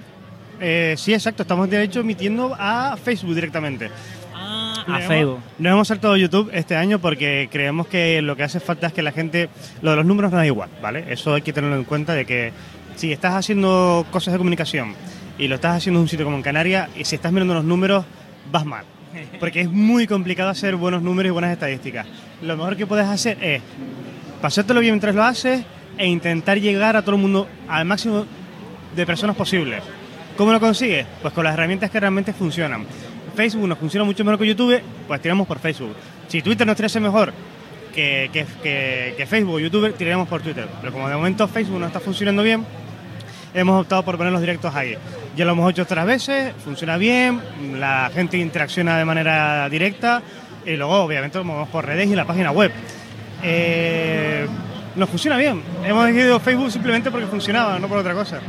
Eh, 0.62 0.94
sí, 0.98 1.14
exacto. 1.14 1.42
Estamos 1.44 1.70
de 1.70 1.82
hecho 1.84 2.02
emitiendo 2.02 2.56
a 2.58 2.96
Facebook 3.04 3.34
directamente. 3.36 3.90
a 4.36 4.84
Nos 4.88 4.98
hemos- 5.00 5.08
Facebook. 5.08 5.40
Nos 5.60 5.74
hemos 5.74 5.88
saltado 5.88 6.16
YouTube 6.18 6.50
este 6.54 6.76
año 6.76 7.00
porque 7.00 7.48
creemos 7.52 7.86
que 7.88 8.22
lo 8.22 8.36
que 8.36 8.44
hace 8.44 8.60
falta 8.60 8.88
es 8.88 8.94
que 8.94 9.02
la 9.04 9.12
gente. 9.12 9.50
Lo 9.82 9.92
de 9.92 9.98
los 9.98 10.06
números 10.06 10.32
no 10.32 10.38
da 10.38 10.46
igual, 10.46 10.70
¿vale? 10.82 11.06
Eso 11.10 11.34
hay 11.36 11.42
que 11.42 11.54
tenerlo 11.54 11.76
en 11.76 11.84
cuenta 11.84 12.14
de 12.14 12.26
que 12.26 12.52
si 12.96 13.12
estás 13.12 13.34
haciendo 13.36 14.06
cosas 14.10 14.32
de 14.34 14.38
comunicación 14.38 14.96
y 15.40 15.48
lo 15.48 15.56
estás 15.56 15.78
haciendo 15.78 16.00
en 16.00 16.04
un 16.04 16.10
sitio 16.10 16.26
como 16.26 16.38
en 16.38 16.44
Canarias 16.44 16.90
y 16.96 17.06
si 17.06 17.16
estás 17.16 17.32
mirando 17.32 17.56
los 17.56 17.64
números, 17.64 18.06
vas 18.52 18.66
mal. 18.66 18.86
Porque 19.40 19.62
es 19.62 19.72
muy 19.72 20.06
complicado 20.06 20.50
hacer 20.50 20.76
buenos 20.76 21.02
números 21.02 21.30
y 21.30 21.32
buenas 21.32 21.52
estadísticas. 21.52 22.06
Lo 22.44 22.56
mejor 22.56 22.78
que 22.78 22.86
puedes 22.86 23.08
hacer 23.08 23.38
es 23.42 23.62
pasártelo 24.42 24.82
bien 24.82 24.94
mientras 24.94 25.16
lo 25.16 25.24
haces 25.24 25.64
e 25.98 26.08
intentar 26.08 26.60
llegar 26.60 26.96
a 26.96 27.02
todo 27.02 27.16
el 27.16 27.22
mundo, 27.22 27.48
al 27.68 27.86
máximo 27.86 28.26
de 28.96 29.06
personas 29.06 29.36
posible. 29.36 29.80
¿Cómo 30.38 30.52
lo 30.52 30.60
consigues? 30.60 31.08
Pues 31.22 31.34
con 31.34 31.44
las 31.44 31.54
herramientas 31.54 31.90
que 31.90 32.00
realmente 32.00 32.34
funcionan. 32.34 32.86
Facebook 33.36 33.68
nos 33.68 33.78
funciona 33.78 34.04
mucho 34.04 34.24
mejor 34.24 34.40
que 34.40 34.48
YouTube, 34.48 34.82
pues 35.08 35.22
tiramos 35.22 35.48
por 35.48 35.60
Facebook. 35.60 35.96
Si 36.28 36.42
Twitter 36.42 36.68
nos 36.68 36.76
tirase 36.76 37.00
mejor 37.00 37.34
que, 37.94 39.26
Facebook 39.28 39.56
o 39.56 39.60
YouTube, 39.60 39.94
tiraremos 39.96 40.28
por 40.28 40.42
Twitter. 40.42 40.68
Pero 40.82 40.94
como 40.94 41.10
de 41.10 41.16
momento 41.16 41.48
Facebook 41.48 41.80
no 41.80 41.88
está 41.88 42.00
funcionando 42.00 42.44
bien, 42.44 42.66
hemos 43.54 43.82
optado 43.82 44.04
por 44.04 44.18
poner 44.18 44.32
los 44.32 44.42
directos 44.42 44.74
ahí. 44.76 44.96
Ya 45.36 45.46
lo 45.46 45.52
hemos 45.52 45.72
hecho 45.72 45.84
otras 45.84 46.06
veces, 46.06 46.54
funciona 46.64 46.98
bien, 46.98 47.40
la 47.80 48.12
gente 48.14 48.38
interacciona 48.38 48.98
de 48.98 49.06
manera 49.06 49.70
directa 49.70 50.22
y 50.66 50.76
luego 50.76 50.96
obviamente 50.96 51.38
lo 51.38 51.44
movemos 51.44 51.70
por 51.70 51.86
redes 51.86 52.10
y 52.10 52.16
la 52.16 52.26
página 52.26 52.52
web. 52.52 52.72
Eh, 53.44 54.48
nos 54.96 55.10
funciona 55.10 55.38
bien. 55.38 55.62
Hemos 55.86 56.08
elegido 56.10 56.40
Facebook 56.40 56.72
simplemente 56.72 57.10
porque 57.12 57.28
funcionaba, 57.28 57.80
no 57.80 57.88
por 57.88 58.00
otra 58.00 58.14
cosa. 58.14 58.40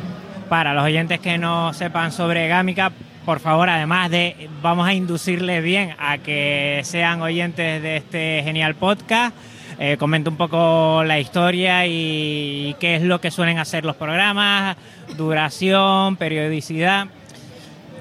Para 0.49 0.75
los 0.75 0.85
oyentes 0.85 1.21
que 1.21 1.39
no 1.39 1.73
sepan 1.73 2.11
sobre 2.11 2.49
Gámica, 2.49 2.91
por 3.25 3.39
favor, 3.39 3.69
además 3.69 4.11
de 4.11 4.49
vamos 4.63 4.89
a 4.89 4.95
inducirles 4.95 5.63
bien 5.63 5.95
a 5.99 6.19
que 6.19 6.81
sean 6.83 7.23
oyentes 7.23 7.83
de 7.83 7.99
este 7.99 8.41
genial 8.43 8.75
podcast, 8.75 9.37
eh, 9.83 9.97
comenta 9.97 10.29
un 10.29 10.37
poco 10.37 11.03
la 11.05 11.19
historia 11.19 11.87
y, 11.87 12.77
qué 12.79 12.97
es 12.97 13.03
lo 13.03 13.19
que 13.19 13.31
suelen 13.31 13.59
hacer 13.59 13.87
los 13.87 13.97
programas, 13.97 14.77
duración, 15.17 16.17
periodicidad. 16.17 17.07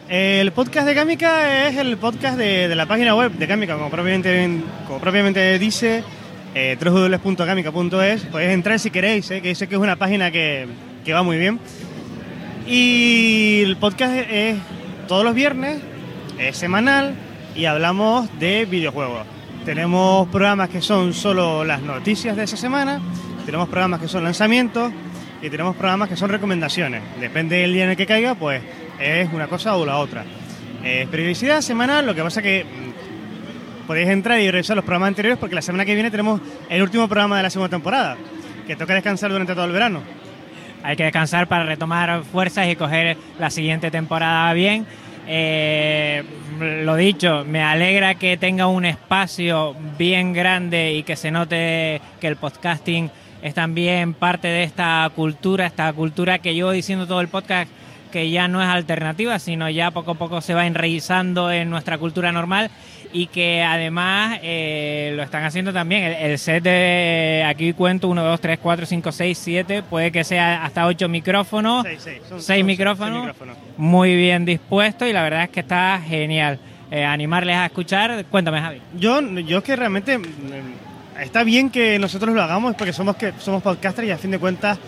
El 0.10 0.52
podcast 0.52 0.86
de 0.86 0.94
Cámica 0.94 1.70
es 1.70 1.78
el 1.78 1.96
podcast 1.96 2.38
de, 2.38 2.76
la 2.76 2.86
página 2.86 3.16
web 3.16 3.32
de 3.32 3.48
Cámica, 3.48 3.76
como 3.76 3.90
propiamente, 3.90 4.60
como 4.88 5.00
propiamente 5.00 5.58
dice, 5.58 6.04
eh, 6.54 6.78
www.cámica.es. 6.84 8.26
Podéis 8.26 8.52
entrar 8.52 8.78
si 8.78 8.92
queréis, 8.92 9.32
eh, 9.32 9.42
que 9.42 9.56
sé 9.56 9.70
que 9.70 9.76
es 9.76 9.82
una 9.82 9.96
página 9.96 10.32
que, 10.32 10.68
que 11.06 11.14
va 11.14 11.24
muy 11.24 11.38
bien. 11.38 11.62
Y 12.68 13.62
el 13.64 13.78
podcast 13.78 14.16
es 14.30 14.58
todos 15.08 15.24
los 15.24 15.34
viernes, 15.34 15.80
es 16.40 16.58
semanal 16.58 17.16
y 17.56 17.64
hablamos 17.64 18.38
de 18.38 18.66
videojuegos. 18.66 19.39
Tenemos 19.70 20.28
programas 20.30 20.70
que 20.70 20.82
son 20.82 21.14
solo 21.14 21.64
las 21.64 21.84
noticias 21.84 22.36
de 22.36 22.44
esa 22.44 22.58
semana, 22.58 23.00
tenemos 23.46 23.70
programas 23.70 24.00
que 24.00 24.08
son 24.08 24.24
lanzamientos 24.24 24.92
y 25.44 25.50
tenemos 25.52 25.76
programas 25.76 26.10
que 26.10 26.16
son 26.16 26.32
recomendaciones. 26.32 27.04
Depende 27.20 27.58
del 27.58 27.74
día 27.74 27.84
en 27.84 27.92
el 27.92 27.96
que 27.96 28.08
caiga, 28.08 28.34
pues 28.34 28.64
es 29.00 29.32
una 29.32 29.46
cosa 29.46 29.76
o 29.76 29.86
la 29.86 29.98
otra. 29.98 30.26
Eh, 30.84 31.08
periodicidad 31.12 31.62
semanal, 31.62 32.08
lo 32.08 32.16
que 32.16 32.24
pasa 32.24 32.42
que 32.42 32.64
mm, 32.66 33.86
podéis 33.86 34.10
entrar 34.10 34.40
y 34.40 34.50
revisar 34.50 34.76
los 34.76 34.84
programas 34.84 35.10
anteriores 35.10 35.38
porque 35.38 35.54
la 35.54 35.62
semana 35.62 35.86
que 35.86 35.94
viene 35.94 36.10
tenemos 36.10 36.42
el 36.68 36.82
último 36.82 37.08
programa 37.08 37.38
de 37.38 37.44
la 37.44 37.52
segunda 37.52 37.70
temporada, 37.70 38.18
que 38.66 38.76
toca 38.76 38.96
descansar 38.96 39.30
durante 39.30 39.54
todo 39.54 39.66
el 39.66 39.72
verano. 39.72 40.02
Hay 40.82 40.96
que 40.96 41.04
descansar 41.04 41.48
para 41.48 41.66
retomar 41.66 42.24
fuerzas 42.24 42.68
y 42.70 42.76
coger 42.76 43.18
la 43.38 43.52
siguiente 43.52 43.92
temporada 43.92 44.52
bien. 44.52 44.88
Eh, 45.32 46.24
lo 46.60 46.96
dicho, 46.96 47.46
me 47.46 47.62
alegra 47.62 48.16
que 48.16 48.36
tenga 48.36 48.66
un 48.66 48.84
espacio 48.84 49.76
bien 49.96 50.34
grande 50.34 50.94
y 50.94 51.04
que 51.04 51.16
se 51.16 51.30
note 51.30 52.02
que 52.20 52.28
el 52.28 52.36
podcasting 52.36 53.12
es 53.44 53.54
también 53.54 54.16
parte 54.16 54.48
de 54.48 54.64
esta 54.64 55.08
cultura, 55.16 55.68
esta 55.68 55.94
cultura 55.94 56.40
que 56.40 56.56
llevo 56.56 56.72
diciendo 56.72 57.06
todo 57.06 57.22
el 57.22 57.28
podcast 57.28 57.70
que 58.12 58.32
ya 58.32 58.48
no 58.48 58.60
es 58.60 58.68
alternativa, 58.68 59.38
sino 59.38 59.70
ya 59.70 59.92
poco 59.92 60.12
a 60.12 60.16
poco 60.16 60.42
se 60.42 60.56
va 60.56 60.66
enraizando 60.66 61.52
en 61.52 61.70
nuestra 61.70 62.00
cultura 62.00 62.32
normal 62.32 62.72
y 63.12 63.28
que 63.28 63.64
además 63.64 64.40
eh, 64.44 65.14
lo 65.16 65.24
están 65.24 65.44
haciendo 65.44 65.74
también. 65.74 66.04
El, 66.04 66.14
el 66.32 66.38
set 66.40 66.64
de 66.64 67.44
aquí 67.48 67.74
cuento 67.74 68.08
1, 68.08 68.24
2, 68.24 68.42
3, 68.42 68.60
4, 68.62 68.86
5, 68.86 69.12
6, 69.12 69.38
7, 69.38 69.84
puede 69.84 70.12
que 70.12 70.24
sea 70.24 70.64
hasta 70.64 70.86
8 70.86 71.10
micrófonos, 71.10 71.84
Seis, 71.84 72.02
seis, 72.04 72.22
son- 72.30 72.42
6 72.42 72.60
son 72.60 72.66
micrófonos, 72.68 73.14
seis 73.24 73.34
micrófonos. 73.36 73.58
muy 73.78 74.16
bien 74.16 74.46
dispuesto 74.46 75.08
y 75.08 75.14
la 75.14 75.24
verdad 75.24 75.44
es 75.44 75.50
que 75.50 75.60
está 75.62 76.00
genial. 76.06 76.60
Eh, 76.92 77.04
animarles 77.06 77.56
a 77.56 77.66
escuchar, 77.68 78.26
cuéntame 78.32 78.60
Javi. 78.62 78.82
Yo, 78.98 79.22
yo 79.22 79.60
es 79.60 79.64
que 79.64 79.76
realmente 79.76 80.18
mm, 80.18 80.24
está 81.22 81.44
bien 81.44 81.70
que 81.70 82.00
nosotros 82.00 82.34
lo 82.34 82.42
hagamos 82.42 82.76
porque 82.76 82.94
somos 82.94 83.16
que 83.16 83.32
somos 83.40 83.62
podcasters 83.62 84.08
y 84.08 84.12
a 84.12 84.18
fin 84.18 84.32
de 84.32 84.40
cuentas 84.40 84.80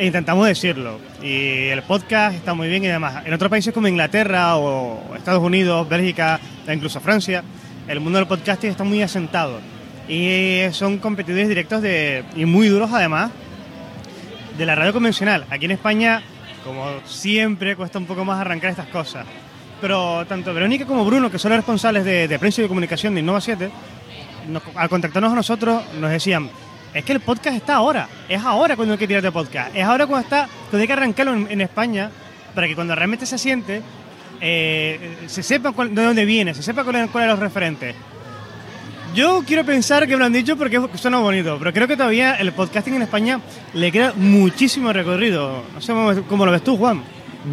e 0.00 0.06
intentamos 0.06 0.46
decirlo. 0.46 0.98
Y 1.22 1.68
el 1.68 1.82
podcast 1.82 2.34
está 2.34 2.54
muy 2.54 2.68
bien 2.68 2.82
y 2.84 2.88
demás. 2.88 3.22
En 3.26 3.34
otros 3.34 3.50
países 3.50 3.74
como 3.74 3.86
Inglaterra 3.86 4.56
o 4.56 5.14
Estados 5.14 5.42
Unidos, 5.42 5.86
Bélgica 5.88 6.40
e 6.66 6.72
incluso 6.74 7.00
Francia, 7.00 7.42
el 7.86 8.00
mundo 8.00 8.18
del 8.18 8.26
podcasting 8.26 8.70
está 8.70 8.84
muy 8.84 9.02
asentado. 9.02 9.60
Y 10.08 10.62
son 10.72 10.98
competidores 10.98 11.48
directos 11.48 11.82
de, 11.82 12.24
y 12.34 12.44
muy 12.46 12.68
duros 12.68 12.90
además 12.92 13.30
de 14.56 14.66
la 14.66 14.74
radio 14.74 14.92
convencional. 14.92 15.44
Aquí 15.50 15.66
en 15.66 15.72
España, 15.72 16.22
como 16.64 16.86
siempre, 17.04 17.76
cuesta 17.76 17.98
un 17.98 18.06
poco 18.06 18.24
más 18.24 18.40
arrancar 18.40 18.70
estas 18.70 18.86
cosas. 18.88 19.26
Pero 19.80 20.24
tanto 20.26 20.52
Verónica 20.52 20.84
como 20.86 21.04
Bruno, 21.04 21.30
que 21.30 21.38
son 21.38 21.50
los 21.50 21.58
responsables 21.58 22.04
de, 22.04 22.26
de 22.28 22.38
prensa 22.38 22.62
y 22.62 22.68
comunicación 22.68 23.14
de 23.14 23.20
Innova 23.20 23.40
7, 23.40 23.70
nos- 24.48 24.62
al 24.74 24.88
contactarnos 24.88 25.32
a 25.32 25.36
nosotros 25.36 25.82
nos 26.00 26.10
decían, 26.10 26.50
es 26.92 27.04
que 27.04 27.12
el 27.12 27.20
podcast 27.20 27.56
está 27.56 27.76
ahora, 27.76 28.08
es 28.28 28.42
ahora 28.42 28.76
cuando 28.76 28.92
hay 28.94 28.98
que 28.98 29.06
tirar 29.06 29.22
de 29.22 29.30
podcast, 29.32 29.74
es 29.74 29.84
ahora 29.84 30.06
cuando 30.06 30.24
está, 30.24 30.48
cuando 30.70 30.78
hay 30.78 30.86
que 30.86 30.92
arrancarlo 30.92 31.34
en, 31.34 31.60
España, 31.60 32.10
para 32.54 32.66
que 32.66 32.74
cuando 32.74 32.94
realmente 32.94 33.26
se 33.26 33.38
siente, 33.38 33.82
eh, 34.40 35.18
se 35.26 35.42
sepa 35.42 35.72
cuál- 35.72 35.94
de 35.94 36.02
dónde 36.02 36.24
viene, 36.24 36.54
se 36.54 36.62
sepa 36.62 36.82
cuáles 36.84 37.10
son 37.10 37.26
los 37.26 37.38
referentes. 37.38 37.94
Yo 39.14 39.42
quiero 39.44 39.64
pensar 39.64 40.06
que 40.06 40.12
me 40.12 40.18
lo 40.20 40.26
han 40.26 40.32
dicho 40.32 40.56
porque 40.56 40.80
suena 40.94 41.18
bonito, 41.18 41.56
pero 41.58 41.72
creo 41.72 41.88
que 41.88 41.96
todavía 41.96 42.34
el 42.36 42.52
podcasting 42.52 42.94
en 42.94 43.02
España 43.02 43.40
le 43.74 43.90
queda 43.90 44.12
muchísimo 44.14 44.92
recorrido. 44.92 45.64
No 45.74 45.80
sé 45.80 45.92
cómo 46.28 46.46
lo 46.46 46.52
ves 46.52 46.62
tú, 46.62 46.76
Juan. 46.76 47.02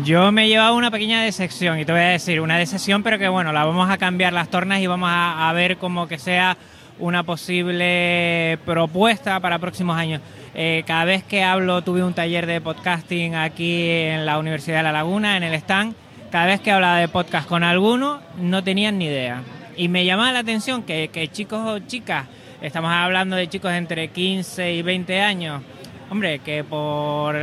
Yo 0.04 0.32
me 0.32 0.46
he 0.46 0.48
llevado 0.50 0.76
una 0.76 0.92
pequeña 0.92 1.24
decepción 1.24 1.80
y 1.80 1.86
te 1.86 1.94
voy 1.94 2.02
a 2.02 2.10
decir, 2.10 2.42
una 2.42 2.58
decepción, 2.58 3.02
pero 3.02 3.18
que 3.18 3.28
bueno, 3.28 3.54
la 3.54 3.66
vamos 3.66 3.90
a 3.90 3.98
cambiar 3.98 4.34
las 4.34 4.50
tornas 4.50 4.82
y 4.82 4.88
vamos 4.88 5.10
a, 5.10 5.50
a 5.50 5.54
ver 5.54 5.78
como 5.78 6.08
que 6.08 6.20
sea 6.20 6.58
una 7.00 7.24
posible 7.24 8.58
propuesta 8.66 9.40
para 9.40 9.60
próximos 9.60 9.98
años. 9.98 10.22
Eh, 10.56 10.84
cada 10.88 11.06
vez 11.06 11.24
que 11.24 11.44
hablo, 11.44 11.82
tuve 11.82 12.04
un 12.04 12.14
taller 12.14 12.46
de 12.46 12.62
podcasting 12.62 13.36
aquí 13.36 13.90
en 13.90 14.26
la 14.26 14.40
Universidad 14.40 14.78
de 14.78 14.84
La 14.84 14.92
Laguna, 14.92 15.38
en 15.38 15.44
el 15.44 15.54
stand. 15.56 15.96
Cada 16.32 16.46
vez 16.46 16.60
que 16.62 16.72
hablaba 16.72 16.98
de 17.00 17.08
podcast 17.08 17.48
con 17.48 17.64
alguno, 17.64 18.20
no 18.38 18.64
tenían 18.64 18.98
ni 18.98 19.06
idea. 19.06 19.42
Y 19.76 19.88
me 19.88 20.06
llamaba 20.06 20.32
la 20.32 20.40
atención 20.40 20.84
que, 20.84 21.10
que 21.10 21.28
chicos 21.28 21.60
o 21.66 21.80
chicas, 21.80 22.26
estamos 22.62 22.92
hablando 22.92 23.36
de 23.36 23.48
chicos 23.48 23.72
entre 23.72 24.10
15 24.10 24.74
y 24.74 24.82
20 24.82 25.22
años, 25.22 25.62
Hombre, 26.10 26.40
que 26.40 26.64
por 26.64 27.36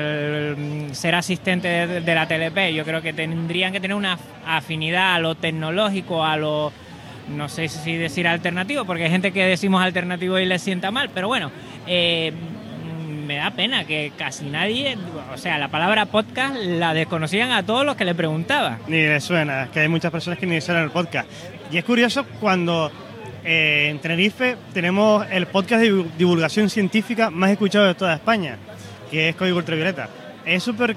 ser 0.93 1.15
asistente 1.15 1.69
de, 1.69 2.01
de 2.01 2.15
la 2.15 2.27
TLP, 2.27 2.75
yo 2.75 2.85
creo 2.85 3.03
que 3.03 3.13
tendrían 3.13 3.73
que 3.73 3.81
tener 3.81 3.95
una 3.95 4.19
afinidad 4.47 5.17
a 5.17 5.19
lo 5.19 5.35
tecnológico, 5.35 6.25
a 6.25 6.39
lo, 6.39 6.73
no 7.29 7.49
sé 7.49 7.69
si 7.69 7.97
decir 7.97 8.27
alternativo, 8.29 8.85
porque 8.85 9.05
hay 9.05 9.11
gente 9.11 9.33
que 9.33 9.45
decimos 9.45 9.83
alternativo 9.83 10.39
y 10.39 10.47
les 10.47 10.63
sienta 10.63 10.91
mal, 10.91 11.11
pero 11.15 11.29
bueno, 11.29 11.51
eh, 11.87 12.33
mm, 12.33 13.27
me 13.27 13.37
da 13.37 13.51
pena 13.53 13.85
que 13.85 14.13
casi 14.19 14.45
nadie, 14.47 14.97
o 15.33 15.37
sea, 15.39 15.59
la 15.59 15.69
palabra 15.69 16.07
podcast 16.07 16.57
la 16.57 16.93
desconocían 16.95 17.51
a 17.53 17.63
todos 17.65 17.85
los 17.87 17.97
que 17.97 18.05
le 18.05 18.15
preguntaba. 18.15 18.79
Ni 18.87 18.99
le 19.03 19.21
suena, 19.21 19.65
es 19.65 19.71
que 19.71 19.81
hay 19.81 19.89
muchas 19.89 20.11
personas 20.13 20.39
que 20.39 20.47
ni 20.47 20.61
suenan 20.61 20.85
el 20.85 20.91
podcast. 20.91 21.29
Y 21.73 21.79
es 21.79 21.85
curioso 21.85 22.25
cuando 22.41 22.91
eh, 23.45 23.89
en 23.91 23.99
Tenerife 24.01 24.57
tenemos 24.73 25.27
el 25.31 25.47
podcast 25.47 25.83
de 25.83 25.93
divu- 25.93 26.11
divulgación 26.19 26.69
científica 26.71 27.31
más 27.31 27.51
escuchado 27.51 27.87
de 27.87 27.95
toda 27.95 28.15
España, 28.15 28.57
que 29.11 29.31
es 29.31 29.37
Código 29.37 29.59
Ultravioleta. 29.59 30.09
Es 30.45 30.63
súper 30.63 30.95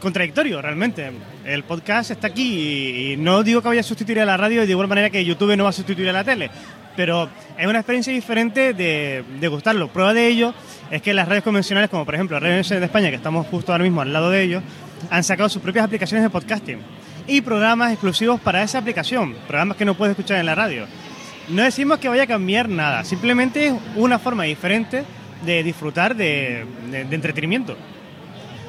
contradictorio 0.00 0.60
realmente. 0.62 1.10
El 1.46 1.62
podcast 1.62 2.10
está 2.10 2.26
aquí 2.26 3.12
y, 3.12 3.16
no 3.18 3.44
digo 3.44 3.62
que 3.62 3.68
vaya 3.68 3.80
a 3.80 3.84
sustituir 3.84 4.18
a 4.18 4.24
la 4.24 4.36
radio 4.36 4.62
de 4.62 4.70
igual 4.72 4.88
manera 4.88 5.10
que 5.10 5.24
YouTube 5.24 5.56
no 5.56 5.62
va 5.62 5.70
a 5.70 5.72
sustituir 5.72 6.08
a 6.08 6.12
la 6.12 6.24
tele, 6.24 6.50
pero 6.96 7.30
es 7.56 7.64
una 7.68 7.78
experiencia 7.78 8.12
diferente 8.12 8.74
de, 8.74 9.48
gustarlo. 9.48 9.86
Prueba 9.86 10.12
de 10.12 10.26
ello 10.26 10.52
es 10.90 11.02
que 11.02 11.14
las 11.14 11.28
radios 11.28 11.44
convencionales, 11.44 11.88
como 11.88 12.04
por 12.04 12.16
ejemplo 12.16 12.40
Radio 12.40 12.56
Nacional 12.56 12.80
de 12.80 12.86
España, 12.86 13.10
que 13.10 13.16
estamos 13.16 13.46
justo 13.46 13.70
ahora 13.70 13.84
mismo 13.84 14.00
al 14.00 14.12
lado 14.12 14.28
de 14.30 14.42
ellos, 14.42 14.64
han 15.08 15.22
sacado 15.22 15.48
sus 15.48 15.62
propias 15.62 15.84
aplicaciones 15.84 16.24
de 16.24 16.30
podcasting 16.30 16.80
y 17.28 17.40
programas 17.42 17.92
exclusivos 17.92 18.40
para 18.40 18.64
esa 18.64 18.78
aplicación, 18.78 19.36
programas 19.46 19.76
que 19.76 19.84
no 19.84 19.94
puedes 19.94 20.18
escuchar 20.18 20.40
en 20.40 20.46
la 20.46 20.56
radio. 20.56 20.88
no 21.48 21.62
decimos 21.62 21.98
que 22.00 22.08
vaya 22.08 22.24
a 22.24 22.26
cambiar 22.26 22.68
nada, 22.68 23.04
simplemente 23.04 23.68
es 23.68 23.74
una 23.94 24.18
forma 24.18 24.42
diferente 24.42 25.04
de 25.44 25.62
disfrutar 25.62 26.16
de 26.16 26.66
entretenimiento. 26.90 27.76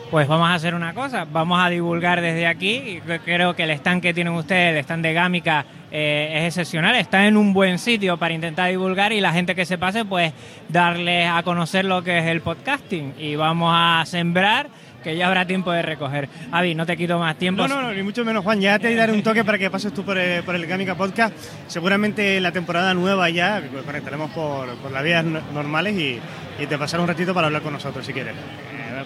Pues 0.10 0.26
vamos 0.28 0.48
a 0.48 0.54
hacer 0.54 0.74
una 0.74 0.94
cosa, 0.94 1.26
vamos 1.30 1.60
a 1.62 1.68
divulgar 1.70 2.22
desde 2.22 2.48
aquí. 2.48 3.02
Creo 3.26 3.56
que 3.56 3.64
el 3.64 3.72
stand 3.72 4.02
que 4.02 4.14
tienen 4.14 4.34
ustedes, 4.34 4.72
el 4.74 4.78
stand 4.78 5.04
de 5.04 5.12
Gámica, 5.12 5.66
eh, 5.92 6.32
es 6.38 6.46
excepcional. 6.56 6.96
Está 6.96 7.28
en 7.28 7.36
un 7.36 7.52
buen 7.54 7.78
sitio 7.78 8.16
para 8.16 8.34
intentar 8.34 8.70
divulgar 8.70 9.12
y 9.12 9.20
la 9.20 9.34
gente 9.34 9.54
que 9.54 9.66
se 9.66 9.78
pase, 9.78 10.06
pues 10.06 10.32
darles 10.70 11.30
a 11.30 11.44
conocer 11.44 11.84
lo 11.84 12.04
que 12.06 12.20
es 12.20 12.26
el 12.26 12.40
podcasting. 12.40 13.16
Y 13.20 13.36
vamos 13.36 13.74
a 13.76 14.04
sembrar, 14.06 14.68
que 15.04 15.18
ya 15.18 15.28
habrá 15.28 15.46
tiempo 15.46 15.74
de 15.74 15.82
recoger. 15.82 16.30
Avi, 16.54 16.74
no 16.74 16.86
te 16.86 16.96
quito 16.96 17.20
más 17.20 17.36
tiempo. 17.36 17.68
No, 17.68 17.76
no, 17.76 17.82
no, 17.82 17.94
ni 17.94 18.02
mucho 18.02 18.24
menos, 18.24 18.46
Juan. 18.46 18.62
Ya 18.62 18.80
te 18.80 18.96
daré 18.96 19.12
un 19.12 19.24
toque 19.24 19.44
para 19.44 19.58
que 19.58 19.70
pases 19.70 19.94
tú 19.94 20.04
por 20.06 20.18
el, 20.18 20.66
Gamica 20.68 20.96
Podcast. 20.96 21.36
Seguramente 21.68 22.40
la 22.40 22.54
temporada 22.54 22.94
nueva 22.94 23.30
ya, 23.30 23.62
que 23.62 23.68
conectaremos 23.68 24.32
por, 24.32 24.74
por 24.78 24.90
las 24.90 25.04
vías 25.04 25.26
no- 25.26 25.42
normales 25.54 25.96
y, 25.96 26.18
y 26.64 26.66
te 26.66 26.78
pasaré 26.78 27.02
un 27.04 27.10
ratito 27.10 27.34
para 27.34 27.48
hablar 27.48 27.62
con 27.62 27.74
nosotros 27.74 28.06
si 28.06 28.14
quieres. 28.14 28.34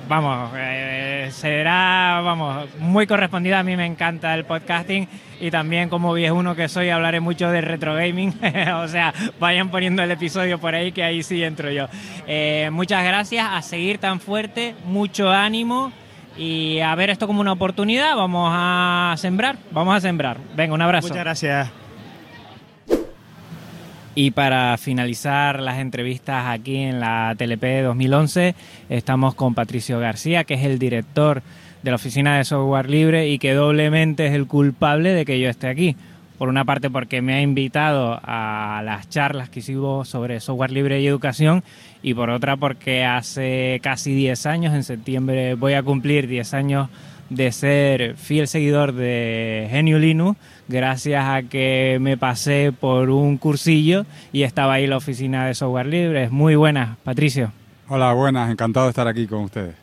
Vamos, 0.07 0.52
eh, 0.56 1.30
será, 1.32 2.22
vamos, 2.23 2.68
muy 2.80 3.07
correspondida. 3.07 3.60
A 3.60 3.64
mí 3.64 3.76
me 3.76 3.86
encanta 3.86 4.34
el 4.34 4.45
podcasting 4.45 5.07
y 5.40 5.52
también 5.52 5.90
como 5.90 6.14
viejuno 6.14 6.56
que 6.56 6.68
soy 6.68 6.90
hablaré 6.90 7.19
mucho 7.19 7.49
de 7.49 7.61
retro 7.61 7.95
gaming. 7.95 8.34
o 8.76 8.88
sea, 8.88 9.14
vayan 9.40 9.69
poniendo 9.69 10.03
el 10.03 10.11
episodio 10.11 10.60
por 10.60 10.76
ahí 10.76 10.91
que 10.91 11.03
ahí 11.03 11.23
sí 11.23 11.44
entro 11.44 11.72
yo. 11.72 11.88
Eh, 12.28 12.69
muchas 12.72 13.03
gracias, 13.03 13.48
a 13.49 13.61
seguir 13.61 13.98
tan 13.98 14.19
fuerte, 14.19 14.76
mucho 14.86 15.30
ánimo 15.30 15.91
y 16.38 16.80
a 16.80 16.94
ver 16.95 17.10
esto 17.10 17.28
como 17.28 17.41
una 17.41 17.53
oportunidad. 17.53 18.15
Vamos 18.15 18.52
a 18.53 19.15
sembrar, 19.18 19.57
vamos 19.72 19.95
a 19.95 20.02
sembrar. 20.02 20.38
Venga, 20.56 20.73
un 20.73 20.82
abrazo. 20.82 21.07
Muchas 21.07 21.23
gracias. 21.23 21.81
Y 24.13 24.31
para 24.31 24.77
finalizar 24.77 25.61
las 25.61 25.79
entrevistas 25.79 26.47
aquí 26.47 26.75
en 26.77 26.99
la 26.99 27.33
TLP 27.38 27.83
2011, 27.83 28.55
estamos 28.89 29.35
con 29.35 29.55
Patricio 29.55 29.99
García, 29.99 30.43
que 30.43 30.55
es 30.55 30.65
el 30.65 30.79
director 30.79 31.41
de 31.81 31.91
la 31.91 31.95
Oficina 31.95 32.38
de 32.38 32.43
Software 32.43 32.89
Libre 32.89 33.29
y 33.29 33.39
que 33.39 33.53
doblemente 33.53 34.27
es 34.27 34.33
el 34.33 34.47
culpable 34.47 35.13
de 35.13 35.23
que 35.23 35.39
yo 35.39 35.49
esté 35.49 35.67
aquí. 35.67 35.95
Por 36.38 36.49
una 36.49 36.65
parte 36.65 36.89
porque 36.89 37.21
me 37.21 37.35
ha 37.35 37.41
invitado 37.41 38.19
a 38.21 38.81
las 38.83 39.07
charlas 39.07 39.49
que 39.49 39.59
hicimos 39.59 40.09
sobre 40.09 40.41
software 40.41 40.71
libre 40.71 40.99
y 40.99 41.07
educación 41.07 41.63
y 42.03 42.13
por 42.13 42.31
otra 42.31 42.57
porque 42.57 43.05
hace 43.05 43.79
casi 43.81 44.13
10 44.13 44.45
años, 44.45 44.73
en 44.73 44.83
septiembre 44.83 45.53
voy 45.53 45.73
a 45.73 45.83
cumplir 45.83 46.27
10 46.27 46.53
años 46.53 46.89
de 47.29 47.51
ser 47.53 48.15
fiel 48.17 48.47
seguidor 48.49 48.91
de 48.91 49.67
Genio 49.71 49.99
Linux 49.99 50.38
gracias 50.72 51.23
a 51.23 51.43
que 51.43 51.98
me 52.02 52.18
pasé 52.18 52.72
por 52.72 53.10
un 53.10 53.38
cursillo 53.38 54.06
y 54.31 54.43
estaba 54.43 54.73
ahí 54.73 54.88
la 54.88 54.98
oficina 54.98 55.45
de 55.45 55.53
software 55.53 55.85
libre. 55.85 56.30
Muy 56.30 56.56
buenas, 56.56 56.98
Patricio. 57.03 57.52
Hola, 57.88 58.14
buenas, 58.14 58.49
encantado 58.49 58.88
de 58.88 58.91
estar 58.91 59.07
aquí 59.07 59.27
con 59.27 59.43
ustedes. 59.43 59.76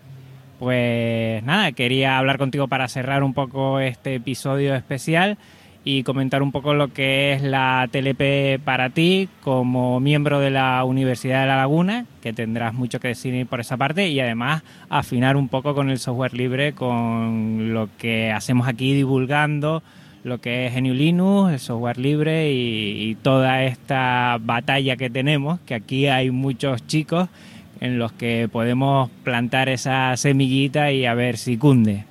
Pues 0.59 1.43
nada, 1.45 1.71
quería 1.73 2.19
hablar 2.19 2.39
contigo 2.39 2.67
para 2.67 2.89
cerrar 2.89 3.23
un 3.23 3.35
poco 3.35 3.79
este 3.79 4.17
episodio 4.17 4.75
especial 4.75 5.39
y 5.85 6.03
comentar 6.03 6.43
un 6.43 6.51
poco 6.51 6.75
lo 6.75 6.93
que 6.93 7.33
es 7.33 7.43
la 7.43 7.89
TLP 7.91 8.63
para 8.65 8.91
ti 8.91 9.29
como 9.43 10.01
miembro 10.01 10.41
de 10.41 10.51
la 10.51 10.83
Universidad 10.85 11.43
de 11.43 11.47
La 11.47 11.57
Laguna, 11.57 12.07
que 12.21 12.33
tendrás 12.33 12.75
mucho 12.75 12.99
que 12.99 13.09
decir 13.09 13.47
por 13.47 13.61
esa 13.61 13.77
parte 13.77 14.09
y 14.09 14.19
además 14.21 14.63
afinar 14.89 15.37
un 15.37 15.49
poco 15.49 15.75
con 15.75 15.89
el 15.89 15.99
software 15.99 16.35
libre, 16.35 16.73
con 16.73 17.73
lo 17.73 17.89
que 17.97 18.33
hacemos 18.33 18.67
aquí 18.67 18.95
divulgando 18.95 19.83
lo 20.25 20.41
que 20.41 20.67
es 20.67 20.75
GNU 20.75 20.95
Linux, 20.95 21.53
el 21.53 21.59
software 21.59 21.99
libre 21.99 22.53
y, 22.53 23.17
toda 23.23 23.65
esta 23.65 24.39
batalla 24.41 24.97
que 24.97 25.11
tenemos, 25.11 25.61
que 25.61 25.75
aquí 25.75 26.07
hay 26.07 26.31
muchos 26.31 26.87
chicos 26.87 27.29
en 27.81 27.99
los 27.99 28.13
que 28.13 28.49
podemos 28.51 29.11
plantar 29.25 29.69
esa 29.69 30.17
semillita 30.17 30.93
y 30.93 31.07
a 31.07 31.15
ver 31.15 31.39
si 31.39 31.57
cunde. 31.57 32.05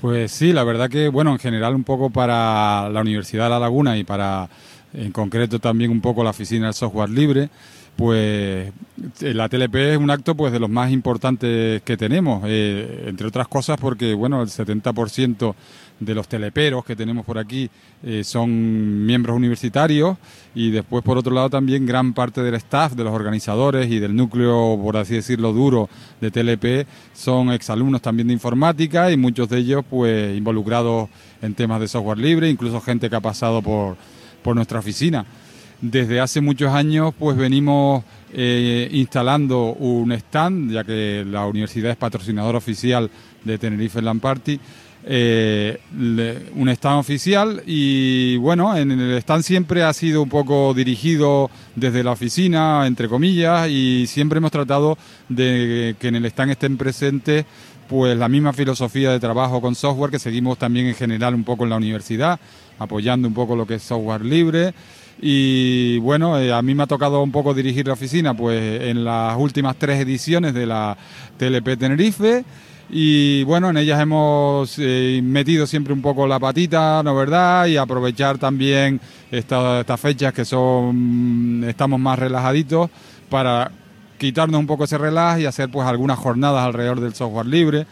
Pues 0.00 0.32
sí, 0.32 0.52
la 0.52 0.64
verdad 0.64 0.88
que, 0.88 1.08
bueno, 1.08 1.32
en 1.32 1.38
general 1.38 1.74
un 1.74 1.84
poco 1.84 2.08
para 2.10 2.88
la 2.88 3.00
Universidad 3.02 3.44
de 3.44 3.50
La 3.50 3.58
Laguna 3.58 3.98
y 3.98 4.04
para, 4.04 4.48
en 4.94 5.12
concreto 5.12 5.58
también 5.58 5.90
un 5.90 6.00
poco 6.00 6.24
la 6.24 6.30
Oficina 6.30 6.66
del 6.66 6.74
Software 6.74 7.10
Libre, 7.10 7.50
pues 7.96 8.72
eh, 9.20 9.34
la 9.34 9.50
TLP 9.50 9.74
es 9.74 9.98
un 9.98 10.10
acto 10.10 10.34
pues 10.34 10.52
de 10.52 10.58
los 10.58 10.70
más 10.70 10.90
importantes 10.90 11.82
que 11.82 11.98
tenemos, 11.98 12.42
eh, 12.46 13.04
entre 13.08 13.26
otras 13.26 13.46
cosas 13.46 13.78
porque, 13.78 14.14
bueno, 14.14 14.40
el 14.40 14.48
70% 14.48 15.54
de 16.00 16.14
los 16.14 16.26
teleperos 16.26 16.84
que 16.84 16.96
tenemos 16.96 17.24
por 17.26 17.38
aquí 17.38 17.70
eh, 18.02 18.24
son 18.24 19.04
miembros 19.04 19.36
universitarios 19.36 20.16
y 20.54 20.70
después 20.70 21.04
por 21.04 21.18
otro 21.18 21.34
lado 21.34 21.50
también 21.50 21.86
gran 21.86 22.14
parte 22.14 22.42
del 22.42 22.54
staff, 22.54 22.94
de 22.94 23.04
los 23.04 23.12
organizadores 23.12 23.90
y 23.90 23.98
del 23.98 24.16
núcleo, 24.16 24.78
por 24.82 24.96
así 24.96 25.14
decirlo, 25.14 25.52
duro 25.52 25.88
de 26.20 26.30
TLP 26.30 26.88
son 27.12 27.52
exalumnos 27.52 28.00
también 28.00 28.28
de 28.28 28.34
informática 28.34 29.10
y 29.12 29.16
muchos 29.16 29.48
de 29.50 29.58
ellos 29.58 29.84
pues 29.88 30.36
involucrados 30.36 31.10
en 31.42 31.54
temas 31.54 31.80
de 31.80 31.88
software 31.88 32.18
libre, 32.18 32.48
incluso 32.48 32.80
gente 32.80 33.10
que 33.10 33.16
ha 33.16 33.20
pasado 33.20 33.62
por, 33.62 33.96
por 34.42 34.56
nuestra 34.56 34.78
oficina. 34.78 35.26
Desde 35.82 36.20
hace 36.20 36.40
muchos 36.40 36.72
años 36.72 37.14
pues 37.18 37.36
venimos 37.36 38.04
eh, 38.32 38.88
instalando 38.92 39.74
un 39.74 40.12
stand, 40.12 40.72
ya 40.72 40.84
que 40.84 41.24
la 41.26 41.46
universidad 41.46 41.90
es 41.90 41.96
patrocinadora 41.96 42.58
oficial 42.58 43.10
de 43.44 43.58
Tenerife 43.58 44.00
Land 44.02 44.20
Party, 44.20 44.60
eh, 45.06 45.80
un 46.54 46.68
stand 46.68 46.98
oficial 46.98 47.62
y 47.66 48.36
bueno, 48.36 48.76
en 48.76 48.90
el 48.90 49.16
stand 49.18 49.42
siempre 49.42 49.82
ha 49.82 49.92
sido 49.92 50.22
un 50.22 50.28
poco 50.28 50.74
dirigido 50.74 51.50
desde 51.74 52.04
la 52.04 52.12
oficina, 52.12 52.86
entre 52.86 53.08
comillas, 53.08 53.68
y 53.68 54.06
siempre 54.06 54.38
hemos 54.38 54.50
tratado 54.50 54.98
de 55.28 55.96
que 55.98 56.08
en 56.08 56.16
el 56.16 56.26
stand 56.26 56.52
estén 56.52 56.76
presentes 56.76 57.46
pues 57.88 58.16
la 58.16 58.28
misma 58.28 58.52
filosofía 58.52 59.10
de 59.10 59.18
trabajo 59.18 59.60
con 59.60 59.74
software 59.74 60.12
que 60.12 60.20
seguimos 60.20 60.58
también 60.58 60.86
en 60.86 60.94
general 60.94 61.34
un 61.34 61.42
poco 61.42 61.64
en 61.64 61.70
la 61.70 61.76
universidad, 61.76 62.38
apoyando 62.78 63.26
un 63.26 63.34
poco 63.34 63.56
lo 63.56 63.66
que 63.66 63.74
es 63.74 63.82
software 63.82 64.24
libre. 64.24 64.72
Y 65.20 65.98
bueno, 65.98 66.38
eh, 66.38 66.52
a 66.52 66.62
mí 66.62 66.74
me 66.74 66.84
ha 66.84 66.86
tocado 66.86 67.20
un 67.20 67.32
poco 67.32 67.52
dirigir 67.52 67.86
la 67.88 67.94
oficina 67.94 68.32
pues 68.34 68.82
en 68.82 69.04
las 69.04 69.36
últimas 69.36 69.76
tres 69.76 70.00
ediciones 70.00 70.54
de 70.54 70.66
la 70.66 70.96
TLP 71.36 71.76
Tenerife. 71.76 72.44
Y 72.92 73.44
bueno, 73.44 73.70
en 73.70 73.76
ellas 73.76 74.00
hemos 74.00 74.74
eh, 74.78 75.20
metido 75.22 75.66
siempre 75.66 75.92
un 75.92 76.02
poco 76.02 76.26
la 76.26 76.40
patita, 76.40 77.02
¿no 77.04 77.14
verdad? 77.14 77.66
Y 77.66 77.76
aprovechar 77.76 78.38
también 78.38 79.00
esta- 79.30 79.80
estas 79.80 80.00
fechas 80.00 80.32
que 80.32 80.44
son, 80.44 81.64
estamos 81.68 82.00
más 82.00 82.18
relajaditos 82.18 82.90
para 83.28 83.70
quitarnos 84.18 84.58
un 84.58 84.66
poco 84.66 84.84
ese 84.84 84.98
relax 84.98 85.40
y 85.40 85.46
hacer 85.46 85.70
pues 85.70 85.86
algunas 85.86 86.18
jornadas 86.18 86.64
alrededor 86.64 87.00
del 87.00 87.14
software 87.14 87.46
libre. 87.46 87.86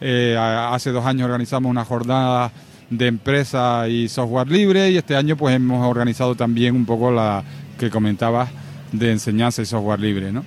Eh, 0.00 0.36
hace 0.38 0.90
dos 0.90 1.04
años 1.04 1.26
organizamos 1.26 1.68
una 1.70 1.84
jornada 1.84 2.50
de 2.88 3.06
empresa 3.08 3.86
y 3.88 4.08
software 4.08 4.48
libre 4.50 4.90
y 4.90 4.96
este 4.96 5.16
año 5.16 5.36
pues 5.36 5.54
hemos 5.54 5.86
organizado 5.86 6.34
también 6.34 6.74
un 6.74 6.86
poco 6.86 7.10
la 7.10 7.44
que 7.78 7.90
comentabas 7.90 8.48
de 8.90 9.12
enseñanza 9.12 9.60
y 9.60 9.66
software 9.66 10.00
libre, 10.00 10.32
¿no? 10.32 10.44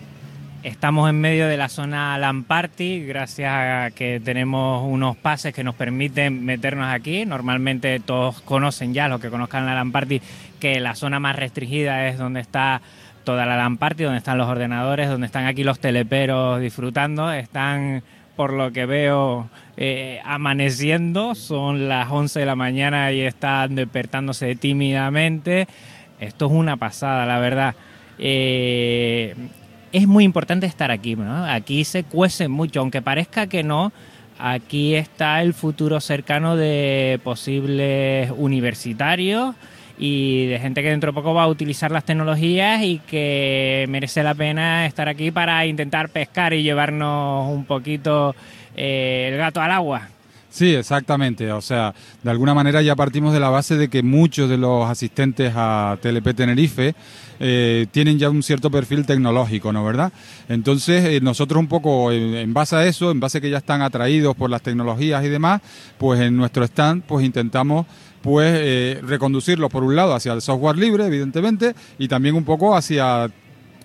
Estamos 0.63 1.09
en 1.09 1.19
medio 1.19 1.49
de 1.49 1.57
la 1.57 1.67
zona 1.67 2.17
LAN 2.17 2.45
Party, 2.45 3.05
gracias 3.05 3.51
a 3.51 3.91
que 3.91 4.21
tenemos 4.23 4.81
unos 4.89 5.17
pases 5.17 5.53
que 5.53 5.61
nos 5.61 5.75
permiten 5.75 6.45
meternos 6.45 6.87
aquí. 6.87 7.25
Normalmente 7.25 7.99
todos 7.99 8.39
conocen 8.39 8.93
ya, 8.93 9.09
los 9.09 9.19
que 9.19 9.29
conozcan 9.29 9.65
la 9.65 9.75
LAN 9.75 9.91
Party, 9.91 10.21
que 10.61 10.79
la 10.79 10.95
zona 10.95 11.19
más 11.19 11.35
restringida 11.35 12.07
es 12.07 12.17
donde 12.17 12.39
está 12.39 12.81
toda 13.25 13.45
la 13.45 13.57
LAN 13.57 13.75
Party, 13.75 14.05
donde 14.05 14.19
están 14.19 14.37
los 14.37 14.47
ordenadores, 14.47 15.09
donde 15.09 15.27
están 15.27 15.47
aquí 15.47 15.65
los 15.65 15.79
teleperos 15.79 16.61
disfrutando. 16.61 17.29
Están, 17.29 18.01
por 18.37 18.53
lo 18.53 18.71
que 18.71 18.85
veo, 18.85 19.49
eh, 19.75 20.21
amaneciendo. 20.23 21.35
Son 21.35 21.89
las 21.89 22.09
11 22.09 22.39
de 22.39 22.45
la 22.45 22.55
mañana 22.55 23.11
y 23.11 23.19
están 23.19 23.75
despertándose 23.75 24.55
tímidamente. 24.55 25.67
Esto 26.21 26.45
es 26.45 26.53
una 26.53 26.77
pasada, 26.77 27.25
la 27.25 27.39
verdad. 27.39 27.75
Eh, 28.17 29.35
es 29.93 30.07
muy 30.07 30.23
importante 30.25 30.65
estar 30.65 30.91
aquí, 30.91 31.15
¿no? 31.15 31.45
Aquí 31.45 31.85
se 31.85 32.03
cuece 32.03 32.47
mucho, 32.47 32.81
aunque 32.81 33.01
parezca 33.01 33.47
que 33.47 33.63
no. 33.63 33.93
Aquí 34.39 34.95
está 34.95 35.41
el 35.41 35.53
futuro 35.53 36.01
cercano 36.01 36.55
de 36.55 37.19
posibles 37.23 38.31
universitarios 38.35 39.55
y 39.99 40.47
de 40.47 40.59
gente 40.59 40.81
que 40.81 40.89
dentro 40.89 41.11
de 41.11 41.15
poco 41.15 41.35
va 41.35 41.43
a 41.43 41.47
utilizar 41.47 41.91
las 41.91 42.03
tecnologías 42.03 42.81
y 42.81 42.99
que 43.07 43.85
merece 43.87 44.23
la 44.23 44.33
pena 44.33 44.87
estar 44.87 45.07
aquí 45.07 45.29
para 45.29 45.63
intentar 45.67 46.09
pescar 46.09 46.53
y 46.53 46.63
llevarnos 46.63 47.51
un 47.51 47.63
poquito 47.65 48.35
eh, 48.75 49.29
el 49.31 49.37
gato 49.37 49.61
al 49.61 49.71
agua. 49.71 50.09
Sí, 50.53 50.75
exactamente. 50.75 51.51
O 51.51 51.61
sea, 51.61 51.95
de 52.21 52.29
alguna 52.29 52.53
manera 52.53 52.83
ya 52.83 52.95
partimos 52.95 53.33
de 53.33 53.39
la 53.39 53.49
base 53.49 53.75
de 53.75 53.89
que 53.89 54.03
muchos 54.03 54.47
de 54.47 54.57
los 54.57 54.87
asistentes 54.87 55.51
a 55.55 55.97
TLP 55.99 56.35
Tenerife 56.35 56.93
eh, 57.39 57.87
tienen 57.89 58.19
ya 58.19 58.29
un 58.29 58.43
cierto 58.43 58.69
perfil 58.69 59.03
tecnológico, 59.03 59.73
¿no? 59.73 59.83
¿Verdad? 59.83 60.13
Entonces, 60.47 61.05
eh, 61.05 61.21
nosotros 61.21 61.59
un 61.59 61.67
poco 61.67 62.11
en, 62.11 62.53
base 62.53 62.75
a 62.75 62.85
eso, 62.85 63.09
en 63.09 63.19
base 63.19 63.39
a 63.39 63.41
que 63.41 63.49
ya 63.49 63.57
están 63.57 63.81
atraídos 63.81 64.35
por 64.35 64.51
las 64.51 64.61
tecnologías 64.61 65.25
y 65.25 65.29
demás, 65.29 65.59
pues 65.97 66.21
en 66.21 66.37
nuestro 66.37 66.63
stand, 66.65 67.01
pues 67.01 67.25
intentamos 67.25 67.87
pues 68.21 68.53
eh, 68.55 68.99
reconducirlos 69.01 69.71
por 69.71 69.83
un 69.83 69.95
lado 69.95 70.13
hacia 70.13 70.33
el 70.33 70.43
software 70.43 70.77
libre, 70.77 71.07
evidentemente, 71.07 71.73
y 71.97 72.07
también 72.07 72.35
un 72.35 72.45
poco 72.45 72.75
hacia 72.75 73.27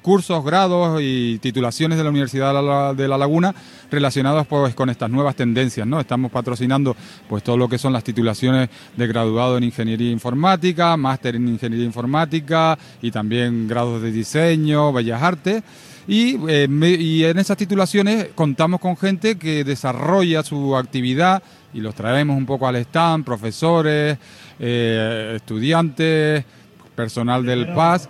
cursos, 0.09 0.43
grados 0.43 1.03
y 1.03 1.39
titulaciones 1.39 1.99
de 1.99 2.05
la 2.05 2.09
Universidad 2.09 2.95
de 2.95 3.09
la, 3.09 3.19
Laguna 3.19 3.55
relacionados 3.91 4.47
pues 4.47 4.75
con 4.75 4.89
estas 4.89 5.11
nuevas 5.11 5.37
tendencias, 5.37 5.87
¿no? 5.87 6.01
Estamos 6.01 6.31
patrocinando 6.33 6.97
pues 7.29 7.43
todo 7.43 7.59
lo 7.59 7.69
que 7.69 7.77
son 7.77 7.93
las 7.93 8.03
titulaciones 8.05 8.71
de 8.97 9.07
graduado 9.07 9.59
en 9.59 9.65
ingeniería 9.65 10.11
informática, 10.11 10.97
máster 10.97 11.37
en 11.37 11.47
ingeniería 11.47 11.85
informática 11.85 12.79
y 13.03 13.11
también 13.11 13.69
grados 13.69 14.01
de 14.01 14.11
diseño, 14.11 14.95
bellas 14.95 15.23
artes. 15.23 15.63
Y, 16.07 16.39
eh, 16.49 16.69
me- 16.71 16.89
y 16.89 17.25
en 17.27 17.39
esas 17.39 17.59
titulaciones 17.59 18.29
contamos 18.35 18.81
con 18.81 18.97
gente 18.97 19.37
que 19.37 19.63
desarrolla 19.63 20.43
su 20.43 20.75
actividad 20.75 21.43
y 21.75 21.81
los 21.83 21.95
traemos 21.95 22.35
un 22.39 22.47
poco 22.47 22.67
al 22.67 22.77
stand, 22.77 23.27
profesores, 23.27 24.17
eh, 24.59 25.35
estudiantes, 25.37 26.47
personal 26.95 27.45
del 27.45 27.67
PAS, 27.75 28.09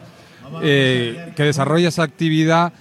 eh, 0.63 1.33
que 1.37 1.43
desarrolla 1.45 1.89
esa 1.89 2.03
actividad 2.03 2.73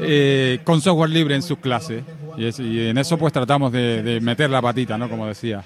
eh, 0.00 0.58
con 0.64 0.80
software 0.80 1.10
libre 1.10 1.34
en 1.34 1.42
sus 1.42 1.58
clases. 1.58 2.02
Y, 2.36 2.46
es- 2.46 2.58
y 2.60 2.88
en 2.88 2.98
eso 2.98 3.16
pues 3.18 3.32
tratamos 3.32 3.72
de, 3.72 4.02
de 4.02 4.20
meter 4.20 4.50
la 4.50 4.60
patita, 4.60 4.98
¿no? 4.98 5.08
Como 5.08 5.26
decía. 5.26 5.62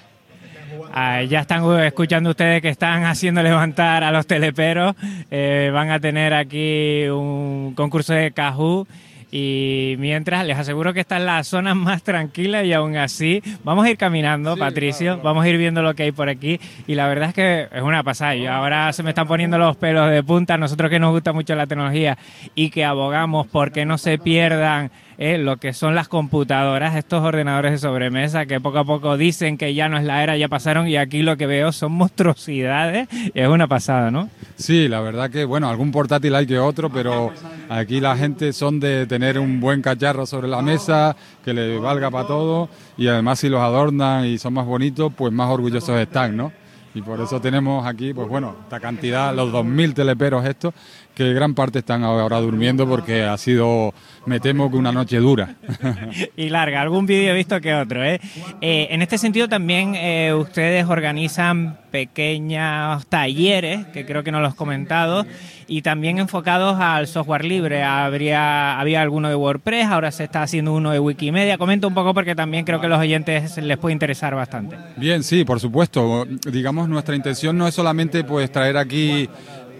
Ah, 0.93 1.21
ya 1.23 1.41
están 1.41 1.63
escuchando 1.81 2.31
ustedes 2.31 2.61
que 2.61 2.69
están 2.69 3.03
haciendo 3.05 3.41
levantar 3.43 4.03
a 4.03 4.11
los 4.11 4.25
teleperos. 4.27 4.95
Eh, 5.29 5.69
van 5.73 5.89
a 5.89 5.99
tener 5.99 6.33
aquí 6.33 7.03
un 7.07 7.73
concurso 7.75 8.13
de 8.13 8.31
Kahoot. 8.31 8.87
Y 9.31 9.95
mientras, 9.97 10.45
les 10.45 10.57
aseguro 10.57 10.93
que 10.93 10.99
esta 10.99 11.17
es 11.17 11.23
la 11.23 11.43
zona 11.45 11.73
más 11.75 12.03
tranquila 12.03 12.63
y 12.63 12.73
aún 12.73 12.97
así 12.97 13.41
vamos 13.63 13.85
a 13.85 13.89
ir 13.89 13.97
caminando, 13.97 14.57
Patricio, 14.57 15.19
vamos 15.23 15.45
a 15.45 15.49
ir 15.49 15.57
viendo 15.57 15.81
lo 15.81 15.95
que 15.95 16.03
hay 16.03 16.11
por 16.11 16.29
aquí. 16.29 16.59
Y 16.85 16.95
la 16.95 17.07
verdad 17.07 17.29
es 17.29 17.35
que 17.35 17.67
es 17.71 17.81
una 17.81 18.03
pasada. 18.03 18.35
Y 18.35 18.45
ahora 18.45 18.91
se 18.91 19.03
me 19.03 19.09
están 19.09 19.27
poniendo 19.27 19.57
los 19.57 19.77
pelos 19.77 20.11
de 20.11 20.21
punta, 20.21 20.57
nosotros 20.57 20.89
que 20.89 20.99
nos 20.99 21.11
gusta 21.11 21.31
mucho 21.31 21.55
la 21.55 21.65
tecnología 21.65 22.17
y 22.55 22.69
que 22.69 22.83
abogamos 22.83 23.47
porque 23.47 23.85
no 23.85 23.97
se 23.97 24.17
pierdan 24.17 24.91
eh, 25.17 25.37
lo 25.37 25.57
que 25.57 25.71
son 25.71 25.93
las 25.93 26.07
computadoras, 26.07 26.95
estos 26.95 27.23
ordenadores 27.23 27.73
de 27.73 27.77
sobremesa 27.77 28.47
que 28.47 28.59
poco 28.59 28.79
a 28.79 28.85
poco 28.85 29.17
dicen 29.17 29.55
que 29.55 29.75
ya 29.75 29.87
no 29.87 29.97
es 29.97 30.03
la 30.03 30.23
era, 30.23 30.35
ya 30.35 30.47
pasaron 30.47 30.87
y 30.87 30.97
aquí 30.97 31.21
lo 31.21 31.37
que 31.37 31.45
veo 31.45 31.71
son 31.71 31.91
monstruosidades. 31.91 33.07
Y 33.33 33.39
es 33.39 33.47
una 33.47 33.67
pasada, 33.67 34.09
¿no? 34.09 34.29
Sí, 34.55 34.87
la 34.87 34.99
verdad 34.99 35.29
que, 35.29 35.45
bueno, 35.45 35.69
algún 35.69 35.91
portátil 35.91 36.33
hay 36.33 36.47
que 36.47 36.57
otro, 36.57 36.89
pero 36.89 37.31
aquí 37.71 38.01
la 38.01 38.17
gente 38.17 38.51
son 38.51 38.79
de 38.79 39.05
tener 39.07 39.39
un 39.39 39.61
buen 39.61 39.81
cacharro 39.81 40.25
sobre 40.25 40.47
la 40.47 40.61
mesa, 40.61 41.15
que 41.43 41.53
le 41.53 41.79
valga 41.79 42.11
para 42.11 42.27
todo, 42.27 42.69
y 42.97 43.07
además 43.07 43.39
si 43.39 43.47
los 43.47 43.61
adornan 43.61 44.25
y 44.25 44.37
son 44.37 44.53
más 44.53 44.65
bonitos, 44.65 45.11
pues 45.15 45.31
más 45.31 45.49
orgullosos 45.49 45.97
están, 45.97 46.35
¿no? 46.35 46.51
Y 46.93 47.01
por 47.01 47.21
eso 47.21 47.39
tenemos 47.39 47.85
aquí, 47.87 48.13
pues 48.13 48.27
bueno, 48.27 48.55
esta 48.63 48.81
cantidad, 48.81 49.33
los 49.33 49.53
2.000 49.53 49.93
teleperos 49.93 50.43
estos, 50.45 50.73
que 51.21 51.33
gran 51.33 51.53
parte 51.53 51.79
están 51.79 52.03
ahora 52.03 52.39
durmiendo 52.39 52.87
porque 52.87 53.23
ha 53.23 53.37
sido, 53.37 53.93
me 54.25 54.39
temo 54.39 54.71
que 54.71 54.77
una 54.77 54.91
noche 54.91 55.17
dura. 55.17 55.55
y 56.35 56.49
larga, 56.49 56.81
algún 56.81 57.05
vídeo 57.05 57.35
visto 57.35 57.61
que 57.61 57.75
otro. 57.75 58.03
¿eh? 58.03 58.19
Eh, 58.59 58.87
en 58.89 59.03
este 59.03 59.19
sentido 59.19 59.47
también 59.47 59.93
eh, 59.93 60.33
ustedes 60.33 60.85
organizan 60.87 61.77
pequeños 61.91 63.05
talleres, 63.07 63.85
que 63.87 64.05
creo 64.05 64.23
que 64.23 64.31
no 64.31 64.39
los 64.39 64.53
he 64.53 64.55
comentado, 64.55 65.25
y 65.67 65.83
también 65.83 66.17
enfocados 66.17 66.79
al 66.79 67.05
software 67.05 67.45
libre. 67.45 67.83
Habría, 67.83 68.79
había 68.79 69.01
alguno 69.01 69.29
de 69.29 69.35
WordPress, 69.35 69.87
ahora 69.87 70.11
se 70.11 70.23
está 70.23 70.41
haciendo 70.41 70.73
uno 70.73 70.91
de 70.91 70.99
Wikimedia. 70.99 71.57
Comenta 71.57 71.85
un 71.85 71.93
poco 71.93 72.13
porque 72.13 72.33
también 72.33 72.65
creo 72.65 72.79
que 72.79 72.87
a 72.87 72.89
los 72.89 72.99
oyentes 72.99 73.57
les 73.57 73.77
puede 73.77 73.93
interesar 73.93 74.33
bastante. 74.33 74.75
Bien, 74.97 75.23
sí, 75.23 75.43
por 75.43 75.59
supuesto. 75.59 76.25
Digamos, 76.51 76.89
nuestra 76.89 77.15
intención 77.15 77.57
no 77.57 77.67
es 77.67 77.75
solamente 77.75 78.23
pues 78.23 78.51
traer 78.51 78.77
aquí 78.77 79.29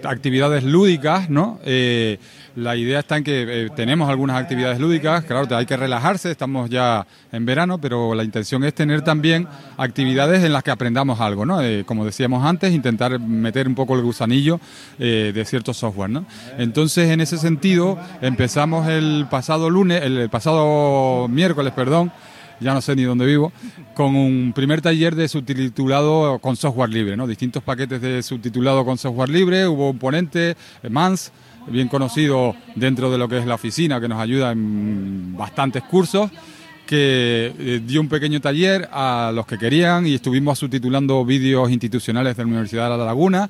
actividades 0.04 0.64
lúdicas, 0.64 1.30
¿no? 1.30 1.58
Eh, 1.64 2.18
la 2.54 2.76
idea 2.76 3.00
está 3.00 3.16
en 3.16 3.24
que 3.24 3.64
eh, 3.64 3.70
tenemos 3.74 4.10
algunas 4.10 4.36
actividades 4.36 4.78
lúdicas, 4.78 5.24
claro, 5.24 5.56
hay 5.56 5.64
que 5.64 5.76
relajarse, 5.76 6.30
estamos 6.30 6.68
ya 6.68 7.06
en 7.32 7.46
verano, 7.46 7.78
pero 7.78 8.14
la 8.14 8.24
intención 8.24 8.62
es 8.64 8.74
tener 8.74 9.02
también 9.02 9.48
actividades 9.76 10.44
en 10.44 10.52
las 10.52 10.62
que 10.62 10.70
aprendamos 10.70 11.20
algo, 11.20 11.46
¿no? 11.46 11.62
Eh, 11.62 11.84
como 11.86 12.04
decíamos 12.04 12.44
antes, 12.44 12.72
intentar 12.72 13.18
meter 13.18 13.66
un 13.66 13.74
poco 13.74 13.94
el 13.94 14.02
gusanillo 14.02 14.60
de 14.98 15.44
cierto 15.46 15.74
software, 15.74 16.10
¿no? 16.10 16.26
Entonces, 16.58 17.10
en 17.10 17.20
ese 17.20 17.38
sentido, 17.38 17.98
empezamos 18.20 18.88
el 18.88 19.26
pasado 19.30 19.70
lunes, 19.70 20.02
el 20.02 20.28
pasado 20.30 21.28
miércoles, 21.28 21.72
perdón, 21.74 22.12
ya 22.62 22.74
no 22.74 22.80
sé 22.80 22.96
ni 22.96 23.02
dónde 23.02 23.26
vivo, 23.26 23.52
con 23.94 24.14
un 24.14 24.52
primer 24.54 24.80
taller 24.80 25.14
de 25.14 25.28
subtitulado 25.28 26.38
con 26.38 26.56
software 26.56 26.90
libre, 26.90 27.16
¿no? 27.16 27.26
Distintos 27.26 27.62
paquetes 27.62 28.00
de 28.00 28.22
subtitulado 28.22 28.84
con 28.84 28.98
software 28.98 29.28
libre, 29.28 29.66
hubo 29.66 29.90
un 29.90 29.98
ponente, 29.98 30.56
eh, 30.82 30.88
Mans, 30.88 31.32
bien 31.68 31.88
conocido 31.88 32.54
dentro 32.74 33.10
de 33.10 33.18
lo 33.18 33.28
que 33.28 33.38
es 33.38 33.46
la 33.46 33.54
oficina, 33.54 34.00
que 34.00 34.08
nos 34.08 34.20
ayuda 34.20 34.52
en 34.52 35.36
bastantes 35.36 35.82
cursos, 35.84 36.30
que 36.86 37.54
eh, 37.58 37.80
dio 37.84 38.00
un 38.00 38.08
pequeño 38.08 38.40
taller 38.40 38.88
a 38.92 39.32
los 39.34 39.46
que 39.46 39.58
querían 39.58 40.06
y 40.06 40.14
estuvimos 40.14 40.58
subtitulando 40.58 41.24
vídeos 41.24 41.70
institucionales 41.70 42.36
de 42.36 42.42
la 42.42 42.48
Universidad 42.48 42.90
de 42.90 42.98
La 42.98 43.04
Laguna, 43.04 43.48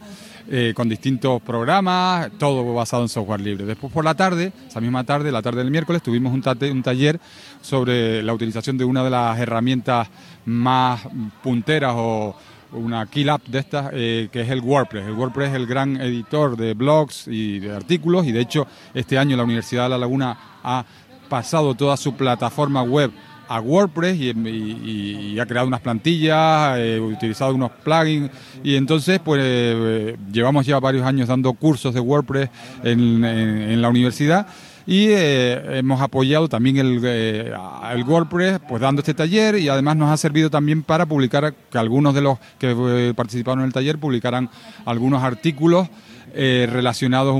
eh, 0.48 0.72
con 0.74 0.88
distintos 0.88 1.40
programas, 1.42 2.30
todo 2.38 2.74
basado 2.74 3.02
en 3.02 3.08
software 3.08 3.40
libre. 3.40 3.64
Después 3.64 3.92
por 3.92 4.04
la 4.04 4.14
tarde, 4.14 4.52
esa 4.68 4.80
misma 4.80 5.04
tarde, 5.04 5.30
la 5.30 5.42
tarde 5.42 5.58
del 5.58 5.70
miércoles, 5.70 6.02
tuvimos 6.02 6.32
un, 6.32 6.42
taller 6.82 7.20
sobre 7.60 8.22
la 8.22 8.34
utilización 8.34 8.76
de 8.76 8.84
una 8.84 9.04
de 9.04 9.10
las 9.10 9.38
herramientas 9.38 10.08
más 10.44 11.00
punteras 11.42 11.92
o 11.96 12.36
una 12.72 13.06
kill 13.06 13.30
app 13.30 13.46
de 13.46 13.58
estas, 13.58 13.90
eh, 13.92 14.28
que 14.32 14.40
es 14.40 14.50
el 14.50 14.60
WordPress. 14.60 15.06
El 15.06 15.12
WordPress 15.12 15.50
es 15.50 15.54
el 15.56 15.66
gran 15.66 16.00
editor 16.00 16.56
de 16.56 16.74
blogs 16.74 17.28
y 17.28 17.60
de 17.60 17.74
artículos 17.74 18.26
y 18.26 18.32
de 18.32 18.40
hecho 18.40 18.66
este 18.94 19.18
año 19.18 19.36
la 19.36 19.44
Universidad 19.44 19.84
de 19.84 19.88
La 19.90 19.98
Laguna 19.98 20.36
ha 20.62 20.84
pasado 21.28 21.74
toda 21.74 21.96
su 21.96 22.14
plataforma 22.14 22.82
web 22.82 23.10
a 23.52 23.60
WordPress 23.60 24.18
y, 24.18 25.38
ha 25.38 25.46
creado 25.46 25.66
unas 25.66 25.80
plantillas, 25.80 26.78
eh, 26.78 27.00
utilizado 27.00 27.54
unos 27.54 27.70
plugins 27.82 28.30
y 28.62 28.76
entonces 28.76 29.20
pues 29.22 29.40
eh, 29.44 30.16
llevamos 30.32 30.64
ya 30.64 30.78
varios 30.78 31.04
años 31.04 31.28
dando 31.28 31.52
cursos 31.52 31.92
de 31.92 32.00
WordPress 32.00 32.48
en, 32.84 33.82
la 33.82 33.88
universidad 33.88 34.46
y 34.86 35.08
eh, 35.08 35.78
hemos 35.78 36.00
apoyado 36.00 36.48
también 36.48 36.76
el, 36.78 37.00
eh, 37.04 37.52
el 37.92 38.04
WordPress 38.04 38.60
pues 38.68 38.80
dando 38.80 39.00
este 39.00 39.14
taller 39.14 39.58
y 39.58 39.68
además 39.68 39.96
nos 39.96 40.10
ha 40.10 40.16
servido 40.16 40.50
también 40.50 40.82
para 40.82 41.06
publicar 41.06 41.54
que 41.70 41.78
algunos 41.78 42.14
de 42.14 42.20
los 42.20 42.38
que 42.58 42.74
eh, 42.76 43.14
participaron 43.14 43.60
en 43.60 43.66
el 43.66 43.72
taller 43.72 43.98
publicaran 43.98 44.48
algunos 44.84 45.22
artículos 45.22 45.88
relacionados 46.34 47.34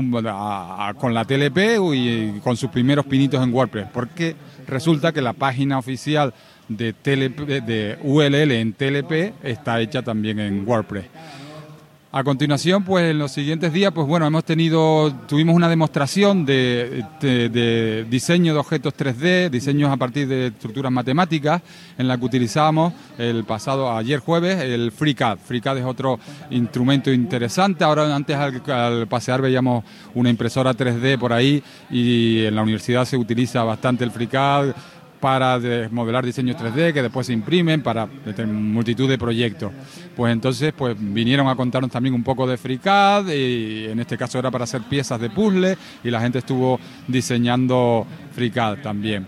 con 0.99 1.13
la 1.15 1.25
TLP 1.25 1.57
y 1.95 2.39
con 2.43 2.55
sus 2.55 2.69
primeros 2.69 3.07
pinitos 3.07 3.43
en 3.43 3.51
WordPress, 3.51 3.87
porque 3.91 4.35
resulta 4.67 5.11
que 5.11 5.21
la 5.21 5.33
página 5.33 5.77
oficial 5.77 6.33
de, 6.69 6.93
TLP, 6.93 7.61
de- 7.65 7.97
ULL 8.01 8.51
en 8.51 8.73
TLP 8.73 9.33
está 9.43 9.79
hecha 9.81 10.01
también 10.01 10.39
en 10.39 10.67
WordPress. 10.67 11.05
A 12.15 12.23
continuación, 12.23 12.83
pues 12.83 13.09
en 13.09 13.17
los 13.17 13.31
siguientes 13.31 13.73
días, 13.73 13.91
pues 13.91 14.05
bueno, 14.05 14.27
hemos 14.27 14.45
tenido, 14.45 15.11
tuvimos 15.27 15.55
una 15.55 15.67
demostración 15.67 16.45
de, 16.45 17.03
diseño 18.07 18.53
de 18.53 18.59
objetos 18.59 18.93
3D, 18.95 19.49
diseños 19.49 19.91
a 19.91 19.97
partir 19.97 20.27
de 20.27 20.45
estructuras 20.45 20.91
matemáticas, 20.91 21.63
en 21.97 22.07
la 22.07 22.15
que 22.15 22.25
utilizamos 22.25 22.93
el 23.17 23.45
pasado, 23.45 23.91
ayer 23.91 24.19
jueves, 24.19 24.61
el 24.61 24.91
FreeCAD. 24.91 25.39
FreeCAD 25.39 25.79
es 25.79 25.85
otro 25.85 26.19
instrumento 26.51 27.11
interesante. 27.11 27.83
Ahora, 27.83 28.15
antes 28.15 28.37
al 28.37 29.07
pasear 29.07 29.41
veíamos 29.41 29.83
una 30.13 30.29
impresora 30.29 30.75
3D 30.75 31.17
por 31.17 31.33
ahí 31.33 31.63
y 31.89 32.45
en 32.45 32.53
la 32.53 32.61
universidad 32.61 33.05
se 33.05 33.17
utiliza 33.17 33.63
bastante 33.63 34.03
el 34.03 34.11
FreeCAD 34.11 34.75
para 35.23 35.57
de- 35.57 35.87
modelar 35.87 36.25
diseños 36.25 36.57
3D 36.57 36.91
que 36.93 37.01
después 37.01 37.25
se 37.27 37.31
imprimen 37.31 37.81
para 37.81 38.09
multitud 38.45 39.07
de 39.07 39.17
proyectos. 39.17 39.71
Pues 40.17 40.33
entonces 40.33 40.73
pues 40.77 40.97
vinieron 40.99 41.47
a 41.47 41.55
contarnos 41.55 41.89
también 41.89 42.13
un 42.13 42.23
poco 42.23 42.45
de 42.45 42.57
FreeCAD 42.57 43.29
y 43.29 43.85
en 43.85 44.01
este 44.01 44.17
caso 44.17 44.37
era 44.37 44.51
para 44.51 44.65
hacer 44.65 44.81
piezas 44.81 45.21
de 45.21 45.29
puzzle 45.29 45.77
y 46.03 46.09
la 46.11 46.19
gente 46.19 46.39
estuvo 46.39 46.77
diseñando 47.07 48.05
FreeCAD 48.33 48.79
también. 48.79 49.25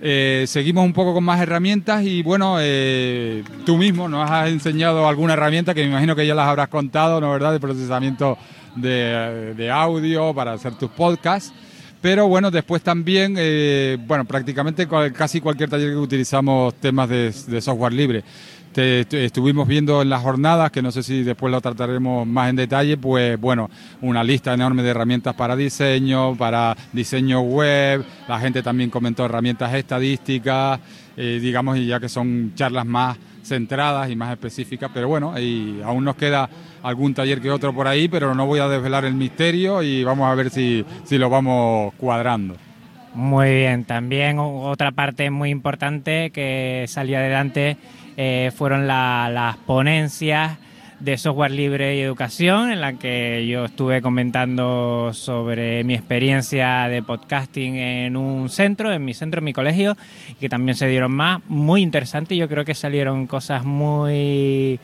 Eh, 0.00 0.44
seguimos 0.46 0.86
un 0.86 0.94
poco 0.94 1.12
con 1.12 1.24
más 1.24 1.38
herramientas 1.38 2.02
y 2.02 2.22
bueno, 2.22 2.56
eh, 2.58 3.44
tú 3.66 3.76
mismo 3.76 4.08
nos 4.08 4.30
has 4.30 4.48
enseñado 4.48 5.06
alguna 5.06 5.34
herramienta 5.34 5.74
que 5.74 5.82
me 5.82 5.88
imagino 5.90 6.16
que 6.16 6.26
ya 6.26 6.34
las 6.34 6.48
habrás 6.48 6.68
contado, 6.68 7.20
¿no 7.20 7.30
verdad? 7.30 7.52
De 7.52 7.60
procesamiento 7.60 8.38
de 8.74 9.70
audio 9.70 10.32
para 10.32 10.54
hacer 10.54 10.74
tus 10.76 10.90
podcasts. 10.90 11.52
Pero 12.06 12.28
bueno, 12.28 12.52
después 12.52 12.82
también, 12.82 13.34
eh, 13.36 13.98
bueno, 14.06 14.24
prácticamente 14.24 14.86
casi 15.12 15.40
cualquier 15.40 15.68
taller 15.68 15.90
que 15.90 15.96
utilizamos 15.96 16.74
temas 16.74 17.08
de, 17.08 17.60
software 17.60 17.92
libre. 17.92 18.22
Estuvimos 18.76 19.66
viendo 19.66 20.00
en 20.02 20.10
las 20.10 20.22
jornadas, 20.22 20.70
que 20.70 20.82
no 20.82 20.92
sé 20.92 21.02
si 21.02 21.24
después 21.24 21.50
lo 21.50 21.60
trataremos 21.60 22.24
más 22.24 22.48
en 22.48 22.54
detalle, 22.54 22.96
pues 22.96 23.40
bueno, 23.40 23.68
una 24.02 24.22
lista 24.22 24.54
enorme 24.54 24.84
de 24.84 24.90
herramientas 24.90 25.34
para 25.34 25.56
diseño, 25.56 26.36
para 26.36 26.76
diseño 26.92 27.40
web, 27.40 28.04
la 28.28 28.38
gente 28.38 28.62
también 28.62 28.88
comentó 28.88 29.24
herramientas 29.24 29.74
estadísticas, 29.74 30.78
eh, 31.16 31.40
digamos, 31.42 31.76
y 31.76 31.86
ya 31.86 31.98
que 31.98 32.08
son 32.08 32.52
charlas 32.54 32.86
más 32.86 33.18
centradas 33.42 34.10
y 34.10 34.14
más 34.14 34.30
específicas, 34.30 34.92
pero 34.94 35.08
bueno, 35.08 35.36
y 35.40 35.80
aún 35.82 36.04
nos 36.04 36.14
queda 36.14 36.48
algún 36.88 37.14
taller 37.14 37.40
que 37.40 37.50
otro 37.50 37.72
por 37.74 37.88
ahí, 37.88 38.08
pero 38.08 38.34
no 38.34 38.46
voy 38.46 38.60
a 38.60 38.68
desvelar 38.68 39.04
el 39.04 39.14
misterio 39.14 39.82
y 39.82 40.04
vamos 40.04 40.30
a 40.30 40.34
ver 40.34 40.50
si, 40.50 40.84
si 41.04 41.18
lo 41.18 41.28
vamos 41.28 41.92
cuadrando. 41.94 42.56
Muy 43.14 43.48
bien, 43.54 43.84
también 43.84 44.38
otra 44.38 44.92
parte 44.92 45.30
muy 45.30 45.50
importante 45.50 46.30
que 46.30 46.84
salió 46.86 47.16
adelante 47.18 47.76
eh, 48.16 48.50
fueron 48.54 48.86
la- 48.86 49.28
las 49.32 49.56
ponencias 49.56 50.58
de 51.00 51.18
software 51.18 51.50
libre 51.50 51.96
y 51.96 52.00
educación, 52.00 52.70
en 52.70 52.80
la 52.80 52.94
que 52.94 53.46
yo 53.46 53.66
estuve 53.66 54.00
comentando 54.00 55.10
sobre 55.12 55.84
mi 55.84 55.92
experiencia 55.94 56.88
de 56.88 57.02
podcasting 57.02 57.76
en 57.76 58.16
un 58.16 58.48
centro, 58.48 58.90
en 58.92 59.04
mi 59.04 59.12
centro, 59.12 59.40
en 59.40 59.44
mi 59.44 59.52
colegio, 59.52 59.94
que 60.40 60.48
también 60.48 60.74
se 60.74 60.86
dieron 60.88 61.12
más, 61.12 61.40
muy 61.48 61.82
interesante, 61.82 62.34
yo 62.36 62.48
creo 62.48 62.64
que 62.64 62.74
salieron 62.74 63.26
cosas 63.26 63.64
muy 63.64 64.80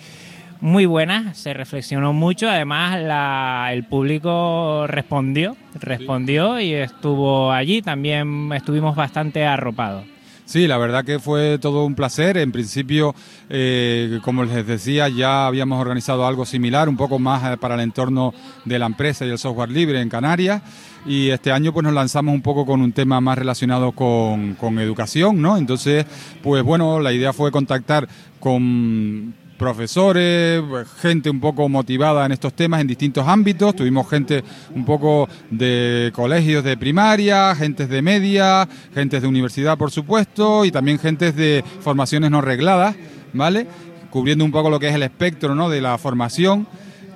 muy 0.62 0.86
buenas, 0.86 1.36
se 1.36 1.52
reflexionó 1.52 2.12
mucho, 2.12 2.48
además 2.48 2.98
la- 3.02 3.68
el 3.72 3.84
público 3.84 4.86
respondió, 4.86 5.56
respondió 5.74 6.60
y 6.60 6.72
estuvo 6.72 7.50
allí, 7.52 7.82
también 7.82 8.50
estuvimos 8.54 8.94
bastante 8.96 9.44
arropados. 9.44 10.04
Sí, 10.44 10.66
la 10.66 10.76
verdad 10.76 11.04
que 11.04 11.18
fue 11.18 11.58
todo 11.58 11.84
un 11.84 11.94
placer. 11.94 12.36
En 12.36 12.52
principio, 12.52 13.14
eh, 13.48 14.18
como 14.22 14.44
les 14.44 14.66
decía, 14.66 15.08
ya 15.08 15.46
habíamos 15.46 15.80
organizado 15.80 16.26
algo 16.26 16.44
similar, 16.44 16.88
un 16.88 16.96
poco 16.96 17.18
más 17.18 17.42
eh, 17.52 17.56
para 17.56 17.74
el 17.76 17.80
entorno 17.80 18.34
de 18.64 18.78
la 18.78 18.86
empresa 18.86 19.24
y 19.24 19.30
el 19.30 19.38
software 19.38 19.70
libre 19.70 20.00
en 20.00 20.08
Canarias. 20.08 20.60
Y 21.06 21.30
este 21.30 21.52
año 21.52 21.72
pues 21.72 21.84
nos 21.84 21.94
lanzamos 21.94 22.34
un 22.34 22.42
poco 22.42 22.66
con 22.66 22.82
un 22.82 22.92
tema 22.92 23.20
más 23.20 23.38
relacionado 23.38 23.92
con, 23.92 24.54
con 24.54 24.78
educación, 24.78 25.40
¿no? 25.40 25.56
Entonces, 25.56 26.04
pues 26.42 26.62
bueno, 26.62 27.00
la 27.00 27.12
idea 27.12 27.32
fue 27.32 27.50
contactar 27.50 28.06
con 28.38 29.34
profesores, 29.62 30.60
gente 31.00 31.30
un 31.30 31.38
poco 31.38 31.68
motivada 31.68 32.26
en 32.26 32.32
estos 32.32 32.52
temas 32.52 32.80
en 32.80 32.88
distintos 32.88 33.28
ámbitos. 33.28 33.76
Tuvimos 33.76 34.10
gente 34.10 34.42
un 34.74 34.84
poco 34.84 35.28
de 35.52 36.10
colegios 36.12 36.64
de 36.64 36.76
primaria, 36.76 37.54
gentes 37.54 37.88
de 37.88 38.02
media, 38.02 38.68
gentes 38.92 39.22
de 39.22 39.28
universidad, 39.28 39.78
por 39.78 39.92
supuesto, 39.92 40.64
y 40.64 40.72
también 40.72 40.98
gentes 40.98 41.36
de 41.36 41.62
formaciones 41.80 42.32
no 42.32 42.40
regladas, 42.40 42.96
¿vale? 43.34 43.68
Cubriendo 44.10 44.44
un 44.44 44.50
poco 44.50 44.68
lo 44.68 44.80
que 44.80 44.88
es 44.88 44.96
el 44.96 45.04
espectro 45.04 45.54
¿no? 45.54 45.70
de 45.70 45.80
la 45.80 45.96
formación 45.96 46.66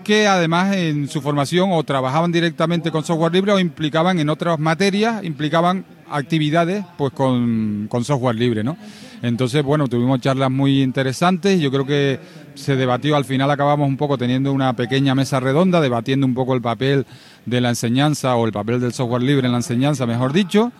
que 0.04 0.28
además 0.28 0.76
en 0.76 1.08
su 1.08 1.20
formación 1.20 1.70
o 1.72 1.82
trabajaban 1.82 2.30
directamente 2.30 2.92
con 2.92 3.02
software 3.02 3.32
libre 3.32 3.50
o 3.50 3.58
implicaban 3.58 4.20
en 4.20 4.28
otras 4.28 4.56
materias, 4.60 5.24
implicaban 5.24 5.84
actividades 6.08 6.84
pues 6.96 7.12
con, 7.12 7.88
con 7.90 8.04
software 8.04 8.36
libre, 8.36 8.62
¿no? 8.62 8.76
Entonces, 9.22 9.62
bueno, 9.62 9.88
tuvimos 9.88 10.20
charlas 10.20 10.50
muy 10.50 10.82
interesantes 10.82 11.60
yo 11.60 11.70
creo 11.70 11.86
que 11.86 12.18
se 12.54 12.76
debatió, 12.76 13.16
al 13.16 13.24
final 13.24 13.50
acabamos 13.50 13.88
un 13.88 13.96
poco 13.96 14.16
teniendo 14.16 14.52
una 14.52 14.74
pequeña 14.74 15.14
mesa 15.14 15.40
redonda, 15.40 15.80
debatiendo 15.80 16.26
un 16.26 16.34
poco 16.34 16.54
el 16.54 16.62
papel 16.62 17.06
de 17.44 17.60
la 17.60 17.70
enseñanza 17.70 18.34
o 18.36 18.46
el 18.46 18.52
papel 18.52 18.80
del 18.80 18.92
software 18.92 19.22
libre 19.22 19.46
en 19.46 19.52
la 19.52 19.58
enseñanza, 19.58 20.06
mejor 20.06 20.32
dicho. 20.32 20.72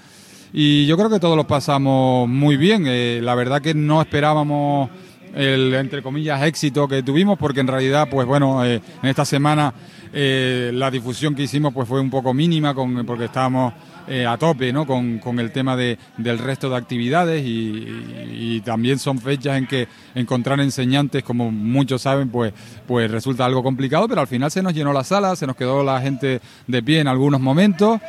Y 0.53 0.87
yo 0.87 0.97
creo 0.97 1.11
que 1.11 1.21
todos 1.21 1.37
lo 1.37 1.47
pasamos 1.47 2.29
muy 2.29 2.57
bien. 2.57 2.85
Eh, 2.87 3.21
la 3.23 3.35
verdad 3.35 3.61
que 3.61 3.75
no 3.75 4.01
esperábamos 4.01 4.89
el, 5.35 5.75
entre 5.75 6.03
comillas, 6.03 6.43
éxito 6.43 6.89
que 6.89 7.03
tuvimos, 7.03 7.39
porque 7.39 7.61
en 7.61 7.67
realidad, 7.67 8.09
pues 8.11 8.27
bueno, 8.27 8.65
eh, 8.65 8.81
en 9.03 9.09
esta 9.09 9.25
semana 9.25 9.75
eh, 10.13 10.71
la 10.73 10.91
difusión 10.91 11.35
que 11.35 11.43
hicimos 11.43 11.75
pues 11.75 11.87
fue 11.87 12.01
un 12.01 12.11
poco 12.11 12.33
mínima, 12.33 12.75
con, 12.75 13.05
porque 13.05 13.27
estábamos 13.27 13.75
eh, 14.09 14.25
a 14.27 14.37
tope 14.37 14.73
¿no? 14.73 14.87
con, 14.87 15.19
con 15.19 15.39
el 15.41 15.51
tema 15.53 15.77
de, 15.77 15.99
del 16.17 16.39
resto 16.39 16.71
de 16.71 16.77
actividades 16.77 17.45
y, 17.45 17.87
y- 18.31 18.61
también 18.65 18.99
son 18.99 19.19
fechas 19.19 19.59
en 19.59 19.67
que 19.67 19.87
encontrar 20.15 20.59
enseñantes, 20.61 21.23
como 21.23 21.51
muchos 21.51 22.03
saben, 22.03 22.29
pues, 22.31 22.53
pues 22.87 23.11
resulta 23.11 23.45
algo 23.45 23.63
complicado, 23.63 24.09
pero 24.09 24.21
al 24.23 24.27
final 24.27 24.51
se 24.51 24.63
nos 24.63 24.73
llenó 24.75 24.93
la 24.93 25.05
sala, 25.05 25.37
se 25.37 25.47
nos 25.47 25.57
quedó 25.57 25.85
la 25.85 26.01
gente 26.01 26.41
de 26.67 26.83
pie 26.83 27.01
en 27.01 27.09
algunos 27.09 27.41
momentos. 27.41 28.01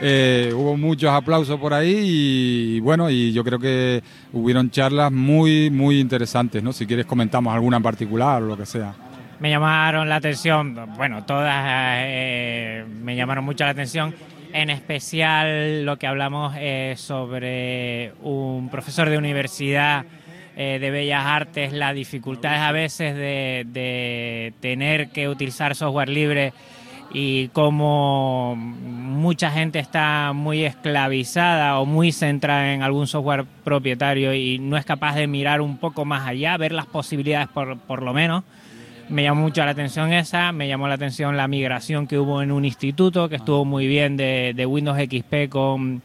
Eh, 0.00 0.52
hubo 0.54 0.76
muchos 0.76 1.10
aplausos 1.10 1.60
por 1.60 1.72
ahí 1.74 1.94
y, 2.76 2.80
bueno, 2.80 3.10
y 3.10 3.32
yo 3.32 3.44
creo 3.44 3.58
que 3.58 4.02
hubieron 4.32 4.70
charlas 4.70 5.12
muy, 5.12 5.70
muy 5.70 6.00
interesantes, 6.00 6.62
¿no? 6.62 6.72
Si 6.72 6.86
quieres 6.86 7.06
comentamos 7.06 7.54
alguna 7.54 7.76
en 7.76 7.82
particular 7.82 8.42
o 8.42 8.46
lo 8.46 8.56
que 8.56 8.66
sea. 8.66 8.94
Me 9.38 9.50
llamaron 9.50 10.08
la 10.08 10.16
atención, 10.16 10.76
bueno, 10.96 11.24
todas 11.24 11.52
eh, 12.06 12.84
me 13.02 13.14
llamaron 13.16 13.44
mucho 13.44 13.64
la 13.64 13.70
atención, 13.70 14.14
en 14.52 14.70
especial 14.70 15.84
lo 15.84 15.96
que 15.98 16.06
hablamos 16.06 16.54
eh, 16.58 16.94
sobre 16.96 18.12
un 18.22 18.68
profesor 18.70 19.08
de 19.08 19.18
universidad 19.18 20.04
eh, 20.56 20.78
de 20.78 20.90
Bellas 20.90 21.24
Artes, 21.24 21.72
las 21.72 21.94
dificultades 21.94 22.60
a 22.60 22.72
veces 22.72 23.16
de, 23.16 24.52
tener 24.60 25.08
que 25.08 25.28
utilizar 25.28 25.74
software 25.74 26.10
libre 26.10 26.52
y 27.14 27.48
cómo 27.48 28.54
mucha 28.56 29.50
gente 29.50 29.78
está 29.78 30.32
muy 30.34 30.64
esclavizada 30.64 31.78
o 31.78 31.86
muy 31.86 32.12
centrada 32.12 32.72
en 32.74 32.82
algún 32.82 33.06
software 33.06 33.44
propietario 33.64 34.34
y 34.34 34.58
no 34.58 34.76
es 34.76 34.84
capaz 34.84 35.14
de 35.14 35.26
mirar 35.26 35.60
un 35.60 35.78
poco 35.78 36.04
más 36.04 36.26
allá, 36.26 36.56
ver 36.56 36.72
las 36.72 36.86
posibilidades 36.86 37.48
por, 37.48 37.78
por 37.78 38.02
lo 38.02 38.12
menos. 38.12 38.44
Me 39.08 39.22
llamó 39.22 39.42
mucho 39.42 39.64
la 39.64 39.72
atención 39.72 40.12
esa, 40.12 40.52
me 40.52 40.68
llamó 40.68 40.88
la 40.88 40.94
atención 40.94 41.36
la 41.36 41.48
migración 41.48 42.06
que 42.06 42.18
hubo 42.18 42.42
en 42.42 42.50
un 42.52 42.64
instituto, 42.64 43.28
que 43.28 43.36
estuvo 43.36 43.64
muy 43.64 43.86
bien 43.86 44.16
de, 44.16 44.52
de 44.54 44.66
Windows 44.66 44.98
XP 44.98 45.48
con 45.50 46.02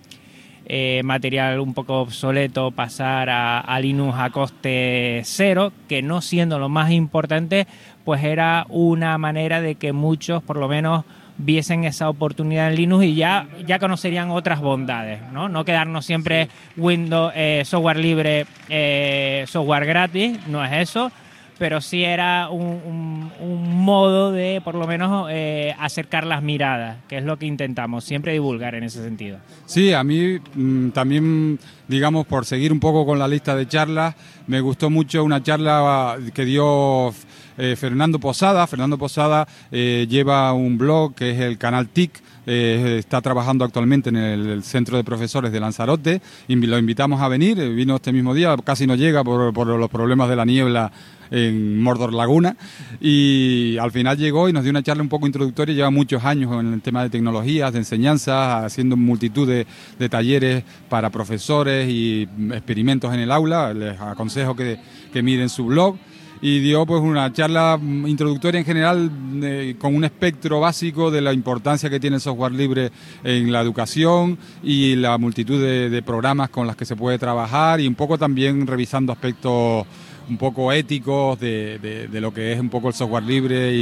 eh, 0.66 1.02
material 1.04 1.62
un 1.62 1.74
poco 1.74 2.02
obsoleto, 2.02 2.72
pasar 2.72 3.30
a, 3.30 3.60
a 3.62 3.80
Linux 3.80 4.18
a 4.18 4.30
coste 4.32 5.22
cero, 5.24 5.72
que 5.88 6.02
no 6.02 6.22
siendo 6.22 6.60
lo 6.60 6.68
más 6.68 6.92
importante, 6.92 7.68
pues 8.04 8.24
era 8.24 8.66
una 8.70 9.18
manera 9.18 9.62
de 9.62 9.76
que 9.76 9.94
muchos, 9.94 10.44
por 10.44 10.58
lo 10.58 10.68
menos, 10.68 11.06
viesen 11.38 11.84
esa 11.84 12.10
oportunidad 12.10 12.70
en 12.70 12.76
Linux 12.76 13.06
y 13.06 13.16
ya, 13.16 13.48
ya 13.66 13.80
conocerían 13.80 14.32
otras 14.32 14.60
bondades, 14.60 15.22
¿no? 15.32 15.50
No 15.50 15.64
quedarnos 15.66 16.06
siempre 16.06 16.50
Windows, 16.76 17.32
eh, 17.36 17.62
software 17.64 17.98
libre, 17.98 18.46
eh, 18.70 19.46
software 19.48 19.86
gratis, 19.86 20.40
no 20.48 20.66
es 20.66 20.74
eso, 20.74 21.12
pero 21.58 21.82
sí 21.82 22.04
era 22.04 22.50
un, 22.50 22.62
un- 22.86 23.32
un 23.40 23.84
modo 23.86 24.32
de, 24.32 24.62
por 24.64 24.76
lo 24.76 24.86
menos, 24.88 25.28
eh, 25.32 25.74
acercar 25.80 26.26
las 26.26 26.42
miradas, 26.44 26.98
que 27.08 27.18
es 27.18 27.24
lo 27.24 27.38
que 27.38 27.46
intentamos, 27.46 28.04
siempre 28.04 28.34
divulgar 28.34 28.76
en 28.76 28.84
ese 28.84 29.04
sentido. 29.04 29.38
Sí, 29.66 29.94
a 29.94 30.04
mí 30.04 30.38
mm, 30.56 30.90
también, 30.90 31.60
digamos, 31.88 32.26
por 32.26 32.46
seguir 32.46 32.72
un 32.72 32.80
poco 32.80 33.06
con 33.06 33.20
la 33.20 33.28
lista 33.28 33.56
de 33.56 33.68
charlas, 33.68 34.16
me 34.48 34.60
gustó 34.62 34.90
mucho 34.90 35.24
una 35.24 35.42
charla 35.44 36.18
que 36.34 36.46
dio 36.46 37.14
eh, 37.58 37.76
Fernando 37.78 38.20
Posada. 38.20 38.66
Fernando 38.68 38.98
Posada 38.98 39.48
eh, 39.72 40.06
lleva 40.10 40.52
un 40.54 40.78
blog 40.78 41.14
que 41.16 41.32
es 41.32 41.40
el 41.40 41.58
canal 41.58 41.88
TIC. 41.90 42.22
eh, 42.50 42.96
está 43.00 43.20
trabajando 43.22 43.66
actualmente 43.66 44.08
en 44.10 44.16
el, 44.16 44.48
el 44.48 44.64
Centro 44.64 44.96
de 44.96 45.04
Profesores 45.04 45.52
de 45.52 45.60
Lanzarote 45.60 46.22
y 46.48 46.56
lo 46.56 46.78
invitamos 46.78 47.22
a 47.22 47.28
venir. 47.28 47.58
Vino 47.74 47.96
este 47.96 48.14
mismo 48.14 48.34
día, 48.34 48.56
casi 48.64 48.88
no 48.88 48.96
llega 48.96 49.22
por, 49.24 49.54
por 49.54 49.68
los 49.68 49.90
problemas 49.90 50.30
de 50.30 50.36
la 50.38 50.46
niebla 50.46 50.92
en 51.32 51.82
Mordor 51.82 52.14
Laguna. 52.14 52.56
Y 53.02 53.78
al 53.80 53.92
final 53.92 54.18
llegó 54.18 54.50
y 54.50 54.54
nos 54.54 54.64
dio 54.64 54.72
una 54.72 54.84
charla 54.84 55.04
un 55.04 55.10
poco 55.10 55.28
introductoria, 55.28 55.76
lleva 55.76 55.90
muchos 55.90 56.24
años 56.24 56.52
en 56.60 56.74
el 56.74 56.82
tema 56.82 57.04
de 57.04 57.10
tecnologías, 57.10 57.72
de 57.74 57.80
enseñanza, 57.80 58.66
haciendo 58.66 58.98
multitud 58.98 59.48
de, 59.48 59.66
talleres 60.10 60.64
para 60.90 61.10
profesores 61.10 61.90
y 61.90 62.28
experimentos 62.54 63.14
en 63.14 63.20
el 63.20 63.32
aula, 63.32 63.74
les 63.74 64.00
aconsejo 64.00 64.56
que, 64.56 64.80
que 65.12 65.22
miren 65.22 65.50
su 65.50 65.66
blog. 65.66 65.98
Y 66.40 66.60
dio 66.60 66.86
pues 66.86 67.02
una 67.02 67.34
charla 67.34 67.80
introductoria 67.82 68.60
en 68.60 68.66
general 68.66 69.12
eh, 69.42 69.76
con 69.80 69.96
un 69.96 70.04
espectro 70.04 70.60
básico 70.60 71.10
de 71.10 71.20
la 71.20 71.34
importancia 71.34 71.90
que 71.90 72.00
tiene 72.00 72.18
el 72.18 72.22
software 72.22 72.52
libre 72.52 72.92
en 73.24 73.52
la 73.52 73.62
educación 73.62 74.38
y 74.62 74.96
la 74.96 75.18
multitud 75.18 75.60
de, 75.60 75.90
de 75.90 76.02
programas 76.04 76.50
con 76.50 76.68
las 76.68 76.76
que 76.76 76.86
se 76.86 76.96
puede 76.96 77.18
trabajar 77.18 77.82
y 77.82 77.88
un 77.88 77.96
poco 77.96 78.20
también 78.20 78.68
revisando 78.68 79.12
aspectos 79.12 79.88
un 80.30 80.38
poco 80.38 80.72
éticos 80.72 81.40
de, 81.40 81.80
de- 81.80 82.22
lo 82.22 82.34
que 82.34 82.52
es 82.54 82.60
un 82.60 82.70
poco 82.70 82.90
el 82.90 82.94
software 82.94 83.24
libre 83.24 83.74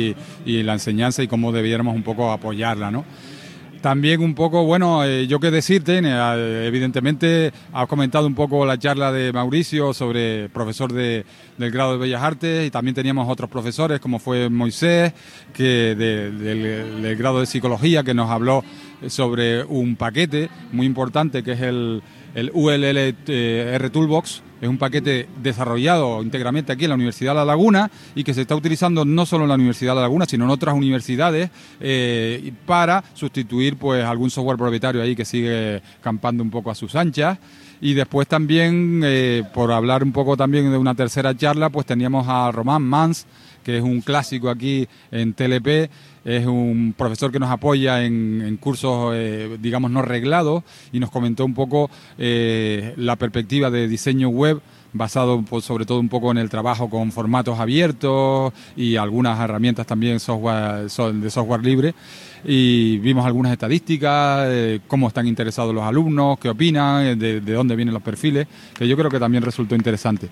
y, 0.46 0.64
la 0.64 0.74
enseñanza 0.74 1.24
y 1.24 1.28
cómo 1.28 1.52
debiéramos 1.52 1.96
un 1.96 2.04
poco 2.04 2.32
apoyarla, 2.32 2.92
¿no? 2.92 3.06
También 3.82 4.22
un 4.22 4.34
poco, 4.34 4.64
bueno, 4.66 5.04
eh, 5.06 5.28
yo 5.28 5.40
qué 5.40 5.52
decirte, 5.52 6.02
evidentemente 6.66 7.52
has 7.72 7.88
comentado 7.88 8.26
un 8.26 8.34
poco 8.34 8.66
la 8.66 8.80
charla 8.80 9.12
de 9.12 9.32
Mauricio 9.32 9.94
sobre 9.94 10.50
profesor 10.50 10.92
de- 10.92 11.24
del 11.60 11.70
grado 11.72 11.92
de 11.94 12.00
Bellas 12.00 12.24
Artes 12.24 12.66
y 12.66 12.72
también 12.72 12.96
teníamos 12.96 13.30
otros 13.30 13.48
profesores 13.50 14.00
como 14.00 14.18
fue 14.18 14.50
Moisés, 14.50 15.14
que 15.54 15.94
de- 15.96 16.32
del, 16.32 17.16
grado 17.16 17.40
de 17.40 17.46
Psicología, 17.46 18.04
que 18.04 18.16
nos 18.16 18.32
habló 18.32 18.64
sobre 19.08 19.64
un 19.64 19.96
paquete 19.96 20.50
muy 20.72 20.88
importante 20.88 21.44
que 21.44 21.52
es 21.52 21.62
el, 21.62 22.02
el 22.34 22.50
ULL 22.54 22.98
R 23.28 23.90
Toolbox, 23.92 24.42
es 24.62 24.70
un 24.70 24.78
paquete 24.78 25.28
desarrollado 25.42 26.22
íntegramente 26.24 26.72
aquí 26.72 26.86
en 26.86 26.90
la 26.90 26.96
Universidad 26.96 27.32
de 27.32 27.40
La 27.40 27.46
Laguna 27.46 27.90
y 28.16 28.24
que 28.24 28.34
se 28.34 28.42
está 28.42 28.56
utilizando 28.56 29.06
no 29.06 29.26
solo 29.26 29.44
en 29.44 29.50
la 29.50 29.56
Universidad 29.56 29.92
de 29.92 29.96
La 29.96 30.02
Laguna, 30.04 30.26
sino 30.26 30.46
en 30.46 30.52
otras 30.52 30.76
universidades 30.76 31.50
eh, 31.80 32.52
para 32.66 33.04
sustituir 33.14 33.78
pues 33.78 34.04
algún 34.04 34.30
software 34.30 34.58
propietario 34.58 35.02
ahí 35.02 35.16
que 35.16 35.26
sigue 35.26 35.82
campando 36.02 36.44
un 36.44 36.50
poco 36.50 36.72
a 36.72 36.76
sus 36.76 36.96
anchas. 36.96 37.38
Y 37.82 37.94
después 37.94 38.28
también, 38.28 39.02
eh, 39.04 39.44
por 39.54 39.72
hablar 39.72 40.04
un 40.04 40.14
poco 40.14 40.38
también 40.38 40.72
de 40.72 40.78
una 40.78 40.96
tercera 40.96 41.36
charla, 41.36 41.70
pues 41.70 41.86
teníamos 41.86 42.26
a 42.28 42.50
Román 42.52 42.82
Mans, 42.84 43.28
que 43.64 43.78
es 43.78 43.84
un 43.84 44.02
clásico 44.02 44.50
aquí 44.50 44.88
en 45.12 45.34
TLP, 45.34 45.90
es 46.26 46.46
un 46.48 46.96
profesor 46.98 47.32
que 47.32 47.40
nos 47.40 47.52
apoya 47.52 48.04
en, 48.04 48.58
cursos, 48.60 49.14
eh, 49.16 49.58
digamos, 49.62 49.92
no 49.92 50.02
reglados 50.02 50.64
y 50.92 51.00
nos 51.00 51.12
comentó 51.12 51.46
un 51.46 51.54
poco 51.54 51.90
eh, 52.18 52.94
la 52.98 53.16
perspectiva 53.16 53.70
de 53.70 53.88
diseño 53.88 54.30
web 54.30 54.60
basado 54.92 55.44
sobre 55.62 55.86
todo 55.86 56.00
un 56.00 56.08
poco 56.08 56.32
en 56.32 56.38
el 56.38 56.50
trabajo 56.50 56.90
con 56.90 57.12
formatos 57.12 57.60
abiertos 57.60 58.54
y 58.78 58.96
algunas 58.96 59.40
herramientas 59.40 59.86
también 59.86 60.14
de 60.14 60.20
software 61.30 61.64
libre. 61.64 61.94
Y 62.46 62.98
vimos 63.00 63.26
algunas 63.26 63.52
estadísticas, 63.52 64.48
eh, 64.50 64.80
cómo 64.88 65.10
están 65.10 65.28
interesados 65.28 65.76
los 65.76 65.84
alumnos, 65.84 66.40
qué 66.40 66.50
opinan, 66.50 67.20
de 67.20 67.42
dónde 67.42 67.76
vienen 67.76 67.94
los 67.94 68.04
perfiles, 68.04 68.48
que 68.74 68.88
yo 68.88 68.96
creo 68.96 69.12
que 69.12 69.20
también 69.20 69.44
resultó 69.44 69.76
interesante. 69.76 70.30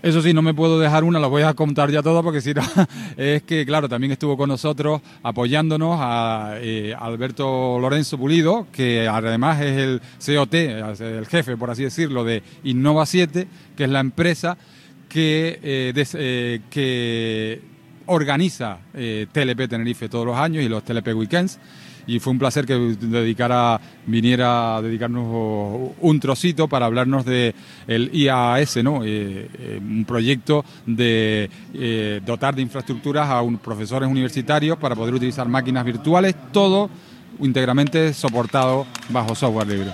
Eso 0.00 0.22
sí, 0.22 0.32
no 0.32 0.42
me 0.42 0.54
puedo 0.54 0.78
dejar 0.78 1.02
una, 1.02 1.18
la 1.18 1.26
voy 1.26 1.42
a 1.42 1.54
contar 1.54 1.90
ya 1.90 2.04
toda 2.04 2.22
porque 2.22 2.40
si 2.40 2.54
no, 2.54 2.62
es 3.16 3.42
que 3.42 3.66
claro, 3.66 3.88
también 3.88 4.12
estuvo 4.12 4.36
con 4.36 4.48
nosotros 4.48 5.00
apoyándonos 5.24 5.98
a 6.00 6.54
eh, 6.60 6.94
Alberto 6.96 7.80
Lorenzo 7.80 8.16
Pulido, 8.16 8.68
que 8.70 9.08
además 9.08 9.60
es 9.60 9.76
el 9.76 10.00
COT, 10.24 10.54
el 10.54 11.26
jefe, 11.26 11.56
por 11.56 11.70
así 11.70 11.82
decirlo, 11.82 12.22
de 12.22 12.44
Innova 12.62 13.06
7, 13.06 13.48
que 13.76 13.84
es 13.84 13.90
la 13.90 13.98
empresa 13.98 14.56
que, 15.08 15.58
eh, 15.64 15.92
eh, 16.14 16.60
que 16.70 17.60
organiza 18.06 18.78
TLP 18.92 19.68
Tenerife 19.68 20.08
todos 20.08 20.26
los 20.26 20.36
años 20.36 20.62
y 20.62 20.68
los 20.68 20.84
TLP 20.84 21.08
Weekends. 21.08 21.58
Y 22.08 22.18
fue 22.18 22.32
un 22.32 22.38
placer 22.38 22.64
que 22.66 22.74
dedicara, 22.74 23.78
viniera 24.06 24.76
a 24.78 24.82
dedicarnos 24.82 25.92
un 26.00 26.18
trocito 26.20 26.66
para 26.66 26.86
hablarnos 26.86 27.24
de 27.24 27.54
el 27.86 28.10
IAS, 28.12 28.82
¿no? 28.82 29.04
Eh, 29.04 29.48
eh, 29.58 29.78
un 29.80 30.04
proyecto 30.06 30.64
de 30.86 31.48
eh, 31.74 32.20
dotar 32.24 32.54
de 32.56 32.62
infraestructuras 32.62 33.28
a 33.28 33.42
un- 33.42 33.58
profesores 33.58 34.08
universitarios 34.10 34.78
para 34.78 34.96
poder 34.96 35.14
utilizar 35.14 35.46
máquinas 35.48 35.84
virtuales, 35.84 36.34
todo 36.50 36.88
íntegramente 37.40 38.12
soportado 38.14 38.86
bajo 39.10 39.34
software 39.34 39.68
libre. 39.68 39.90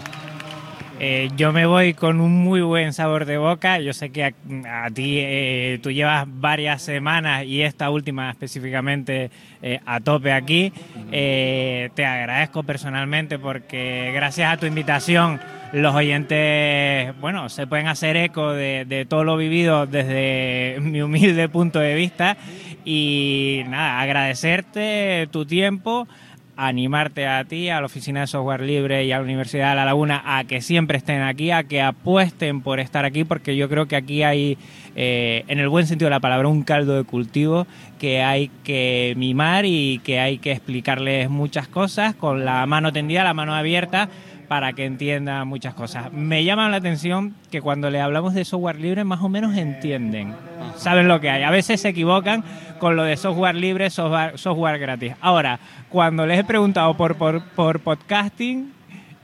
Eh, 1.00 1.30
yo 1.36 1.52
me 1.52 1.66
voy 1.66 1.94
con 1.94 2.20
un 2.20 2.32
muy 2.32 2.60
buen 2.60 2.92
sabor 2.92 3.24
de 3.24 3.36
boca. 3.36 3.80
Yo 3.80 3.92
sé 3.92 4.10
que 4.10 4.24
a, 4.24 4.90
ti 4.92 5.18
eh, 5.18 5.78
tú 5.82 5.90
llevas 5.90 6.26
varias 6.28 6.82
semanas 6.82 7.44
y 7.44 7.62
esta 7.62 7.90
última 7.90 8.30
específicamente 8.30 9.30
eh, 9.60 9.80
a 9.84 10.00
tope 10.00 10.32
aquí. 10.32 10.72
Eh, 11.10 11.90
te 11.94 12.06
agradezco 12.06 12.62
personalmente 12.62 13.38
porque 13.38 14.12
gracias 14.14 14.52
a 14.52 14.56
tu 14.56 14.66
invitación 14.66 15.40
los 15.72 15.92
oyentes, 15.92 17.18
bueno, 17.20 17.48
se 17.48 17.66
pueden 17.66 17.88
hacer 17.88 18.16
eco 18.16 18.52
de 18.52 19.06
todo 19.08 19.24
lo 19.24 19.36
vivido 19.36 19.86
desde 19.86 20.78
mi 20.80 21.02
humilde 21.02 21.48
punto 21.48 21.80
de 21.80 21.96
vista 21.96 22.36
y 22.84 23.62
nada, 23.66 24.00
agradecerte 24.00 25.28
tu 25.32 25.46
tiempo 25.46 26.06
animarte 26.56 27.26
a 27.26 27.44
ti, 27.44 27.68
a 27.68 27.80
la 27.80 27.86
Oficina 27.86 28.20
de 28.20 28.26
Software 28.26 28.60
Libre 28.60 29.04
y 29.04 29.12
a 29.12 29.18
la 29.18 29.24
Universidad 29.24 29.70
de 29.70 29.76
La 29.76 29.84
Laguna 29.84 30.22
a 30.24 30.44
que 30.44 30.60
siempre 30.60 30.98
estén 30.98 31.22
aquí, 31.22 31.50
a 31.50 31.64
que 31.64 31.82
apuesten 31.82 32.60
por 32.62 32.80
estar 32.80 33.04
aquí, 33.04 33.24
porque 33.24 33.56
yo 33.56 33.68
creo 33.68 33.86
que 33.86 33.96
aquí 33.96 34.22
hay, 34.22 34.58
eh, 34.96 35.44
en 35.48 35.58
el 35.58 35.68
buen 35.68 35.86
sentido 35.86 36.06
de 36.06 36.14
la 36.16 36.20
palabra, 36.20 36.48
un 36.48 36.62
caldo 36.62 36.96
de 36.96 37.04
cultivo 37.04 37.66
que 37.98 38.22
hay 38.22 38.50
que 38.62 39.14
mimar 39.16 39.64
y 39.64 40.00
que 40.04 40.20
hay 40.20 40.38
que 40.38 40.52
explicarles 40.52 41.30
muchas 41.30 41.68
cosas 41.68 42.14
con 42.14 42.44
la 42.44 42.66
mano 42.66 42.92
tendida, 42.92 43.24
la 43.24 43.34
mano 43.34 43.54
abierta 43.54 44.08
para 44.54 44.72
que 44.72 44.84
entiendan 44.84 45.48
muchas 45.48 45.74
cosas. 45.74 46.12
Me 46.12 46.44
llama 46.44 46.68
la 46.68 46.76
atención 46.76 47.34
que 47.50 47.60
cuando 47.60 47.90
le 47.90 48.00
hablamos 48.00 48.34
de 48.34 48.44
software 48.44 48.78
libre 48.78 49.02
más 49.02 49.20
o 49.20 49.28
menos 49.28 49.56
entienden, 49.56 50.32
saben 50.76 51.08
lo 51.08 51.20
que 51.20 51.28
hay. 51.28 51.42
A 51.42 51.50
veces 51.50 51.80
se 51.80 51.88
equivocan 51.88 52.44
con 52.78 52.94
lo 52.94 53.02
de 53.02 53.16
software 53.16 53.56
libre, 53.56 53.90
software, 53.90 54.38
software 54.38 54.78
gratis. 54.78 55.14
Ahora, 55.20 55.58
cuando 55.88 56.24
les 56.24 56.38
he 56.38 56.44
preguntado 56.44 56.96
por, 56.96 57.16
por, 57.16 57.42
por 57.42 57.80
podcasting, 57.80 58.70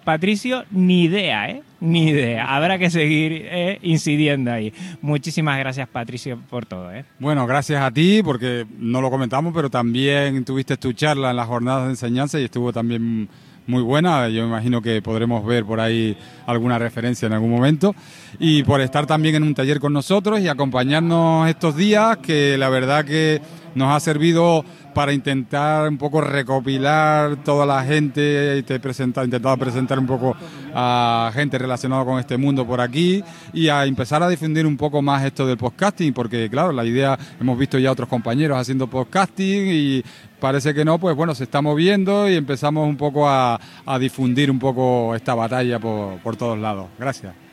Patricio, 0.03 0.65
ni 0.73 1.05
idea, 1.05 1.49
¿eh? 1.49 1.63
Ni 1.79 2.09
idea. 2.09 2.53
Habrá 2.53 2.77
que 2.77 2.91
seguir 2.91 3.31
eh, 3.45 3.79
incidiendo 3.83 4.51
ahí. 4.51 4.73
Muchísimas 5.01 5.61
gracias, 5.61 5.89
Patricio, 5.89 6.41
por 6.51 6.67
todo, 6.67 6.93
¿eh? 6.93 7.05
Bueno, 7.21 7.47
gracias 7.47 7.81
a 7.81 7.93
ti, 7.93 8.21
porque 8.25 8.67
no 8.81 9.01
lo 9.01 9.13
comentamos, 9.13 9.53
pero 9.55 9.71
también 9.71 10.45
tuviste 10.45 10.77
tu 10.77 10.93
charla 10.93 11.31
en 11.31 11.37
las 11.37 11.47
jornadas 11.47 11.85
de 11.85 11.91
enseñanza 11.91 12.41
y 12.41 12.47
estuvo 12.47 12.73
también 12.73 13.29
muy 13.67 13.83
buena. 13.83 14.29
Yo 14.29 14.45
imagino 14.45 14.83
que 14.83 15.01
podremos 15.03 15.45
ver 15.45 15.65
por 15.65 15.81
ahí 15.81 16.17
alguna 16.47 16.79
referencia 16.79 17.27
en 17.27 17.33
algún 17.33 17.51
momento. 17.51 17.95
Y 18.39 18.63
por 18.63 18.81
estar 18.81 19.07
también 19.07 19.37
en 19.37 19.43
un 19.43 19.55
taller 19.55 19.81
con 19.81 19.93
nosotros 19.93 20.41
y 20.41 20.49
acompañarnos 20.49 21.49
estos 21.49 21.77
días, 21.77 22.19
que 22.19 22.57
la 22.59 22.69
verdad 22.69 23.05
que 23.05 23.41
nos 23.75 23.95
ha 23.95 24.01
servido 24.01 24.65
para 24.95 25.13
intentar 25.13 25.89
un 25.89 25.99
poco 25.99 26.21
recopilar 26.21 27.37
toda 27.45 27.67
la 27.67 27.83
gente, 27.85 28.57
y 28.59 28.63
te 28.63 28.75
he 28.77 28.81
presentado, 28.81 29.25
intentado 29.25 29.57
presentar 29.57 29.99
un 29.99 30.07
poco 30.07 30.37
a 30.75 31.31
gente 31.35 31.59
relacionada 31.59 32.05
con 32.05 32.19
este 32.19 32.37
mundo 32.37 32.67
por 32.67 32.81
aquí 32.81 33.23
y 33.53 33.69
a 33.69 33.85
empezar 33.85 34.23
a 34.23 34.29
difundir 34.29 34.67
un 34.67 34.77
poco 34.77 35.03
más 35.03 35.25
esto 35.25 35.47
del 35.47 35.57
podcasting, 35.57 36.13
porque 36.13 36.49
claro, 36.51 36.73
la 36.73 36.85
idea, 36.85 37.19
hemos 37.41 37.59
visto 37.59 37.79
ya 37.79 37.93
otros 37.93 38.09
compañeros 38.09 38.59
haciendo 38.59 38.87
podcasting 38.87 39.69
y 39.69 40.05
parece 40.39 40.75
que 40.75 40.85
no, 40.85 40.99
pues 40.99 41.15
bueno, 41.17 41.35
se 41.35 41.45
está 41.45 41.61
moviendo 41.61 42.29
y 42.29 42.35
empezamos 42.35 42.89
un 42.89 42.97
poco 42.97 43.29
a, 43.29 43.61
difundir 44.01 44.51
un 44.51 44.59
poco 44.59 45.15
esta 45.15 45.35
batalla 45.35 45.79
por 45.79 46.37
todos 46.37 46.59
lados. 46.59 46.87
Gracias. 46.99 47.50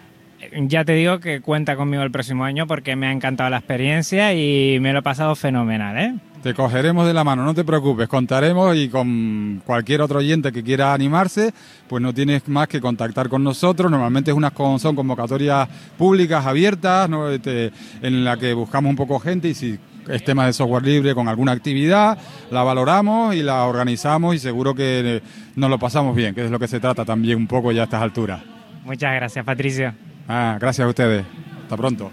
Ya 0.68 0.85
te 0.85 0.93
digo 0.93 1.19
que 1.19 1.41
cuenta 1.41 1.76
conmigo 1.76 2.03
el 2.03 2.11
próximo 2.11 2.43
año 2.45 2.68
porque 2.68 2.95
me 2.95 3.07
ha 3.07 3.11
encantado 3.11 3.49
la 3.49 3.57
experiencia 3.57 4.34
y 4.34 4.80
me 4.80 4.93
lo 4.93 4.99
he 4.99 5.01
pasado 5.01 5.35
fenomenal, 5.35 5.97
¿eh? 5.97 6.14
Te 6.43 6.53
cogeremos 6.53 7.07
de 7.07 7.14
la 7.15 7.23
mano, 7.23 7.43
no 7.43 7.55
te 7.55 7.64
preocupes, 7.64 8.07
contaremos 8.07 8.76
y 8.77 8.88
con 8.88 9.61
cualquier 9.65 10.01
otro 10.01 10.19
oyente 10.19 10.51
que 10.51 10.64
quiera 10.64 10.93
animarse, 10.93 11.51
pues 11.88 12.01
no 12.03 12.14
tienes 12.14 12.47
más 12.47 12.68
que 12.68 12.80
contactar 12.80 13.27
con 13.27 13.43
nosotros. 13.43 13.89
Normalmente 13.89 14.30
es 14.30 14.38
unas 14.38 14.51
con- 14.51 14.80
son 14.80 14.95
convocatorias 14.95 15.68
públicas 15.97 16.45
abiertas, 16.45 17.09
¿no? 17.09 17.30
Este, 17.31 17.72
en 18.03 18.23
la 18.23 18.38
que 18.38 18.53
buscamos 18.53 18.91
un 18.91 18.95
poco 18.95 19.19
gente 19.19 19.49
y 19.49 19.55
si 19.55 19.80
es 20.07 20.23
tema 20.23 20.45
de 20.45 20.53
software 20.53 20.84
libre 20.84 21.15
con 21.15 21.27
alguna 21.27 21.51
actividad, 21.53 22.18
la 22.51 22.61
valoramos 22.61 23.35
y 23.35 23.41
la 23.41 23.64
organizamos 23.64 24.35
y 24.35 24.39
seguro 24.39 24.76
que 24.76 25.22
nos 25.55 25.69
lo 25.69 25.80
pasamos 25.80 26.15
bien, 26.15 26.35
que 26.35 26.45
es 26.45 26.51
lo 26.51 26.59
que 26.59 26.68
se 26.68 26.80
trata 26.80 27.03
también 27.03 27.39
un 27.39 27.47
poco 27.47 27.72
ya 27.72 27.81
a 27.81 27.85
estas 27.85 28.03
alturas. 28.03 28.41
Muchas 28.85 29.14
gracias, 29.15 29.43
Patricio. 29.43 29.93
Ah, 30.27 30.57
gracias 30.59 30.85
a 30.85 30.89
ustedes. 30.89 31.25
Hasta 31.63 31.77
pronto. 31.77 32.11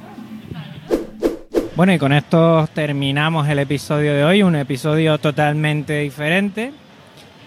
Bueno, 1.77 1.93
y 1.93 1.99
con 1.99 2.13
esto 2.13 2.69
terminamos 2.73 3.49
el 3.49 3.59
episodio 3.59 4.15
de 4.15 4.25
hoy, 4.25 4.43
un 4.45 4.55
episodio 4.55 5.19
totalmente 5.19 5.99
diferente. 5.99 6.73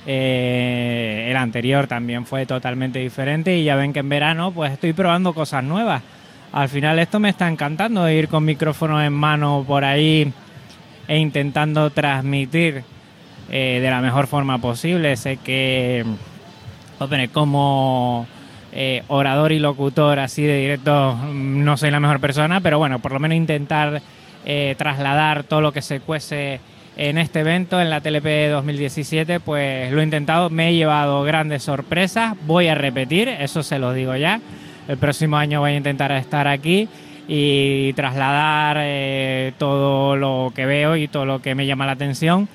Eh, 0.06 1.28
el 1.30 1.38
anterior 1.38 1.88
también 1.88 2.26
fue 2.26 2.46
totalmente 2.46 3.00
diferente 3.00 3.58
y 3.58 3.64
ya 3.64 3.76
ven 3.76 3.94
que 3.94 4.00
en 4.00 4.10
verano 4.10 4.52
pues 4.52 4.74
estoy 4.74 4.92
probando 4.92 5.34
cosas 5.34 5.64
nuevas. 5.64 6.02
Al 6.52 6.68
final 6.68 7.00
esto 7.00 7.20
me 7.20 7.30
está 7.30 7.48
encantando 7.48 8.10
ir 8.10 8.28
con 8.28 8.44
micrófono 8.44 9.02
en 9.02 9.14
mano 9.14 9.64
por 9.66 9.86
ahí 9.86 10.32
e 11.08 11.18
intentando 11.18 11.90
transmitir 11.90 12.84
eh, 13.50 13.80
de 13.82 13.90
la 13.90 14.02
mejor 14.02 14.28
forma 14.28 14.60
posible. 14.60 15.16
Sé 15.16 15.38
que 15.38 16.06
hombre, 17.00 17.30
como 17.30 18.28
eh, 18.80 19.02
orador 19.08 19.52
y 19.54 19.58
locutor 19.58 20.20
así 20.20 20.44
de 20.44 20.60
directo 20.60 21.16
no 21.34 21.78
soy 21.78 21.90
la 21.90 22.00
mejor 22.00 22.20
persona, 22.20 22.62
pero 22.62 22.78
bueno, 22.78 23.00
por 23.00 23.12
lo 23.12 23.20
menos 23.20 23.36
intentar 23.36 24.04
eh, 24.46 24.76
trasladar 24.78 25.46
todo 25.46 25.62
lo 25.62 25.72
que 25.72 25.82
se 25.82 26.00
cuece 26.00 26.60
en 26.96 27.18
este 27.18 27.40
evento, 27.40 27.82
en 27.82 27.90
la 27.90 28.02
TLP 28.02 28.52
2017, 28.52 29.40
pues 29.40 29.92
lo 29.92 30.00
he 30.00 30.04
intentado, 30.04 30.52
me 30.52 30.70
he 30.70 30.76
llevado 30.76 31.24
grandes 31.24 31.64
sorpresas, 31.64 32.36
voy 32.46 32.68
a 32.68 32.76
repetir, 32.76 33.30
eso 33.30 33.64
se 33.64 33.80
lo 33.80 33.94
digo 33.94 34.16
ya, 34.16 34.42
el 34.88 34.98
próximo 34.98 35.38
año 35.38 35.62
voy 35.62 35.72
a 35.72 35.78
intentar 35.78 36.12
estar 36.12 36.48
aquí 36.48 36.88
y 37.28 37.94
trasladar 37.94 38.78
eh, 38.82 39.54
todo 39.58 40.16
lo 40.16 40.54
que 40.54 40.68
veo 40.68 40.96
y 40.96 41.08
todo 41.08 41.26
lo 41.26 41.42
que 41.42 41.56
me 41.56 41.66
llama 41.66 41.88
la 41.88 41.94
atención 41.94 42.48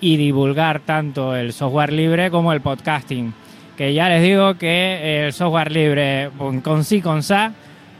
y 0.00 0.16
divulgar 0.16 0.80
tanto 0.80 1.36
el 1.36 1.52
software 1.52 1.92
libre 1.92 2.32
como 2.32 2.52
el 2.52 2.62
podcasting 2.62 3.32
que 3.78 3.94
ya 3.94 4.08
les 4.08 4.22
digo 4.22 4.54
que 4.58 5.24
el 5.26 5.32
software 5.32 5.70
libre 5.70 6.30
con- 6.36 6.84
sí, 6.84 7.00
con 7.00 7.22
sa, 7.22 7.52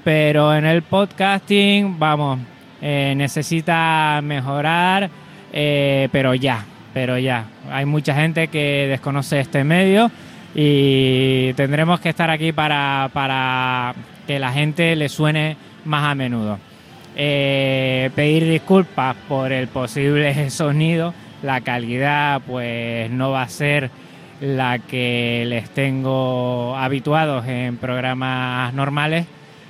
pero 0.02 0.52
en 0.54 0.66
el 0.66 0.82
podcasting, 0.82 1.98
vamos, 2.00 2.40
eh, 2.82 3.14
necesita 3.16 4.20
mejorar, 4.24 5.08
eh, 5.52 6.08
pero 6.10 6.34
ya, 6.34 6.64
pero 6.92 7.16
ya. 7.16 7.44
Hay 7.70 7.84
mucha 7.86 8.12
gente 8.16 8.48
que 8.48 8.86
desconoce 8.90 9.38
este 9.38 9.62
medio 9.62 10.10
y 10.52 11.52
tendremos 11.54 12.00
que 12.00 12.08
estar 12.08 12.28
aquí 12.28 12.50
para, 12.50 13.08
para 13.12 13.94
que 14.26 14.40
la 14.40 14.50
gente 14.50 14.96
le 14.96 15.08
suene 15.08 15.56
más 15.84 16.04
a 16.10 16.14
menudo. 16.16 16.58
Eh, 17.14 18.10
pedir 18.16 18.48
disculpas 18.50 19.14
por 19.28 19.52
el 19.52 19.68
posible 19.68 20.50
sonido, 20.50 21.14
la 21.44 21.60
calidad 21.60 22.40
pues 22.44 23.08
no 23.12 23.30
va 23.30 23.42
a 23.42 23.48
ser 23.48 23.90
la 24.40 24.78
que 24.78 25.44
les 25.46 25.70
tengo 25.70 26.76
habituados 26.76 27.46
en 27.46 27.76
programas 27.76 28.72
normales, 28.74 29.26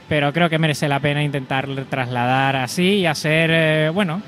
pero 0.09 0.33
creo 0.33 0.49
que 0.49 0.59
merece 0.59 0.89
la 0.89 1.01
pena 1.01 1.23
intentar 1.23 1.69
trasladar 1.89 2.57
así 2.57 2.97
y 2.97 3.07
hacer, 3.07 3.51
eh, 3.53 3.91
bueno, 3.91 4.23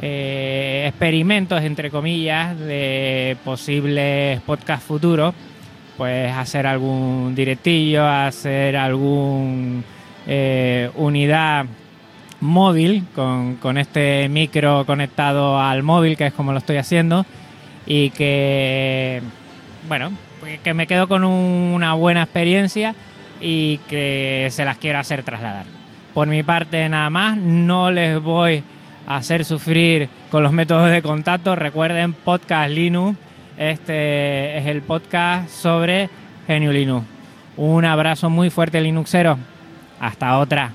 eh, 0.00 0.84
experimentos, 0.88 1.62
entre 1.62 1.90
comillas, 1.90 2.58
de 2.58 3.36
posibles 3.44 4.40
podcast 4.42 4.86
futuros, 4.86 5.34
pues 5.96 6.32
hacer 6.32 6.66
algún 6.66 7.34
directillo, 7.34 8.06
hacer 8.06 8.76
algún 8.76 9.84
eh, 10.26 10.90
unidad 10.94 11.66
móvil 12.40 13.04
con, 13.14 13.56
con 13.56 13.78
este 13.78 14.28
micro 14.28 14.84
conectado 14.86 15.60
al 15.60 15.82
móvil, 15.82 16.16
que 16.16 16.26
es 16.26 16.32
como 16.32 16.52
lo 16.52 16.58
estoy 16.58 16.76
haciendo, 16.76 17.26
y 17.86 18.10
que, 18.10 19.20
bueno, 19.88 20.12
pues 20.40 20.60
que 20.60 20.74
me 20.74 20.86
quedo 20.86 21.08
con 21.08 21.24
una 21.24 21.94
buena 21.94 22.22
experiencia 22.22 22.94
y 23.40 23.78
que 23.88 24.48
se 24.50 24.64
las 24.64 24.78
quiero 24.78 24.98
hacer 24.98 25.22
trasladar. 25.22 25.64
Por 26.14 26.28
mi 26.28 26.42
parte 26.42 26.88
nada 26.88 27.10
más, 27.10 27.36
no 27.36 27.90
les 27.90 28.20
voy 28.20 28.62
a 29.06 29.16
hacer 29.16 29.44
sufrir 29.44 30.08
con 30.30 30.42
los 30.42 30.52
métodos 30.52 30.90
de 30.90 31.02
contacto. 31.02 31.56
Recuerden, 31.56 32.12
Podcast 32.12 32.70
Linux, 32.70 33.18
este 33.56 34.58
es 34.58 34.66
el 34.66 34.82
podcast 34.82 35.48
sobre 35.48 36.08
Genio 36.46 36.72
Linux. 36.72 37.06
Un 37.56 37.84
abrazo 37.84 38.30
muy 38.30 38.50
fuerte 38.50 38.80
Linuxero. 38.80 39.38
Hasta 40.00 40.38
otra. 40.38 40.70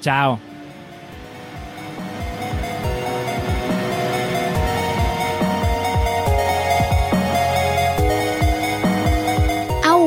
Chao. 0.00 0.49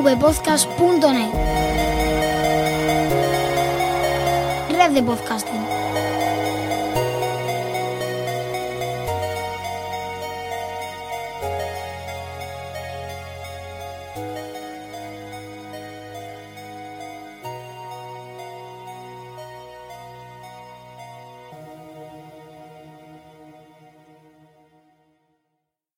avpodcast.net 0.07 1.31
Red 4.77 4.93
de 4.93 5.03
podcasting. 5.03 5.62